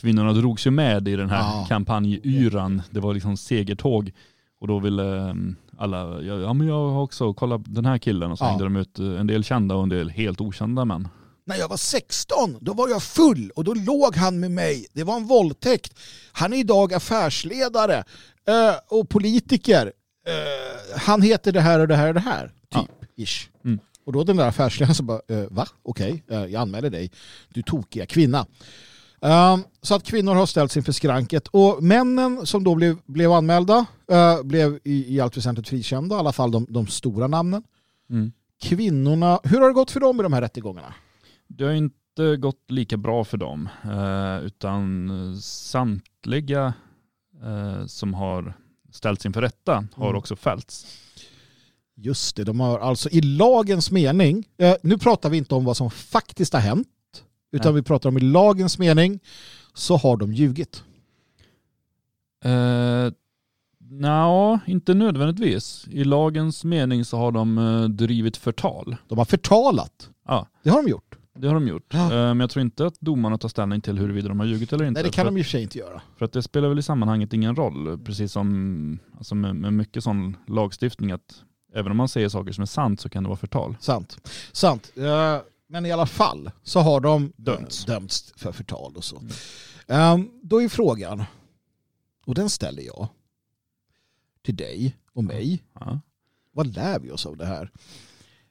kvinnorna 0.00 0.32
drogs 0.32 0.66
ju 0.66 0.70
med 0.70 1.08
i 1.08 1.16
den 1.16 1.30
här 1.30 1.38
Ja. 1.38 1.66
kampanjyran. 1.68 2.82
Det 2.90 3.00
var 3.00 3.14
liksom 3.14 3.36
segertåg. 3.36 4.12
Och 4.60 4.68
då 4.68 4.78
ville 4.78 5.02
um, 5.02 5.56
alla, 5.78 6.22
ja, 6.22 6.52
men 6.52 6.66
jag 6.66 6.88
har 6.90 7.02
också, 7.02 7.34
kolla 7.34 7.58
den 7.58 7.86
här 7.86 7.98
killen 7.98 8.30
och 8.32 8.38
så 8.38 8.44
Ja. 8.44 8.48
hängde 8.48 8.64
de 8.64 8.76
ut 8.76 8.98
eh, 8.98 9.20
en 9.20 9.26
del 9.26 9.44
kända 9.44 9.74
och 9.74 9.82
en 9.82 9.88
del 9.88 10.10
helt 10.10 10.40
okända 10.40 10.84
män. 10.84 11.08
När 11.46 11.56
jag 11.56 11.68
var 11.68 11.76
16, 11.76 12.56
då 12.60 12.72
var 12.74 12.88
jag 12.88 13.02
full 13.02 13.50
och 13.56 13.64
då 13.64 13.74
låg 13.74 14.16
han 14.16 14.40
med 14.40 14.50
mig. 14.50 14.86
Det 14.92 15.04
var 15.04 15.16
en 15.16 15.26
våldtäkt. 15.26 15.98
Han 16.32 16.52
är 16.52 16.56
idag 16.56 16.94
affärsledare 16.94 18.04
eh, 18.48 18.74
och 18.98 19.08
politiker. 19.08 19.92
Eh, 20.26 21.00
han 21.00 21.22
heter 21.22 21.52
det 21.52 21.60
här 21.60 21.80
och 21.80 21.88
det 21.88 21.96
här 21.96 22.08
och 22.08 22.14
det 22.14 22.20
här. 22.20 22.52
Typ, 22.70 22.90
ish. 23.16 23.48
Mm. 23.64 23.78
Och 24.06 24.12
då 24.12 24.24
den 24.24 24.36
där 24.36 24.48
affärsledaren 24.48 24.94
så 24.94 25.02
bara, 25.02 25.20
eh, 25.28 25.44
va? 25.50 25.66
Okej, 25.82 26.24
eh, 26.30 26.38
jag 26.44 26.54
anmäler 26.54 26.90
dig. 26.90 27.10
Du 27.54 27.62
tokiga 27.62 28.06
kvinna. 28.06 28.46
Um, 29.20 29.64
så 29.82 29.94
att 29.94 30.02
kvinnor 30.04 30.34
har 30.34 30.46
ställts 30.46 30.76
inför 30.76 30.92
skranket. 30.92 31.48
Och 31.48 31.82
männen 31.82 32.46
som 32.46 32.64
då 32.64 32.74
blev, 32.74 32.96
blev 33.06 33.32
anmälda 33.32 33.86
eh, 34.10 34.42
blev 34.42 34.78
i, 34.84 35.14
i 35.16 35.20
allt 35.20 35.36
väsentligt 35.36 35.68
frikända, 35.68 36.16
i 36.16 36.18
alla 36.18 36.32
fall 36.32 36.50
de, 36.50 36.66
de 36.70 36.86
stora 36.86 37.26
namnen. 37.26 37.62
Mm. 38.10 38.32
Kvinnorna, 38.62 39.40
hur 39.44 39.60
har 39.60 39.68
det 39.68 39.74
gått 39.74 39.90
för 39.90 40.00
dem 40.00 40.20
i 40.20 40.22
de 40.22 40.32
här 40.32 40.40
rättegångarna? 40.40 40.94
Det 41.46 41.64
har 41.64 41.72
inte 41.72 42.36
gått 42.38 42.70
lika 42.70 42.96
bra 42.96 43.24
för 43.24 43.36
dem, 43.36 43.68
eh, 43.84 44.44
utan 44.46 45.10
samtliga 45.42 46.72
eh, 47.44 47.86
som 47.86 48.14
har 48.14 48.54
ställts 48.92 49.26
inför 49.26 49.40
rätta 49.40 49.86
har 49.94 50.06
Mm. 50.08 50.18
också 50.18 50.36
fällts. 50.36 50.86
Just 51.96 52.36
det, 52.36 52.44
de 52.44 52.60
har 52.60 52.78
alltså 52.78 53.08
i 53.08 53.20
lagens 53.20 53.90
mening, 53.90 54.44
nu 54.82 54.98
pratar 54.98 55.30
vi 55.30 55.36
inte 55.38 55.54
om 55.54 55.64
vad 55.64 55.76
som 55.76 55.90
faktiskt 55.90 56.52
har 56.52 56.60
hänt, 56.60 56.88
utan 57.52 57.72
Nej. 57.72 57.80
vi 57.80 57.84
pratar 57.86 58.08
om 58.08 58.18
i 58.18 58.20
lagens 58.20 58.78
mening 58.78 59.20
så 59.74 59.96
har 59.96 60.16
de 60.16 60.32
ljugit. 60.32 60.84
Eh, 62.44 63.12
Nja, 63.90 64.60
inte 64.66 64.94
nödvändigtvis. 64.94 65.86
I 65.90 66.04
lagens 66.04 66.64
mening 66.64 67.04
så 67.04 67.16
har 67.16 67.32
de 67.32 67.58
eh, 67.58 67.84
drivit 67.84 68.36
förtal. 68.36 68.96
De 69.08 69.18
har 69.18 69.24
förtalat. 69.24 70.10
Ja. 70.26 70.46
Det 70.62 70.70
har 70.70 70.82
de 70.82 70.90
gjort. 70.90 71.14
Det 71.38 71.46
har 71.46 71.54
de 71.54 71.68
gjort. 71.68 71.94
Ja. 71.94 72.04
Eh, 72.04 72.10
men 72.10 72.40
jag 72.40 72.50
tror 72.50 72.60
inte 72.60 72.86
att 72.86 73.00
domarna 73.00 73.38
tar 73.38 73.48
ställning 73.48 73.80
till 73.80 73.98
huruvida 73.98 74.28
de 74.28 74.40
har 74.40 74.46
ljugit 74.46 74.72
eller 74.72 74.84
inte. 74.84 75.00
Nej, 75.00 75.10
det 75.10 75.14
kan 75.14 75.24
för, 75.24 75.32
de 75.32 75.42
för 75.44 75.50
sig 75.50 75.62
inte 75.62 75.78
göra. 75.78 76.02
för 76.16 76.24
att 76.24 76.32
det 76.32 76.42
spelar 76.42 76.68
väl 76.68 76.78
i 76.78 76.82
sammanhanget 76.82 77.32
ingen 77.32 77.56
roll. 77.56 77.98
Precis 78.04 78.32
som 78.32 78.98
alltså 79.18 79.34
med, 79.34 79.56
med 79.56 79.72
mycket 79.72 80.04
sån 80.04 80.36
lagstiftning 80.46 81.12
att 81.12 81.42
även 81.74 81.90
om 81.90 81.96
man 81.96 82.08
säger 82.08 82.28
saker 82.28 82.52
som 82.52 82.62
är 82.62 82.66
sant 82.66 83.00
så 83.00 83.08
kan 83.08 83.22
det 83.22 83.28
vara 83.28 83.38
förtal. 83.38 83.76
Sant. 83.80 84.16
Sant. 84.52 84.92
Eh, 84.96 85.36
Men 85.68 85.86
i 85.86 85.92
alla 85.92 86.06
fall 86.06 86.50
så 86.62 86.80
har 86.80 87.00
de 87.00 87.32
Dömts. 87.36 87.84
dömts 87.84 88.32
för 88.36 88.52
förtal 88.52 88.96
och 88.96 89.04
så. 89.04 89.16
Mm. 89.18 89.32
Ehm, 89.88 90.30
Då 90.42 90.62
är 90.62 90.68
frågan, 90.68 91.24
och 92.26 92.34
den 92.34 92.50
ställer 92.50 92.82
jag 92.82 93.08
till 94.44 94.56
dig 94.56 94.96
och 95.12 95.24
mig. 95.24 95.62
Ja. 95.74 96.00
Vad 96.52 96.74
lär 96.74 96.98
vi 96.98 97.10
oss 97.10 97.26
av 97.26 97.36
det 97.36 97.46
här? 97.46 97.70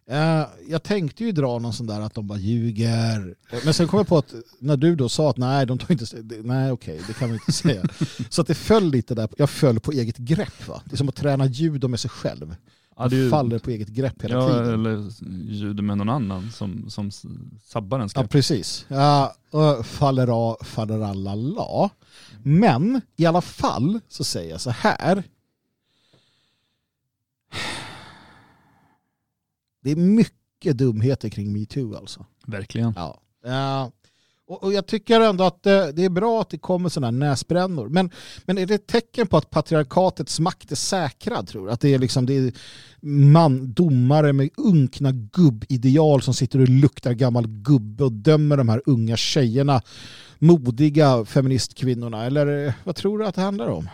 Eh, 0.09 0.47
jag 0.69 0.83
tänkte 0.83 1.23
ju 1.23 1.31
dra 1.31 1.59
någon 1.59 1.73
sån 1.73 1.87
där 1.87 2.01
att 2.01 2.13
de 2.13 2.27
bara 2.27 2.39
ljuger. 2.39 3.35
Men 3.65 3.73
sen 3.73 3.87
kom 3.87 3.97
jag 3.97 4.07
på 4.07 4.17
att 4.17 4.33
när 4.59 4.77
du 4.77 4.95
då 4.95 5.09
sa 5.09 5.29
att 5.29 5.37
nej, 5.37 5.65
de 5.65 5.77
tar 5.77 5.91
inte, 5.91 6.05
nej 6.43 6.71
okej, 6.71 7.01
det 7.07 7.13
kan 7.13 7.29
vi 7.29 7.33
inte 7.33 7.51
säga. 7.51 7.83
Så 8.29 8.41
att 8.41 8.47
det 8.47 8.55
föll 8.55 8.91
lite 8.91 9.15
där, 9.15 9.29
jag 9.37 9.49
föll 9.49 9.79
på 9.79 9.91
eget 9.91 10.17
grepp 10.17 10.67
va. 10.67 10.81
Det 10.85 10.93
är 10.95 10.97
som 10.97 11.09
att 11.09 11.15
träna 11.15 11.45
judo 11.45 11.87
med 11.87 11.99
sig 11.99 12.09
själv. 12.09 12.55
Ja, 12.97 13.09
ju- 13.09 13.29
faller 13.29 13.59
på 13.59 13.69
eget 13.71 13.87
grepp 13.87 14.23
hela 14.23 14.35
ja, 14.35 14.47
tiden. 14.47 14.73
eller 14.73 15.11
ljud 15.51 15.83
med 15.83 15.97
någon 15.97 16.09
annan 16.09 16.51
som, 16.51 16.89
som 16.89 17.11
sabbar 17.63 17.97
ens 17.97 18.15
Ja, 18.15 18.21
grepp. 18.21 18.31
precis. 18.31 18.85
Ja, 18.89 19.33
och 19.51 19.85
faller 19.85 20.27
av, 20.27 20.57
faller 20.63 21.01
alla 21.01 21.35
la. 21.35 21.89
Men 22.43 23.01
i 23.15 23.25
alla 23.25 23.41
fall 23.41 23.99
så 24.07 24.23
säger 24.23 24.51
jag 24.51 24.61
så 24.61 24.69
här. 24.69 25.23
Det 29.83 29.91
är 29.91 29.95
mycket 29.95 30.77
dumheter 30.77 31.29
kring 31.29 31.53
metoo 31.53 31.95
alltså. 31.95 32.25
Verkligen. 32.45 32.93
Ja. 32.95 33.21
Och, 34.47 34.63
och 34.63 34.73
jag 34.73 34.87
tycker 34.87 35.21
ändå 35.21 35.43
att 35.43 35.63
det, 35.63 35.91
det 35.91 36.05
är 36.05 36.09
bra 36.09 36.41
att 36.41 36.49
det 36.49 36.57
kommer 36.57 36.89
sådana 36.89 37.07
här 37.07 37.29
näsbrännor. 37.29 37.89
Men, 37.89 38.09
men 38.45 38.57
är 38.57 38.65
det 38.65 38.75
ett 38.75 38.87
tecken 38.87 39.27
på 39.27 39.37
att 39.37 39.49
patriarkatets 39.49 40.39
makt 40.39 40.71
är 40.71 40.75
säkrad 40.75 41.47
tror 41.47 41.65
du? 41.65 41.71
Att 41.71 41.81
det 41.81 41.93
är 41.93 41.99
liksom 41.99 42.25
det 42.25 42.33
är 42.33 42.53
man, 43.01 43.73
domare 43.73 44.33
med 44.33 44.49
unkna 44.57 45.11
gubbideal 45.11 46.21
som 46.21 46.33
sitter 46.33 46.61
och 46.61 46.69
luktar 46.69 47.13
gammal 47.13 47.47
gubbe 47.47 48.03
och 48.03 48.11
dömer 48.11 48.57
de 48.57 48.69
här 48.69 48.81
unga 48.85 49.17
tjejerna, 49.17 49.81
modiga 50.39 51.25
feministkvinnorna? 51.25 52.25
Eller 52.25 52.73
vad 52.83 52.95
tror 52.95 53.19
du 53.19 53.25
att 53.25 53.35
det 53.35 53.41
handlar 53.41 53.67
om? 53.67 53.89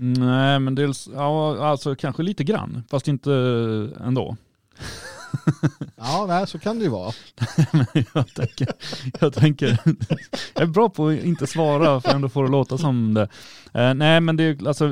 Nej, 0.00 0.58
men 0.58 0.74
dels, 0.74 1.08
ja, 1.14 1.66
alltså 1.66 1.94
kanske 1.94 2.22
lite 2.22 2.44
grann, 2.44 2.82
fast 2.90 3.08
inte 3.08 3.32
eh, 3.32 4.06
ändå. 4.06 4.36
ja, 5.96 6.24
nej, 6.28 6.46
så 6.46 6.58
kan 6.58 6.78
det 6.78 6.84
ju 6.84 6.90
vara. 6.90 7.12
jag, 8.14 8.34
tänker, 8.34 8.68
jag 9.20 9.32
tänker, 9.32 9.78
jag 10.54 10.62
är 10.62 10.66
bra 10.66 10.88
på 10.88 11.08
att 11.08 11.24
inte 11.24 11.46
svara 11.46 12.00
för 12.00 12.10
ändå 12.10 12.28
får 12.28 12.44
det 12.44 12.50
låta 12.50 12.78
som 12.78 13.14
det. 13.14 13.28
Eh, 13.72 13.94
nej, 13.94 14.20
men 14.20 14.36
det 14.36 14.44
är, 14.44 14.68
alltså, 14.68 14.90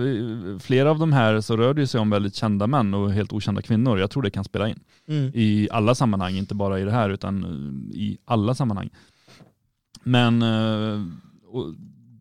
flera 0.61 0.91
av 0.91 0.99
de 0.99 1.12
här 1.12 1.41
så 1.41 1.57
rör 1.57 1.74
det 1.74 1.87
sig 1.87 2.01
om 2.01 2.11
väldigt 2.11 2.34
kända 2.34 2.66
män 2.66 2.95
och 2.95 3.12
helt 3.12 3.32
okända 3.32 3.62
kvinnor. 3.62 3.99
Jag 3.99 4.11
tror 4.11 4.22
det 4.22 4.30
kan 4.30 4.45
spela 4.45 4.68
in 4.68 4.80
mm. 5.09 5.30
i 5.34 5.68
alla 5.70 5.95
sammanhang, 5.95 6.34
inte 6.34 6.55
bara 6.55 6.80
i 6.80 6.84
det 6.84 6.93
här 6.93 7.11
utan 7.11 7.45
i 7.95 8.18
alla 8.24 8.55
sammanhang. 8.55 8.91
Men 10.03 10.43
eh, 10.43 11.01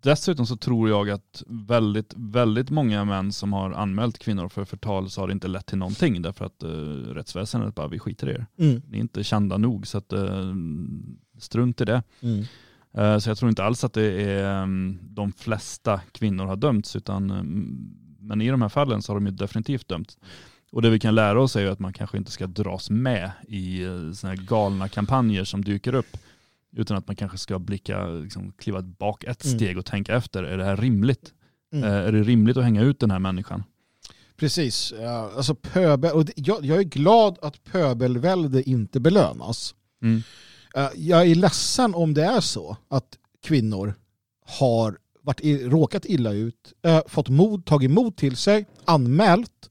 Dessutom 0.05 0.45
så 0.45 0.57
tror 0.57 0.89
jag 0.89 1.09
att 1.09 1.43
väldigt, 1.47 2.13
väldigt 2.17 2.69
många 2.69 3.05
män 3.05 3.31
som 3.31 3.53
har 3.53 3.71
anmält 3.71 4.19
kvinnor 4.19 4.49
för 4.49 4.65
förtal 4.65 5.09
så 5.09 5.21
har 5.21 5.27
det 5.27 5.33
inte 5.33 5.47
lett 5.47 5.65
till 5.65 5.77
någonting 5.77 6.21
därför 6.21 6.45
att 6.45 6.63
uh, 6.63 7.13
rättsväsendet 7.13 7.75
bara, 7.75 7.87
vi 7.87 7.99
skiter 7.99 8.29
i 8.29 8.31
er. 8.31 8.45
Mm. 8.59 8.81
Ni 8.87 8.97
är 8.97 9.01
inte 9.01 9.23
kända 9.23 9.57
nog 9.57 9.87
så 9.87 9.97
att 9.97 10.13
uh, 10.13 10.55
strunt 11.39 11.81
i 11.81 11.85
det. 11.85 12.03
Mm. 12.21 12.39
Uh, 12.97 13.17
så 13.19 13.29
jag 13.29 13.37
tror 13.37 13.49
inte 13.49 13.63
alls 13.63 13.83
att 13.83 13.93
det 13.93 14.21
är 14.21 14.63
um, 14.63 14.99
de 15.01 15.31
flesta 15.31 16.01
kvinnor 16.11 16.45
har 16.45 16.55
dömts 16.55 16.95
utan 16.95 17.31
um, 17.31 17.95
men 18.19 18.41
i 18.41 18.49
de 18.49 18.61
här 18.61 18.69
fallen 18.69 19.01
så 19.01 19.13
har 19.13 19.19
de 19.19 19.25
ju 19.25 19.31
definitivt 19.31 19.87
dömts. 19.87 20.17
Och 20.71 20.81
det 20.81 20.89
vi 20.89 20.99
kan 20.99 21.15
lära 21.15 21.41
oss 21.41 21.55
är 21.55 21.61
ju 21.61 21.69
att 21.69 21.79
man 21.79 21.93
kanske 21.93 22.17
inte 22.17 22.31
ska 22.31 22.47
dras 22.47 22.89
med 22.89 23.31
i 23.47 23.85
uh, 23.85 24.11
sådana 24.11 24.35
här 24.35 24.47
galna 24.47 24.87
kampanjer 24.87 25.43
som 25.43 25.63
dyker 25.63 25.95
upp 25.95 26.17
utan 26.75 26.97
att 26.97 27.07
man 27.07 27.15
kanske 27.15 27.37
ska 27.37 27.59
blicka, 27.59 28.07
liksom, 28.07 28.51
kliva 28.51 28.81
bak 28.81 29.23
ett 29.23 29.45
mm. 29.45 29.57
steg 29.57 29.77
och 29.77 29.85
tänka 29.85 30.15
efter. 30.15 30.43
Är 30.43 30.57
det 30.57 30.65
här 30.65 30.77
rimligt? 30.77 31.33
Mm. 31.73 31.89
Eh, 31.89 31.95
är 31.95 32.11
det 32.11 32.23
rimligt 32.23 32.57
att 32.57 32.63
hänga 32.63 32.81
ut 32.81 32.99
den 32.99 33.11
här 33.11 33.19
människan? 33.19 33.63
Precis. 34.37 34.93
Alltså 35.35 35.55
pöbel, 35.55 36.11
och 36.11 36.25
jag, 36.35 36.65
jag 36.65 36.77
är 36.77 36.83
glad 36.83 37.37
att 37.41 37.63
pöbelvälde 37.63 38.69
inte 38.69 38.99
belönas. 38.99 39.75
Mm. 40.01 40.23
Eh, 40.75 40.89
jag 40.95 41.27
är 41.27 41.35
ledsen 41.35 41.95
om 41.95 42.13
det 42.13 42.23
är 42.23 42.41
så 42.41 42.77
att 42.87 43.17
kvinnor 43.43 43.93
har 44.45 44.97
varit, 45.21 45.41
råkat 45.71 46.05
illa 46.05 46.31
ut, 46.31 46.73
äh, 46.81 47.01
fått 47.07 47.29
mod, 47.29 47.65
tagit 47.65 47.91
mod 47.91 48.15
till 48.15 48.35
sig, 48.35 48.65
anmält 48.85 49.69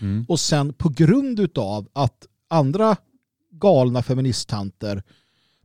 mm. 0.00 0.24
och 0.28 0.40
sen 0.40 0.72
på 0.72 0.88
grund 0.88 1.58
av 1.58 1.88
att 1.92 2.26
andra 2.48 2.96
galna 3.50 4.02
feministtanter 4.02 5.02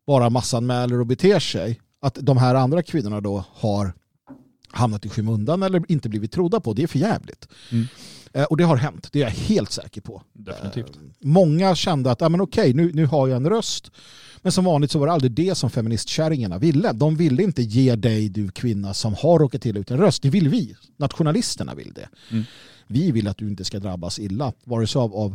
bara 0.09 0.29
massanmäler 0.29 0.99
och 0.99 1.05
beter 1.05 1.39
sig, 1.39 1.79
att 2.01 2.17
de 2.21 2.37
här 2.37 2.55
andra 2.55 2.83
kvinnorna 2.83 3.21
då 3.21 3.45
har 3.53 3.93
hamnat 4.71 5.05
i 5.05 5.09
skymundan 5.09 5.63
eller 5.63 5.91
inte 5.91 6.09
blivit 6.09 6.31
trodda 6.31 6.59
på. 6.59 6.73
Det 6.73 6.83
är 6.83 6.87
för 6.87 6.99
jävligt. 6.99 7.47
Mm. 7.71 7.87
Eh, 8.33 8.43
och 8.43 8.57
det 8.57 8.63
har 8.63 8.75
hänt, 8.75 9.09
det 9.11 9.19
är 9.19 9.23
jag 9.23 9.31
helt 9.31 9.71
säker 9.71 10.01
på. 10.01 10.23
Definitivt. 10.33 10.95
Eh, 10.95 11.01
många 11.19 11.75
kände 11.75 12.11
att 12.11 12.21
ah, 12.21 12.29
men 12.29 12.41
okej, 12.41 12.73
nu, 12.73 12.91
nu 12.93 13.05
har 13.05 13.27
jag 13.27 13.37
en 13.37 13.49
röst. 13.49 13.91
Men 14.41 14.51
som 14.51 14.65
vanligt 14.65 14.91
så 14.91 14.99
var 14.99 15.07
det 15.07 15.13
aldrig 15.13 15.31
det 15.31 15.55
som 15.55 15.69
feministkärringarna 15.69 16.57
ville. 16.57 16.91
De 16.91 17.15
ville 17.15 17.43
inte 17.43 17.61
ge 17.61 17.95
dig, 17.95 18.29
du 18.29 18.51
kvinna 18.51 18.93
som 18.93 19.13
har 19.13 19.39
råkat 19.39 19.65
illa 19.65 19.79
ut 19.79 19.91
en 19.91 19.97
röst. 19.97 20.21
Det 20.21 20.29
vill 20.29 20.49
vi. 20.49 20.75
Nationalisterna 20.97 21.75
vill 21.75 21.93
det. 21.93 22.09
Mm. 22.31 22.43
Vi 22.87 23.11
vill 23.11 23.27
att 23.27 23.37
du 23.37 23.47
inte 23.47 23.63
ska 23.63 23.79
drabbas 23.79 24.19
illa, 24.19 24.53
vare 24.63 24.87
sig 24.87 24.99
av, 24.99 25.15
av 25.15 25.31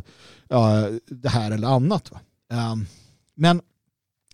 uh, 0.53 0.97
det 1.07 1.29
här 1.29 1.51
eller 1.51 1.67
annat. 1.67 2.11
Um, 2.71 2.85
men 3.35 3.61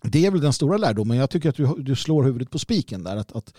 det 0.02 0.26
är 0.26 0.30
väl 0.30 0.40
den 0.40 0.52
stora 0.52 0.76
lärdomen. 0.76 1.16
Jag 1.16 1.30
tycker 1.30 1.48
att 1.48 1.56
du, 1.56 1.74
du 1.78 1.96
slår 1.96 2.24
huvudet 2.24 2.50
på 2.50 2.58
spiken 2.58 3.04
där. 3.04 3.16
Att, 3.16 3.32
att, 3.32 3.54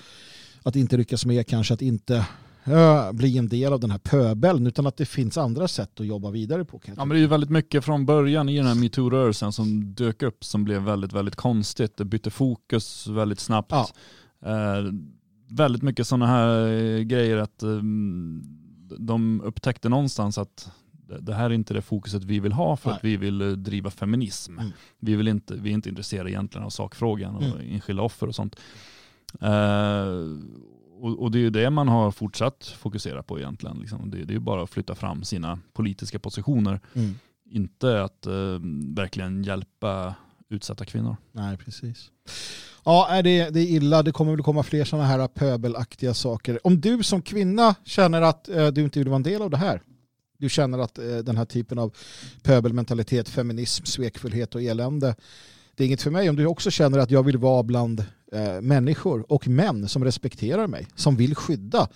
att 0.64 0.76
inte 0.76 0.98
lyckas 0.98 1.26
med 1.26 1.48
kanske 1.48 1.74
att 1.74 1.82
inte 1.82 2.26
äh, 2.66 3.12
bli 3.12 3.38
en 3.38 3.48
del 3.48 3.74
av 3.74 3.80
den 3.80 3.92
här 3.92 3.98
pöbeln 3.98 4.68
utan 4.68 4.88
att 4.88 4.98
det 4.98 5.06
finns 5.06 5.38
andra 5.38 5.68
sätt 5.68 6.00
att 6.00 6.06
jobba 6.06 6.32
vidare 6.32 6.66
på. 6.66 6.82
Ja, 6.86 6.94
men 6.96 7.10
det 7.10 7.16
är 7.16 7.20
ju 7.20 7.28
väldigt 7.28 7.50
mycket 7.50 7.86
från 7.86 8.06
början 8.06 8.50
i 8.50 8.58
den 8.58 8.66
här 8.66 8.76
metoo-rörelsen 8.76 9.52
som 9.52 9.94
dök 9.94 10.24
upp 10.24 10.44
som 10.46 10.64
blev 10.64 10.82
väldigt, 10.82 11.14
väldigt 11.14 11.36
konstigt. 11.36 11.98
Det 11.98 12.06
bytte 12.06 12.30
fokus 12.30 13.08
väldigt 13.08 13.40
snabbt. 13.40 13.72
Ja. 13.72 13.88
Eh, 14.46 14.84
väldigt 15.50 15.82
mycket 15.82 16.08
sådana 16.08 16.28
här 16.28 17.00
grejer 17.00 17.38
att 17.38 17.64
eh, 17.64 17.80
de 18.98 19.42
upptäckte 19.42 19.90
någonstans 19.90 20.38
att 20.38 20.72
det 21.20 21.34
här 21.34 21.46
är 21.46 21.54
inte 21.54 21.74
det 21.74 21.82
fokuset 21.82 22.24
vi 22.24 22.40
vill 22.40 22.52
ha 22.52 22.78
för 22.78 22.90
Nej. 22.90 22.98
att 22.98 23.04
vi 23.04 23.18
vill 23.18 23.42
eh, 23.42 23.48
driva 23.48 23.90
feminism. 23.90 24.60
Mm. 24.60 24.72
Vi, 25.00 25.16
vill 25.16 25.28
inte, 25.28 25.56
vi 25.56 25.70
är 25.70 25.74
inte 25.74 25.90
intresserade 25.90 26.32
egentligen 26.32 26.66
av 26.66 26.70
sakfrågan 26.70 27.36
och 27.36 27.44
mm. 27.44 27.74
enskilda 27.74 28.04
offer 28.04 28.28
och 28.28 28.36
sånt. 28.36 28.56
Uh, 29.44 30.40
och, 31.02 31.22
och, 31.22 31.32
det 31.32 31.38
är 31.38 31.42
ju 31.42 31.50
det 31.50 31.70
man 31.70 31.88
har 31.88 32.12
fortsatt 32.12 32.66
fokusera 32.66 33.24
på 33.24 33.40
egentligen. 33.40 33.78
Liksom. 33.80 34.10
Det, 34.10 34.18
det 34.18 34.32
är 34.32 34.36
ju 34.36 34.40
bara 34.40 34.64
att 34.64 34.70
flytta 34.70 34.96
fram 34.96 35.24
sina 35.24 35.60
politiska 35.74 36.20
positioner. 36.20 36.80
Mm. 36.94 37.16
Inte 37.50 38.04
att 38.04 38.28
uh, 38.28 38.60
verkligen 38.96 39.44
hjälpa 39.44 40.16
utsatta 40.50 40.86
kvinnor. 40.86 41.16
Nej, 41.32 41.58
precis. 41.58 42.12
Ja, 42.86 43.22
det, 43.24 43.50
det 43.50 43.60
är 43.60 43.66
illa. 43.66 44.04
Det 44.04 44.12
kommer 44.12 44.32
väl 44.32 44.44
komma 44.44 44.64
fler 44.64 44.86
sådana 44.86 45.08
här 45.08 45.28
pöbelaktiga 45.28 46.14
saker. 46.14 46.68
Om 46.68 46.82
du 46.82 47.04
som 47.04 47.22
kvinna 47.22 47.76
känner 47.84 48.22
att 48.22 48.50
uh, 48.56 48.68
du 48.68 48.84
inte 48.84 49.00
vill 49.00 49.08
vara 49.08 49.16
en 49.16 49.24
del 49.24 49.42
av 49.42 49.50
det 49.50 49.58
här, 49.58 49.82
du 50.38 50.50
känner 50.50 50.80
att 50.80 50.98
eh, 50.98 51.18
den 51.18 51.38
här 51.38 51.46
typen 51.46 51.80
av 51.80 51.96
pöbelmentalitet, 52.44 53.30
feminism, 53.30 53.86
svekfullhet 53.86 54.56
och 54.56 54.62
elände 54.62 55.16
det 55.76 55.84
är 55.84 55.88
inget 55.88 56.02
för 56.02 56.12
mig. 56.12 56.30
Om 56.30 56.36
du 56.36 56.46
också 56.46 56.72
känner 56.72 57.00
att 57.00 57.12
jag 57.12 57.24
vill 57.24 57.38
vara 57.38 57.64
bland 57.64 58.06
eh, 58.32 58.62
människor 58.62 59.32
och 59.32 59.48
män 59.48 59.90
som 59.90 60.04
respekterar 60.04 60.68
mig, 60.68 60.88
som 60.96 61.16
vill 61.16 61.36
skydda 61.36 61.88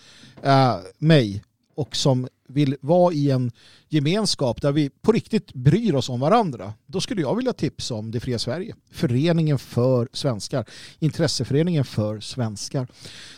eh, 0.43 0.75
mig 0.97 1.43
och 1.77 1.95
som 1.95 2.27
vill 2.47 2.75
vara 2.81 3.13
i 3.13 3.31
en 3.31 3.51
gemenskap 3.89 4.61
där 4.61 4.71
vi 4.71 4.89
på 4.89 5.11
riktigt 5.11 5.53
bryr 5.53 5.95
oss 5.95 6.09
om 6.09 6.19
varandra, 6.19 6.73
då 6.85 7.01
skulle 7.01 7.21
jag 7.21 7.35
vilja 7.35 7.53
tipsa 7.53 7.95
om 7.95 8.11
Det 8.11 8.19
fria 8.19 8.39
Sverige. 8.39 8.75
Föreningen 8.91 9.59
för 9.59 10.09
svenskar. 10.13 10.65
Intresseföreningen 10.99 11.85
för 11.85 12.19
svenskar. 12.19 12.87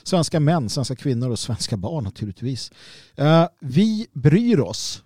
Svenska 0.03 0.39
män, 0.39 0.69
svenska 0.69 0.95
kvinnor 0.95 1.29
och 1.29 1.39
svenska 1.39 1.77
barn 1.77 2.03
naturligtvis. 2.03 2.71
Eh, 3.15 3.45
vi 3.59 4.07
bryr 4.13 4.59
oss 4.59 5.03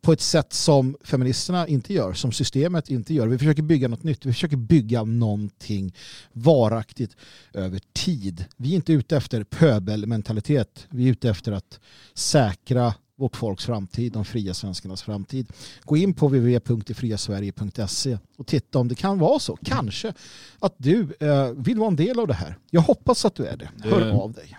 på 0.00 0.12
ett 0.12 0.20
sätt 0.20 0.52
som 0.52 0.96
feministerna 1.04 1.68
inte 1.68 1.94
gör, 1.94 2.12
som 2.12 2.32
systemet 2.32 2.90
inte 2.90 3.14
gör. 3.14 3.26
Vi 3.26 3.38
försöker 3.38 3.62
bygga 3.62 3.88
något 3.88 4.02
nytt. 4.02 4.26
Vi 4.26 4.32
försöker 4.32 4.56
bygga 4.56 5.04
någonting 5.04 5.94
varaktigt 6.32 7.16
över 7.52 7.80
tid. 7.92 8.44
Vi 8.56 8.70
är 8.70 8.76
inte 8.76 8.92
ute 8.92 9.16
efter 9.16 9.44
pöbelmentalitet. 9.44 10.86
Vi 10.90 11.06
är 11.06 11.10
ute 11.10 11.30
efter 11.30 11.52
att 11.52 11.80
säkra 12.14 12.94
vårt 13.16 13.36
folks 13.36 13.64
framtid, 13.64 14.12
de 14.12 14.24
fria 14.24 14.54
svenskarnas 14.54 15.02
framtid. 15.02 15.52
Gå 15.84 15.96
in 15.96 16.14
på 16.14 16.26
www.detfriasverige.se 16.28 18.18
och 18.36 18.46
titta 18.46 18.78
om 18.78 18.88
det 18.88 18.94
kan 18.94 19.18
vara 19.18 19.38
så, 19.38 19.58
kanske, 19.64 20.12
att 20.58 20.74
du 20.76 21.16
eh, 21.20 21.50
vill 21.50 21.78
vara 21.78 21.88
en 21.88 21.96
del 21.96 22.18
av 22.18 22.26
det 22.26 22.34
här. 22.34 22.58
Jag 22.70 22.80
hoppas 22.80 23.24
att 23.24 23.34
du 23.34 23.46
är 23.46 23.56
det. 23.56 23.68
Hör 23.82 24.10
av 24.10 24.32
dig. 24.32 24.56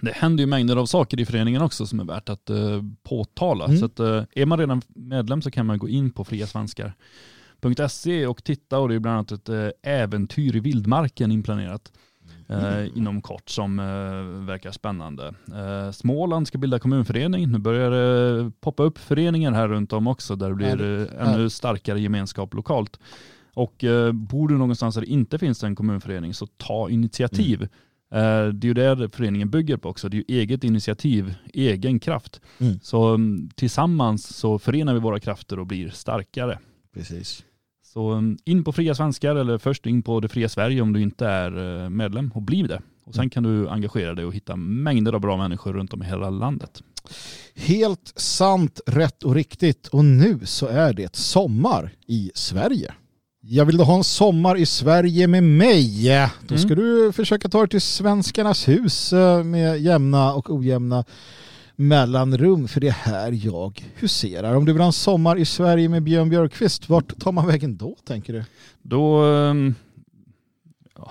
Det 0.00 0.12
händer 0.12 0.42
ju 0.42 0.46
mängder 0.46 0.76
av 0.76 0.86
saker 0.86 1.20
i 1.20 1.26
föreningen 1.26 1.62
också 1.62 1.86
som 1.86 2.00
är 2.00 2.04
värt 2.04 2.28
att 2.28 2.50
eh, 2.50 2.82
påtala. 3.02 3.64
Mm. 3.64 3.78
Så 3.78 3.84
att, 3.84 4.00
eh, 4.00 4.22
är 4.34 4.46
man 4.46 4.58
redan 4.58 4.82
medlem 4.94 5.42
så 5.42 5.50
kan 5.50 5.66
man 5.66 5.78
gå 5.78 5.88
in 5.88 6.10
på 6.10 6.24
friasvenskar.se 6.24 8.26
och 8.26 8.44
titta 8.44 8.78
och 8.78 8.88
det 8.88 8.94
är 8.94 8.98
bland 8.98 9.16
annat 9.16 9.32
ett 9.32 9.48
eh, 9.48 9.68
äventyr 9.82 10.56
i 10.56 10.60
vildmarken 10.60 11.32
inplanerat 11.32 11.92
eh, 12.48 12.98
inom 12.98 13.22
kort 13.22 13.48
som 13.48 13.76
verkar 14.46 14.70
spännande. 14.70 15.34
Småland 15.92 16.48
ska 16.48 16.58
bilda 16.58 16.78
kommunförening. 16.78 17.52
Nu 17.52 17.58
börjar 17.58 17.90
det 17.90 18.52
poppa 18.60 18.82
upp 18.82 18.98
föreningar 18.98 19.52
här 19.52 19.68
runt 19.68 19.92
om 19.92 20.06
också 20.06 20.36
där 20.36 20.48
det 20.48 20.54
blir 20.54 21.08
ännu 21.18 21.50
starkare 21.50 22.00
gemenskap 22.00 22.54
lokalt. 22.54 22.98
Och 23.56 23.84
eh, 23.84 24.12
bor 24.12 24.48
du 24.48 24.58
någonstans 24.58 24.94
där 24.94 25.02
det 25.02 25.06
inte 25.06 25.38
finns 25.38 25.64
en 25.64 25.76
kommunförening 25.76 26.34
så 26.34 26.46
ta 26.46 26.90
initiativ. 26.90 27.58
Mm. 27.58 27.68
Eh, 28.12 28.46
det 28.46 28.66
är 28.66 28.68
ju 28.68 28.74
det 28.74 29.08
föreningen 29.08 29.50
bygger 29.50 29.76
på 29.76 29.88
också. 29.88 30.08
Det 30.08 30.16
är 30.16 30.18
ju 30.18 30.40
eget 30.40 30.64
initiativ, 30.64 31.34
egen 31.54 32.00
kraft. 32.00 32.40
Mm. 32.58 32.80
Så 32.82 33.14
mm, 33.14 33.50
tillsammans 33.54 34.36
så 34.36 34.58
förenar 34.58 34.94
vi 34.94 35.00
våra 35.00 35.20
krafter 35.20 35.58
och 35.58 35.66
blir 35.66 35.90
starkare. 35.90 36.58
Precis. 36.94 37.44
Så 37.84 38.12
um, 38.12 38.38
in 38.44 38.64
på 38.64 38.72
Fria 38.72 38.94
Svenskar 38.94 39.36
eller 39.36 39.58
först 39.58 39.86
in 39.86 40.02
på 40.02 40.20
Det 40.20 40.28
Fria 40.28 40.48
Sverige 40.48 40.80
om 40.80 40.92
du 40.92 41.02
inte 41.02 41.26
är 41.26 41.82
eh, 41.82 41.90
medlem 41.90 42.32
och 42.34 42.42
bli 42.42 42.62
det. 42.62 42.82
Och 43.04 43.14
sen 43.14 43.22
mm. 43.22 43.30
kan 43.30 43.42
du 43.42 43.68
engagera 43.68 44.14
dig 44.14 44.24
och 44.24 44.34
hitta 44.34 44.56
mängder 44.56 45.12
av 45.12 45.20
bra 45.20 45.36
människor 45.36 45.72
runt 45.72 45.92
om 45.92 46.02
i 46.02 46.06
hela 46.06 46.30
landet. 46.30 46.82
Helt 47.54 48.12
sant, 48.16 48.80
rätt 48.86 49.22
och 49.22 49.34
riktigt. 49.34 49.86
Och 49.86 50.04
nu 50.04 50.40
så 50.44 50.66
är 50.66 50.92
det 50.92 51.16
sommar 51.16 51.92
i 52.06 52.30
Sverige. 52.34 52.94
Jag 53.48 53.64
vill 53.64 53.76
då 53.76 53.84
ha 53.84 53.96
en 53.96 54.04
sommar 54.04 54.56
i 54.56 54.66
Sverige 54.66 55.26
med 55.26 55.42
mig. 55.42 56.04
Då 56.48 56.54
Mm. 56.54 56.58
ska 56.66 56.74
du 56.74 57.12
försöka 57.12 57.48
ta 57.48 57.58
dig 57.58 57.68
till 57.68 57.80
Svenskarnas 57.80 58.68
hus 58.68 59.12
eh, 59.12 59.44
med 59.44 59.80
jämna 59.80 60.32
och 60.34 60.50
ojämna 60.50 61.04
mellanrum. 61.76 62.68
För 62.68 62.80
det 62.80 62.88
är 62.88 62.92
här 62.92 63.32
jag 63.44 63.84
huserar. 63.94 64.54
Om 64.54 64.64
du 64.64 64.72
vill 64.72 64.80
ha 64.80 64.86
en 64.86 64.92
sommar 64.92 65.36
i 65.38 65.44
Sverige 65.44 65.88
med 65.88 66.02
Björn 66.02 66.28
Björkqvist, 66.28 66.88
vart 66.88 67.18
tar 67.18 67.32
man 67.32 67.46
vägen 67.46 67.76
då 67.76 67.96
tänker 68.06 68.32
du? 68.32 68.44
Då, 68.82 69.24
ehm, 69.24 69.74
ja, 70.96 71.10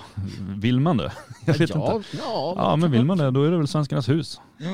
vill 0.57 0.79
man 0.79 0.97
det? 0.97 1.11
Jag 1.45 1.57
vet 1.57 1.69
ja, 1.69 1.95
inte. 1.95 2.07
Ja, 2.17 2.53
Ja, 2.57 2.75
men 2.75 2.91
vill 2.91 3.05
man 3.05 3.17
det, 3.17 3.31
då 3.31 3.43
är 3.43 3.51
det 3.51 3.57
väl 3.57 3.67
Svenskarnas 3.67 4.09
hus 4.09 4.39
Ja. 4.57 4.67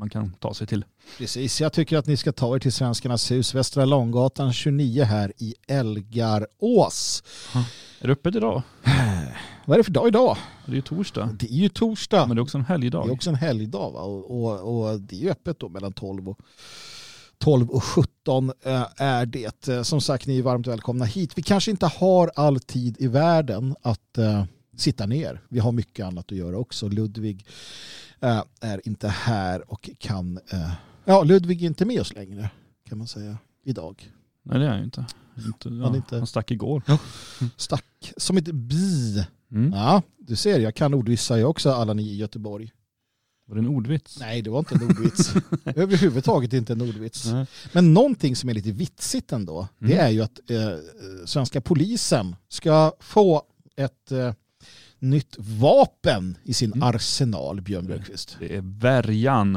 Man 0.00 0.10
kan 0.10 0.32
ta 0.38 0.54
sig 0.54 0.66
till. 0.66 0.84
Precis, 1.18 1.60
jag 1.60 1.72
tycker 1.72 1.96
att 1.96 2.06
ni 2.06 2.16
ska 2.16 2.32
ta 2.32 2.54
er 2.56 2.58
till 2.58 2.72
Svenskarnas 2.72 3.30
hus, 3.30 3.54
Västra 3.54 3.84
Långgatan 3.84 4.52
29 4.52 5.02
här 5.04 5.32
i 5.38 5.54
Elgarås. 5.68 7.22
Är 8.00 8.06
det 8.06 8.12
öppet 8.12 8.34
idag? 8.36 8.62
Vad 9.64 9.74
är 9.74 9.78
det 9.78 9.84
för 9.84 9.92
dag 9.92 10.08
idag? 10.08 10.36
Det 10.66 10.72
är 10.72 10.76
ju 10.76 10.82
torsdag. 10.82 11.36
Det 11.40 11.46
är 11.46 11.56
ju 11.56 11.68
torsdag. 11.68 12.26
Men 12.26 12.36
det 12.36 12.40
är 12.40 12.42
också 12.42 12.58
en 12.58 12.64
helgdag. 12.64 13.06
Det 13.06 13.10
är 13.10 13.14
också 13.14 13.30
en 13.30 13.36
helgdag 13.36 13.90
va? 13.90 14.00
Och, 14.00 14.30
och, 14.30 14.90
och 14.90 15.00
det 15.00 15.16
är 15.16 15.20
ju 15.20 15.30
öppet 15.30 15.58
då 15.58 15.68
mellan 15.68 15.92
12 15.92 16.28
och 16.28 16.38
12 17.38 17.70
och 17.70 17.84
17 17.84 18.52
eh, 18.64 18.86
är 18.96 19.26
det. 19.26 19.68
Eh, 19.68 19.82
Som 19.82 20.00
sagt, 20.00 20.26
ni 20.26 20.38
är 20.38 20.42
varmt 20.42 20.66
välkomna 20.66 21.04
hit. 21.04 21.32
Vi 21.38 21.42
kanske 21.42 21.70
inte 21.70 21.86
har 21.86 22.30
all 22.36 22.60
tid 22.60 22.96
i 23.00 23.06
världen 23.06 23.76
att 23.82 24.18
eh, 24.18 24.44
sitta 24.76 25.06
ner. 25.06 25.40
Vi 25.48 25.58
har 25.58 25.72
mycket 25.72 26.06
annat 26.06 26.32
att 26.32 26.38
göra 26.38 26.58
också. 26.58 26.88
Ludvig 26.88 27.46
är 28.60 28.80
inte 28.88 29.08
här 29.08 29.70
och 29.72 29.90
kan... 29.98 30.40
Ja, 31.04 31.22
Ludvig 31.22 31.62
är 31.62 31.66
inte 31.66 31.84
med 31.84 32.00
oss 32.00 32.14
längre 32.14 32.50
kan 32.88 32.98
man 32.98 33.06
säga 33.06 33.38
idag. 33.64 34.10
Nej 34.42 34.58
det 34.58 34.64
är 34.64 34.68
han 34.68 34.78
ju 34.78 34.84
inte. 34.84 35.06
inte, 35.46 35.68
ja, 35.68 35.84
Han 35.84 35.92
är 35.92 35.96
inte- 35.96 36.16
Han 36.16 36.26
stack 36.26 36.50
igår. 36.50 36.82
Stack 37.56 38.12
som 38.16 38.36
ett 38.36 38.44
bi. 38.54 39.24
Mm. 39.52 39.72
Ja, 39.72 40.02
du 40.18 40.36
ser, 40.36 40.60
jag 40.60 40.74
kan 40.74 40.94
ordvissa 40.94 41.38
jag 41.38 41.50
också 41.50 41.70
alla 41.72 41.92
ni 41.94 42.02
i 42.02 42.16
Göteborg. 42.16 42.72
Var 43.46 43.54
det 43.54 43.60
en 43.60 43.66
ordvits? 43.68 44.20
Nej, 44.20 44.42
det 44.42 44.50
var 44.50 44.58
inte 44.58 44.74
en 44.74 44.82
ordvits. 44.82 45.34
Överhuvudtaget 45.64 46.52
inte 46.52 46.72
en 46.72 46.80
ordvits. 46.82 47.26
Nej. 47.32 47.46
Men 47.72 47.94
någonting 47.94 48.36
som 48.36 48.48
är 48.50 48.54
lite 48.54 48.72
vitsigt 48.72 49.32
ändå, 49.32 49.68
det 49.78 49.92
Mm. 49.94 50.06
är 50.06 50.10
ju 50.10 50.22
att 50.22 50.50
eh, 50.50 50.58
svenska 51.26 51.60
polisen 51.60 52.36
ska 52.48 52.92
få 53.00 53.42
ett 53.76 54.12
eh, 54.12 54.32
nytt 55.00 55.34
vapen 55.38 56.38
i 56.44 56.54
sin 56.54 56.72
Mm. 56.72 56.82
arsenal, 56.88 57.60
Björn 57.60 57.86
Björkqvist. 57.86 58.36
Det 58.38 58.56
är 58.56 58.60
värjan. 58.80 59.56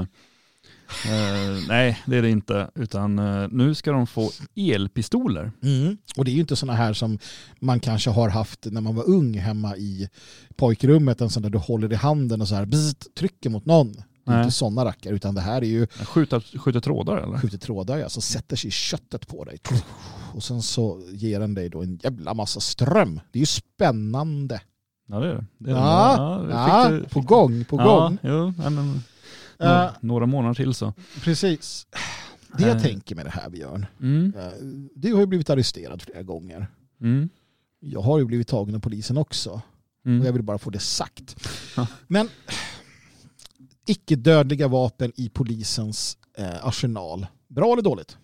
Eh, 1.05 1.67
nej 1.67 1.99
det 2.05 2.17
är 2.17 2.21
det 2.21 2.29
inte. 2.29 2.69
Utan 2.75 3.19
eh, 3.19 3.47
nu 3.51 3.75
ska 3.75 3.91
de 3.91 4.07
få 4.07 4.31
elpistoler. 4.55 5.51
Mm. 5.63 5.97
Och 6.17 6.25
det 6.25 6.31
är 6.31 6.33
ju 6.33 6.39
inte 6.41 6.55
sådana 6.55 6.77
här 6.77 6.93
som 6.93 7.19
man 7.59 7.79
kanske 7.79 8.09
har 8.09 8.29
haft 8.29 8.65
när 8.65 8.81
man 8.81 8.95
var 8.95 9.09
ung 9.09 9.33
hemma 9.37 9.77
i 9.77 10.09
pojkrummet, 10.55 11.21
en 11.21 11.29
sån 11.29 11.43
där 11.43 11.49
du 11.49 11.57
håller 11.57 11.91
i 11.93 11.95
handen 11.95 12.41
och 12.41 12.47
så 12.47 12.55
här 12.55 12.65
bzzt, 12.65 13.15
trycker 13.15 13.49
mot 13.49 13.65
någon. 13.65 13.93
Nej. 14.25 14.39
inte 14.39 14.51
sådana 14.51 14.85
rackare, 14.85 15.15
utan 15.15 15.35
det 15.35 15.41
här 15.41 15.61
är 15.61 15.65
ju 15.65 15.87
Skjuta, 15.87 16.41
skjuter 16.41 16.79
trådar 16.79 17.17
eller? 17.17 17.37
skjuter 17.37 17.57
trådar 17.57 17.97
ja, 17.97 18.09
som 18.09 18.21
sätter 18.21 18.55
sig 18.55 18.67
i 18.67 18.71
köttet 18.71 19.27
på 19.27 19.43
dig. 19.43 19.57
Och 20.33 20.43
sen 20.43 20.61
så 20.61 21.01
ger 21.11 21.39
den 21.39 21.53
dig 21.53 21.69
då 21.69 21.81
en 21.83 21.99
jävla 22.03 22.33
massa 22.33 22.59
ström. 22.59 23.19
Det 23.31 23.39
är 23.39 23.41
ju 23.41 23.45
spännande. 23.45 24.61
Ja 25.07 25.19
det 25.19 25.27
är 25.30 25.34
det. 25.34 25.45
det 25.57 25.71
är 25.71 25.75
Ja, 25.75 26.43
det. 26.47 26.53
ja, 26.53 26.89
du- 26.89 27.03
på 27.03 27.21
gång, 27.21 27.65
på 27.65 27.77
ja, 27.77 27.84
gång. 27.85 28.17
Jo, 28.23 28.53
men, 28.57 28.77
Eh, 29.59 29.67
några, 29.69 29.93
några 30.01 30.25
månader 30.25 30.53
till 30.53 30.73
så. 30.73 30.93
precis. 31.23 31.88
Det 32.57 32.63
jag 32.67 32.75
Eh. 32.75 32.81
tänker 32.81 33.15
med 33.15 33.25
det 33.25 33.30
här 33.30 33.49
Björn, 33.49 33.85
Mm. 33.99 34.34
eh, 34.38 34.51
du 34.95 35.13
har 35.13 35.19
ju 35.19 35.25
blivit 35.25 35.49
arresterad 35.49 36.01
flera 36.01 36.23
gånger. 36.23 36.67
Mm. 37.01 37.30
Jag 37.80 38.01
har 38.01 38.19
ju 38.19 38.25
blivit 38.25 38.47
tagen 38.47 38.75
av 38.75 38.80
polisen 38.80 39.17
också. 39.17 39.49
Och 39.51 39.61
jag 40.03 40.13
Mm. 40.13 40.34
vill 40.34 40.43
bara 40.43 40.57
få 40.57 40.69
det 40.69 40.80
sagt. 40.80 41.47
Ja. 41.77 41.88
Men 42.07 42.30
icke-dödliga 43.88 44.67
vapen 44.67 45.11
i 45.15 45.30
polisens 45.30 46.17
eh, 46.38 46.65
arsenal. 46.65 47.27
Bra 47.47 47.73
eller 47.73 47.81
dåligt? 47.81 48.17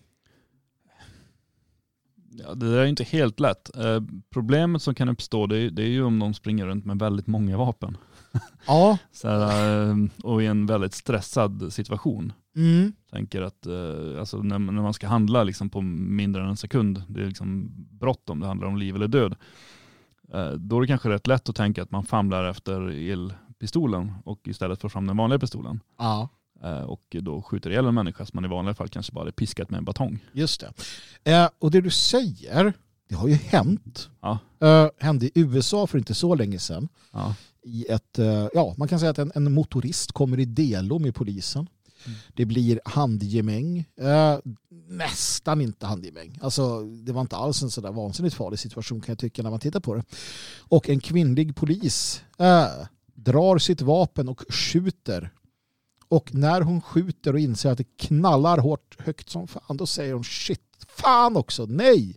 Ja, 2.42 2.54
det 2.54 2.70
där 2.70 2.78
är 2.78 2.86
inte 2.86 3.04
helt 3.04 3.40
lätt. 3.40 3.76
Eh, 3.76 4.00
problemet 4.30 4.82
som 4.82 4.94
kan 4.94 5.08
uppstå 5.08 5.46
det 5.46 5.58
är, 5.58 5.70
det 5.70 5.82
är 5.82 5.88
ju 5.88 6.02
om 6.02 6.18
de 6.18 6.34
springer 6.34 6.66
runt 6.66 6.84
med 6.84 6.98
väldigt 6.98 7.26
många 7.26 7.56
vapen. 7.56 7.96
Ja. 8.66 8.98
Här, 9.24 9.88
eh, 9.88 9.96
och 10.22 10.42
i 10.42 10.46
en 10.46 10.66
väldigt 10.66 10.94
stressad 10.94 11.72
situation. 11.72 12.32
Mm. 12.56 12.92
Tänker 13.10 13.42
att 13.42 13.66
eh, 13.66 14.20
alltså 14.20 14.42
när, 14.42 14.58
när 14.58 14.82
man 14.82 14.94
ska 14.94 15.08
handla 15.08 15.44
liksom 15.44 15.70
på 15.70 15.80
mindre 15.80 16.42
än 16.42 16.48
en 16.48 16.56
sekund, 16.56 17.02
det 17.08 17.20
är 17.20 17.26
liksom 17.26 17.70
bråttom, 17.90 18.40
det 18.40 18.46
handlar 18.46 18.68
om 18.68 18.76
liv 18.76 18.96
eller 18.96 19.08
död. 19.08 19.36
Eh, 20.32 20.50
då 20.50 20.76
är 20.76 20.80
det 20.80 20.86
kanske 20.86 21.08
rätt 21.08 21.26
lätt 21.26 21.48
att 21.48 21.56
tänka 21.56 21.82
att 21.82 21.90
man 21.90 22.04
famlar 22.04 22.44
efter 22.44 22.80
elpistolen 22.80 24.12
och 24.24 24.48
istället 24.48 24.80
får 24.80 24.88
fram 24.88 25.06
den 25.06 25.16
vanliga 25.16 25.38
pistolen. 25.38 25.80
Ja, 25.98 26.28
och 26.86 27.16
då 27.20 27.42
skjuter 27.42 27.70
ihjäl 27.70 27.86
en 27.86 27.94
människa 27.94 28.26
som 28.26 28.36
man 28.36 28.44
i 28.44 28.48
vanliga 28.48 28.74
fall 28.74 28.88
kanske 28.88 29.12
bara 29.12 29.20
hade 29.20 29.32
piskat 29.32 29.70
med 29.70 29.78
en 29.78 29.84
batong. 29.84 30.18
just 30.32 30.60
det. 30.60 30.72
Eh, 31.32 31.48
och 31.58 31.70
det 31.70 31.80
du 31.80 31.90
säger, 31.90 32.72
det 33.08 33.14
har 33.14 33.28
ju 33.28 33.34
hänt. 33.34 34.08
Ja. 34.20 34.38
Eh, 34.60 34.88
hände 34.98 35.26
i 35.26 35.32
USA 35.34 35.86
för 35.86 35.98
inte 35.98 36.14
så 36.14 36.34
länge 36.34 36.58
sedan. 36.58 36.88
Ja. 37.12 37.34
I 37.62 37.86
ett, 37.88 38.18
eh, 38.18 38.48
ja, 38.54 38.74
man 38.78 38.88
kan 38.88 39.00
säga 39.00 39.10
att 39.10 39.18
en, 39.18 39.32
en 39.34 39.52
motorist 39.52 40.12
kommer 40.12 40.40
i 40.40 40.44
delo 40.44 40.98
med 40.98 41.14
polisen. 41.14 41.68
Mm. 42.06 42.18
Det 42.34 42.44
blir 42.44 42.80
handgemäng. 42.84 43.78
Eh, 44.00 44.38
nästan 44.88 45.60
inte 45.60 45.86
handgemäng. 45.86 46.38
Alltså, 46.42 46.80
det 46.80 47.12
var 47.12 47.20
inte 47.20 47.36
alls 47.36 47.62
en 47.62 47.70
sådär 47.70 47.92
vansinnigt 47.92 48.34
farlig 48.36 48.58
situation 48.58 49.00
kan 49.00 49.12
jag 49.12 49.18
tycka 49.18 49.42
när 49.42 49.50
man 49.50 49.60
tittar 49.60 49.80
på 49.80 49.94
det. 49.94 50.04
Och 50.58 50.88
en 50.88 51.00
kvinnlig 51.00 51.56
polis 51.56 52.22
eh, 52.38 52.86
drar 53.14 53.58
sitt 53.58 53.80
vapen 53.80 54.28
och 54.28 54.42
skjuter. 54.48 55.30
Och 56.10 56.34
när 56.34 56.60
hon 56.60 56.80
skjuter 56.80 57.32
och 57.32 57.38
inser 57.40 57.70
att 57.70 57.78
det 57.78 57.96
knallar 57.96 58.58
hårt 58.58 58.96
högt 59.00 59.30
som 59.30 59.48
fan, 59.48 59.76
då 59.76 59.86
säger 59.86 60.14
hon 60.14 60.24
shit, 60.24 60.60
fan 60.88 61.36
också, 61.36 61.66
nej. 61.66 62.16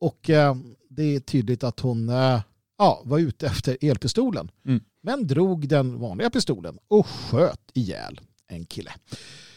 Och 0.00 0.30
eh, 0.30 0.56
det 0.90 1.02
är 1.02 1.20
tydligt 1.20 1.64
att 1.64 1.80
hon 1.80 2.08
eh, 2.08 2.40
ja, 2.78 3.02
var 3.04 3.18
ute 3.18 3.46
efter 3.46 3.76
elpistolen. 3.80 4.50
Mm. 4.66 4.80
Men 5.00 5.26
drog 5.26 5.68
den 5.68 5.98
vanliga 5.98 6.30
pistolen 6.30 6.78
och 6.88 7.06
sköt 7.06 7.70
ihjäl 7.74 8.20
en 8.46 8.64
kille. 8.64 8.92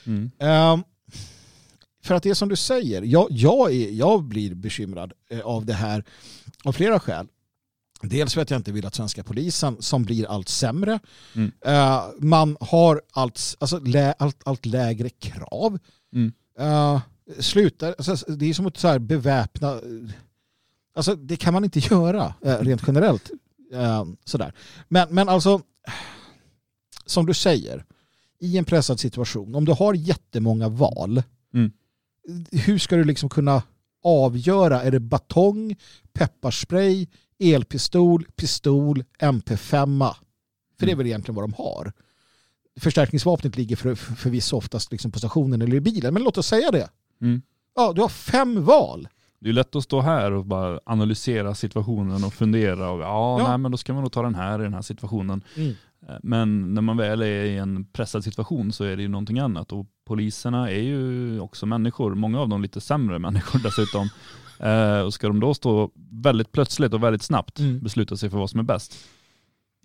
Mm. 0.05 0.31
Ehm, 0.39 0.83
för 2.03 2.15
att 2.15 2.23
det 2.23 2.29
är 2.29 2.33
som 2.33 2.49
du 2.49 2.55
säger, 2.55 3.01
jag, 3.01 3.27
jag, 3.29 3.73
är, 3.73 3.91
jag 3.91 4.23
blir 4.23 4.55
bekymrad 4.55 5.13
eh, 5.29 5.39
av 5.39 5.65
det 5.65 5.73
här 5.73 6.03
av 6.63 6.71
flera 6.71 6.99
skäl. 6.99 7.27
Dels 8.03 8.33
för 8.33 8.41
att 8.41 8.49
jag 8.49 8.59
inte 8.59 8.71
vill 8.71 8.85
att 8.85 8.95
svenska 8.95 9.23
polisen, 9.23 9.77
som 9.79 10.03
blir 10.03 10.25
allt 10.25 10.49
sämre, 10.49 10.99
Mm. 11.35 11.51
eh, 11.65 12.01
man 12.19 12.57
har 12.59 13.01
allt, 13.13 13.55
alltså, 13.59 13.79
lä, 13.79 14.13
allt, 14.19 14.41
allt 14.45 14.65
lägre 14.65 15.09
krav. 15.09 15.79
Mm. 16.13 16.31
Eh, 16.59 17.01
slutar, 17.39 17.95
alltså, 17.97 18.31
det 18.31 18.45
är 18.49 18.53
som 18.53 18.65
att 18.65 18.77
så 18.77 18.87
här 18.87 18.99
beväpna, 18.99 19.79
alltså 20.95 21.15
det 21.15 21.35
kan 21.37 21.53
man 21.53 21.63
inte 21.63 21.79
göra 21.91 22.33
eh, 22.41 22.57
rent 22.59 22.81
generellt. 22.87 23.31
Eh, 23.73 24.05
sådär. 24.25 24.53
Men, 24.89 25.07
men 25.11 25.29
alltså, 25.29 25.61
som 27.05 27.25
du 27.25 27.33
säger, 27.33 27.85
i 28.39 28.57
en 28.57 28.65
pressad 28.65 28.99
situation, 28.99 29.55
om 29.55 29.65
du 29.65 29.71
har 29.71 29.93
jättemånga 29.93 30.69
val, 30.69 31.23
Mm. 31.53 31.71
hur 32.51 32.77
ska 32.77 32.95
du 32.95 33.03
liksom 33.03 33.29
kunna 33.29 33.63
avgöra, 34.03 34.81
är 34.83 34.91
det 34.91 34.99
batong, 34.99 35.75
pepparspray, 36.13 37.07
elpistol, 37.41 38.25
pistol, 38.35 39.03
MP5? 39.19 40.13
För 40.79 40.85
det 40.85 40.91
är 40.91 40.95
väl 40.95 41.07
egentligen 41.07 41.35
vad 41.35 41.43
de 41.43 41.53
har. 41.53 41.93
Förstärkningsvapnet 42.79 43.57
ligger 43.57 43.75
för, 43.75 43.95
för, 43.95 44.13
förvisso 44.15 44.57
oftast 44.57 44.91
liksom 44.91 45.11
på 45.11 45.19
stationen 45.19 45.61
eller 45.61 45.75
i 45.75 45.81
bilen, 45.81 46.13
men 46.13 46.23
låt 46.23 46.37
oss 46.37 46.47
säga 46.47 46.71
det. 46.71 46.89
Mm. 47.21 47.41
Ja, 47.75 47.93
du 47.93 48.01
har 48.01 48.09
fem 48.09 48.63
val. 48.63 49.07
Det 49.39 49.49
är 49.49 49.53
lätt 49.53 49.75
att 49.75 49.83
stå 49.83 50.01
här 50.01 50.31
och 50.31 50.45
bara 50.45 50.79
analysera 50.85 51.55
situationen 51.55 52.23
och 52.23 52.33
fundera. 52.33 52.89
Och, 52.89 53.01
ja, 53.01 53.39
Ja. 53.39 53.47
Nej, 53.47 53.57
men 53.57 53.71
då 53.71 53.77
ska 53.77 53.93
man 53.93 54.03
nog 54.03 54.11
ta 54.11 54.21
den 54.21 54.35
här 54.35 54.59
i 54.59 54.63
den 54.63 54.73
här 54.73 54.81
situationen. 54.81 55.43
Mm. 55.55 55.75
Eh, 56.07 56.15
Men 56.23 56.73
när 56.73 56.81
man 56.81 56.97
väl 56.97 57.21
är 57.21 57.43
i 57.43 57.57
en 57.57 57.85
pressad 57.85 58.23
situation 58.23 58.71
så 58.73 58.83
är 58.83 58.95
det 58.95 59.01
ju 59.01 59.07
någonting 59.07 59.39
annat. 59.39 59.71
Och 59.71 59.85
poliserna 60.05 60.71
är 60.71 60.81
ju 60.81 61.39
också 61.39 61.65
människor, 61.65 62.15
många 62.15 62.39
av 62.39 62.49
dem 62.49 62.61
lite 62.61 62.81
sämre 62.81 63.19
människor 63.19 63.59
dessutom. 63.63 64.09
Eh, 64.63 64.99
och 64.99 65.13
ska 65.13 65.27
de 65.27 65.39
då 65.39 65.53
stå 65.53 65.91
väldigt 66.11 66.51
plötsligt 66.51 66.93
och 66.93 67.03
väldigt 67.03 67.23
snabbt 67.23 67.59
Mm. 67.59 67.79
besluta 67.79 68.17
sig 68.17 68.29
för 68.29 68.37
vad 68.37 68.49
som 68.49 68.59
är 68.59 68.63
bäst. 68.63 68.95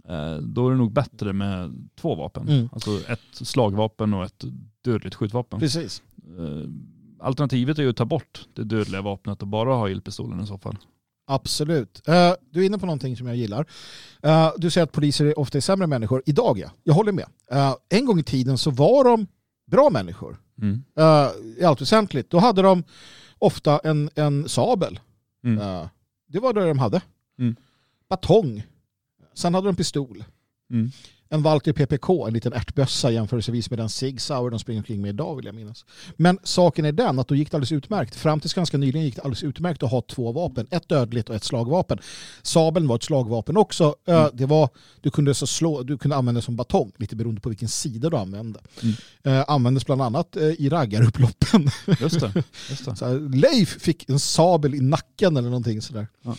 Eh, 0.09 0.37
då 0.37 0.67
är 0.67 0.71
det 0.71 0.77
nog 0.77 0.93
bättre 0.93 1.33
med 1.33 1.89
två 2.01 2.15
vapen. 2.15 2.49
Mm. 2.49 2.69
Alltså 2.73 2.91
ett 3.09 3.21
slagvapen 3.33 4.15
och 4.15 4.25
ett 4.25 4.45
dödligt 4.85 5.15
skjutvapen. 5.15 5.61
Precis. 5.61 6.03
Eh, 6.39 6.69
alternativet 7.21 7.79
är 7.79 7.83
ju 7.83 7.91
att 7.91 7.97
ta 7.97 8.05
bort 8.05 8.47
det 8.55 8.65
dödliga 8.65 9.03
vapnet 9.03 9.43
och 9.43 9.49
bara 9.49 9.75
ha 9.75 9.89
elpistolen 9.89 10.41
i 10.41 10.47
så 10.47 10.59
fall. 10.59 10.77
Absolut. 11.27 12.09
Eh, 12.09 12.33
du 12.51 12.63
är 12.63 12.67
inne 12.67 12.79
på 12.79 12.87
någonting 12.87 13.17
som 13.17 13.27
jag 13.27 13.37
gillar. 13.37 13.67
Eh, 14.23 14.53
du 14.57 14.71
säger 14.71 14.85
att 14.85 14.93
poliser 14.93 15.39
ofta 15.39 15.59
är 15.59 15.63
sämre 15.63 15.87
människor. 15.87 16.23
Idag 16.27 16.59
ja, 16.59 16.71
jag 16.83 16.95
håller 16.95 17.13
med. 17.13 17.27
Eh, 17.51 17.75
en 17.89 18.07
gång 18.07 18.19
i 18.19 18.23
tiden 18.23 18.59
så 18.59 18.71
var 18.71 19.05
de 19.05 19.27
bra 19.67 19.91
människor. 19.91 20.37
Mm. 20.63 20.85
I 21.61 21.65
allt 21.65 21.81
väsentligt. 21.81 22.31
Då 22.31 22.39
hade 22.39 22.63
de 22.63 22.85
ofta 23.39 23.79
en, 23.85 24.11
en 24.15 24.49
sabel. 24.49 25.01
Mm. 25.45 25.89
Det 26.27 26.41
var 26.41 26.53
det 26.53 26.69
de 26.69 26.79
hade. 26.79 27.01
Mm. 27.39 27.57
Batong. 28.09 28.63
Sen 29.35 29.55
hade 29.55 29.69
de 29.69 29.77
pistol. 29.77 30.25
Mm. 30.71 30.91
En 31.29 31.43
Walter 31.43 31.73
PPK, 31.73 32.27
en 32.27 32.35
liten 32.35 32.53
ärtbössa 32.53 33.11
jämförelsevis 33.11 33.71
med 33.71 33.79
den 33.79 33.89
Sig 33.89 34.19
Sauer 34.19 34.51
de 34.51 34.59
springer 34.59 34.81
omkring 34.81 35.03
med 35.03 35.09
idag 35.09 35.37
vill 35.37 35.47
jag 35.47 35.55
minnas. 35.55 35.85
Men 36.17 36.39
saken 36.43 36.85
är 36.85 36.93
den 36.93 37.19
att 37.19 37.29
då 37.29 37.35
gick 37.35 37.51
det 37.51 37.57
alldeles 37.57 37.73
utmärkt. 37.73 38.15
Fram 38.15 38.41
tills 38.41 38.55
ganska 38.55 38.79
nyligen 38.79 39.05
gick 39.05 39.17
det 39.17 39.23
alldeles 39.23 39.43
utmärkt 39.43 39.83
att 39.83 39.91
ha 39.91 40.01
två 40.01 40.33
vapen. 40.33 40.67
Ett 40.71 40.89
dödligt 40.89 41.29
och 41.29 41.35
ett 41.35 41.45
slagvapen. 41.45 41.99
Sabeln 42.43 42.89
var 42.89 42.97
ett 42.97 43.03
slagvapen 43.03 43.57
också. 43.57 43.95
Mm. 44.07 44.31
Det 44.33 44.47
var, 44.47 44.69
du, 45.01 45.11
kunde 45.11 45.35
så 45.35 45.47
slå, 45.47 45.83
du 45.83 45.99
kunde 45.99 46.17
använda 46.17 46.41
det 46.41 46.45
som 46.45 46.57
batong, 46.57 46.93
lite 46.97 47.17
beroende 47.17 47.41
på 47.41 47.49
vilken 47.49 47.69
sida 47.69 48.11
du 48.11 48.17
använde. 48.17 48.61
Mm. 48.83 48.95
Eh, 49.23 49.45
användes 49.49 49.87
bland 49.87 50.03
annat 50.03 50.37
i 50.37 50.69
raggarupploppen. 50.69 51.71
Just 52.01 52.21
det. 52.21 52.45
Just 52.71 52.85
det. 52.85 52.97
Så 52.97 53.07
här, 53.07 53.37
Leif 53.37 53.81
fick 53.81 54.09
en 54.09 54.19
sabel 54.19 54.75
i 54.75 54.81
nacken 54.81 55.37
eller 55.37 55.49
någonting 55.49 55.83
sådär. 55.83 56.09
Ja. 56.23 56.37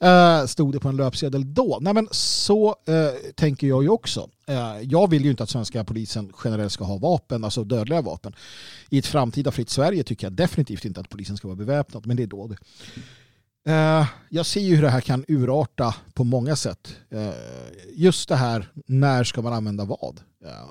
Eh, 0.00 0.46
stod 0.46 0.72
det 0.72 0.80
på 0.80 0.88
en 0.88 0.96
löpsedel 0.96 1.54
då? 1.54 1.78
Nej 1.80 1.94
men 1.94 2.08
så 2.10 2.68
eh, 2.68 3.32
tänker 3.34 3.66
jag 3.66 3.82
ju 3.82 3.88
också. 3.88 4.30
Eh, 4.46 4.80
jag 4.82 5.10
vill 5.10 5.24
ju 5.24 5.30
inte 5.30 5.42
att 5.42 5.50
svenska 5.50 5.84
polisen 5.84 6.32
generellt 6.44 6.72
ska 6.72 6.84
ha 6.84 6.98
vapen, 6.98 7.44
alltså 7.44 7.64
dödliga 7.64 8.02
vapen. 8.02 8.34
I 8.90 8.98
ett 8.98 9.06
framtida 9.06 9.50
fritt 9.50 9.70
Sverige 9.70 10.04
tycker 10.04 10.26
jag 10.26 10.32
definitivt 10.32 10.84
inte 10.84 11.00
att 11.00 11.08
polisen 11.08 11.36
ska 11.36 11.48
vara 11.48 11.56
beväpnad, 11.56 12.06
men 12.06 12.16
det 12.16 12.22
är 12.22 12.26
då 12.26 12.48
det. 12.48 12.56
Eh, 13.72 14.06
jag 14.28 14.46
ser 14.46 14.60
ju 14.60 14.74
hur 14.74 14.82
det 14.82 14.90
här 14.90 15.00
kan 15.00 15.24
urarta 15.28 15.94
på 16.14 16.24
många 16.24 16.56
sätt. 16.56 16.96
Eh, 17.10 17.30
just 17.94 18.28
det 18.28 18.36
här, 18.36 18.72
när 18.86 19.24
ska 19.24 19.42
man 19.42 19.52
använda 19.52 19.84
vad? 19.84 20.20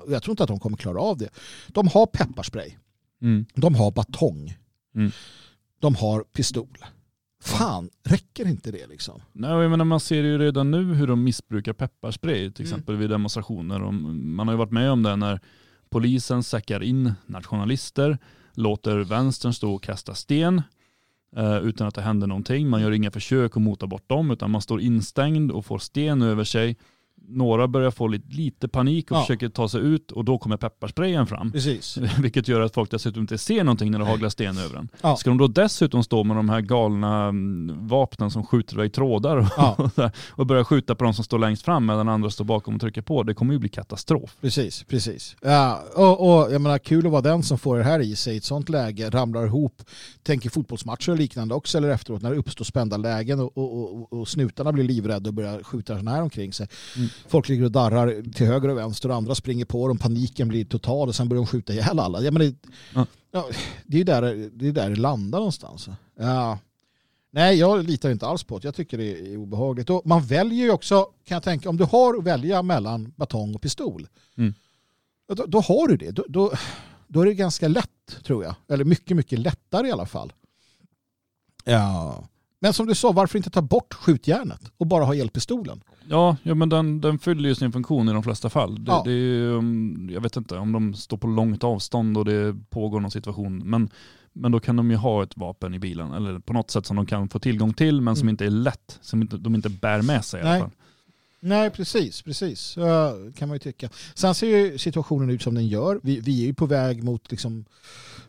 Jag 0.08 0.24
tror 0.24 0.32
inte 0.32 0.44
att 0.44 0.50
de 0.50 0.60
kommer 0.60 0.78
klara 0.78 1.02
av 1.02 1.18
det. 1.18 1.30
De 1.68 1.88
har 1.88 2.06
pepparspray. 2.06 2.76
Mm. 3.22 3.46
De 3.56 3.76
har 3.76 3.92
batong. 3.92 4.58
Mm. 4.96 5.12
De 5.80 5.96
har 5.96 6.24
pistol. 6.24 6.78
Fan, 7.46 7.90
räcker 8.04 8.48
inte 8.48 8.72
det 8.72 8.88
liksom? 8.88 9.22
Nej, 9.34 9.52
jag 9.52 9.72
menar, 9.72 9.86
man 9.86 10.00
ser 10.00 10.24
ju 10.24 10.38
redan 10.38 10.72
nu 10.72 10.84
hur 10.94 11.08
de 11.08 11.24
missbrukar 11.24 11.74
pepparspray 11.74 12.52
till 12.52 12.66
Mm. 12.66 12.74
exempel 12.74 12.96
vid 12.96 13.10
demonstrationer. 13.10 13.84
Och 13.84 13.94
man 13.94 14.48
har 14.48 14.54
ju 14.54 14.58
varit 14.58 14.72
med 14.72 14.92
om 14.92 15.04
det 15.04 15.16
när 15.16 15.40
polisen 15.90 16.44
säckar 16.44 16.84
in 16.84 17.14
nationalister, 17.26 18.18
låter 18.54 18.98
vänstern 19.00 19.54
stå 19.54 19.74
och 19.76 19.84
kasta 19.84 20.14
sten 20.14 20.62
eh, 21.36 21.58
utan 21.58 21.88
att 21.88 21.96
det 21.96 22.02
händer 22.02 22.28
någonting. 22.28 22.70
Man 22.70 22.82
gör 22.82 22.92
inga 22.92 23.12
försök 23.12 23.58
att 23.58 23.64
mota 23.64 23.88
bort 23.88 24.10
dem 24.10 24.32
utan 24.32 24.52
man 24.52 24.62
står 24.62 24.82
instängd 24.82 25.52
och 25.52 25.66
får 25.66 25.80
sten 25.80 26.22
över 26.22 26.44
sig. 26.44 26.78
Några 27.28 27.68
börjar 27.68 27.92
få 27.92 28.08
lite, 28.08 28.28
lite 28.36 28.68
panik 28.68 29.12
och 29.12 29.18
Ja. 29.18 29.22
försöker 29.22 29.50
ta 29.50 29.70
sig 29.70 29.82
ut 29.82 30.12
och 30.12 30.26
då 30.26 30.38
kommer 30.38 30.58
pepparsprayen 30.58 31.28
fram. 31.28 31.52
Precis. 31.52 31.98
Vilket 32.20 32.48
gör 32.48 32.62
att 32.62 32.74
folk 32.74 32.92
dessutom 32.92 33.22
inte 33.22 33.38
ser 33.38 33.64
någonting 33.64 33.92
när 33.92 34.00
det 34.00 34.06
haglar 34.06 34.30
sten 34.30 34.58
över 34.58 34.78
en. 34.78 34.90
Ja. 35.02 35.16
Ska 35.16 35.30
de 35.30 35.38
då 35.38 35.48
dessutom 35.48 36.04
stå 36.04 36.24
med 36.24 36.38
de 36.38 36.50
här 36.50 36.62
galna 36.62 37.24
mm, 37.24 37.88
vapnen 37.88 38.32
som 38.32 38.46
skjuter 38.46 38.74
iväg 38.76 38.94
trådar 38.94 39.38
och, 39.38 39.46
Ja. 39.58 39.90
och 40.32 40.46
börja 40.46 40.66
skjuta 40.66 40.96
på 40.96 41.04
de 41.04 41.14
som 41.14 41.24
står 41.24 41.40
längst 41.40 41.66
fram 41.66 41.86
medan 41.86 42.10
andra 42.10 42.30
står 42.30 42.46
bakom 42.46 42.76
och 42.76 42.82
trycker 42.82 43.02
på. 43.02 43.24
Det 43.24 43.34
kommer 43.34 43.54
ju 43.54 43.60
bli 43.60 43.70
katastrof. 43.70 44.36
Precis, 44.42 44.84
precis. 44.84 45.36
Ja, 45.42 45.84
och, 45.96 46.20
och 46.46 46.54
jag 46.54 46.62
menar 46.62 46.78
kul 46.78 47.06
att 47.06 47.12
vara 47.12 47.22
den 47.22 47.44
som 47.44 47.58
får 47.58 47.78
det 47.78 47.84
här 47.84 48.00
i 48.00 48.16
sig 48.16 48.34
i 48.34 48.38
ett 48.38 48.44
sånt 48.44 48.70
läge, 48.70 49.10
ramlar 49.10 49.46
ihop, 49.46 49.82
tänker 50.24 50.50
fotbollsmatcher 50.50 51.10
och 51.12 51.18
liknande 51.18 51.56
också 51.56 51.78
eller 51.78 51.90
efteråt 51.90 52.22
när 52.22 52.32
det 52.32 52.38
uppstår 52.38 52.66
spända 52.66 52.98
lägen 52.98 53.40
och, 53.40 53.58
och, 53.58 53.96
och, 54.02 54.14
och 54.14 54.28
snutarna 54.28 54.72
blir 54.72 54.84
livrädda 54.84 55.30
och 55.30 55.34
börjar 55.34 55.64
skjuta 55.64 55.94
sådana 55.94 56.12
här 56.12 56.22
omkring 56.22 56.54
sig. 56.54 56.68
Mm. 56.96 57.10
Folk 57.28 57.50
ligger 57.50 57.64
och 57.64 57.72
darrar 57.72 58.32
till 58.34 58.46
höger 58.48 58.70
och 58.70 58.78
vänster 58.78 59.10
och 59.10 59.16
andra 59.16 59.36
springer 59.36 59.66
på 59.66 59.88
dem, 59.88 59.98
paniken 59.98 60.48
blir 60.48 60.66
total 60.66 61.08
och 61.08 61.16
sen 61.16 61.30
börjar 61.30 61.44
de 61.44 61.48
skjuta 61.48 61.74
ihjäl 61.74 62.00
alla. 62.00 62.22
Jag 62.22 62.34
menar, 62.34 62.46
det, 62.46 62.56
Ja. 62.94 63.06
ja, 63.32 63.46
det 63.86 63.96
är 63.96 64.00
ju 64.00 64.04
där, 64.04 64.50
det 64.54 64.68
är 64.68 64.72
där 64.72 64.90
det 64.90 64.96
landar 64.96 65.40
någonstans. 65.40 65.90
Ja. 66.20 66.60
Nej, 67.32 67.58
jag 67.58 67.84
litar 67.84 68.12
inte 68.12 68.28
alls 68.28 68.44
på 68.44 68.60
det. 68.60 68.68
Jag 68.68 68.76
tycker 68.76 68.98
det 68.98 69.20
är 69.34 69.38
obehagligt. 69.38 69.90
Och 69.90 70.02
man 70.06 70.22
väljer 70.26 70.66
ju 70.66 70.72
också, 70.72 71.04
kan 71.04 71.36
jag 71.36 71.44
tänka, 71.44 71.70
om 71.70 71.78
du 71.78 71.84
har 71.84 72.18
att 72.18 72.24
välja 72.24 72.62
mellan 72.62 73.14
batong 73.16 73.56
och 73.56 73.62
pistol, 73.62 74.08
Mm. 74.38 74.54
då, 75.28 75.46
då 75.46 75.60
har 75.60 75.88
du 75.88 75.98
det. 75.98 76.12
Då, 76.12 76.26
då, 76.30 76.52
då 77.08 77.22
är 77.22 77.26
det 77.26 77.34
ganska 77.34 77.68
lätt, 77.68 78.18
tror 78.24 78.44
jag. 78.44 78.56
Eller 78.68 78.84
mycket, 78.86 79.18
mycket 79.18 79.40
lättare 79.40 79.88
i 79.88 79.92
alla 79.92 80.06
fall. 80.06 80.34
Ja. 81.64 82.24
Men 82.66 82.74
som 82.74 82.88
du 82.88 82.96
sa, 82.96 83.12
varför 83.12 83.38
inte 83.38 83.50
ta 83.50 83.62
bort 83.62 83.94
skjutjärnet 83.94 84.72
och 84.78 84.88
bara 84.88 85.04
ha 85.06 85.16
elpistolen? 85.16 85.82
Ja, 86.08 86.38
ja 86.44 86.56
men 86.56 86.70
den, 86.70 87.02
den 87.02 87.20
fyller 87.20 87.50
ju 87.50 87.56
sin 87.56 87.72
funktion 87.72 88.10
i 88.10 88.14
de 88.14 88.24
flesta 88.24 88.50
fall. 88.50 88.76
Det, 88.86 88.92
Ja. 88.92 89.02
det 89.06 89.12
är 89.12 89.16
ju, 89.16 89.50
um, 89.52 90.10
jag 90.14 90.22
vet 90.22 90.38
inte 90.38 90.58
om 90.58 90.72
de 90.72 90.94
står 90.94 91.18
på 91.18 91.28
långt 91.28 91.64
avstånd 91.64 92.18
och 92.18 92.26
det 92.26 92.56
pågår 92.70 93.00
någon 93.00 93.12
situation. 93.12 93.58
Men, 93.66 93.90
men 94.34 94.52
då 94.52 94.60
kan 94.60 94.76
de 94.76 94.92
ju 94.92 94.98
ha 94.98 95.24
ett 95.24 95.38
vapen 95.38 95.74
i 95.74 95.80
bilen 95.80 96.14
eller 96.14 96.40
på 96.40 96.54
något 96.54 96.72
sätt 96.72 96.86
som 96.86 96.96
de 96.96 97.06
kan 97.06 97.30
få 97.30 97.40
tillgång 97.40 97.74
till 97.74 98.02
men 98.02 98.16
som 98.16 98.24
Mm. 98.26 98.34
inte 98.34 98.46
är 98.46 98.50
lätt, 98.50 98.98
som 99.02 99.28
de 99.40 99.56
inte 99.56 99.70
bär 99.70 100.02
med 100.02 100.26
sig 100.26 100.42
i 100.42 100.44
Nej. 100.44 100.52
alla 100.54 100.62
fall. 100.62 100.72
Nej, 101.40 101.70
precis. 101.70 102.22
precis. 102.22 102.76
Kan 103.36 103.48
man 103.48 103.56
ju 103.56 103.60
tycka. 103.60 103.90
Sen 104.16 104.36
ser 104.36 104.48
ju 104.58 104.78
situationen 104.78 105.30
ut 105.30 105.42
som 105.42 105.56
den 105.56 105.68
gör. 105.68 106.00
Vi, 106.04 106.20
vi 106.20 106.42
är 106.42 106.46
ju 106.48 106.54
på 106.54 106.66
väg 106.66 107.04
mot 107.04 107.32
liksom 107.32 107.66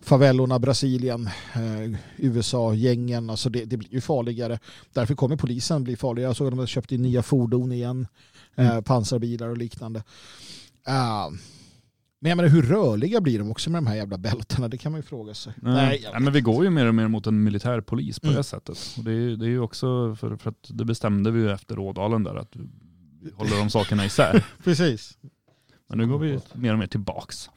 favellorna, 0.01 0.59
Brasilien, 0.59 1.27
eh, 1.55 1.99
USA, 2.16 2.74
gängen. 2.74 3.31
Alltså 3.31 3.49
det, 3.51 3.65
det 3.65 3.77
blir 3.77 3.93
ju 3.95 4.01
farligare. 4.01 4.59
Därför 4.93 5.15
kommer 5.15 5.37
polisen 5.37 5.85
bli 5.85 5.97
farligare. 5.97 6.28
Jag 6.28 6.37
såg 6.37 6.47
att 6.47 6.53
de 6.53 6.59
har 6.59 6.66
köpt 6.66 6.93
in 6.93 7.03
nya 7.03 7.23
fordon 7.23 7.73
igen. 7.73 8.07
Eh, 8.55 8.81
pansarbilar 8.81 9.49
och 9.49 9.59
liknande. 9.59 10.03
Ah, 10.85 11.31
men 12.20 12.28
jag 12.28 12.37
menar, 12.37 12.49
hur 12.49 12.62
rörliga 12.62 13.20
blir 13.20 13.39
de 13.39 13.51
också 13.51 13.70
med 13.70 13.78
de 13.78 13.87
här 13.87 13.97
jävla 13.97 14.19
bältena? 14.19 14.69
Det 14.69 14.78
kan 14.78 14.93
man 14.93 14.99
ju 15.01 15.03
fråga 15.07 15.35
sig. 15.35 15.53
Nej, 15.62 16.01
jag- 16.05 16.12
Nej, 16.12 16.20
men 16.23 16.33
vi 16.33 16.41
går 16.41 16.65
ju 16.65 16.70
mer 16.70 16.87
och 16.87 16.95
mer 16.95 17.09
mot 17.09 17.27
en 17.27 17.43
militär 17.45 17.81
polis 17.81 18.20
på 18.20 18.27
Mm. 18.27 18.37
det 18.37 18.45
sättet. 18.45 18.78
Och 18.99 19.05
det, 19.05 19.12
är, 19.12 19.37
det 19.37 19.45
är 19.47 19.49
ju 19.49 19.61
också 19.61 20.15
för, 20.20 20.37
för 20.37 20.51
att 20.51 20.69
det 20.69 20.85
bestämde 20.85 21.31
vi 21.31 21.41
ju 21.41 21.51
efter 21.53 21.78
Ådalen 21.78 22.23
där 22.24 22.35
att 22.35 22.53
håller 23.35 23.57
de 23.59 23.70
sakerna 23.70 24.07
isär. 24.07 24.44
Precis. 24.65 25.19
Men 25.89 25.98
nu 25.98 26.07
går 26.07 26.19
vi 26.19 26.39
mer 26.55 26.73
och 26.73 26.78
mer 26.78 26.86
tillbaks. 26.86 27.51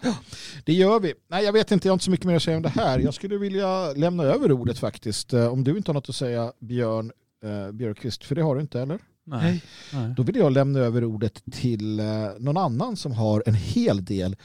Det 0.65 0.73
gör 0.73 0.99
vi. 0.99 1.13
Nej, 1.29 1.45
jag 1.45 1.53
vet 1.53 1.71
inte, 1.71 1.87
jag 1.87 1.91
har 1.91 1.95
inte 1.95 2.05
så 2.05 2.11
mycket 2.11 2.25
mer 2.25 2.35
att 2.35 2.43
säga 2.43 2.57
om 2.57 2.63
det 2.63 2.69
här. 2.69 2.99
Jag 2.99 3.13
skulle 3.13 3.37
vilja 3.37 3.93
lämna 3.93 4.23
över 4.23 4.51
ordet 4.51 4.79
faktiskt. 4.79 5.33
Eh, 5.33 5.47
Om 5.47 5.63
du 5.63 5.77
inte 5.77 5.89
har 5.89 5.93
något 5.93 6.09
att 6.09 6.15
säga, 6.15 6.53
Björn 6.59 7.11
eh, 7.43 7.71
Björkqvist, 7.71 8.23
för 8.23 8.35
det 8.35 8.41
har 8.41 8.55
du 8.55 8.61
inte, 8.61 8.81
eller? 8.81 8.99
Nej. 9.25 9.63
Nej. 9.93 10.13
Då 10.17 10.23
vill 10.23 10.35
jag 10.35 10.51
lämna 10.51 10.79
över 10.79 11.03
ordet 11.03 11.43
till 11.51 11.99
eh, 11.99 12.05
någon 12.39 12.57
annan 12.57 12.95
som 12.97 13.11
har 13.11 13.43
en 13.45 13.53
hel 13.55 14.05
del 14.05 14.35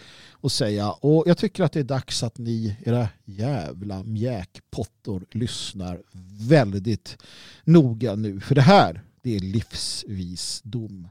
att 0.43 0.53
säga. 0.53 0.91
Och 0.91 1.25
jag 1.27 1.39
tycker 1.39 1.63
att 1.65 1.73
det 1.73 1.81
är 1.81 1.85
dags 1.85 2.23
att 2.23 2.39
ni, 2.39 2.77
era 2.85 3.09
jävla 3.25 4.03
mjäkpottor, 4.03 5.25
lyssnar 5.31 6.03
väldigt 6.49 7.17
noga 7.65 8.15
nu. 8.15 8.41
För 8.41 8.55
det 8.55 8.61
här, 8.63 9.03
det 9.23 9.37
är 9.37 9.41
livsvisdom. 9.41 11.09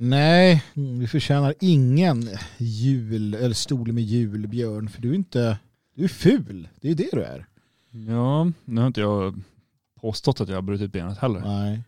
Nej, 0.00 0.64
vi 0.74 1.06
förtjänar 1.06 1.54
ingen 1.60 2.28
jul 2.58 3.34
eller 3.34 3.54
stol 3.54 3.92
med 3.92 4.04
jul, 4.04 4.46
Björn, 4.48 4.88
för 4.88 5.02
du 5.02 5.10
är 5.10 5.14
inte, 5.14 5.58
du 5.94 6.04
är 6.04 6.08
ful. 6.08 6.68
Det 6.80 6.90
är 6.90 6.94
det 6.94 7.08
du 7.12 7.22
är. 7.22 7.46
Ja, 7.90 8.52
nu 8.64 8.80
har 8.80 8.86
inte 8.86 9.00
jag 9.00 9.42
påstått 10.00 10.40
att 10.40 10.48
jag 10.48 10.56
har 10.56 10.62
brutit 10.62 10.92
benet 10.92 11.18
heller. 11.18 11.40
Nej. 11.40 11.82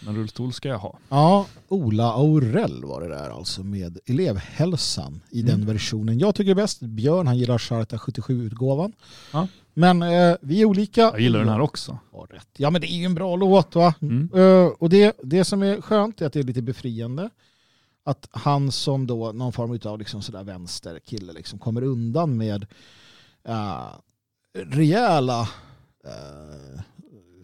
Men 0.00 0.16
rullstol 0.16 0.52
ska 0.52 0.68
jag 0.68 0.78
ha. 0.78 0.98
Ja, 1.08 1.46
Ola 1.68 2.12
Aurell 2.12 2.84
var 2.84 3.00
det 3.00 3.08
där 3.08 3.30
alltså 3.30 3.62
med 3.62 3.98
elevhälsan 4.06 5.20
i 5.30 5.42
den 5.42 5.54
Mm. 5.54 5.66
versionen. 5.66 6.18
Jag 6.18 6.34
tycker 6.34 6.54
bäst. 6.54 6.80
Björn 6.80 7.26
han 7.26 7.38
gillar 7.38 7.58
Charta 7.58 7.96
77-utgåvan. 7.96 8.92
Ja. 9.32 9.48
Men 9.74 10.02
eh, 10.02 10.36
vi 10.40 10.60
är 10.60 10.64
olika. 10.64 11.00
Jag 11.00 11.20
gillar 11.20 11.38
den 11.38 11.48
här 11.48 11.60
också. 11.60 11.98
Har 12.12 12.26
rätt. 12.26 12.48
Ja 12.56 12.70
men 12.70 12.80
det 12.80 12.92
är 12.92 12.96
ju 12.96 13.04
en 13.04 13.14
bra 13.14 13.36
låt 13.36 13.74
va? 13.74 13.94
Mm. 14.02 14.30
Eh, 14.34 14.66
och 14.66 14.88
det, 14.88 15.16
det 15.22 15.44
som 15.44 15.62
är 15.62 15.80
skönt 15.80 16.20
är 16.20 16.26
att 16.26 16.32
det 16.32 16.38
är 16.38 16.44
lite 16.44 16.62
befriande. 16.62 17.30
Att 18.04 18.28
han 18.30 18.72
som 18.72 19.06
då 19.06 19.32
någon 19.32 19.52
form 19.52 19.78
av 19.84 19.98
liksom 19.98 20.22
sådär 20.22 20.44
vänsterkille 20.44 21.32
liksom 21.32 21.58
kommer 21.58 21.82
undan 21.82 22.36
med 22.36 22.66
uh, 23.48 23.88
rejäla 24.52 25.40
eh, 26.04 26.80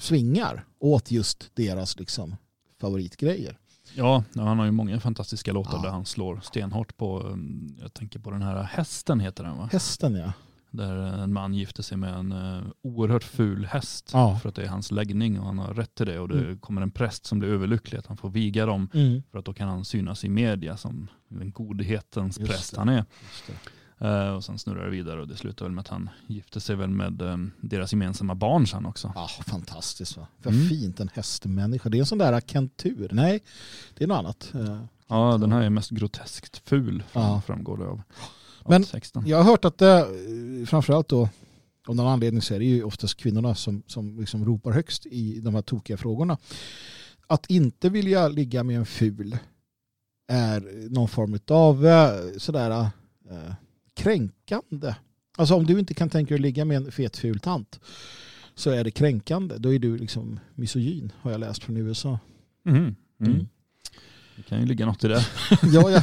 svingar 0.02 0.64
åt 0.78 1.10
just 1.10 1.50
deras 1.54 1.98
liksom 1.98 2.36
favoritgrejer. 2.80 3.58
Ja, 3.94 4.24
han 4.34 4.58
har 4.58 4.64
ju 4.64 4.70
många 4.70 5.00
fantastiska 5.00 5.52
låtar 5.52 5.76
Ja. 5.76 5.82
där 5.82 5.90
han 5.90 6.06
slår 6.06 6.40
stenhårt 6.40 6.96
på, 6.96 7.20
um, 7.20 7.76
jag 7.80 7.94
tänker 7.94 8.18
på 8.18 8.30
den 8.30 8.42
här 8.42 8.62
hästen 8.62 9.20
heter 9.20 9.44
den 9.44 9.56
va? 9.58 9.68
Hästen 9.72 10.14
ja. 10.14 10.32
Där 10.70 10.96
en 10.96 11.32
man 11.32 11.54
gifter 11.54 11.82
sig 11.82 11.96
med 11.96 12.14
en 12.14 12.32
uh, 12.32 12.62
oerhört 12.82 13.24
ful 13.24 13.64
häst 13.66 14.10
Ja. 14.12 14.38
för 14.42 14.48
att 14.48 14.54
det 14.54 14.62
är 14.62 14.68
hans 14.68 14.90
läggning 14.90 15.40
och 15.40 15.46
han 15.46 15.58
har 15.58 15.74
rätt 15.74 15.94
till 15.94 16.06
det 16.06 16.18
och 16.18 16.28
det 16.28 16.38
Mm. 16.44 16.58
kommer 16.58 16.82
en 16.82 16.90
präst 16.90 17.26
som 17.26 17.38
blir 17.38 17.48
överlycklig 17.48 17.98
att 17.98 18.06
han 18.06 18.16
får 18.16 18.30
viga 18.30 18.66
dem 18.66 18.88
Mm. 18.94 19.22
för 19.30 19.38
att 19.38 19.44
då 19.44 19.54
kan 19.54 19.68
han 19.68 19.84
synas 19.84 20.24
i 20.24 20.28
media 20.28 20.76
som 20.76 21.08
den 21.28 21.50
godhetens 21.52 22.38
Just 22.38 22.50
präst 22.52 22.72
det. 22.74 22.78
han 22.80 22.88
är. 22.88 23.04
Eh, 24.02 24.28
och 24.34 24.44
sen 24.44 24.58
snurrar 24.58 24.84
det 24.84 24.90
vidare 24.90 25.20
och 25.20 25.28
det 25.28 25.36
slutar 25.36 25.64
väl 25.64 25.72
med 25.72 25.80
att 25.82 25.88
han 25.88 26.10
gifter 26.26 26.60
sig 26.60 26.76
väl 26.76 26.90
med 26.90 27.22
um, 27.22 27.50
deras 27.60 27.92
gemensamma 27.92 28.34
barn 28.34 28.66
sen 28.66 28.86
också. 28.86 29.12
Ja, 29.14 29.28
fantastiskt 29.46 30.16
va. 30.16 30.26
För 30.40 30.50
Mm. 30.50 30.68
fint 30.68 31.00
en 31.00 31.10
hästmänniska. 31.14 31.88
Det 31.88 31.96
är 31.98 32.00
en 32.00 32.06
sån 32.06 32.18
där 32.18 32.40
kentur. 32.40 33.08
Nej, 33.12 33.42
det 33.94 34.04
är 34.04 34.08
något 34.08 34.18
annat. 34.18 34.50
Eh, 34.54 34.82
Ja, 35.08 35.38
den 35.40 35.52
här 35.52 35.62
är 35.62 35.70
mest 35.70 35.90
groteskt 35.90 36.68
ful 36.68 37.02
Ja. 37.12 37.42
framgår 37.46 37.76
det 37.76 37.86
av, 37.86 38.02
Men-. 38.68 38.84
Jag 39.26 39.36
har 39.36 39.44
hört 39.44 39.64
att 39.64 39.78
det, 39.78 40.06
framförallt 40.66 41.08
då 41.08 41.28
av 41.88 41.96
någon 41.96 42.06
anledning 42.06 42.42
så 42.42 42.54
är 42.54 42.58
det 42.58 42.64
ju 42.64 42.82
oftast 42.82 43.16
kvinnorna 43.16 43.54
som, 43.54 43.82
som 43.86 44.20
liksom 44.20 44.44
ropar 44.44 44.70
högst 44.72 45.06
i 45.06 45.40
de 45.40 45.54
här 45.54 45.62
tokiga 45.62 45.96
frågorna. 45.96 46.38
Att 47.26 47.50
inte 47.50 47.88
vilja 47.88 48.28
ligga 48.28 48.62
med 48.64 48.76
en 48.76 48.86
ful 48.86 49.36
är 50.28 50.88
någon 50.90 51.08
form 51.08 51.38
av 51.50 51.86
sådär 52.38 52.86
kränkande. 53.94 54.94
Alltså 55.36 55.54
om 55.54 55.66
du 55.66 55.78
inte 55.78 55.94
kan 55.94 56.10
tänka 56.10 56.28
dig 56.28 56.34
att 56.34 56.40
ligga 56.40 56.64
med 56.64 56.76
en 56.76 56.92
fet 56.92 57.16
ful 57.16 57.40
tant 57.40 57.80
så 58.54 58.70
är 58.70 58.84
det 58.84 58.90
kränkande. 58.90 59.54
Då 59.58 59.74
är 59.74 59.78
du 59.78 59.98
liksom 59.98 60.40
misogyn 60.54 61.12
har 61.20 61.30
jag 61.30 61.40
läst 61.40 61.64
från 61.64 61.76
USA. 61.76 62.18
Mm. 62.66 62.94
Mm. 63.20 63.48
Det 64.36 64.42
kan 64.42 64.60
ju 64.60 64.66
ligga 64.66 64.86
något 64.86 65.04
i 65.04 65.08
det. 65.08 65.26
ja, 65.62 65.90
jag, 65.90 66.02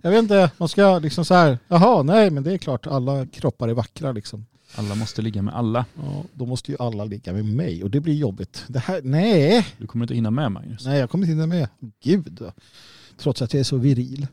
jag 0.00 0.10
vet 0.10 0.22
inte, 0.22 0.50
man 0.58 0.68
ska 0.68 0.98
liksom 0.98 1.24
så 1.24 1.34
här, 1.34 1.58
jaha, 1.68 2.02
nej 2.02 2.30
men 2.30 2.42
det 2.42 2.52
är 2.52 2.58
klart 2.58 2.86
alla 2.86 3.26
kroppar 3.26 3.68
är 3.68 3.74
vackra 3.74 4.12
liksom. 4.12 4.46
Alla 4.74 4.94
måste 4.94 5.22
ligga 5.22 5.42
med 5.42 5.54
alla. 5.54 5.84
Ja, 6.02 6.24
då 6.32 6.46
måste 6.46 6.72
ju 6.72 6.76
alla 6.80 7.04
ligga 7.04 7.32
med 7.32 7.44
mig 7.44 7.84
och 7.84 7.90
det 7.90 8.00
blir 8.00 8.14
jobbigt. 8.14 8.64
Det 8.68 8.78
här, 8.78 9.00
nej, 9.04 9.66
Du 9.78 9.86
kommer 9.86 10.04
inte 10.04 10.14
hinna 10.14 10.30
med 10.30 10.52
Magnus. 10.52 10.84
nej 10.84 10.98
jag 10.98 11.10
kommer 11.10 11.24
inte 11.24 11.32
hinna 11.32 11.46
med. 11.46 11.68
Gud, 12.02 12.42
trots 13.18 13.42
att 13.42 13.52
jag 13.52 13.60
är 13.60 13.64
så 13.64 13.76
viril. 13.76 14.26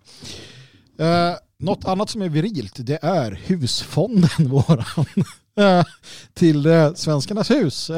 Uh, 0.99 1.05
något 1.57 1.85
annat 1.85 2.09
som 2.09 2.21
är 2.21 2.29
virilt 2.29 2.73
det 2.77 2.99
är 3.01 3.31
husfonden 3.45 4.29
våran. 4.49 5.05
Eh, 5.59 5.83
till 6.33 6.67
uh, 6.67 6.93
Svenskarnas 6.93 7.51
hus 7.51 7.89
uh, 7.89 7.95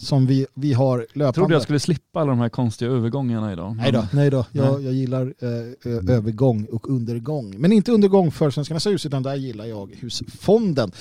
som 0.00 0.26
vi, 0.26 0.46
vi 0.54 0.72
har 0.72 0.98
löpande. 0.98 1.24
Jag 1.24 1.34
trodde 1.34 1.54
jag 1.54 1.62
skulle 1.62 1.80
slippa 1.80 2.20
alla 2.20 2.30
de 2.30 2.38
här 2.38 2.48
konstiga 2.48 2.90
övergångarna 2.90 3.52
idag. 3.52 3.76
Nej 3.76 3.92
då, 3.92 4.06
nej 4.12 4.30
då. 4.30 4.46
Jag, 4.52 4.82
jag 4.82 4.92
gillar 4.92 5.34
eh, 5.40 6.14
övergång 6.16 6.64
och 6.64 6.90
undergång. 6.90 7.54
Men 7.58 7.72
inte 7.72 7.92
undergång 7.92 8.30
för 8.30 8.50
Svenskarnas 8.50 8.86
hus 8.86 9.06
utan 9.06 9.22
där 9.22 9.34
gillar 9.34 9.64
jag 9.64 9.94
husfonden. 10.00 10.92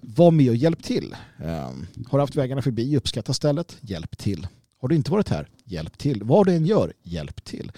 Var 0.00 0.30
med 0.30 0.50
och 0.50 0.56
hjälp 0.56 0.82
till. 0.82 1.16
Eh, 1.44 1.70
har 2.08 2.18
haft 2.18 2.36
vägarna 2.36 2.62
förbi, 2.62 2.96
uppskatta 2.96 3.34
stället, 3.34 3.76
hjälp 3.80 4.18
till. 4.18 4.46
Har 4.80 4.88
du 4.88 4.94
inte 4.94 5.10
varit 5.10 5.28
här, 5.28 5.48
hjälp 5.64 5.98
till. 5.98 6.22
Vad 6.24 6.46
du 6.46 6.52
än 6.52 6.66
gör, 6.66 6.92
hjälp 7.02 7.44
till. 7.44 7.72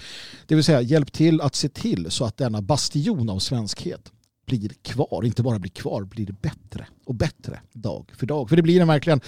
Det 0.47 0.55
vill 0.55 0.65
säga 0.65 0.81
hjälp 0.81 1.13
till 1.13 1.41
att 1.41 1.55
se 1.55 1.69
till 1.69 2.11
så 2.11 2.25
att 2.25 2.37
denna 2.37 2.63
bastion 2.63 3.31
av 3.31 3.39
svenskhet 3.39 4.13
blir 4.47 4.71
kvar, 4.83 5.25
inte 5.25 5.43
bara 5.43 5.59
blir 5.59 5.71
kvar, 5.71 6.05
blir 6.05 6.33
bättre 6.41 6.87
och 7.05 7.15
bättre 7.15 7.61
dag 7.73 8.13
för 8.17 8.27
dag. 8.27 8.49
För 8.49 8.57
det 8.57 8.63
blir 8.63 8.79
den 8.79 8.89
verkligen 8.89 9.21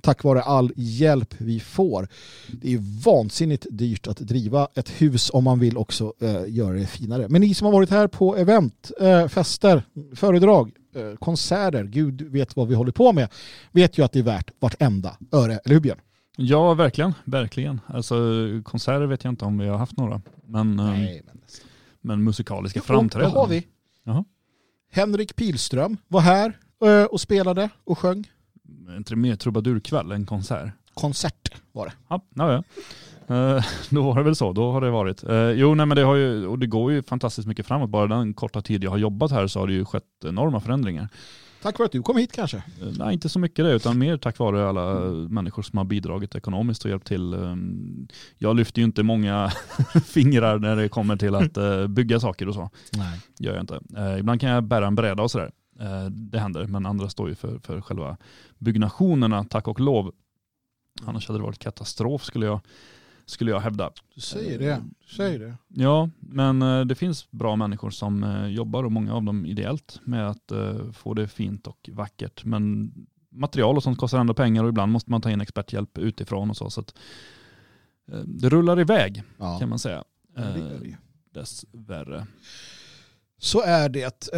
tack 0.00 0.24
vare 0.24 0.42
all 0.42 0.72
hjälp 0.76 1.34
vi 1.38 1.60
får. 1.60 2.08
Det 2.48 2.68
är 2.68 2.72
ju 2.72 2.80
vansinnigt 3.04 3.66
dyrt 3.70 4.06
att 4.06 4.16
driva 4.16 4.68
ett 4.74 4.88
hus 4.88 5.30
om 5.34 5.44
man 5.44 5.58
vill 5.58 5.76
också 5.76 6.12
eh, 6.20 6.42
göra 6.48 6.72
det 6.72 6.86
finare. 6.86 7.28
Men 7.28 7.40
ni 7.40 7.54
som 7.54 7.64
har 7.64 7.72
varit 7.72 7.90
här 7.90 8.06
på 8.06 8.36
event, 8.36 8.90
eh, 9.00 9.28
fester, 9.28 9.82
föredrag, 10.14 10.72
eh, 10.94 11.16
konserter, 11.18 11.84
gud 11.84 12.22
vet 12.22 12.56
vad 12.56 12.68
vi 12.68 12.74
håller 12.74 12.92
på 12.92 13.12
med, 13.12 13.28
vet 13.72 13.98
ju 13.98 14.04
att 14.04 14.12
det 14.12 14.18
är 14.18 14.22
värt 14.22 14.50
vartenda 14.58 15.16
öre, 15.32 15.60
eller 15.64 15.74
hur 15.74 15.80
Björn? 15.80 16.00
Ja, 16.42 16.74
verkligen. 16.74 17.14
Verkligen. 17.24 17.80
Alltså, 17.86 18.14
konserter 18.64 19.06
vet 19.06 19.24
jag 19.24 19.32
inte 19.32 19.44
om 19.44 19.58
vi 19.58 19.68
har 19.68 19.78
haft 19.78 19.96
några. 19.96 20.22
Men, 20.46 20.78
eh, 20.78 20.86
men... 20.86 21.22
men 22.00 22.24
musikaliska 22.24 22.80
Jo, 22.82 22.86
framträdanden. 22.86 23.38
Har 23.38 23.46
vi? 23.46 23.66
Jaha. 24.04 24.24
Henrik 24.92 25.36
Pilström 25.36 25.96
var 26.08 26.20
här 26.20 26.58
eh, 26.84 27.04
och 27.04 27.20
spelade 27.20 27.68
och 27.84 27.98
sjöng. 27.98 28.30
Inte 28.96 29.16
mer 29.16 29.36
trubadurkväll 29.36 30.12
än 30.12 30.26
konsert? 30.26 30.72
Konsert 30.94 31.50
var 31.72 31.86
det. 31.86 31.92
Ja, 32.08 32.22
ja. 32.34 32.62
Eh, 33.36 33.64
Då 33.90 34.02
var 34.02 34.14
det 34.14 34.22
väl 34.22 34.36
så, 34.36 34.52
då 34.52 34.72
har 34.72 34.80
det 34.80 34.90
varit. 34.90 35.24
Eh, 35.24 35.50
Jo, 35.50 35.74
nej 35.74 35.86
men 35.86 35.96
det 35.96 36.02
har 36.02 36.14
ju, 36.14 36.46
och 36.46 36.58
det 36.58 36.66
går 36.66 36.92
ju 36.92 37.02
fantastiskt 37.02 37.48
mycket 37.48 37.66
framåt. 37.66 37.90
Bara 37.90 38.06
den 38.06 38.34
korta 38.34 38.62
tid 38.62 38.84
jag 38.84 38.90
har 38.90 38.98
jobbat 38.98 39.30
här 39.30 39.46
så 39.46 39.60
har 39.60 39.66
det 39.66 39.72
ju 39.72 39.84
skett 39.84 40.24
enorma 40.24 40.60
förändringar. 40.60 41.08
Tack 41.62 41.78
vare 41.78 41.86
att 41.86 41.92
du 41.92 42.02
kom 42.02 42.16
hit 42.16 42.32
kanske. 42.32 42.56
Eh, 42.56 42.62
Nej, 42.98 43.12
inte 43.14 43.28
så 43.28 43.38
mycket 43.38 43.64
det, 43.64 43.72
utan 43.72 43.98
mer 43.98 44.16
tack 44.16 44.38
vare 44.38 44.68
alla 44.68 45.00
människor 45.10 45.62
som 45.62 45.76
har 45.78 45.84
bidragit 45.84 46.34
ekonomiskt 46.34 46.84
och 46.84 46.90
hjälpt 46.90 47.06
till. 47.06 47.34
Eh, 47.34 47.56
Jag 48.38 48.56
lyfter 48.56 48.78
ju 48.80 48.84
inte 48.84 49.02
många 49.02 49.50
fingrar 50.04 50.58
när 50.58 50.76
det 50.76 50.88
kommer 50.88 51.16
till 51.16 51.34
att 51.34 51.56
eh, 51.56 51.86
bygga 51.88 52.20
saker 52.20 52.48
och 52.48 52.54
så. 52.54 52.70
Nej. 52.92 53.20
gör 53.38 53.52
jag 53.54 53.62
inte. 53.62 53.80
Eh, 53.96 54.18
ibland 54.18 54.40
kan 54.40 54.50
jag 54.50 54.64
bära 54.64 54.86
en 54.86 54.94
bräda 54.94 55.22
och 55.22 55.30
sådär. 55.30 55.50
Eh, 55.80 56.04
det 56.10 56.38
händer, 56.38 56.66
men 56.66 56.86
andra 56.86 57.08
står 57.08 57.28
ju 57.28 57.34
för, 57.34 57.58
för 57.58 57.80
själva 57.80 58.16
byggnationerna, 58.58 59.44
tack 59.44 59.68
och 59.68 59.80
lov. 59.80 60.12
Annars 61.04 61.28
hade 61.28 61.38
det 61.38 61.42
varit 61.42 61.58
katastrof 61.58 62.24
skulle 62.24 62.46
jag, 62.46 62.60
skulle 63.26 63.50
jag 63.50 63.60
hävda. 63.60 63.90
Du 64.14 64.20
säger 64.20 64.58
det. 64.58 64.82
Du 65.08 65.14
säger 65.14 65.38
det. 65.38 65.54
Ja, 65.68 66.10
men 66.20 66.62
eh, 66.62 66.80
det 66.80 66.94
finns 66.94 67.30
bra 67.30 67.56
människor 67.56 67.90
som 67.90 68.24
eh, 68.24 68.46
jobbar 68.46 68.84
och 68.84 68.92
många 68.92 69.14
av 69.14 69.22
dem 69.22 69.46
ideellt 69.46 70.00
med 70.04 70.28
att 70.30 70.50
eh, 70.52 70.92
få 70.92 71.14
det 71.14 71.28
fint 71.28 71.66
och 71.66 71.90
vackert. 71.92 72.44
Men 72.44 72.92
material 73.30 73.76
och 73.76 73.82
sånt 73.82 73.98
kostar 73.98 74.18
ändå 74.18 74.34
pengar 74.34 74.62
och 74.62 74.68
ibland 74.68 74.92
måste 74.92 75.10
man 75.10 75.20
ta 75.20 75.30
in 75.30 75.40
experthjälp 75.40 75.98
utifrån 75.98 76.50
och 76.50 76.56
så. 76.56 76.70
så 76.70 76.80
att, 76.80 76.94
det 78.24 78.48
rullar 78.48 78.80
iväg 78.80 79.22
Ja. 79.38 79.58
kan 79.58 79.68
man 79.68 79.78
säga. 79.78 80.04
Det 80.36 80.78
det. 80.82 80.96
Dessvärre. 81.40 82.26
Så 83.38 83.62
är 83.62 83.88
det. 83.88 84.34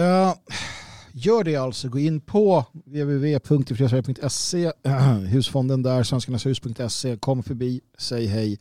Gör 1.12 1.44
det 1.44 1.56
alltså. 1.56 1.89
Gå 1.89 1.98
in 1.98 2.20
på 2.20 2.64
www.ifriasverige.se 2.72 4.72
husfonden 5.26 5.82
där, 5.82 6.02
svenskarnashus.se. 6.02 7.16
Kom 7.16 7.43
förbi, 7.43 7.80
säg 7.98 8.26
hej. 8.26 8.59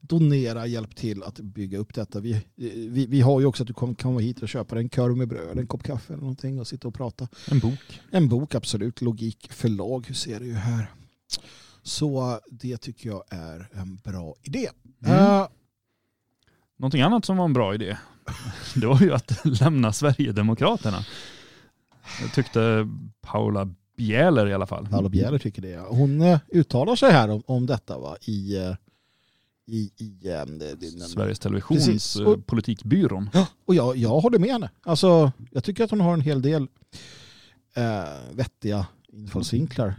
Donera, 0.00 0.66
hjälp 0.66 0.96
till 0.96 1.22
att 1.22 1.40
bygga 1.40 1.78
upp 1.78 1.94
detta. 1.94 2.20
Vi, 2.20 2.42
vi, 2.88 3.06
vi 3.06 3.20
har 3.20 3.40
ju 3.40 3.46
också 3.46 3.62
att 3.62 3.66
du 3.66 3.72
kommer 3.72 3.94
komma 3.94 4.20
hit 4.20 4.42
och 4.42 4.48
köpa 4.48 4.78
en 4.78 4.88
korv 4.88 5.16
med 5.16 5.28
bröd, 5.28 5.58
en 5.58 5.66
kopp 5.66 5.82
kaffe 5.82 6.12
eller 6.12 6.20
någonting 6.20 6.60
och 6.60 6.66
sitta 6.66 6.88
och 6.88 6.94
prata. 6.94 7.28
En 7.50 7.58
bok. 7.58 8.00
En 8.10 8.28
bok, 8.28 8.54
absolut. 8.54 9.02
Logik 9.02 9.52
förlag, 9.52 10.04
hur 10.06 10.14
ser 10.14 10.40
det 10.40 10.46
ju 10.46 10.54
här. 10.54 10.90
Så 11.82 12.40
det 12.50 12.76
tycker 12.76 13.08
jag 13.08 13.22
är 13.30 13.68
en 13.72 13.96
bra 13.96 14.34
idé. 14.42 14.68
Mm. 15.04 15.18
Eh, 15.18 15.46
Någonting 16.78 17.02
annat 17.02 17.24
som 17.24 17.36
var 17.36 17.44
en 17.44 17.52
bra 17.52 17.74
idé, 17.74 17.96
det 18.74 18.86
var 18.86 19.00
ju 19.00 19.12
att 19.12 19.60
lämna 19.60 19.92
Sverigedemokraterna. 19.92 21.04
Jag 22.20 22.32
tyckte 22.34 22.88
Paula 23.20 23.74
Bjäler 23.96 24.46
i 24.46 24.54
alla 24.54 24.66
fall. 24.66 24.88
Paolo 24.88 25.08
Bjäller 25.08 25.38
tycker 25.38 25.62
det. 25.62 25.78
Hon 25.88 26.20
eh, 26.20 26.38
uttalar 26.48 26.96
sig 26.96 27.12
här 27.12 27.30
om, 27.30 27.42
om 27.46 27.66
detta 27.66 27.98
va? 27.98 28.16
i, 28.20 28.56
eh, 28.56 28.74
i, 29.66 29.90
i 29.96 30.28
eh, 30.28 30.46
det- 30.46 30.74
det- 30.74 30.86
Sveriges 30.86 31.38
Televisions 31.38 31.86
Precis. 31.86 32.16
Och- 32.16 32.46
politikbyrån. 32.46 33.30
Och 33.64 33.74
jag, 33.74 33.96
jag 33.96 34.20
håller 34.20 34.38
med 34.38 34.50
henne. 34.50 34.70
Alltså, 34.82 35.32
jag 35.50 35.64
tycker 35.64 35.84
att 35.84 35.90
hon 35.90 36.00
har 36.00 36.12
en 36.14 36.20
hel 36.20 36.42
del 36.42 36.68
eh, 37.76 38.04
vettiga 38.32 38.86
infallsvinklar. 39.12 39.94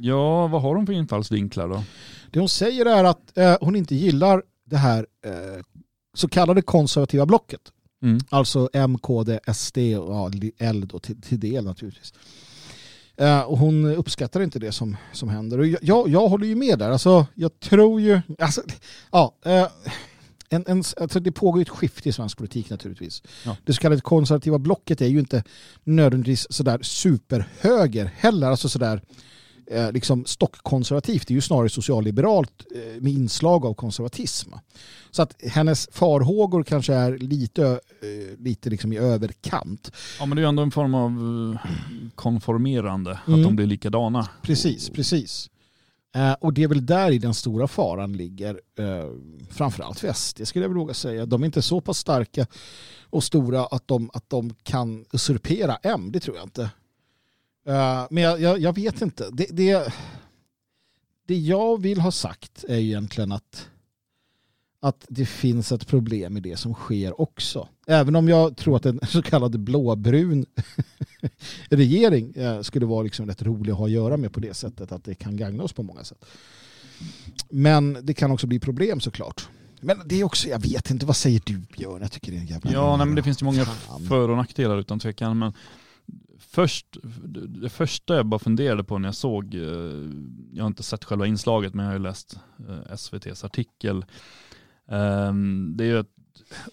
Ja, 0.00 0.46
vad 0.46 0.62
har 0.62 0.74
de 0.74 0.86
för 0.86 0.92
infallsvinklar 0.92 1.68
då? 1.68 1.82
Det 2.30 2.38
hon 2.38 2.48
säger 2.48 2.86
är 2.86 3.04
att 3.04 3.38
eh, 3.38 3.56
hon 3.60 3.76
inte 3.76 3.94
gillar 3.94 4.42
det 4.64 4.76
här 4.76 5.06
eh, 5.24 5.62
så 6.14 6.28
kallade 6.28 6.62
konservativa 6.62 7.26
blocket. 7.26 7.60
Mm. 8.02 8.18
Alltså 8.28 8.68
M, 8.72 8.98
KD, 8.98 9.40
SD 9.54 9.78
och 9.78 10.14
ja, 10.14 10.30
L 10.58 10.88
då 10.88 10.98
till, 10.98 11.20
till 11.20 11.40
del 11.40 11.64
naturligtvis. 11.64 12.12
Eh, 13.16 13.40
och 13.40 13.58
hon 13.58 13.84
uppskattar 13.84 14.40
inte 14.40 14.58
det 14.58 14.72
som, 14.72 14.96
som 15.12 15.28
händer. 15.28 15.58
Och 15.58 15.66
jag, 15.66 16.08
jag, 16.08 16.28
håller 16.28 16.46
ju 16.46 16.54
med 16.54 16.78
där. 16.78 16.90
Alltså, 16.90 17.26
jag 17.34 17.60
tror 17.60 18.00
ju... 18.00 18.20
Alltså, 18.38 18.62
ja, 19.12 19.34
eh, 19.44 19.66
en, 20.48 20.64
en, 20.66 20.84
alltså 21.00 21.20
det 21.20 21.32
pågår 21.32 21.58
ju 21.58 21.62
ett 21.62 21.68
skifte 21.68 22.08
i 22.08 22.12
svensk 22.12 22.38
politik 22.38 22.70
naturligtvis. 22.70 23.22
Ja. 23.44 23.56
Det 23.64 23.72
så 23.72 23.80
kallade 23.80 24.00
konservativa 24.00 24.58
blocket 24.58 25.00
är 25.00 25.06
ju 25.06 25.18
inte 25.18 25.44
nödvändigtvis 25.84 26.46
sådär 26.50 26.78
superhöger 26.82 28.10
heller. 28.16 28.50
Alltså 28.50 28.68
sådär 28.68 29.02
eh, 29.70 29.92
liksom 29.92 30.24
stockkonservativt. 30.24 31.26
Det 31.26 31.32
är 31.32 31.36
ju 31.36 31.40
snarare 31.40 31.68
socialliberalt 31.68 32.66
eh, 32.74 33.02
med 33.02 33.12
inslag 33.12 33.66
av 33.66 33.74
konservatism. 33.74 34.52
Så 35.10 35.22
att 35.22 35.34
hennes 35.42 35.88
farhågor 35.92 36.62
kanske 36.62 36.94
är 36.94 37.18
lite, 37.18 37.66
eh, 37.66 38.38
lite 38.38 38.70
liksom 38.70 38.92
i 38.92 38.96
överkant. 38.98 39.92
Ja, 40.18 40.26
men 40.26 40.36
det 40.36 40.40
är 40.40 40.44
ju 40.44 40.48
ändå 40.48 40.62
en 40.62 40.70
form 40.70 40.94
av 40.94 41.58
konformerande, 42.14 43.18
Mm. 43.26 43.40
att 43.40 43.44
de 43.46 43.56
blir 43.56 43.66
likadana. 43.66 44.28
Precis, 44.42 44.90
precis. 44.90 45.50
Eh, 46.14 46.32
och 46.32 46.52
det 46.52 46.62
är 46.62 46.68
väl 46.68 46.86
där 46.86 47.10
i 47.10 47.18
den 47.18 47.34
stora 47.34 47.68
faran 47.68 48.12
ligger, 48.12 48.60
eh, 48.78 49.10
framförallt 49.50 50.00
för 50.00 50.08
SD 50.08 50.44
skulle 50.46 50.64
jag 50.64 50.68
väl 50.70 50.78
våga 50.78 50.94
säga. 50.94 51.26
De 51.26 51.42
är 51.42 51.46
inte 51.46 51.62
så 51.62 51.80
pass 51.80 51.98
starka 51.98 52.46
och 53.10 53.24
stora 53.24 53.66
att 53.66 53.88
de, 53.88 54.10
att 54.12 54.30
de 54.30 54.54
kan 54.62 55.04
usurpera 55.12 55.76
M, 55.82 56.12
det 56.12 56.20
tror 56.20 56.36
jag 56.36 56.44
inte. 56.46 56.70
Eh, 57.66 58.06
men 58.10 58.22
jag, 58.22 58.40
jag, 58.40 58.58
jag 58.58 58.74
vet 58.74 59.02
inte. 59.02 59.30
Det, 59.32 59.46
det, 59.50 59.92
det 61.26 61.38
jag 61.38 61.82
vill 61.82 62.00
ha 62.00 62.10
sagt 62.10 62.64
är 62.68 62.78
ju 62.78 62.86
egentligen 62.86 63.32
att, 63.32 63.68
att 64.80 65.06
det 65.08 65.26
finns 65.26 65.72
ett 65.72 65.86
problem 65.86 66.36
i 66.36 66.40
det 66.40 66.56
som 66.56 66.74
sker 66.74 67.20
också. 67.20 67.68
Även 67.86 68.16
om 68.16 68.28
jag 68.28 68.56
tror 68.56 68.76
att 68.76 68.86
en 68.86 69.00
så 69.08 69.22
kallad 69.22 69.60
blåbrun 69.60 70.46
regering 71.68 72.32
eh, 72.34 72.60
skulle 72.60 72.86
vara 72.86 73.02
liksom 73.02 73.26
rätt 73.26 73.42
rolig 73.42 73.72
att 73.72 73.78
ha 73.78 73.84
att 73.84 73.90
göra 73.90 74.16
med 74.16 74.32
på 74.32 74.40
det 74.40 74.54
sättet 74.54 74.92
att 74.92 75.04
det 75.04 75.14
kan 75.14 75.36
gagna 75.36 75.62
oss 75.62 75.72
på 75.72 75.82
många 75.82 76.04
sätt. 76.04 76.24
Men 77.50 77.98
det 78.02 78.14
kan 78.14 78.30
också 78.30 78.46
bli 78.46 78.60
problem 78.60 79.00
såklart. 79.00 79.48
Men 79.80 80.02
det 80.04 80.20
är 80.20 80.24
också, 80.24 80.48
jag 80.48 80.58
vet 80.58 80.90
inte, 80.90 81.06
vad 81.06 81.16
säger 81.16 81.42
du 81.44 81.58
Björn? 81.58 82.02
Jag 82.02 82.12
tycker 82.12 82.32
det 82.32 82.38
är 82.38 82.40
en 82.40 82.46
jävla... 82.46 82.72
Ja, 82.72 82.96
nej, 82.96 83.06
men 83.06 83.14
det 83.14 83.22
finns 83.22 83.42
ju 83.42 83.44
många 83.44 83.64
för 84.08 84.28
och 84.28 84.36
nackdelar 84.36 84.78
utan 84.78 84.98
tvekan. 84.98 85.38
Men 85.38 85.52
först, 86.50 86.86
det 87.62 87.68
första 87.68 88.16
jag 88.16 88.26
bara 88.26 88.38
funderade 88.38 88.84
på 88.84 88.98
när 88.98 89.08
jag 89.08 89.14
såg, 89.14 89.54
eh, 89.54 89.60
jag 90.52 90.62
har 90.64 90.66
inte 90.66 90.82
sett 90.82 91.04
själva 91.04 91.26
inslaget 91.26 91.74
men 91.74 91.84
jag 91.84 91.90
har 91.92 91.98
ju 91.98 92.02
läst 92.02 92.38
eh, 92.68 92.92
SVTs 92.94 93.44
artikel. 93.44 94.04
Ehm, 94.88 95.72
Det 95.76 95.84
är 95.84 95.88
ju 95.88 95.98
att, 95.98 96.06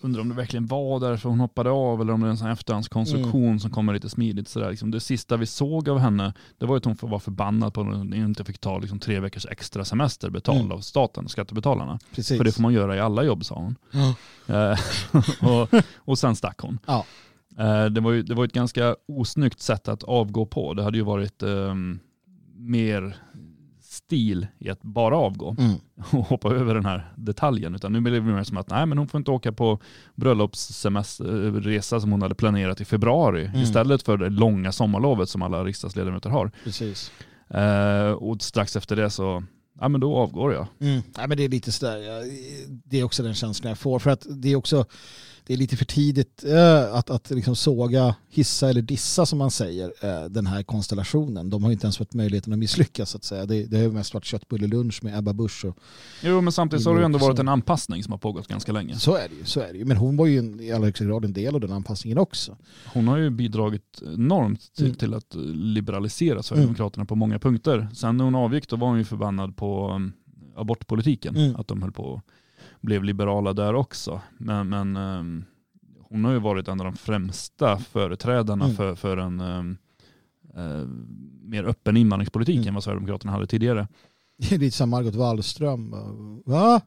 undrar 0.01 0.21
om 0.21 0.29
det 0.29 0.35
verkligen 0.35 0.65
var 0.67 0.99
därför 0.99 1.29
hon 1.29 1.39
hoppade 1.39 1.69
av 1.69 2.01
eller 2.01 2.13
om 2.13 2.21
det 2.21 2.27
är 2.27 2.29
en 2.31 2.37
sån 2.37 2.49
efterhandskonstruktion 2.49 3.59
som 3.59 3.71
kommer 3.71 3.93
lite 3.93 4.09
smidigt. 4.09 4.47
Sådär. 4.47 4.69
Liksom 4.69 4.91
det 4.91 4.99
sista 4.99 5.37
vi 5.37 5.45
såg 5.45 5.89
av 5.89 5.99
henne, 5.99 6.33
det 6.57 6.65
var 6.65 6.77
att 6.77 6.85
hon 6.85 6.95
var 7.01 7.19
förbannad 7.19 7.73
på 7.73 7.81
att 7.81 7.87
hon 7.87 8.13
inte 8.13 8.43
fick 8.43 8.59
ta 8.59 8.77
liksom, 8.79 8.99
tre 8.99 9.19
veckors 9.19 9.45
extra 9.45 9.85
semester 9.85 10.29
betald 10.29 10.59
Mm. 10.59 10.71
av 10.71 10.79
staten 10.79 11.29
skattebetalarna. 11.29 11.99
Precis. 12.15 12.37
För 12.37 12.43
det 12.45 12.51
får 12.51 12.61
man 12.61 12.73
göra 12.73 12.95
i 12.95 12.99
alla 12.99 13.23
jobb 13.23 13.45
sa 13.45 13.55
hon. 13.55 13.75
Ja. 13.91 14.15
Eh, 14.71 14.79
och, 15.49 15.69
och 15.97 16.19
sen 16.19 16.35
stack 16.35 16.59
hon. 16.59 16.79
Ja. 16.85 17.05
Eh, 17.59 17.85
Det 17.85 18.01
var 18.01 18.11
ju 18.11 18.21
det 18.23 18.33
var 18.35 18.45
ett 18.45 18.53
ganska 18.53 18.95
osnyggt 19.07 19.59
sätt 19.61 19.87
att 19.87 20.03
avgå 20.03 20.45
på. 20.45 20.73
Det 20.73 20.83
hade 20.83 20.97
ju 20.97 21.03
varit 21.03 21.43
ehm, 21.43 21.99
mer 22.55 23.17
stil 23.81 24.47
i 24.59 24.69
att 24.69 24.81
bara 24.81 25.17
avgå 25.17 25.55
Mm. 25.59 25.73
och 26.11 26.25
hoppa 26.25 26.49
över 26.53 26.73
den 26.75 26.85
här 26.85 27.13
detaljen. 27.15 27.75
Utan 27.75 27.93
nu 27.93 28.01
blev 28.01 28.13
det 28.25 28.31
mer 28.33 28.43
som 28.43 28.57
att 28.57 28.69
nej, 28.69 28.85
men 28.85 28.97
hon 28.97 29.07
får 29.07 29.17
inte 29.17 29.31
åka 29.31 29.51
på 29.51 29.79
bröllopsresa 30.15 31.99
som 31.99 32.11
hon 32.11 32.21
hade 32.21 32.35
planerat 32.35 32.81
i 32.81 32.85
februari 32.85 33.45
Mm. 33.45 33.61
istället 33.61 34.03
för 34.03 34.17
det 34.17 34.29
långa 34.29 34.71
sommarlovet 34.71 35.29
som 35.29 35.41
alla 35.41 35.63
riksdagsledamöter 35.63 36.29
har. 36.29 36.51
Precis. 36.63 37.11
Eh, 37.49 38.11
och 38.11 38.41
strax 38.41 38.75
efter 38.75 38.95
det 38.95 39.09
så, 39.09 39.43
ja 39.79 39.87
men 39.87 40.01
då 40.01 40.15
avgår 40.15 40.53
jag. 40.53 40.67
Mm. 40.79 41.01
Ja, 41.17 41.27
men 41.27 41.37
det 41.37 41.43
är 41.43 41.49
lite 41.49 41.71
sådär, 41.71 41.99
det 42.85 42.99
är 42.99 43.03
också 43.03 43.23
den 43.23 43.33
känslan 43.33 43.69
jag 43.69 43.77
får. 43.79 43.99
För 43.99 44.09
att 44.09 44.25
det 44.29 44.49
är 44.51 44.55
också, 44.55 44.85
det 45.47 45.53
är 45.53 45.57
lite 45.57 45.77
för 45.77 45.85
tidigt 45.85 46.43
eh, 46.43 46.93
att, 46.95 47.09
att 47.09 47.29
liksom 47.29 47.55
såga, 47.55 48.15
hissa 48.29 48.69
eller 48.69 48.81
dissa 48.81 49.25
som 49.25 49.39
man 49.39 49.51
säger, 49.51 49.93
eh, 50.01 50.25
den 50.29 50.47
här 50.47 50.63
konstellationen. 50.63 51.49
De 51.49 51.63
har 51.63 51.69
ju 51.69 51.73
inte 51.73 51.85
ens 51.85 51.97
fått 51.97 52.13
möjligheten 52.13 52.53
att 52.53 52.59
misslyckas 52.59 53.09
så 53.09 53.17
att 53.17 53.23
säga. 53.23 53.45
Det, 53.45 53.63
det 53.65 53.77
har 53.77 53.83
ju 53.83 53.91
mest 53.91 54.13
varit 54.13 54.25
köttbullelunch 54.25 55.03
med 55.03 55.17
Ebba 55.19 55.33
Busch 55.33 55.65
och 55.65 55.77
Jo 56.23 56.41
men 56.41 56.53
samtidigt 56.53 56.83
så 56.83 56.89
har 56.89 56.95
det 56.95 57.01
ju 57.01 57.05
ändå 57.05 57.19
varit 57.19 57.39
en 57.39 57.47
anpassning 57.47 58.03
som 58.03 58.11
har 58.11 58.17
pågått 58.17 58.47
ganska 58.47 58.71
länge. 58.71 58.95
så 58.95 59.15
är 59.15 59.29
det 59.29 59.35
ju. 59.35 59.45
Så 59.45 59.59
är 59.59 59.73
det 59.73 59.77
ju. 59.79 59.85
Men 59.85 59.97
hon 59.97 60.17
var 60.17 60.25
ju 60.25 60.39
en, 60.39 60.59
i 60.59 60.71
allra 60.71 60.85
högsta 60.85 61.05
grad 61.05 61.25
en 61.25 61.33
del 61.33 61.55
av 61.55 61.61
den 61.61 61.71
anpassningen 61.71 62.17
också. 62.17 62.57
Hon 62.85 63.07
har 63.07 63.17
ju 63.17 63.29
bidragit 63.29 64.01
enormt 64.05 64.73
till, 64.75 64.85
Mm. 64.85 64.95
till 64.95 65.13
att 65.13 65.35
liberalisera 65.53 66.43
Sverigedemokraterna 66.43 67.05
på 67.05 67.15
många 67.15 67.39
punkter. 67.39 67.87
Sen 67.93 68.17
när 68.17 68.23
hon 68.25 68.35
avgick 68.35 68.69
då 68.69 68.75
var 68.75 68.87
hon 68.87 68.97
ju 68.97 69.03
förbannad 69.03 69.55
på 69.57 69.91
um, 69.91 70.13
abortpolitiken. 70.55 71.35
Mm. 71.35 71.55
Att 71.55 71.67
de 71.67 71.81
höll 71.81 71.91
på 71.91 72.03
och 72.03 72.21
blev 72.87 73.03
liberala 73.03 73.53
där 73.53 73.73
också. 73.73 74.21
Men, 74.37 74.69
men 74.69 74.97
um, 74.97 75.45
hon 76.01 76.25
har 76.25 76.31
ju 76.31 76.39
varit 76.39 76.67
en 76.67 76.79
av 76.79 76.85
de 76.85 76.95
främsta 76.95 77.77
företrädarna 77.77 78.65
Mm. 78.65 78.77
för, 78.77 78.95
för 78.95 79.17
en 79.17 79.39
um, 79.41 79.77
eh, 80.55 80.87
mer 81.41 81.63
öppen 81.63 81.97
invandringspolitik 81.97 82.55
Mm. 82.55 82.67
än 82.67 82.73
vad 82.73 82.83
Sverigedemokraterna 82.83 83.31
hade 83.31 83.47
tidigare. 83.47 83.87
Det 84.37 84.55
är 84.55 84.59
lite 84.59 84.77
som 84.77 84.89
Margot 84.89 85.15
Wallström. 85.15 85.95
Va? 86.45 86.81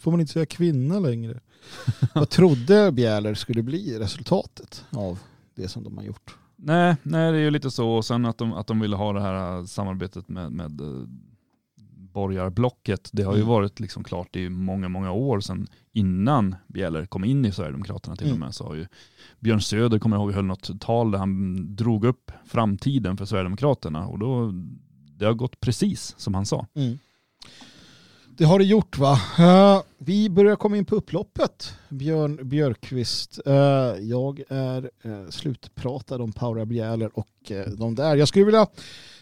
Får 0.00 0.10
man 0.10 0.20
inte 0.20 0.32
säga 0.32 0.46
kvinna 0.46 0.98
längre? 0.98 1.40
Vad 2.14 2.28
trodde 2.28 2.92
Bjäler 2.92 3.34
skulle 3.34 3.62
bli 3.62 3.98
resultatet 3.98 4.84
av 4.90 5.18
det 5.54 5.68
som 5.68 5.84
de 5.84 5.96
har 5.96 6.04
gjort? 6.04 6.36
Nej, 6.56 6.96
nej, 7.02 7.32
det 7.32 7.38
är 7.38 7.42
ju 7.42 7.50
lite 7.50 7.70
så. 7.70 7.90
Och 7.90 8.04
sen 8.04 8.24
att 8.26 8.38
de, 8.38 8.52
att 8.52 8.66
de 8.66 8.80
ville 8.80 8.96
ha 8.96 9.12
det 9.12 9.20
här 9.20 9.64
samarbetet 9.64 10.28
med, 10.28 10.52
med 10.52 10.80
eh, 10.80 10.86
borgarblocket. 12.12 13.08
Det 13.12 13.22
har 13.22 13.32
ju 13.34 13.38
Mm. 13.40 13.48
varit 13.48 13.80
liksom 13.80 14.04
klart 14.04 14.36
i 14.36 14.48
många, 14.48 14.88
många 14.88 15.12
år 15.12 15.40
sedan 15.40 15.66
innan 15.92 16.56
Bjäller 16.68 17.06
kom 17.06 17.24
in 17.24 17.44
i 17.44 17.52
Sverigedemokraterna 17.52 18.16
till 18.16 18.26
och 18.26 18.30
Mm. 18.36 18.40
med. 18.40 18.54
Så 18.54 18.64
har 18.64 18.74
ju 18.74 18.86
Björn 19.40 19.60
Söder, 19.60 19.98
kommer 19.98 20.16
jag 20.16 20.22
ihåg, 20.22 20.32
höll 20.32 20.44
något 20.44 20.80
tal 20.80 21.10
där 21.10 21.18
han 21.18 21.56
drog 21.76 22.04
upp 22.04 22.32
framtiden 22.46 23.16
för 23.16 23.24
Sverigedemokraterna. 23.24 24.06
Och 24.06 24.18
då, 24.18 24.52
det 25.18 25.24
har 25.24 25.34
gått 25.34 25.60
precis 25.60 26.14
som 26.18 26.34
han 26.34 26.46
sa. 26.46 26.66
Mm. 26.74 26.98
Det 28.36 28.44
har 28.44 28.58
det 28.58 28.64
gjort 28.64 28.98
va? 28.98 29.12
Eh, 29.38 29.82
vi 29.98 30.30
börjar 30.30 30.56
komma 30.56 30.76
in 30.76 30.84
på 30.84 30.96
upploppet. 30.96 31.74
Björn 31.88 32.48
Björkqvist. 32.48 33.40
Eh, 33.46 33.54
jag 34.00 34.42
är 34.48 34.90
uh, 35.06 35.28
slutpratad 35.30 36.20
om 36.20 36.32
Paula 36.32 36.64
Bjäler 36.66 37.10
och 37.18 37.52
de 37.78 37.94
där. 37.94 38.16
Jag 38.16 38.28
skulle 38.28 38.44
vilja 38.44 38.66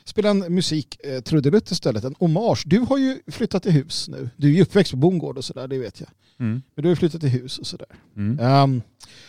spela 0.09 0.31
en 0.31 0.55
musik, 0.55 1.01
uh, 1.07 1.21
trudelutt 1.21 1.71
istället, 1.71 2.05
en 2.05 2.15
hommage. 2.19 2.63
Du 2.67 2.79
har 2.79 2.99
ju 2.99 3.21
flyttat 3.27 3.63
till 3.63 3.73
hus 3.73 4.09
nu. 4.09 4.31
Du 4.37 4.49
är 4.49 4.53
ju 4.53 4.63
uppväxt 4.63 4.91
på 4.91 4.97
bondgård 4.97 5.39
och 5.39 5.45
sådär, 5.45 5.69
det 5.69 5.79
vet 5.79 6.01
jag. 6.01 6.09
Mm. 6.39 6.63
Men 6.75 6.83
du 6.83 6.89
har 6.89 6.93
ju 6.93 6.97
flyttat 6.97 7.21
till 7.21 7.31
hus 7.31 7.59
och 7.59 7.67
sådär. 7.67 7.89
Mm. 8.17 8.41
Um, 8.63 8.83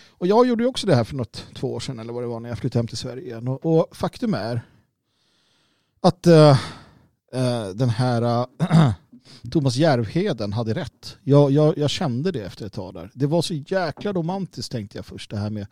och 0.10 0.28
jag 0.28 0.48
gjorde 0.48 0.64
ju 0.64 0.68
också 0.68 0.88
det 0.88 0.96
här 0.96 1.04
för 1.04 1.16
något 1.16 1.46
två 1.56 1.74
år 1.74 1.80
sedan 1.80 2.00
eller 2.00 2.14
vad 2.14 2.24
det 2.24 2.28
var 2.28 2.40
när 2.40 2.50
jag 2.50 2.58
flyttade 2.58 2.80
hem 2.80 2.88
till 2.88 2.98
Sverige 2.98 3.24
igen. 3.24 3.48
Och, 3.48 3.66
och 3.66 3.98
faktum 3.98 4.34
är 4.34 4.62
att 6.02 6.28
eh, 6.28 6.60
eh, 7.34 7.68
den 7.76 7.90
här 7.90 8.22
eh, 8.22 8.92
Thomas 9.52 9.76
Järvheden 9.76 10.54
hade 10.54 10.74
rätt. 10.74 11.18
Jag, 11.24 11.52
jag, 11.52 11.78
jag 11.78 11.90
kände 11.90 12.32
det 12.32 12.44
efter 12.44 12.66
ett 12.66 12.74
tag 12.74 12.94
där. 12.94 13.12
Det 13.14 13.28
var 13.28 13.42
så 13.42 13.54
jäkla 13.54 14.14
romantiskt 14.14 14.72
tänkte 14.72 14.98
jag 14.98 15.06
först 15.06 15.32
det 15.32 15.38
här 15.38 15.50
med, 15.50 15.68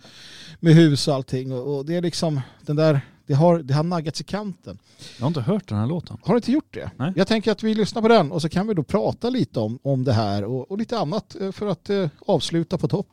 med 0.60 0.74
hus 0.74 1.08
och 1.08 1.16
allting. 1.16 1.54
Och, 1.54 1.78
och 1.78 1.86
det 1.86 1.96
är 1.96 2.02
liksom 2.02 2.42
den 2.62 2.76
där, 2.76 3.02
det 3.28 3.34
har, 3.34 3.60
det 3.60 3.74
har 3.74 3.84
naggats 3.84 4.22
i 4.22 4.24
kanten. 4.24 4.80
Jag 5.18 5.24
har 5.24 5.28
inte 5.28 5.42
hört 5.42 5.68
den 5.68 5.78
här 5.78 5.88
låten. 5.88 6.18
Har 6.24 6.34
du 6.34 6.38
inte 6.38 6.52
gjort 6.52 6.74
det? 6.74 6.92
Nej. 6.98 7.14
Jag 7.16 7.28
tänker 7.28 7.52
att 7.52 7.64
vi 7.64 7.76
lyssnar 7.76 8.02
på 8.02 8.08
den 8.08 8.32
och 8.32 8.42
så 8.42 8.50
kan 8.50 8.68
vi 8.68 8.74
då 8.74 8.84
prata 8.84 9.30
lite 9.30 9.60
om, 9.60 9.80
om 9.84 10.04
det 10.04 10.14
här 10.14 10.44
och, 10.44 10.72
och 10.72 10.78
lite 10.78 11.00
annat 11.00 11.36
eh, 11.42 11.52
för 11.52 11.68
att 11.68 11.90
eh, 11.90 12.10
avsluta 12.26 12.78
på 12.78 12.88
topp. 12.88 13.08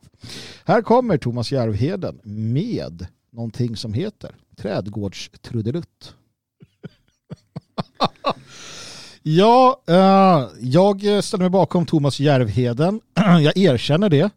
Här 0.65 0.83
kommer 0.83 1.19
Thomas 1.19 1.53
Järvheden 1.53 2.21
med 2.23 3.07
någonting 3.33 3.77
som 3.77 3.95
heter 3.95 4.31
Trädgårdstrudelutt. 4.57 6.15
ja, 9.23 9.83
eh, 9.87 10.49
jag 10.61 11.25
ställer 11.25 11.45
mig 11.45 11.51
bakom 11.51 11.87
Thomas 11.87 12.21
Järvheden. 12.21 13.01
jag 13.15 13.57
erkänner 13.57 14.09
det. 14.09 14.31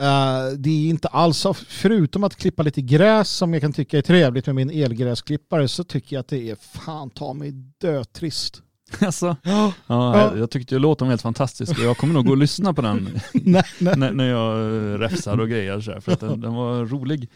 Eh, 0.00 0.52
det 0.58 0.70
är 0.70 0.88
inte 0.90 1.08
alls, 1.08 1.46
förutom 1.68 2.24
att 2.24 2.36
klippa 2.36 2.62
lite 2.62 2.82
gräs 2.82 3.30
som 3.30 3.52
jag 3.52 3.62
kan 3.62 3.72
tycka 3.72 3.98
är 3.98 4.02
trevligt 4.02 4.46
med 4.46 4.54
min 4.54 4.70
elgräsklippare 4.70 5.68
så 5.68 5.84
tycker 5.84 6.16
jag 6.16 6.20
att 6.20 6.28
det 6.28 6.50
är 6.50 6.56
fan 6.56 7.10
ta 7.10 7.32
mig 7.32 7.52
dötrist. 7.80 8.60
Alltså, 9.00 9.36
Ja. 9.42 9.72
ja, 9.86 10.20
jag, 10.20 10.38
jag 10.38 10.50
tyckte 10.50 10.78
låten 10.78 11.06
var 11.06 11.12
helt 11.12 11.22
fantastisk 11.22 11.78
och 11.78 11.84
jag 11.84 11.96
kommer 11.96 12.14
nog 12.14 12.24
gå 12.26 12.30
och 12.30 12.36
lyssna 12.36 12.74
på 12.74 12.82
den 12.82 13.04
nej, 13.32 13.62
nej. 13.78 13.96
när, 13.96 14.12
när 14.12 14.28
jag 14.28 14.58
eh, 14.60 14.98
räfsar 14.98 15.40
och 15.40 15.48
grejer 15.48 15.80
så 15.80 15.92
här, 15.92 16.00
för 16.00 16.12
att 16.12 16.20
den, 16.20 16.40
den 16.40 16.54
var 16.54 16.84
rolig. 16.84 17.30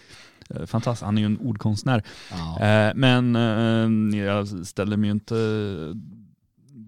Eh, 0.50 0.66
Fantastisk, 0.66 1.04
han 1.04 1.18
är 1.18 1.22
ju 1.22 1.26
en 1.26 1.38
ordkonstnär. 1.38 2.02
Ja. 2.30 2.92
Men 2.94 3.34
jag 4.14 4.48
ställer 4.66 4.96
mig 4.96 5.06
ju 5.08 5.12
inte 5.12 5.34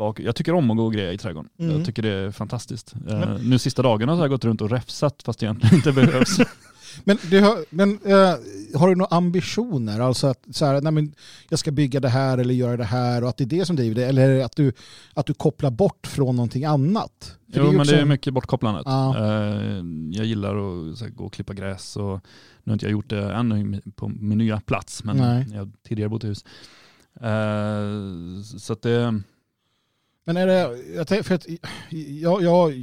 bak. 0.01 0.21
Jag 0.21 0.37
tycker 0.37 0.53
om 0.55 0.71
att 0.71 0.77
gå 0.77 0.85
och 0.85 0.93
greja 0.93 1.13
i 1.13 1.19
trädgården. 1.19 1.51
Mm. 1.59 1.77
Jag 1.77 1.87
tycker 1.87 2.03
det 2.03 2.11
är 2.13 2.31
fantastiskt. 2.31 2.95
Eh, 3.09 3.19
Men- 3.19 3.51
Nu 3.51 3.59
sista 3.59 3.83
dagarna 3.83 4.13
har 4.15 4.21
jag 4.21 4.31
gått 4.31 4.45
runt 4.45 4.61
och 4.61 4.71
räfsat 4.71 5.23
fast 5.23 5.39
det 5.39 5.45
egentligen 5.47 5.75
inte 5.75 5.93
behövs. 5.93 6.39
Men, 7.05 7.19
du 7.31 7.41
har, 7.41 7.57
men 7.71 7.91
eh, 8.05 8.35
har 8.81 8.89
du 8.89 8.95
några 8.95 9.17
ambitioner? 9.17 10.01
Alltså 10.01 10.27
att 10.27 10.45
så 10.51 10.65
här, 10.67 10.81
nej 10.81 10.93
men 10.93 11.15
jag 11.49 11.59
ska 11.59 11.71
bygga 11.71 12.01
det 12.01 12.09
här 12.09 12.39
eller 12.39 12.55
göra 12.55 12.77
det 12.77 12.85
här 12.85 13.23
och 13.23 13.29
att 13.29 13.37
det 13.37 13.45
är 13.45 13.47
det 13.59 13.65
som 13.67 13.77
driver 13.77 13.95
det? 13.95 14.07
Eller 14.07 14.29
är 14.31 14.35
det 14.39 14.45
att 14.45 14.57
du, 14.57 14.73
att 15.15 15.27
du 15.27 15.35
kopplar 15.35 15.71
bort 15.71 16.07
från 16.07 16.37
någonting 16.37 16.65
annat? 16.65 17.37
För 17.53 17.61
jo 17.61 17.65
ju 17.67 17.71
men 17.71 17.81
också- 17.81 17.93
det 17.95 18.01
är 18.01 18.05
mycket 18.05 18.35
bortkopplandet. 18.35 18.83
Ja. 18.87 19.17
Eh, 19.19 19.85
Jag 20.13 20.27
gillar 20.27 20.51
att 20.91 21.01
här, 21.01 21.09
gå 21.09 21.25
och 21.25 21.33
klippa 21.33 21.55
gräs 21.55 21.97
och 21.97 22.21
nu 22.65 22.71
har 22.71 22.73
inte 22.73 22.87
jag 22.87 22.93
gjort 22.93 23.11
det 23.11 23.33
ännu 23.35 23.81
på 23.97 24.09
min 24.09 24.39
nya 24.39 24.61
plats 24.61 25.05
men 25.05 25.17
Nej. 25.17 25.47
jag 25.53 25.59
har 25.59 25.69
tidigare 25.89 26.09
bott 26.09 26.25
i 26.25 26.27
hus. 26.27 26.45
Eh, 27.21 28.43
Så 28.59 28.73
att 28.73 28.83
det, 28.83 29.21
Men 30.33 30.37
är 30.37 30.47
det, 30.47 30.79
jag, 30.95 31.27
för 31.27 31.35
att, 31.35 31.47
jag, 32.21 32.43
jag, 32.43 32.75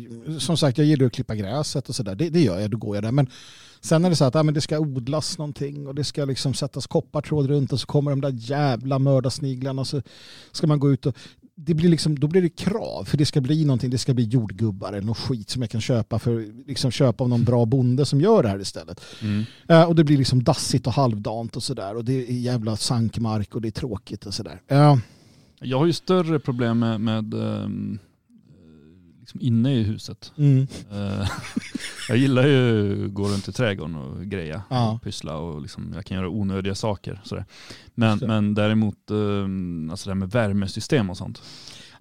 som 0.42 0.58
sagt, 0.58 0.78
jag 0.78 0.88
gillar 0.88 1.06
att 1.06 1.14
klippa 1.14 1.36
gräset 1.36 1.90
och 1.90 1.96
sådär. 1.96 2.16
Det, 2.16 2.30
det 2.30 2.42
gör 2.42 2.60
jag, 2.60 2.72
då 2.72 2.78
går 2.78 2.96
jag 2.96 3.04
där. 3.04 3.12
Men 3.12 3.30
sen 3.82 4.06
är 4.06 4.10
det 4.10 4.16
så 4.16 4.26
att 4.26 4.36
ja, 4.36 4.44
men 4.44 4.54
det 4.54 4.62
ska 4.62 4.80
odlas 4.80 5.38
någonting 5.38 5.88
och 5.88 5.96
det 5.96 6.04
ska 6.04 6.26
liksom 6.26 6.54
sättas 6.54 6.88
koppartråd 6.88 7.48
runt 7.48 7.74
och 7.74 7.80
så 7.80 7.88
kommer 7.88 8.12
de 8.12 8.22
där 8.22 8.34
jävla 8.34 9.00
mördarsniglarna 9.00 9.82
och 9.82 9.88
så 9.88 10.02
ska 10.52 10.68
man 10.68 10.80
gå 10.80 10.92
ut 10.92 11.06
och 11.06 11.18
det 11.56 11.74
blir 11.74 11.90
liksom, 11.90 12.20
då 12.20 12.28
blir 12.28 12.42
det 12.42 12.50
krav 12.50 13.06
för 13.06 13.18
det 13.18 13.26
ska 13.26 13.42
bli 13.42 13.66
någonting, 13.66 13.90
det 13.90 13.98
ska 13.98 14.14
bli 14.14 14.24
jordgubbar 14.24 14.94
eller 14.94 15.08
något 15.08 15.18
skit 15.18 15.50
som 15.50 15.62
jag 15.62 15.72
kan 15.72 15.82
köpa 15.82 16.20
för 16.20 16.68
liksom 16.68 16.92
köpa 16.92 17.24
av 17.24 17.30
någon 17.30 17.44
bra 17.44 17.66
bonde 17.66 18.06
som 18.06 18.22
gör 18.22 18.44
det 18.44 18.50
här 18.50 18.60
istället. 18.62 19.02
mm. 19.22 19.44
Eh, 19.68 19.84
och 19.84 19.96
det 19.96 20.04
blir 20.04 20.18
liksom 20.18 20.44
dassigt 20.44 20.88
och 20.88 20.94
halvdant 20.94 21.56
och 21.56 21.64
sådär 21.64 21.96
och 21.96 22.06
det 22.06 22.30
är 22.30 22.34
jävla 22.34 22.78
sankmark 22.78 23.56
och 23.56 23.62
det 23.62 23.68
är 23.68 23.72
tråkigt 23.72 24.26
och 24.26 24.34
sådär. 24.34 24.62
Eh, 24.68 24.98
Jag 25.60 25.80
har 25.80 25.86
ju 25.86 25.94
större 25.94 26.40
problem 26.40 26.80
med, 26.80 27.02
med 27.02 27.34
ehm, 27.34 28.00
liksom 29.20 29.42
inne 29.42 29.74
i 29.76 29.84
huset. 29.84 30.34
mm, 30.38 30.68
Eh, 30.92 31.30
jag 32.10 32.18
gillar 32.18 32.48
ju 32.48 33.06
att 33.06 33.14
gå 33.14 33.28
runt 33.28 33.48
i 33.48 33.52
trädgården 33.52 33.96
och 33.96 34.26
greja, 34.26 34.62
Ja. 34.70 34.92
och 34.92 35.02
pyssla 35.02 35.38
och 35.38 35.62
liksom, 35.62 35.92
jag 35.96 36.06
kan 36.06 36.18
göra 36.18 36.30
onödiga 36.30 36.76
saker. 36.76 37.22
Sådär. 37.24 37.46
Men, 37.96 38.18
men 38.20 38.54
däremot 38.54 39.12
ehm, 39.12 39.90
alltså 39.92 40.10
det 40.10 40.14
här 40.14 40.20
med 40.20 40.32
värmesystem 40.32 41.10
och 41.10 41.18
sånt. 41.18 41.42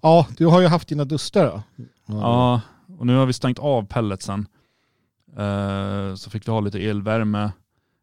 ja, 0.03 0.27
du 0.37 0.47
har 0.47 0.61
ju 0.61 0.67
haft 0.67 0.89
dina 0.89 1.05
dustar 1.05 1.45
då. 1.47 1.63
Ja, 2.07 2.61
och 2.99 3.07
nu 3.07 3.15
har 3.17 3.27
vi 3.27 3.33
stängt 3.33 3.59
av 3.59 3.87
pelletsen. 3.87 4.47
Eh, 5.37 6.15
så 6.15 6.31
fick 6.31 6.49
vi 6.49 6.53
ha 6.53 6.61
lite 6.61 6.79
elvärme. 6.79 7.53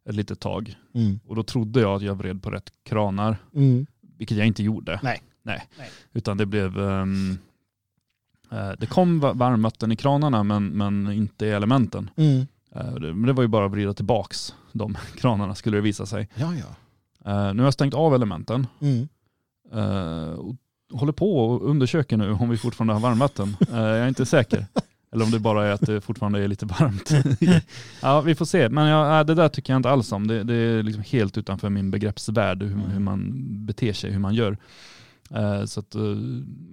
ett 0.09 0.15
litet 0.15 0.39
tag. 0.39 0.75
Mm. 0.93 1.19
Och 1.27 1.35
då 1.35 1.43
trodde 1.43 1.81
jag 1.81 1.95
att 1.95 2.01
jag 2.01 2.15
vred 2.15 2.43
på 2.43 2.51
rätt 2.51 2.69
kranar, 2.83 3.37
Mm. 3.55 3.85
vilket 4.17 4.37
jag 4.37 4.47
inte 4.47 4.63
gjorde. 4.63 4.99
Nej. 5.03 5.21
Nej. 5.43 5.67
Nej. 5.77 5.89
Utan 6.13 6.37
det 6.37 6.45
blev... 6.45 6.79
ehm, 6.79 7.37
eh, 8.51 8.71
det 8.79 8.85
kom 8.85 9.19
va- 9.19 9.33
varmvatten 9.33 9.91
i 9.91 9.95
kranarna 9.95 10.43
men, 10.43 10.67
men 10.67 11.11
inte 11.11 11.45
i 11.45 11.49
elementen. 11.49 12.09
Mm. 12.15 12.45
Eh, 12.75 12.93
det, 12.93 13.13
men 13.13 13.21
det 13.27 13.33
var 13.33 13.43
ju 13.43 13.47
bara 13.47 13.65
att 13.65 13.71
vrida 13.71 13.93
tillbaks 13.93 14.55
de 14.71 14.97
kranarna 15.17 15.55
skulle 15.55 15.77
det 15.77 15.81
visa 15.81 16.05
sig. 16.05 16.29
Ja, 16.35 16.53
ja. 16.55 16.65
Eh, 17.31 17.53
nu 17.53 17.61
har 17.61 17.67
jag 17.67 17.73
stängt 17.73 17.93
av 17.93 18.15
elementen 18.15 18.67
Mm. 18.81 19.07
och 20.37 20.55
håller 20.99 21.13
på 21.13 21.37
och 21.49 21.69
undersöker 21.69 22.17
nu 22.17 22.31
om 22.31 22.49
vi 22.49 22.57
fortfarande 22.57 22.93
har 22.93 22.99
varmvatten. 23.01 23.57
Jag 23.71 23.79
är 23.79 24.07
inte 24.07 24.25
säker. 24.25 24.65
Eller 25.11 25.25
om 25.25 25.31
det 25.31 25.39
bara 25.39 25.67
är 25.67 25.71
att 25.71 25.81
det 25.81 26.01
fortfarande 26.01 26.43
är 26.43 26.47
lite 26.47 26.65
varmt. 26.65 27.11
ja, 28.01 28.21
vi 28.21 28.35
får 28.35 28.45
se. 28.45 28.69
Men 28.69 28.87
ja, 28.87 29.23
det 29.23 29.35
där 29.35 29.49
tycker 29.49 29.73
jag 29.73 29.79
inte 29.79 29.89
alls 29.89 30.11
om. 30.11 30.27
Det, 30.27 30.43
det 30.43 30.53
är 30.55 30.83
liksom 30.83 31.03
helt 31.07 31.37
utanför 31.37 31.69
min 31.69 31.91
begreppsvärld 31.91 32.63
hur, 32.63 32.75
hur 32.93 32.99
man 32.99 33.31
beter 33.65 33.93
sig, 33.93 34.11
hur 34.11 34.19
man 34.19 34.33
gör. 34.35 34.57
Eh, 35.35 35.65
Så 35.65 35.79
att 35.79 35.95
eh, 35.95 36.01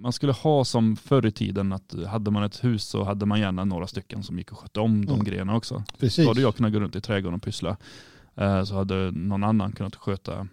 man 0.01 0.13
skulle 0.13 0.31
ha 0.33 0.65
som 0.65 0.95
förr 0.95 1.25
i 1.25 1.31
tiden 1.31 1.73
att 1.73 1.93
hade 2.07 2.31
man 2.31 2.43
ett 2.43 2.63
hus 2.63 2.83
så 2.83 3.03
hade 3.03 3.25
man 3.25 3.39
gärna 3.39 3.65
några 3.65 3.87
stycken 3.87 4.23
som 4.23 4.37
gick 4.37 4.51
och 4.51 4.57
skötte 4.59 4.79
om 4.79 5.05
de 5.05 5.13
Mm. 5.13 5.25
grejerna 5.25 5.55
också. 5.55 5.83
Precis. 5.99 6.25
Då 6.25 6.29
hade 6.29 6.41
jag 6.41 6.55
kunnat 6.55 6.73
gå 6.73 6.79
runt 6.79 6.95
i 6.95 7.01
trädgården 7.01 7.35
och 7.35 7.43
pyssla. 7.43 7.77
Eh, 8.35 8.63
Så 8.63 8.75
hade 8.75 9.11
någon 9.11 9.43
annan 9.43 9.71
kunnat 9.71 9.95
sköta 9.95 10.47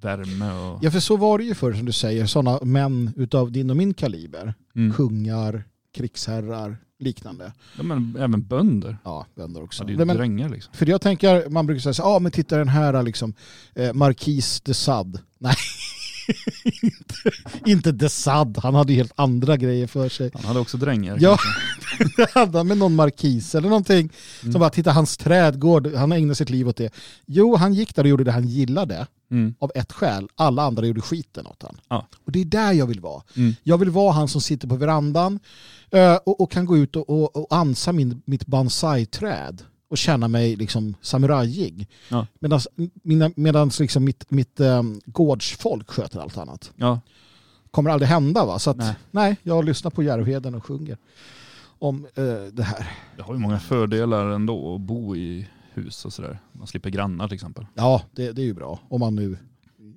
värme 0.00 0.52
och... 0.52 0.78
Ja, 0.84 0.90
för 0.90 1.00
så 1.00 1.16
var 1.16 1.38
det 1.38 1.44
ju 1.44 1.54
förr 1.54 1.72
som 1.72 1.86
du 1.86 1.92
säger, 1.92 2.26
sådana 2.26 2.58
män 2.62 3.10
utav 3.16 3.52
din 3.52 3.70
och 3.70 3.76
min 3.76 3.94
kaliber. 3.94 4.54
Mm. 4.74 4.92
Kungar, 4.94 5.64
krigsherrar, 5.94 6.76
liknande. 6.98 7.52
Ja, 7.76 7.82
men 7.82 8.16
även 8.18 8.42
bönder. 8.42 8.98
Ja, 9.04 9.26
vänner 9.34 9.62
också. 9.62 9.82
Ja, 9.82 9.86
det 9.86 9.92
är 9.92 9.98
ju 9.98 10.04
men, 10.04 10.16
drängar 10.16 10.48
liksom. 10.48 10.74
för 10.74 10.86
jag 10.86 11.00
tänker, 11.00 11.48
man 11.50 11.66
brukar 11.66 11.80
säga 11.80 11.92
så 11.94 12.02
ja 12.02 12.18
men 12.18 12.32
titta 12.32 12.56
den 12.58 12.68
här 12.68 13.02
liksom, 13.02 13.34
eh, 13.74 13.92
Marquis 13.92 14.60
de 14.60 14.74
Sade. 14.74 15.18
Nej, 15.38 15.54
inte, 16.82 17.30
inte 17.66 17.92
de 17.92 18.08
Sade, 18.08 18.60
han 18.60 18.74
hade 18.74 18.92
ju 18.92 18.96
helt 18.96 19.12
andra 19.16 19.56
grejer 19.56 19.86
för 19.86 20.08
sig. 20.08 20.30
Han 20.34 20.44
hade 20.44 20.60
också 20.60 20.76
drängar. 20.76 21.18
Ja. 21.20 21.38
Det 22.16 22.30
hade 22.34 22.58
han 22.58 22.66
med 22.66 22.78
någon 22.78 22.94
markis 22.94 23.54
eller 23.54 23.68
någonting. 23.68 24.10
Mm. 24.42 24.52
Som 24.52 24.60
bara, 24.60 24.70
titta 24.70 24.92
hans 24.92 25.16
trädgård, 25.16 25.94
han 25.94 26.12
ägnat 26.12 26.38
sitt 26.38 26.50
liv 26.50 26.68
åt 26.68 26.76
det. 26.76 26.94
Jo, 27.26 27.56
han 27.56 27.74
gick 27.74 27.94
där 27.94 28.02
och 28.02 28.08
gjorde 28.08 28.24
det 28.24 28.32
han 28.32 28.48
gillade 28.48 29.06
Mm. 29.30 29.54
av 29.58 29.72
ett 29.74 29.92
skäl. 29.92 30.28
Alla 30.34 30.62
andra 30.62 30.86
gjorde 30.86 31.00
skiten 31.00 31.46
åt 31.46 31.62
han. 31.62 31.80
Ja. 31.88 32.08
Och 32.24 32.32
det 32.32 32.40
är 32.40 32.44
där 32.44 32.72
jag 32.72 32.86
vill 32.86 33.00
vara. 33.00 33.22
Mm. 33.36 33.54
Jag 33.62 33.78
vill 33.78 33.90
vara 33.90 34.12
han 34.12 34.28
som 34.28 34.40
sitter 34.40 34.68
på 34.68 34.76
verandan 34.76 35.40
eh, 35.90 36.14
och, 36.14 36.40
och 36.40 36.50
kan 36.50 36.66
gå 36.66 36.76
ut 36.76 36.96
och, 36.96 37.10
och, 37.10 37.36
och 37.36 37.46
ansa 37.56 37.92
min, 37.92 38.22
mitt 38.24 38.46
bonsai-träd 38.46 39.62
och 39.88 39.98
känna 39.98 40.28
mig 40.28 40.56
liksom 40.56 40.94
samurajig. 41.00 41.88
Ja. 42.08 42.26
Medans 43.36 43.80
liksom 43.80 44.04
mitt, 44.04 44.30
mitt 44.30 44.60
um, 44.60 45.00
gårdsfolk 45.06 45.90
sköter 45.90 46.20
allt 46.20 46.38
annat. 46.38 46.72
Ja. 46.76 47.00
Kommer 47.70 47.90
aldrig 47.90 48.08
hända 48.08 48.44
va? 48.44 48.58
Så 48.58 48.70
att, 48.70 48.76
nej. 48.76 48.94
Nej. 49.10 49.36
jag 49.42 49.64
lyssnar 49.64 49.90
på 49.90 50.02
Järvheden 50.02 50.54
och 50.54 50.64
sjunger 50.64 50.98
om 51.78 52.06
eh, 52.14 52.52
det 52.52 52.62
här. 52.62 52.90
Det 53.16 53.22
har 53.22 53.34
ju 53.34 53.40
många 53.40 53.58
fördelar 53.58 54.30
ändå 54.30 54.74
att 54.74 54.80
bo 54.80 55.16
i 55.16 55.48
hus 55.72 56.04
och 56.04 56.12
sådär. 56.12 56.38
Man 56.52 56.66
slipper 56.66 56.90
grannar 56.90 57.28
till 57.28 57.34
exempel. 57.34 57.66
Ja, 57.74 58.02
det, 58.12 58.32
det 58.32 58.42
är 58.42 58.46
ju 58.46 58.54
bra. 58.54 58.80
Om 58.88 59.00
man 59.00 59.14
nu 59.14 59.38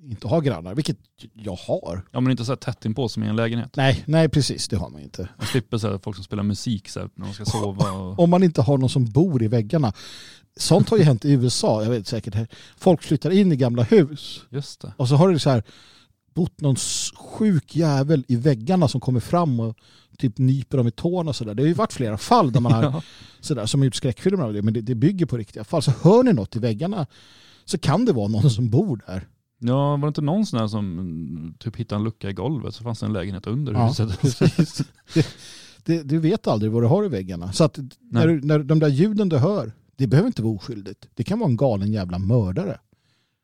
inte 0.09 0.27
har 0.27 0.41
grannar, 0.41 0.75
vilket 0.75 0.97
jag 1.33 1.55
har. 1.55 2.01
Ja 2.11 2.19
men 2.19 2.31
inte 2.31 2.45
så 2.45 2.51
här 2.51 2.57
tätt 2.57 2.85
inpå 2.85 3.09
som 3.09 3.23
i 3.23 3.27
en 3.27 3.35
lägenhet. 3.35 3.75
Nej, 3.75 4.03
nej 4.07 4.29
precis, 4.29 4.67
det 4.67 4.77
har 4.77 4.89
man 4.89 5.01
inte. 5.01 5.29
Man 5.37 5.47
slipper 5.47 5.77
så 5.77 5.89
här, 5.91 5.99
folk 6.03 6.15
som 6.15 6.23
spelar 6.23 6.43
musik 6.43 6.89
så 6.89 6.99
här, 6.99 7.09
när 7.15 7.25
de 7.25 7.33
ska 7.33 7.45
sova. 7.45 7.91
Och... 7.91 8.19
Om 8.19 8.29
man 8.29 8.43
inte 8.43 8.61
har 8.61 8.77
någon 8.77 8.89
som 8.89 9.05
bor 9.05 9.43
i 9.43 9.47
väggarna. 9.47 9.93
Sånt 10.57 10.89
har 10.89 10.97
ju 10.97 11.03
hänt 11.03 11.25
i 11.25 11.31
USA, 11.31 11.83
jag 11.83 11.89
vet 11.89 12.07
säkert. 12.07 12.35
här. 12.35 12.47
Folk 12.77 13.03
flyttar 13.03 13.31
in 13.31 13.51
i 13.51 13.55
gamla 13.55 13.83
hus 13.83 14.41
Just 14.49 14.81
det. 14.81 14.93
och 14.97 15.07
så 15.07 15.15
har 15.15 15.29
det 15.31 15.39
så 15.39 15.49
här 15.49 15.63
bott 16.33 16.61
någon 16.61 16.75
sjuk 17.15 17.75
jävel 17.75 18.25
i 18.27 18.35
väggarna 18.35 18.87
som 18.87 19.01
kommer 19.01 19.19
fram 19.19 19.59
och 19.59 19.77
typ 20.17 20.37
nyper 20.37 20.77
dem 20.77 20.87
i 20.87 20.91
tårna 20.91 21.29
och 21.29 21.35
sådär. 21.35 21.53
Det 21.53 21.63
har 21.63 21.67
ju 21.67 21.73
varit 21.73 21.93
flera 21.93 22.17
fall 22.17 22.51
där 22.51 22.59
man 22.59 22.71
har 22.71 22.83
Ja. 22.93 23.01
sådär, 23.39 23.65
som 23.65 23.83
gjort 23.83 23.95
skräckfilmer 23.95 24.43
av 24.43 24.53
det, 24.53 24.61
men 24.61 24.73
det, 24.73 24.81
det 24.81 24.95
bygger 24.95 25.25
på 25.25 25.37
riktiga 25.37 25.63
fall. 25.63 25.81
Så 25.83 25.91
hör 26.03 26.23
ni 26.23 26.33
något 26.33 26.55
i 26.55 26.59
väggarna 26.59 27.07
så 27.65 27.77
kan 27.77 28.05
det 28.05 28.13
vara 28.13 28.27
någon 28.27 28.49
som 28.51 28.69
bor 28.69 29.03
där. 29.07 29.27
Ja, 29.59 29.91
var 29.91 30.01
det 30.01 30.07
inte 30.07 30.21
någon 30.21 30.45
sån 30.45 30.59
här 30.59 30.67
som 30.67 30.99
mm, 30.99 31.53
typ 31.59 31.75
hittade 31.75 31.99
en 31.99 32.03
lucka 32.03 32.29
i 32.29 32.33
golvet 32.33 32.75
så 32.75 32.83
fanns 32.83 32.99
det 32.99 33.05
en 33.05 33.13
lägenhet 33.13 33.47
under 33.47 33.73
Ja, 33.73 33.87
huset. 33.87 34.19
precis. 34.21 34.81
det, 35.13 35.27
det, 35.85 36.03
du 36.03 36.17
vet 36.19 36.47
aldrig 36.47 36.71
vad 36.71 36.83
du 36.83 36.87
har 36.87 37.05
i 37.05 37.07
väggarna. 37.07 37.51
Så 37.53 37.63
att 37.63 37.79
när, 37.99 38.27
du- 38.27 38.41
när 38.41 38.59
de 38.59 38.79
där 38.79 38.87
ljuden 38.87 39.29
du 39.29 39.37
hör, 39.37 39.71
det 39.95 40.07
behöver 40.07 40.27
inte 40.27 40.41
vara 40.41 40.53
oskyldigt. 40.55 41.07
Det 41.13 41.23
kan 41.23 41.39
vara 41.39 41.49
en 41.49 41.57
galen 41.57 41.91
jävla 41.91 42.19
mördare. 42.19 42.79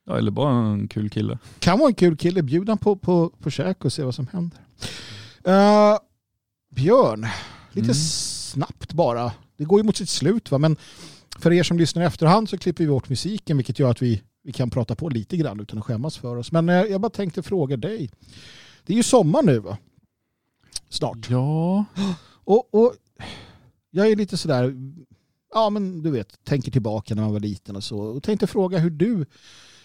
Ja, 0.08 0.18
eller 0.18 0.32
bara 0.32 0.54
en 0.66 0.88
kul 0.88 1.10
kille. 1.10 1.40
Kan 1.60 1.80
vara 1.80 1.88
en 1.90 1.96
kul 1.96 2.18
kille, 2.18 2.44
bjud 2.44 2.70
han 2.70 2.78
på, 2.78 2.96
på, 2.96 3.30
på 3.30 3.50
käk 3.50 3.86
och 3.86 3.94
se 3.94 4.04
vad 4.04 4.16
som 4.16 4.28
händer. 4.28 4.60
Eh, 5.44 5.98
Björn, 6.76 7.26
lite 7.72 7.86
Mm. 7.86 7.94
snabbt 7.96 8.94
bara. 8.94 9.32
Det 9.58 9.64
går 9.64 9.80
ju 9.80 9.84
mot 9.84 9.98
sitt 9.98 10.10
slut 10.10 10.52
va, 10.52 10.58
men 10.58 10.76
för 11.40 11.52
er 11.54 11.64
som 11.64 11.78
lyssnar 11.80 12.04
i 12.04 12.06
efterhand 12.06 12.50
så 12.50 12.58
klipper 12.58 12.84
vi 12.84 12.90
bort 12.90 13.10
musiken 13.10 13.58
vilket 13.58 13.80
gör 13.80 13.92
att 13.92 14.02
vi, 14.02 14.22
vi 14.46 14.52
kan 14.52 14.70
prata 14.70 14.96
på 14.96 15.10
lite 15.10 15.38
grann 15.38 15.60
utan 15.60 15.80
att 15.80 15.86
skämmas 15.86 16.18
för 16.18 16.36
oss. 16.36 16.52
Men 16.52 16.70
eh, 16.70 16.76
jag 16.76 17.02
bara 17.02 17.10
tänkte 17.10 17.44
fråga 17.44 17.78
dig. 17.78 18.10
Det 18.86 18.94
är 18.94 18.98
ju 18.98 19.04
sommar 19.04 19.44
nu 19.44 19.60
va? 19.60 19.78
Snart. 20.90 21.30
Ja, 21.30 21.86
Och, 22.44 22.74
och 22.74 22.94
jag 23.92 24.12
är 24.12 24.16
lite 24.16 24.38
sådär, 24.38 24.74
ja 25.54 25.70
men 25.70 26.04
du 26.04 26.12
vet, 26.12 26.44
tänker 26.44 26.72
tillbaka 26.72 27.16
när 27.16 27.22
man 27.22 27.34
var 27.34 27.40
liten 27.40 27.76
och 27.76 27.84
så. 27.84 28.00
Och 28.00 28.24
tänkte 28.24 28.48
fråga 28.48 28.78
hur 28.78 28.90
du 28.90 29.26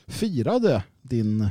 firade 0.06 0.84
din, 1.02 1.48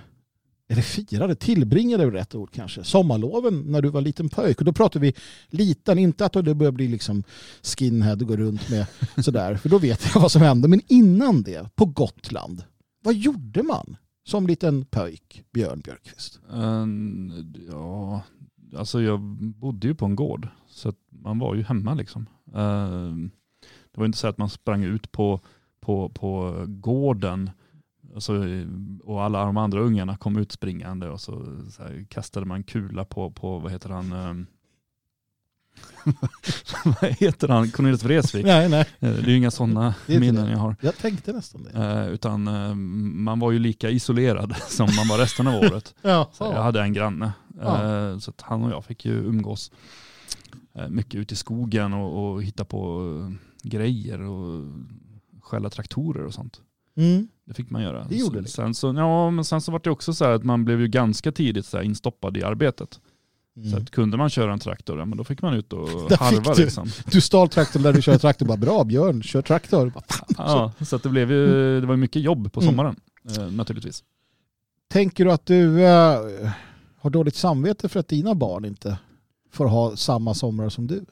eller 0.68 0.82
firade, 0.82 1.36
tillbringade 1.36 2.04
är 2.04 2.12
rätt 2.12 2.36
ord 2.36 2.54
kanske, 2.54 2.84
sommarloven 2.84 3.64
när 3.68 3.82
du 3.82 3.90
var 3.90 4.02
liten 4.02 4.30
pojk. 4.30 4.60
Och 4.60 4.66
då 4.66 4.74
pratar 4.74 5.00
vi 5.00 5.14
liten, 5.50 6.00
inte 6.00 6.26
att 6.26 6.34
du 6.34 6.54
börjar 6.54 6.72
bli 6.72 6.88
liksom 6.88 7.24
skinhead 7.64 8.14
och 8.14 8.28
gå 8.28 8.36
runt 8.36 8.70
med 8.70 8.86
sådär, 9.26 9.56
för 9.56 9.70
då 9.70 9.78
vet 9.78 10.06
jag 10.14 10.22
vad 10.22 10.32
som 10.32 10.42
hände. 10.42 10.68
Men 10.68 10.82
innan 10.88 11.44
det, 11.44 11.76
på 11.76 11.86
Gotland, 11.86 12.64
vad 13.04 13.14
gjorde 13.16 13.64
man 13.64 13.98
som 14.24 14.48
liten 14.48 14.86
pöjk, 14.86 15.44
Björn 15.54 15.80
Björkqvist? 15.80 16.40
Um, 16.50 17.54
ja, 17.70 18.22
alltså 18.76 19.02
jag 19.02 19.20
bodde 19.56 19.88
ju 19.88 19.96
på 19.96 20.06
en 20.06 20.16
gård. 20.16 20.48
Så 20.68 20.90
att 20.90 20.98
man 21.10 21.40
var 21.40 21.56
ju 21.56 21.64
hemma 21.64 21.94
liksom. 21.94 22.26
Eh, 22.56 23.14
Det 23.92 23.98
var 24.00 24.06
inte 24.06 24.18
så 24.18 24.28
att 24.28 24.38
man 24.38 24.50
sprang 24.50 24.84
ut 24.84 25.12
på, 25.12 25.40
på, 25.80 26.10
på 26.10 26.64
gården 26.68 27.50
alltså, 28.14 28.34
och 29.04 29.24
alla 29.24 29.46
de 29.46 29.58
andra 29.58 29.80
ungarna 29.82 30.18
kom 30.18 30.38
ut 30.38 30.52
springande 30.52 31.10
och 31.10 31.22
så, 31.22 31.46
så 31.72 31.84
här, 31.84 32.06
kastade 32.10 32.46
man 32.46 32.64
kula 32.64 33.06
på, 33.06 33.32
på 33.32 33.60
vad 33.60 33.72
heter 33.72 33.90
han, 33.90 34.14
um, 34.14 34.48
vad 36.86 37.12
heter 37.12 37.48
han, 37.48 37.72
Cornelis 37.72 38.04
Vreeswijk. 38.04 38.46
Nej, 38.46 38.70
nej. 38.70 38.80
Eh, 39.00 39.10
Det 39.12 39.20
är 39.22 39.28
ju 39.28 39.38
inga 39.38 39.52
sådana 39.52 39.96
Det 40.08 40.20
minnen 40.20 40.46
det. 40.46 40.52
jag 40.52 40.58
har. 40.58 40.76
Jag 40.82 40.98
tänkte 40.98 41.34
nästan 41.34 41.64
det. 41.64 41.80
Eh, 41.84 42.08
utan 42.08 42.48
eh, 42.48 42.76
man 42.76 43.40
var 43.40 43.52
ju 43.52 43.60
lika 43.60 43.90
isolerad 43.90 44.56
som 44.70 44.90
man 44.98 45.08
var 45.08 45.18
resten 45.18 45.48
av 45.48 45.56
året. 45.56 45.96
Ja, 46.02 46.30
Så 46.34 46.44
jag 46.44 46.64
hade 46.64 46.82
en 46.82 46.94
granne. 46.94 47.32
Eh, 47.62 48.18
så 48.20 48.30
att 48.32 48.42
han 48.42 48.64
och 48.64 48.72
jag 48.72 48.86
fick 48.86 49.06
ju 49.06 49.14
umgås 49.14 49.72
eh, 50.76 50.88
mycket 50.90 51.16
ute 51.16 51.34
i 51.34 51.38
skogen 51.38 51.94
och, 51.94 52.32
och 52.34 52.44
hitta 52.44 52.66
på 52.66 53.02
eh, 53.64 53.70
grejer 53.70 54.22
och 54.22 54.66
skälla 55.42 55.70
traktorer 55.70 56.26
och 56.26 56.34
sånt. 56.34 56.62
Mm. 56.98 57.28
Det 57.46 57.54
fick 57.54 57.70
man 57.70 57.82
göra. 57.82 58.06
Det 58.10 58.16
gjorde 58.16 58.36
Så- 58.36 58.42
ni. 58.42 58.48
sen 58.48 58.74
så, 58.76 58.94
ja, 58.98 59.30
men 59.32 59.46
sen 59.46 59.62
så 59.62 59.72
var 59.72 59.80
det 59.84 59.90
också 59.90 60.14
så 60.14 60.26
här 60.26 60.32
att 60.32 60.44
man 60.44 60.66
blev 60.66 60.82
ju 60.82 60.88
ganska 60.88 61.32
tidigt 61.32 61.66
så 61.66 61.82
instoppad 61.82 62.38
i 62.38 62.44
arbetet. 62.44 63.00
Mm. 63.60 63.72
Så 63.72 63.78
att 63.78 63.92
kunde 63.92 64.18
man 64.18 64.30
köra 64.30 64.54
en 64.54 64.60
traktor, 64.60 65.00
ja, 65.00 65.06
men 65.06 65.18
då 65.18 65.24
fick 65.24 65.42
man 65.42 65.54
ut 65.54 65.74
och 65.74 65.90
harva 66.20 66.54
du. 66.54 66.62
liksom. 66.64 66.88
Du 67.12 67.22
stal 67.22 67.50
traktorn 67.50 67.84
där 67.84 67.94
du 67.94 68.02
kör 68.02 68.18
traktor. 68.18 68.46
Bara, 68.46 68.58
bra 68.58 68.84
Björn, 68.84 69.24
kör 69.24 69.42
traktor. 69.42 69.90
Bara, 69.90 70.04
fan. 70.10 70.28
Ja, 70.38 70.86
så 70.86 70.96
att 70.96 71.04
det 71.04 71.10
blev 71.10 71.32
ju, 71.32 71.82
det 71.82 71.88
var 71.88 71.96
mycket 71.96 72.22
jobb 72.22 72.54
på 72.54 72.62
Mm. 72.62 72.72
sommaren. 72.74 72.96
Eh, 73.38 73.52
naturligtvis. 73.52 74.04
Tänker 74.92 75.26
du 75.26 75.32
att 75.32 75.46
du 75.46 75.84
eh, 75.86 76.20
har 77.02 77.10
dåligt 77.10 77.36
samvete 77.36 77.90
för 77.90 78.00
att 78.00 78.08
dina 78.08 78.36
barn 78.36 78.66
inte 78.66 78.98
får 79.52 79.66
ha 79.66 79.96
samma 79.96 80.34
somrar 80.34 80.70
som 80.70 80.88
du? 80.88 81.06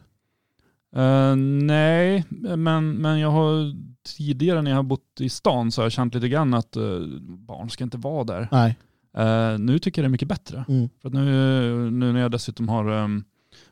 Eh, 0.95 1.35
nej, 1.65 2.23
men, 2.57 2.91
men 2.91 3.19
jag 3.19 3.31
har 3.31 3.73
tidigare 4.17 4.61
när 4.61 4.71
jag 4.71 4.77
har 4.77 4.83
bott 4.83 5.21
i 5.21 5.29
stan 5.29 5.71
så 5.71 5.81
har 5.81 5.85
jag 5.85 5.91
känt 5.91 6.13
lite 6.15 6.29
grann 6.29 6.53
att 6.53 6.75
eh, 6.75 6.83
barn 7.21 7.69
ska 7.69 7.83
inte 7.83 7.97
vara 7.97 8.23
där. 8.23 8.47
Nej. 8.51 8.75
Eh, 9.17 9.57
nu 9.59 9.79
tycker 9.79 10.01
jag 10.01 10.03
det 10.03 10.07
är 10.07 10.11
mycket 10.11 10.27
bättre. 10.27 10.65
Mm. 10.69 10.89
För 11.01 11.07
att 11.09 11.13
nu, 11.13 11.91
nu 11.91 12.13
när 12.13 12.19
jag 12.19 12.31
dessutom 12.31 12.69
har 12.69 12.89
um, 12.89 13.23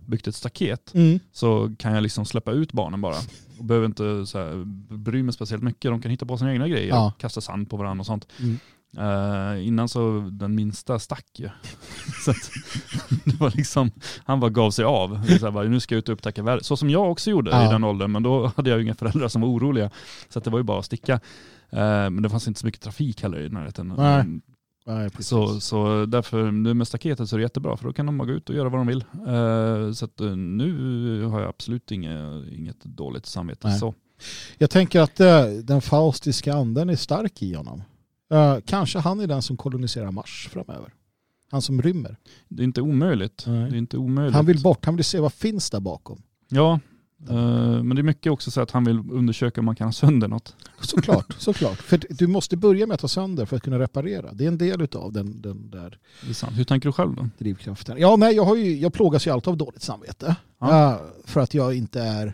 byggt 0.06 0.28
ett 0.28 0.36
staket 0.36 0.92
Mm. 0.94 1.20
så 1.32 1.76
kan 1.80 1.94
jag 1.94 2.04
liksom 2.04 2.26
släppa 2.26 2.52
ut 2.52 2.72
barnen 2.74 3.02
bara. 3.02 3.16
Och 3.60 3.66
behöver 3.66 3.86
inte 3.86 4.26
så 4.26 4.38
här, 4.38 4.64
bry 4.96 5.24
mig 5.24 5.34
speciellt 5.34 5.64
mycket. 5.64 5.92
De 5.92 6.02
kan 6.02 6.12
hitta 6.12 6.26
på 6.26 6.38
sina 6.38 6.52
egna 6.54 6.68
grejer, 6.68 6.88
Ja. 6.88 7.14
kasta 7.20 7.42
sand 7.42 7.70
på 7.70 7.78
varandra 7.78 8.02
och 8.02 8.06
sånt. 8.06 8.28
Mm. 8.40 8.58
Eh, 8.98 9.68
innan 9.68 9.90
så 9.90 10.30
den 10.32 10.56
minsta 10.56 11.00
stack 11.00 11.26
ju. 11.40 11.50
så 12.26 12.32
att, 12.32 12.52
det 13.26 13.40
var 13.40 13.52
liksom, 13.58 13.92
han 14.26 14.40
bara 14.40 14.50
gav 14.50 14.72
sig 14.72 14.86
av. 14.86 15.26
Så 15.40 15.46
här, 15.46 15.52
bara, 15.52 15.64
nu 15.68 15.80
ska 15.80 15.96
jag 15.96 16.00
ut 16.00 16.10
och 16.10 16.14
upptäcka 16.14 16.44
världen. 16.44 16.64
Så 16.64 16.78
som 16.78 16.90
jag 16.90 17.12
också 17.12 17.30
gjorde 17.30 17.52
Ja. 17.52 17.66
i 17.68 17.72
den 17.72 17.84
åldern, 17.84 18.12
men 18.12 18.24
då 18.24 18.52
hade 18.56 18.70
jag 18.70 18.78
ju 18.80 18.84
inga 18.86 18.96
föräldrar 18.96 19.28
som 19.28 19.42
var 19.42 19.50
oroliga. 19.50 19.90
Så 20.30 20.40
att 20.40 20.46
det 20.46 20.52
var 20.52 20.60
ju 20.60 20.64
bara 20.64 20.80
att 20.80 20.86
sticka. 20.86 21.14
Eh, 21.70 21.80
men 22.10 22.22
det 22.24 22.30
fanns 22.30 22.48
inte 22.48 22.60
så 22.60 22.66
mycket 22.66 22.82
trafik 22.82 23.22
heller 23.24 23.40
i 23.42 23.50
närheten. 23.50 23.94
Nej. 23.98 24.24
Nej. 24.88 25.10
Så, 25.20 25.60
så 25.60 26.06
därför, 26.06 26.52
nu 26.52 26.74
med 26.74 26.88
staketet 26.88 27.30
så 27.30 27.36
är 27.36 27.38
det 27.38 27.44
jättebra 27.44 27.78
för 27.78 27.86
då 27.86 27.94
kan 27.94 28.06
de 28.06 28.18
bara 28.18 28.28
gå 28.28 28.34
ut 28.34 28.50
och 28.50 28.56
göra 28.56 28.70
vad 28.70 28.80
de 28.80 28.88
vill. 28.88 29.04
Eh, 29.28 29.92
så 29.92 30.06
att, 30.06 30.22
eh, 30.22 30.36
nu 30.36 31.24
har 31.24 31.40
jag 31.40 31.50
absolut 31.50 31.92
inget, 31.92 32.48
inget 32.54 32.84
dåligt 32.84 33.26
samvete. 33.26 33.68
Nej. 33.68 33.80
Så. 33.80 33.94
Jag 34.58 34.70
tänker 34.70 35.02
att 35.02 35.20
eh, 35.20 35.46
den 35.46 35.82
faustiska 35.82 36.54
anden 36.54 36.90
är 36.90 36.96
stark 36.96 37.42
i 37.42 37.54
honom. 37.54 37.84
Kanske 38.66 39.00
han 39.00 39.20
är 39.20 39.28
den 39.28 39.42
som 39.42 39.58
koloniserar 39.58 40.12
Mars 40.12 40.50
framöver. 40.52 40.94
Han 41.52 41.62
som 41.62 41.82
rymmer. 41.82 42.18
Det 42.48 42.64
är 42.64 42.66
inte 42.66 42.82
omöjligt. 42.82 43.44
Nej. 43.48 43.70
Det 43.70 43.76
är 43.76 43.78
inte 43.78 43.98
omöjligt. 43.98 44.36
Han 44.36 44.46
vill 44.46 44.62
bort, 44.62 44.86
han 44.86 44.96
vill 44.96 45.06
se 45.06 45.20
vad 45.20 45.34
finns 45.34 45.70
där 45.70 45.80
bakom. 45.80 46.22
Ja, 46.50 46.80
men 47.34 47.96
det 47.96 48.02
är 48.02 48.04
mycket 48.04 48.32
också 48.32 48.52
så 48.52 48.62
att 48.62 48.72
han 48.72 48.84
vill 48.84 49.00
undersöka 49.12 49.62
om 49.62 49.66
man 49.66 49.76
kan 49.76 49.88
ha 49.88 49.92
sönder 49.92 50.28
något. 50.28 50.56
Såklart, 50.82 51.36
såklart. 51.38 51.78
För 51.78 52.02
du 52.10 52.28
måste 52.28 52.58
börja 52.58 52.88
med 52.88 52.96
att 52.96 53.02
ta 53.02 53.08
sönder 53.08 53.46
för 53.46 53.56
att 53.58 53.64
kunna 53.64 53.80
reparera. 53.80 54.34
Det 54.34 54.44
är 54.44 54.48
en 54.48 54.58
del 54.58 54.88
av 54.96 55.14
den, 55.14 55.42
den 55.42 55.70
där 55.70 55.98
Det 56.24 56.30
är 56.30 56.34
sant. 56.34 56.58
Hur 56.58 56.64
tänker 56.64 56.90
du 56.90 56.94
själv 56.94 57.16
då? 57.16 57.30
drivkraften. 57.38 57.98
Ja, 58.00 58.16
nej, 58.16 58.36
jag, 58.36 58.46
har 58.46 58.56
ju, 58.56 58.78
jag 58.78 58.94
plågas 58.94 59.28
ju 59.28 59.32
alltid 59.32 59.48
av 59.48 59.58
dåligt 59.58 59.82
samvete. 59.82 60.36
Ja. 60.60 60.94
Eh, 60.94 61.00
för 61.26 61.42
att 61.42 61.54
jag 61.54 61.78
inte 61.78 62.02
är 62.02 62.34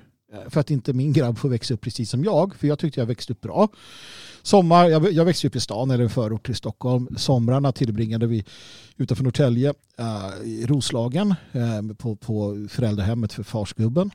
för 0.49 0.59
att 0.59 0.71
inte 0.71 0.93
min 0.93 1.13
grabb 1.13 1.37
får 1.37 1.49
växa 1.49 1.73
upp 1.73 1.81
precis 1.81 2.09
som 2.09 2.23
jag. 2.23 2.55
För 2.55 2.67
jag 2.67 2.79
tyckte 2.79 2.99
jag 2.99 3.07
växte 3.07 3.33
upp 3.33 3.41
bra. 3.41 3.69
Sommar, 4.41 4.89
jag, 4.89 5.11
jag 5.11 5.25
växte 5.25 5.47
upp 5.47 5.55
i 5.55 5.59
stan 5.59 5.91
eller 5.91 6.03
en 6.03 6.09
förort 6.09 6.45
till 6.45 6.55
Stockholm. 6.55 7.07
Somrarna 7.17 7.71
tillbringade 7.71 8.27
vi 8.27 8.45
utanför 8.97 9.23
Norrtälje 9.23 9.73
eh, 9.97 10.47
i 10.47 10.65
Roslagen 10.65 11.35
eh, 11.51 11.95
på, 11.97 12.15
på 12.15 12.67
föräldrahemmet 12.69 13.33
för 13.33 13.43
farsgubben. 13.43 14.11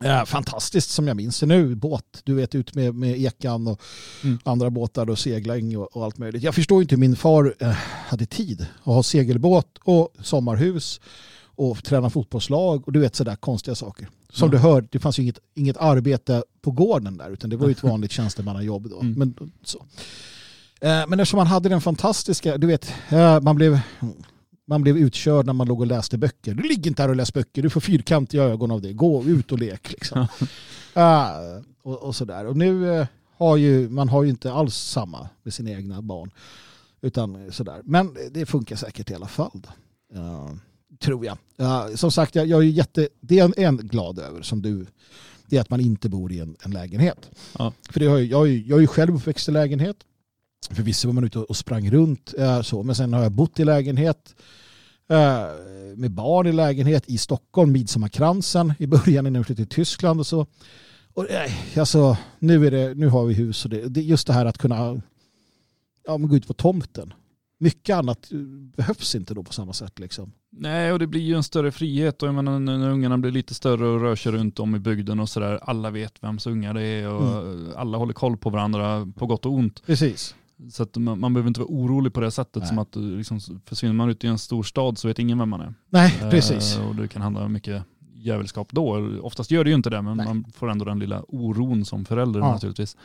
Eh, 0.00 0.24
fantastiskt 0.24 0.90
som 0.90 1.08
jag 1.08 1.16
minns 1.16 1.40
det 1.40 1.46
nu. 1.46 1.74
Båt, 1.74 2.04
du 2.24 2.34
vet 2.34 2.54
ut 2.54 2.74
med, 2.74 2.94
med 2.94 3.20
ekan 3.20 3.66
och 3.66 3.80
Mm. 4.24 4.38
andra 4.44 4.70
båtar 4.70 5.10
och 5.10 5.18
segling 5.18 5.78
och, 5.78 5.96
och 5.96 6.04
allt 6.04 6.18
möjligt. 6.18 6.42
Jag 6.42 6.54
förstår 6.54 6.82
inte 6.82 6.94
hur 6.94 7.00
min 7.00 7.16
far 7.16 7.54
eh, 7.58 7.68
hade 8.06 8.26
tid 8.26 8.66
att 8.78 8.84
ha 8.84 9.02
segelbåt 9.02 9.78
och 9.84 10.08
sommarhus 10.22 11.00
och 11.44 11.84
träna 11.84 12.10
fotbollslag 12.10 12.82
och 12.86 12.92
du 12.92 13.00
vet 13.00 13.16
sådär 13.16 13.36
konstiga 13.36 13.74
saker. 13.74 14.08
Som 14.32 14.46
Ja. 14.48 14.52
du 14.52 14.58
hör, 14.58 14.86
det 14.90 14.98
fanns 14.98 15.18
ju 15.18 15.22
inget, 15.22 15.38
inget 15.54 15.76
arbete 15.76 16.42
på 16.62 16.70
gården 16.70 17.16
där 17.16 17.30
utan 17.30 17.50
det 17.50 17.56
var 17.56 17.66
ju 17.66 17.72
ett 17.72 17.82
vanligt 17.82 18.12
tjänstemannajobb 18.12 18.90
då. 18.90 19.00
Mm. 19.00 19.12
Men, 19.18 19.50
så. 19.64 19.78
Eh, 20.80 21.06
men 21.08 21.20
eftersom 21.20 21.36
man 21.38 21.46
hade 21.46 21.68
den 21.68 21.80
fantastiska, 21.80 22.58
du 22.58 22.66
vet, 22.66 22.92
eh, 23.08 23.40
man 23.40 23.56
blev, 23.56 23.80
man 24.72 24.82
blev 24.82 24.96
utkörd 24.98 25.46
när 25.46 25.52
man 25.52 25.66
låg 25.68 25.80
och 25.80 25.86
läste 25.86 26.18
böcker. 26.18 26.54
Du 26.54 26.62
ligger 26.62 26.90
inte 26.90 27.02
här 27.02 27.08
och 27.08 27.16
läser 27.16 27.32
böcker, 27.32 27.62
du 27.62 27.70
får 27.70 27.80
fyrkantiga 27.80 28.42
ögon 28.44 28.70
av 28.70 28.82
det. 28.82 28.92
Gå 28.92 29.24
ut 29.24 29.52
och 29.52 29.58
lek 29.58 29.90
liksom. 29.92 30.26
Eh, 30.94 31.28
och, 31.82 32.02
och 32.02 32.16
sådär. 32.16 32.46
Och 32.46 32.56
nu 32.56 32.94
eh, 32.98 33.06
har 33.36 33.56
ju, 33.56 33.88
man 33.88 34.08
har 34.08 34.22
ju 34.22 34.30
inte 34.30 34.52
alls 34.52 34.76
samma 34.76 35.28
med 35.42 35.54
sina 35.54 35.70
egna 35.70 36.02
barn. 36.02 36.30
Utan 37.00 37.52
sådär. 37.52 37.80
Men 37.84 38.16
det 38.30 38.46
funkar 38.46 38.76
säkert 38.76 39.10
i 39.10 39.14
alla 39.14 39.26
fall. 39.28 39.66
Eh, 40.14 40.50
tror 41.00 41.26
jag. 41.26 41.38
Som 41.98 42.10
sagt, 42.12 42.34
jag, 42.34 42.46
jag 42.46 42.58
är 42.58 42.62
ju 42.64 42.70
jätte, 42.70 43.08
det 43.20 43.38
är 43.38 43.44
en, 43.44 43.54
en 43.56 43.76
glad 43.76 44.18
över 44.18 44.42
som 44.42 44.62
du. 44.62 44.86
Det 45.46 45.56
är 45.56 45.60
att 45.60 45.70
man 45.70 45.80
inte 45.80 46.08
bor 46.08 46.32
i 46.32 46.38
en, 46.40 46.56
en 46.64 46.70
lägenhet. 46.70 47.30
Ja. 47.58 47.72
För 47.90 48.00
det 48.00 48.06
har 48.06 48.18
jag, 48.18 48.42
är 48.42 48.50
ju- 48.50 48.62
jag 48.66 48.76
är 48.76 48.80
ju 48.80 48.86
själv 48.86 49.14
uppväxt 49.16 49.48
i 49.48 49.52
lägenhet. 49.52 49.96
Förvisso 50.70 51.08
var 51.08 51.12
man 51.12 51.24
ute 51.24 51.38
och 51.38 51.56
sprang 51.56 51.90
runt. 51.90 52.34
eh, 52.38 52.62
så, 52.62 52.82
men 52.82 52.94
sen 52.94 53.12
har 53.12 53.22
jag 53.22 53.32
bott 53.32 53.60
i 53.60 53.64
lägenhet. 53.64 54.34
Eh, 55.12 55.46
med 55.96 56.10
barn 56.10 56.46
i 56.46 56.52
lägenhet 56.52 57.08
i 57.08 57.18
Stockholm, 57.18 57.72
Midsommarkransen 57.72 58.72
i 58.78 58.86
början 58.86 59.26
innan 59.26 59.34
jag 59.34 59.46
flyttade 59.46 59.66
till 59.66 59.76
Tyskland 59.76 60.20
och 60.20 60.26
så. 60.26 60.46
Och, 61.14 61.30
eh, 61.30 61.50
alltså, 61.78 62.16
nu, 62.38 62.66
är 62.66 62.70
det, 62.70 62.94
nu 62.94 63.08
har 63.08 63.24
vi 63.24 63.34
hus 63.34 63.64
och 63.64 63.70
det, 63.70 63.88
det 63.88 64.00
är 64.00 64.04
just 64.04 64.26
det 64.26 64.32
här 64.32 64.46
att 64.46 64.58
kunna 64.58 65.00
ja, 66.06 66.16
gå 66.16 66.36
ut 66.36 66.46
på 66.46 66.54
tomten. 66.54 67.12
Mycket 67.58 67.96
annat 67.96 68.32
eh, 68.32 68.38
behövs 68.76 69.14
inte 69.14 69.34
då 69.34 69.42
på 69.42 69.52
samma 69.52 69.72
sätt. 69.72 69.98
Liksom. 69.98 70.32
Nej, 70.50 70.92
och 70.92 70.98
det 70.98 71.06
blir 71.06 71.20
ju 71.20 71.34
en 71.34 71.42
större 71.42 71.72
frihet 71.72 72.22
och 72.22 72.28
jag 72.28 72.34
menar 72.34 72.58
när 72.58 72.90
ungarna 72.90 73.18
blir 73.18 73.32
lite 73.32 73.54
större 73.54 73.86
och 73.86 74.00
rör 74.00 74.16
sig 74.16 74.32
runt 74.32 74.58
om 74.58 74.74
i 74.74 74.78
bygden 74.78 75.20
och 75.20 75.28
sådär. 75.28 75.58
Alla 75.62 75.90
vet 75.90 76.22
vems 76.22 76.46
ungar 76.46 76.74
det 76.74 76.82
är 76.82 77.08
och 77.08 77.80
alla 77.80 77.98
håller 77.98 78.12
koll 78.12 78.36
på 78.36 78.50
varandra 78.50 79.12
på 79.16 79.26
gott 79.26 79.46
och 79.46 79.52
ont. 79.52 79.86
Precis. 79.86 80.34
Så 80.70 80.82
att 80.82 80.96
man, 80.96 81.20
man 81.20 81.34
behöver 81.34 81.48
inte 81.48 81.60
vara 81.60 81.70
orolig 81.70 82.12
på 82.12 82.20
det 82.20 82.30
sättet 82.30 82.56
Nej. 82.56 82.68
som 82.68 82.78
att 82.78 82.96
eh, 82.96 83.02
liksom, 83.02 83.40
försvinner 83.66 83.94
man 83.94 84.10
ut 84.10 84.24
i 84.24 84.26
en 84.26 84.38
stor 84.38 84.62
stad 84.62 84.98
så 84.98 85.08
vet 85.08 85.18
ingen 85.18 85.38
vem 85.38 85.48
man 85.48 85.60
är. 85.60 85.74
Nej, 85.90 86.18
precis. 86.30 86.76
Eh, 86.76 86.88
och 86.88 86.94
det 86.96 87.08
kan 87.08 87.22
handla 87.22 87.44
om 87.44 87.52
mycket 87.52 87.82
jävelskap 88.14 88.68
då. 88.72 89.08
Oftast 89.22 89.50
gör 89.50 89.64
det 89.64 89.70
ju 89.70 89.76
inte 89.76 89.90
det, 89.90 90.02
men 90.02 90.16
Nej. 90.16 90.26
man 90.26 90.44
får 90.54 90.70
ändå 90.70 90.84
den 90.84 90.98
lilla 90.98 91.22
oron 91.28 91.84
som 91.84 92.04
förälder 92.04 92.40
Ja. 92.40 92.52
naturligtvis. 92.52 92.96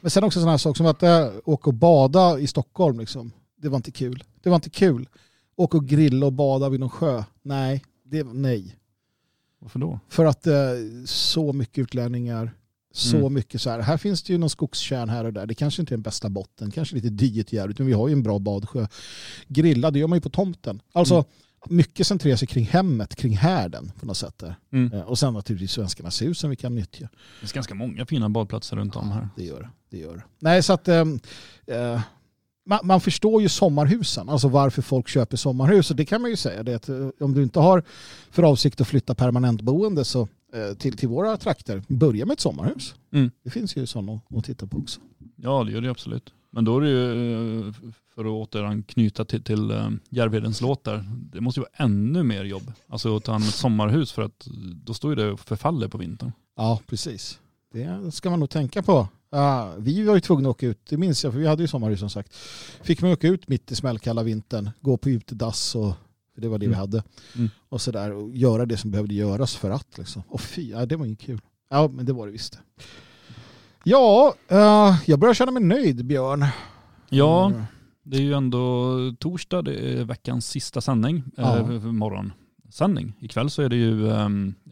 Men 0.00 0.10
sen 0.10 0.24
också 0.24 0.38
sådana 0.40 0.50
här 0.50 0.58
saker 0.58 0.76
som 0.76 0.86
att 0.86 1.02
äh, 1.02 1.26
åka 1.44 1.70
och 1.70 1.74
bada 1.74 2.38
i 2.38 2.46
Stockholm. 2.46 3.00
Liksom. 3.00 3.32
Det 3.56 3.68
var 3.68 3.76
inte 3.76 3.90
kul. 3.90 4.24
Det 4.42 4.48
var 4.48 4.56
inte 4.56 4.70
kul. 4.70 5.08
Åka 5.56 5.76
och 5.76 5.86
grilla 5.86 6.26
och 6.26 6.32
bada 6.32 6.68
vid 6.68 6.80
någon 6.80 6.90
sjö. 6.90 7.24
Nej, 7.42 7.84
det 8.04 8.22
var 8.22 8.34
nej. 8.34 8.76
Varför 9.58 9.78
då? 9.78 10.00
För 10.08 10.24
att 10.24 10.46
eh, 10.46 10.54
så 11.04 11.52
mycket 11.52 11.78
utlänningar, 11.78 12.52
så 12.92 13.16
Mm. 13.16 13.34
mycket 13.34 13.60
så 13.60 13.70
här. 13.70 13.80
Här 13.80 13.96
finns 13.96 14.22
det 14.22 14.32
ju 14.32 14.38
någon 14.38 14.50
skogskärn 14.50 15.08
här 15.08 15.24
och 15.24 15.32
där. 15.32 15.46
Det 15.46 15.54
kanske 15.54 15.82
inte 15.82 15.94
är 15.94 15.96
den 15.96 16.02
bästa 16.02 16.28
botten, 16.28 16.70
kanske 16.70 16.94
lite 16.94 17.08
dyrt 17.08 17.52
jävligt, 17.52 17.78
men 17.78 17.86
vi 17.86 17.92
har 17.92 18.08
ju 18.08 18.12
en 18.12 18.22
bra 18.22 18.38
badsjö. 18.38 18.86
Grilla, 19.48 19.90
det 19.90 19.98
gör 19.98 20.06
man 20.06 20.16
ju 20.16 20.20
på 20.20 20.30
tomten. 20.30 20.82
Alltså 20.92 21.14
Mm. 21.14 21.76
mycket 21.76 22.06
centrerar 22.06 22.36
sig 22.36 22.48
kring 22.48 22.64
hemmet, 22.64 23.16
kring 23.16 23.36
härden 23.36 23.92
på 24.00 24.06
något 24.06 24.16
sätt. 24.16 24.38
Där. 24.38 24.54
Mm. 24.72 24.92
Eh, 24.92 25.00
Och 25.00 25.18
sen 25.18 25.34
naturligtvis 25.34 25.72
svenskarnas 25.72 26.22
hus 26.22 26.38
som 26.38 26.50
vi 26.50 26.56
kan 26.56 26.74
nyttja. 26.74 27.08
Det 27.12 27.40
finns 27.40 27.52
ganska 27.52 27.74
många 27.74 28.06
fina 28.06 28.28
badplatser 28.28 28.76
runt 28.76 28.96
om 28.96 29.10
här. 29.10 29.28
Det 29.36 29.44
gör 29.44 29.70
det. 29.90 29.98
gör 29.98 30.16
det. 30.16 30.22
Nej, 30.38 30.62
så 30.62 30.72
att 30.72 30.88
eh, 30.88 31.04
man, 32.66 32.78
man 32.82 33.00
förstår 33.00 33.42
ju 33.42 33.48
sommarhusen, 33.48 34.28
alltså 34.28 34.48
varför 34.48 34.82
folk 34.82 35.08
köper 35.08 35.36
sommarhus. 35.36 35.90
Och 35.90 35.96
det 35.96 36.04
kan 36.04 36.20
man 36.22 36.30
ju 36.30 36.36
säga, 36.36 36.62
det 36.62 36.74
att, 36.74 36.88
eh, 36.88 37.08
om 37.20 37.34
du 37.34 37.42
inte 37.42 37.60
har 37.60 37.82
för 38.30 38.42
avsikt 38.42 38.80
att 38.80 38.88
flytta 38.88 39.14
permanentboende 39.14 40.04
så, 40.04 40.28
till, 40.78 40.96
till 40.96 41.08
våra 41.08 41.36
trakter, 41.36 41.82
börja 41.88 42.26
med 42.26 42.34
ett 42.34 42.40
sommarhus. 42.40 42.94
Mm. 43.12 43.30
Det 43.44 43.50
finns 43.50 43.76
ju 43.76 43.86
sådana 43.86 44.20
att, 44.36 44.44
titta 44.44 44.66
på 44.66 44.78
också. 44.78 45.00
Ja, 45.36 45.64
det 45.64 45.72
gör 45.72 45.80
det 45.80 45.90
absolut. 45.90 46.32
Men 46.50 46.64
då 46.64 46.76
är 46.76 46.80
det 46.80 46.88
ju, 46.88 47.60
eh, 47.60 47.74
för 48.14 48.24
att 48.24 48.48
återanknyta 48.48 49.24
till, 49.24 49.42
till 49.42 49.70
eh, 49.70 49.88
Järvedens 50.10 50.60
låt 50.60 50.84
där, 50.84 51.04
det 51.32 51.40
måste 51.40 51.60
ju 51.60 51.62
vara 51.62 51.84
ännu 51.84 52.22
mer 52.22 52.44
jobb. 52.44 52.72
Alltså 52.88 53.16
att 53.16 53.24
ta 53.24 53.32
hand 53.32 53.44
om 53.44 53.48
ett 53.48 53.54
sommarhus 53.54 54.12
för 54.12 54.22
att 54.22 54.48
då 54.84 54.94
står 54.94 55.10
ju 55.10 55.16
det 55.16 55.32
och 55.32 55.40
förfaller 55.40 55.88
på 55.88 55.98
vintern. 55.98 56.32
Ja, 56.56 56.80
precis. 56.86 57.38
Det 57.72 58.14
ska 58.14 58.30
man 58.30 58.40
nog 58.40 58.50
tänka 58.50 58.82
på. 58.82 59.08
Ja, 59.30 59.74
vi 59.78 60.02
var 60.02 60.14
ju 60.14 60.20
tvungna 60.20 60.48
att 60.48 60.56
åka 60.56 60.66
ut, 60.66 60.78
det 60.88 60.96
minns 60.96 61.24
jag, 61.24 61.32
för 61.32 61.40
vi 61.40 61.46
hade 61.46 61.62
ju 61.62 61.68
sommarhus 61.68 62.00
som 62.00 62.10
sagt. 62.10 62.34
Fick 62.82 63.02
man 63.02 63.12
åka 63.12 63.28
ut 63.28 63.48
mitt 63.48 63.72
i 63.72 63.74
smällkalla 63.74 64.22
vintern, 64.22 64.70
gå 64.80 64.96
på 64.96 65.10
utedass 65.10 65.74
och 65.74 65.94
för 66.34 66.40
det 66.40 66.48
var 66.48 66.58
det 66.58 66.66
vi 66.66 66.72
Mm. 66.72 66.78
hade. 66.80 67.02
Mm. 67.36 67.50
Och 67.68 67.80
sådär, 67.80 68.12
och 68.12 68.30
göra 68.36 68.66
det 68.66 68.76
som 68.76 68.90
behövde 68.90 69.14
göras 69.14 69.56
för 69.56 69.70
att. 69.70 69.98
Liksom. 69.98 70.22
Och 70.28 70.40
fy, 70.40 70.70
ja, 70.70 70.86
det 70.86 70.96
var 70.96 71.06
inget 71.06 71.20
kul. 71.20 71.40
Ja, 71.70 71.88
men 71.92 72.06
det 72.06 72.12
var 72.12 72.26
det 72.26 72.32
visst. 72.32 72.58
Ja, 73.84 74.34
eh, 74.48 74.96
jag 75.06 75.18
börjar 75.18 75.34
känna 75.34 75.52
mig 75.52 75.62
nöjd, 75.62 76.04
Björn. 76.06 76.44
Ja, 77.08 77.46
Mm. 77.46 77.62
det 78.02 78.16
är 78.16 78.20
ju 78.20 78.32
ändå 78.34 78.96
torsdag, 79.18 79.62
det 79.62 79.74
är 80.00 80.04
veckans 80.04 80.46
sista 80.46 80.80
sändning, 80.80 81.22
Ja. 81.36 81.58
eh, 81.58 81.68
morgonsändning. 81.80 83.12
Ikväll 83.20 83.50
så 83.50 83.62
är 83.62 83.68
det 83.68 83.76
ju 83.76 84.08
eh, 84.10 84.28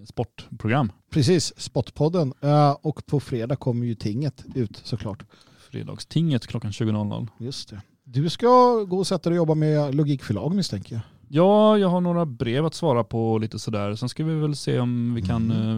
sportprogram, 0.09 0.93
Precis, 1.11 1.53
Spotpodden. 1.61 2.32
Eh, 2.41 2.70
och 2.82 3.07
på 3.07 3.20
fredag 3.20 3.57
kommer 3.57 3.87
ju 3.87 3.95
tinget 3.95 4.45
ut 4.55 4.81
såklart. 4.85 5.24
Fredagstinget 5.70 6.47
klockan 6.47 6.70
20.00. 6.73 7.28
Just 7.39 7.69
det. 7.70 7.82
Du 8.05 8.31
ska 8.31 8.49
gå 8.85 8.99
och 8.99 9.07
sätta 9.07 9.31
dig 9.31 9.39
och 9.39 9.43
jobba 9.43 9.55
med 9.55 9.95
logikförlag 9.95 10.55
misstänker 10.55 10.95
jag. 10.95 11.03
Ja, 11.32 11.78
jag 11.78 11.89
har 11.89 12.01
några 12.01 12.27
brev 12.27 12.66
att 12.66 12.74
svara 12.74 13.05
på 13.05 13.39
lite 13.39 13.59
sådär. 13.59 13.94
Sen 13.94 14.09
ska 14.09 14.24
vi 14.24 14.35
väl 14.35 14.57
se 14.57 14.78
om 14.81 15.15
vi 15.15 15.23
kan 15.23 15.51
Mm. 15.51 15.77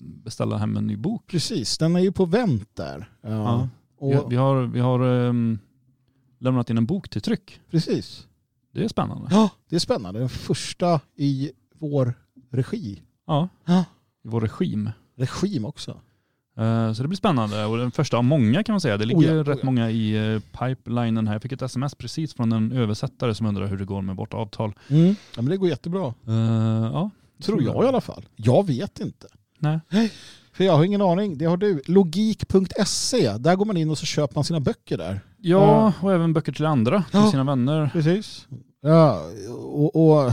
eh, 0.00 0.14
beställa 0.24 0.56
hem 0.56 0.76
en 0.76 0.86
ny 0.86 0.96
bok. 0.96 1.26
Precis, 1.26 1.78
den 1.78 1.96
är 1.96 2.00
ju 2.00 2.12
på 2.12 2.24
vänt 2.24 2.68
där. 2.76 3.10
Ja. 3.22 3.28
Ja. 3.30 3.68
Och, 3.98 4.32
Vi, 4.32 4.36
har, 4.36 4.62
vi 4.62 4.80
har 4.80 5.00
ehm, 5.00 5.58
lämnat 6.38 6.70
in 6.70 6.78
en 6.78 6.86
bok 6.86 7.08
till 7.08 7.20
tryck. 7.22 7.60
Precis. 7.70 8.26
Det 8.72 8.84
är 8.84 8.88
spännande. 8.88 9.28
Ja, 9.30 9.50
det 9.68 9.76
är 9.76 9.80
spännande. 9.80 10.20
Den 10.20 10.28
första 10.28 11.00
i 11.16 11.50
vår 11.78 12.14
regi. 12.50 13.02
Ja, 13.26 13.48
Ja. 13.64 13.84
i 14.24 14.28
vår 14.28 14.40
regim. 14.40 14.90
Regim 15.16 15.64
också. 15.64 16.00
Eh, 16.58 16.92
Så 16.92 17.02
det 17.02 17.08
blir 17.08 17.16
spännande 17.16 17.64
och 17.64 17.76
den 17.78 17.90
första 17.90 18.16
av 18.16 18.24
många 18.24 18.62
kan 18.62 18.72
man 18.72 18.80
säga. 18.80 18.96
Det 18.96 19.04
ligger 19.04 19.20
Oh 19.20 19.24
ja, 19.26 19.32
oh 19.40 19.44
rätt 19.44 19.58
ja. 19.62 19.66
många 19.66 19.90
i 19.90 20.32
eh, 20.34 20.40
pipelinen 20.58 21.26
här. 21.26 21.34
Jag 21.34 21.42
fick 21.42 21.52
ett 21.52 21.62
sms 21.62 21.94
precis 21.94 22.34
från 22.34 22.52
en 22.52 22.72
översättare 22.72 23.34
som 23.34 23.46
undrar 23.46 23.66
hur 23.66 23.76
det 23.78 23.84
går 23.84 24.02
med 24.02 24.16
vårt 24.16 24.34
avtal. 24.34 24.72
Mm. 24.88 25.06
Ja, 25.08 25.42
men 25.42 25.46
det 25.46 25.56
går 25.56 25.68
jättebra. 25.68 26.14
Eh, 26.28 26.34
ja, 26.92 27.10
Tror 27.42 27.62
jag 27.62 27.84
i 27.84 27.88
alla 27.88 28.00
fall. 28.00 28.24
Jag 28.36 28.66
vet 28.66 29.00
inte. 29.00 29.26
Nej. 29.58 29.80
För 30.52 30.64
jag 30.64 30.76
har 30.76 30.84
ingen 30.84 31.02
aning, 31.02 31.38
det 31.38 31.44
har 31.44 31.56
du. 31.56 31.82
Logik.se, 31.86 33.36
där 33.38 33.56
går 33.56 33.64
man 33.64 33.76
in 33.76 33.90
och 33.90 33.98
så 33.98 34.06
köper 34.06 34.34
man 34.34 34.44
sina 34.44 34.60
böcker 34.60 34.98
där. 34.98 35.20
Ja, 35.38 35.92
och 36.02 36.12
även 36.12 36.32
böcker 36.32 36.52
till 36.52 36.66
andra, 36.66 37.02
till 37.10 37.20
Ja. 37.20 37.30
sina 37.30 37.44
vänner. 37.44 37.90
Precis. 37.92 38.46
Ja, 38.82 39.20
och, 39.72 39.96
och 40.26 40.32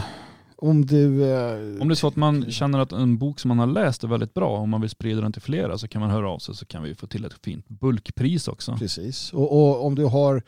om 0.58 0.86
du... 0.86 1.24
eh, 1.24 1.82
Om 1.82 1.88
det 1.88 1.94
är 1.94 1.96
så 1.96 2.08
att 2.08 2.16
man 2.16 2.52
känner 2.52 2.80
att 2.80 2.92
en 2.92 3.18
bok 3.18 3.40
som 3.40 3.50
man 3.50 3.60
har 3.60 3.68
läst 3.68 4.04
är 4.04 4.08
väldigt 4.08 4.34
bra 4.34 4.60
och 4.60 4.70
man 4.70 4.82
vill 4.82 4.90
sprida 4.90 5.22
den 5.22 5.32
till 5.34 5.42
flera 5.42 5.78
så 5.78 5.88
kan 5.88 6.02
man 6.02 6.10
höra 6.12 6.30
av 6.30 6.40
sig 6.40 6.56
så 6.56 6.66
kan 6.66 6.84
vi 6.84 6.96
få 6.96 7.08
till 7.08 7.26
ett 7.26 7.34
fint 7.44 7.68
bulkpris 7.70 8.48
också. 8.48 8.76
Precis. 8.80 9.34
Och, 9.34 9.52
och 9.52 9.86
om 9.86 9.96
du 9.96 10.06
har 10.06 10.42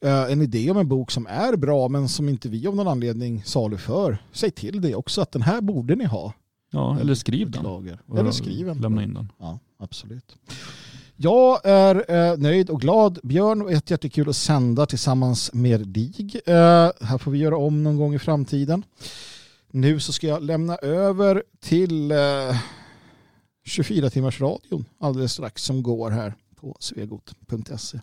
eh, 0.00 0.32
en 0.32 0.42
idé 0.42 0.70
om 0.70 0.76
en 0.76 0.88
bok 0.88 1.10
som 1.10 1.26
är 1.26 1.56
bra 1.56 1.88
men 1.88 2.08
som 2.08 2.28
inte 2.28 2.48
vi 2.48 2.66
av 2.66 2.76
någon 2.76 2.88
anledning 2.88 3.42
saluför, 3.44 4.18
säg 4.32 4.50
till 4.50 4.80
det 4.80 4.94
också 4.94 5.20
att 5.20 5.32
den 5.32 5.42
här 5.42 5.60
borde 5.60 5.94
ni 5.96 6.04
ha. 6.04 6.32
Ja, 6.70 6.98
eller 7.00 7.14
skriv 7.14 7.50
den. 7.50 7.62
Lager. 7.62 7.98
Eller 8.18 8.30
skriv 8.30 8.66
den. 8.66 8.78
Lämna 8.78 9.02
in 9.02 9.14
den. 9.14 9.32
Ja, 9.38 9.58
absolut. 9.78 10.36
Jag 11.20 11.60
är 11.64 12.04
eh, 12.08 12.38
nöjd 12.38 12.70
och 12.70 12.80
glad. 12.80 13.18
Björn, 13.22 13.68
ett 13.68 13.90
jättekul 13.90 14.28
att 14.28 14.36
sända 14.36 14.86
tillsammans 14.86 15.52
med 15.52 15.88
dig. 15.88 16.30
Eh, 16.46 16.54
här 17.00 17.18
får 17.18 17.30
vi 17.30 17.38
göra 17.38 17.56
om 17.56 17.82
någon 17.82 17.96
gång 17.96 18.14
i 18.14 18.18
framtiden. 18.18 18.84
Nu 19.70 20.00
så 20.00 20.12
ska 20.12 20.26
jag 20.26 20.42
lämna 20.42 20.76
över 20.76 21.42
till 21.60 22.10
eh, 22.10 22.18
24 23.64 24.10
timmars 24.10 24.40
radion 24.40 24.84
alldeles 25.00 25.32
strax 25.32 25.62
som 25.62 25.82
går 25.82 26.10
här 26.10 26.34
på 26.60 26.76
svegot.se. 26.80 28.00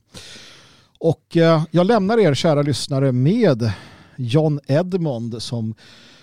Och 0.99 1.37
eh, 1.37 1.63
jag 1.71 1.85
lämnar 1.87 2.17
er 2.17 2.33
kära 2.33 2.61
lyssnare 2.61 3.11
med 3.11 3.71
John 4.15 4.59
Edmond 4.67 5.41
som 5.43 5.75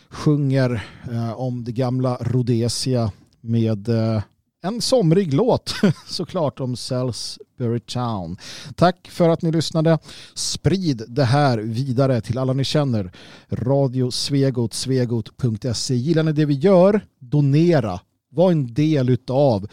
sjunger 0.08 0.86
eh, 1.10 1.32
om 1.32 1.64
det 1.64 1.72
gamla 1.72 2.16
Rhodesia 2.20 3.12
med 3.40 3.88
eh, 3.88 4.22
en 4.62 4.80
somrig 4.80 5.34
låt 5.34 5.74
såklart 6.06 6.60
om 6.60 6.76
Salisbury 6.76 7.80
Town. 7.80 8.36
Tack 8.76 9.08
för 9.10 9.28
att 9.28 9.42
ni 9.42 9.52
lyssnade. 9.52 9.98
Sprid 10.34 11.02
det 11.08 11.24
här 11.24 11.58
vidare 11.58 12.20
till 12.20 12.38
alla 12.38 12.52
ni 12.52 12.64
känner. 12.64 13.12
Radio 13.48 14.10
Svegot, 14.10 14.74
svegot.se. 14.74 15.94
Gillar 15.94 16.22
ni 16.22 16.32
det 16.32 16.44
vi 16.44 16.54
gör? 16.54 17.06
Donera. 17.18 18.00
Var 18.30 18.52
en 18.52 18.74
del 18.74 19.16
av 19.28 19.66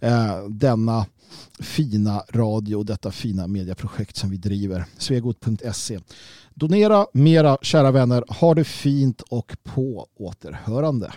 eh, 0.00 0.44
denna 0.48 1.06
fina 1.60 2.22
radio, 2.30 2.76
och 2.76 2.86
detta 2.86 3.10
fina 3.10 3.46
medieprojekt 3.46 4.16
som 4.16 4.30
vi 4.30 4.36
driver. 4.36 4.84
Svegot.se. 4.98 5.98
Donera 6.54 7.06
mera, 7.12 7.58
kära 7.62 7.90
vänner. 7.90 8.24
Ha 8.28 8.54
det 8.54 8.64
fint 8.64 9.20
och 9.20 9.56
på 9.64 10.06
återhörande. 10.16 11.12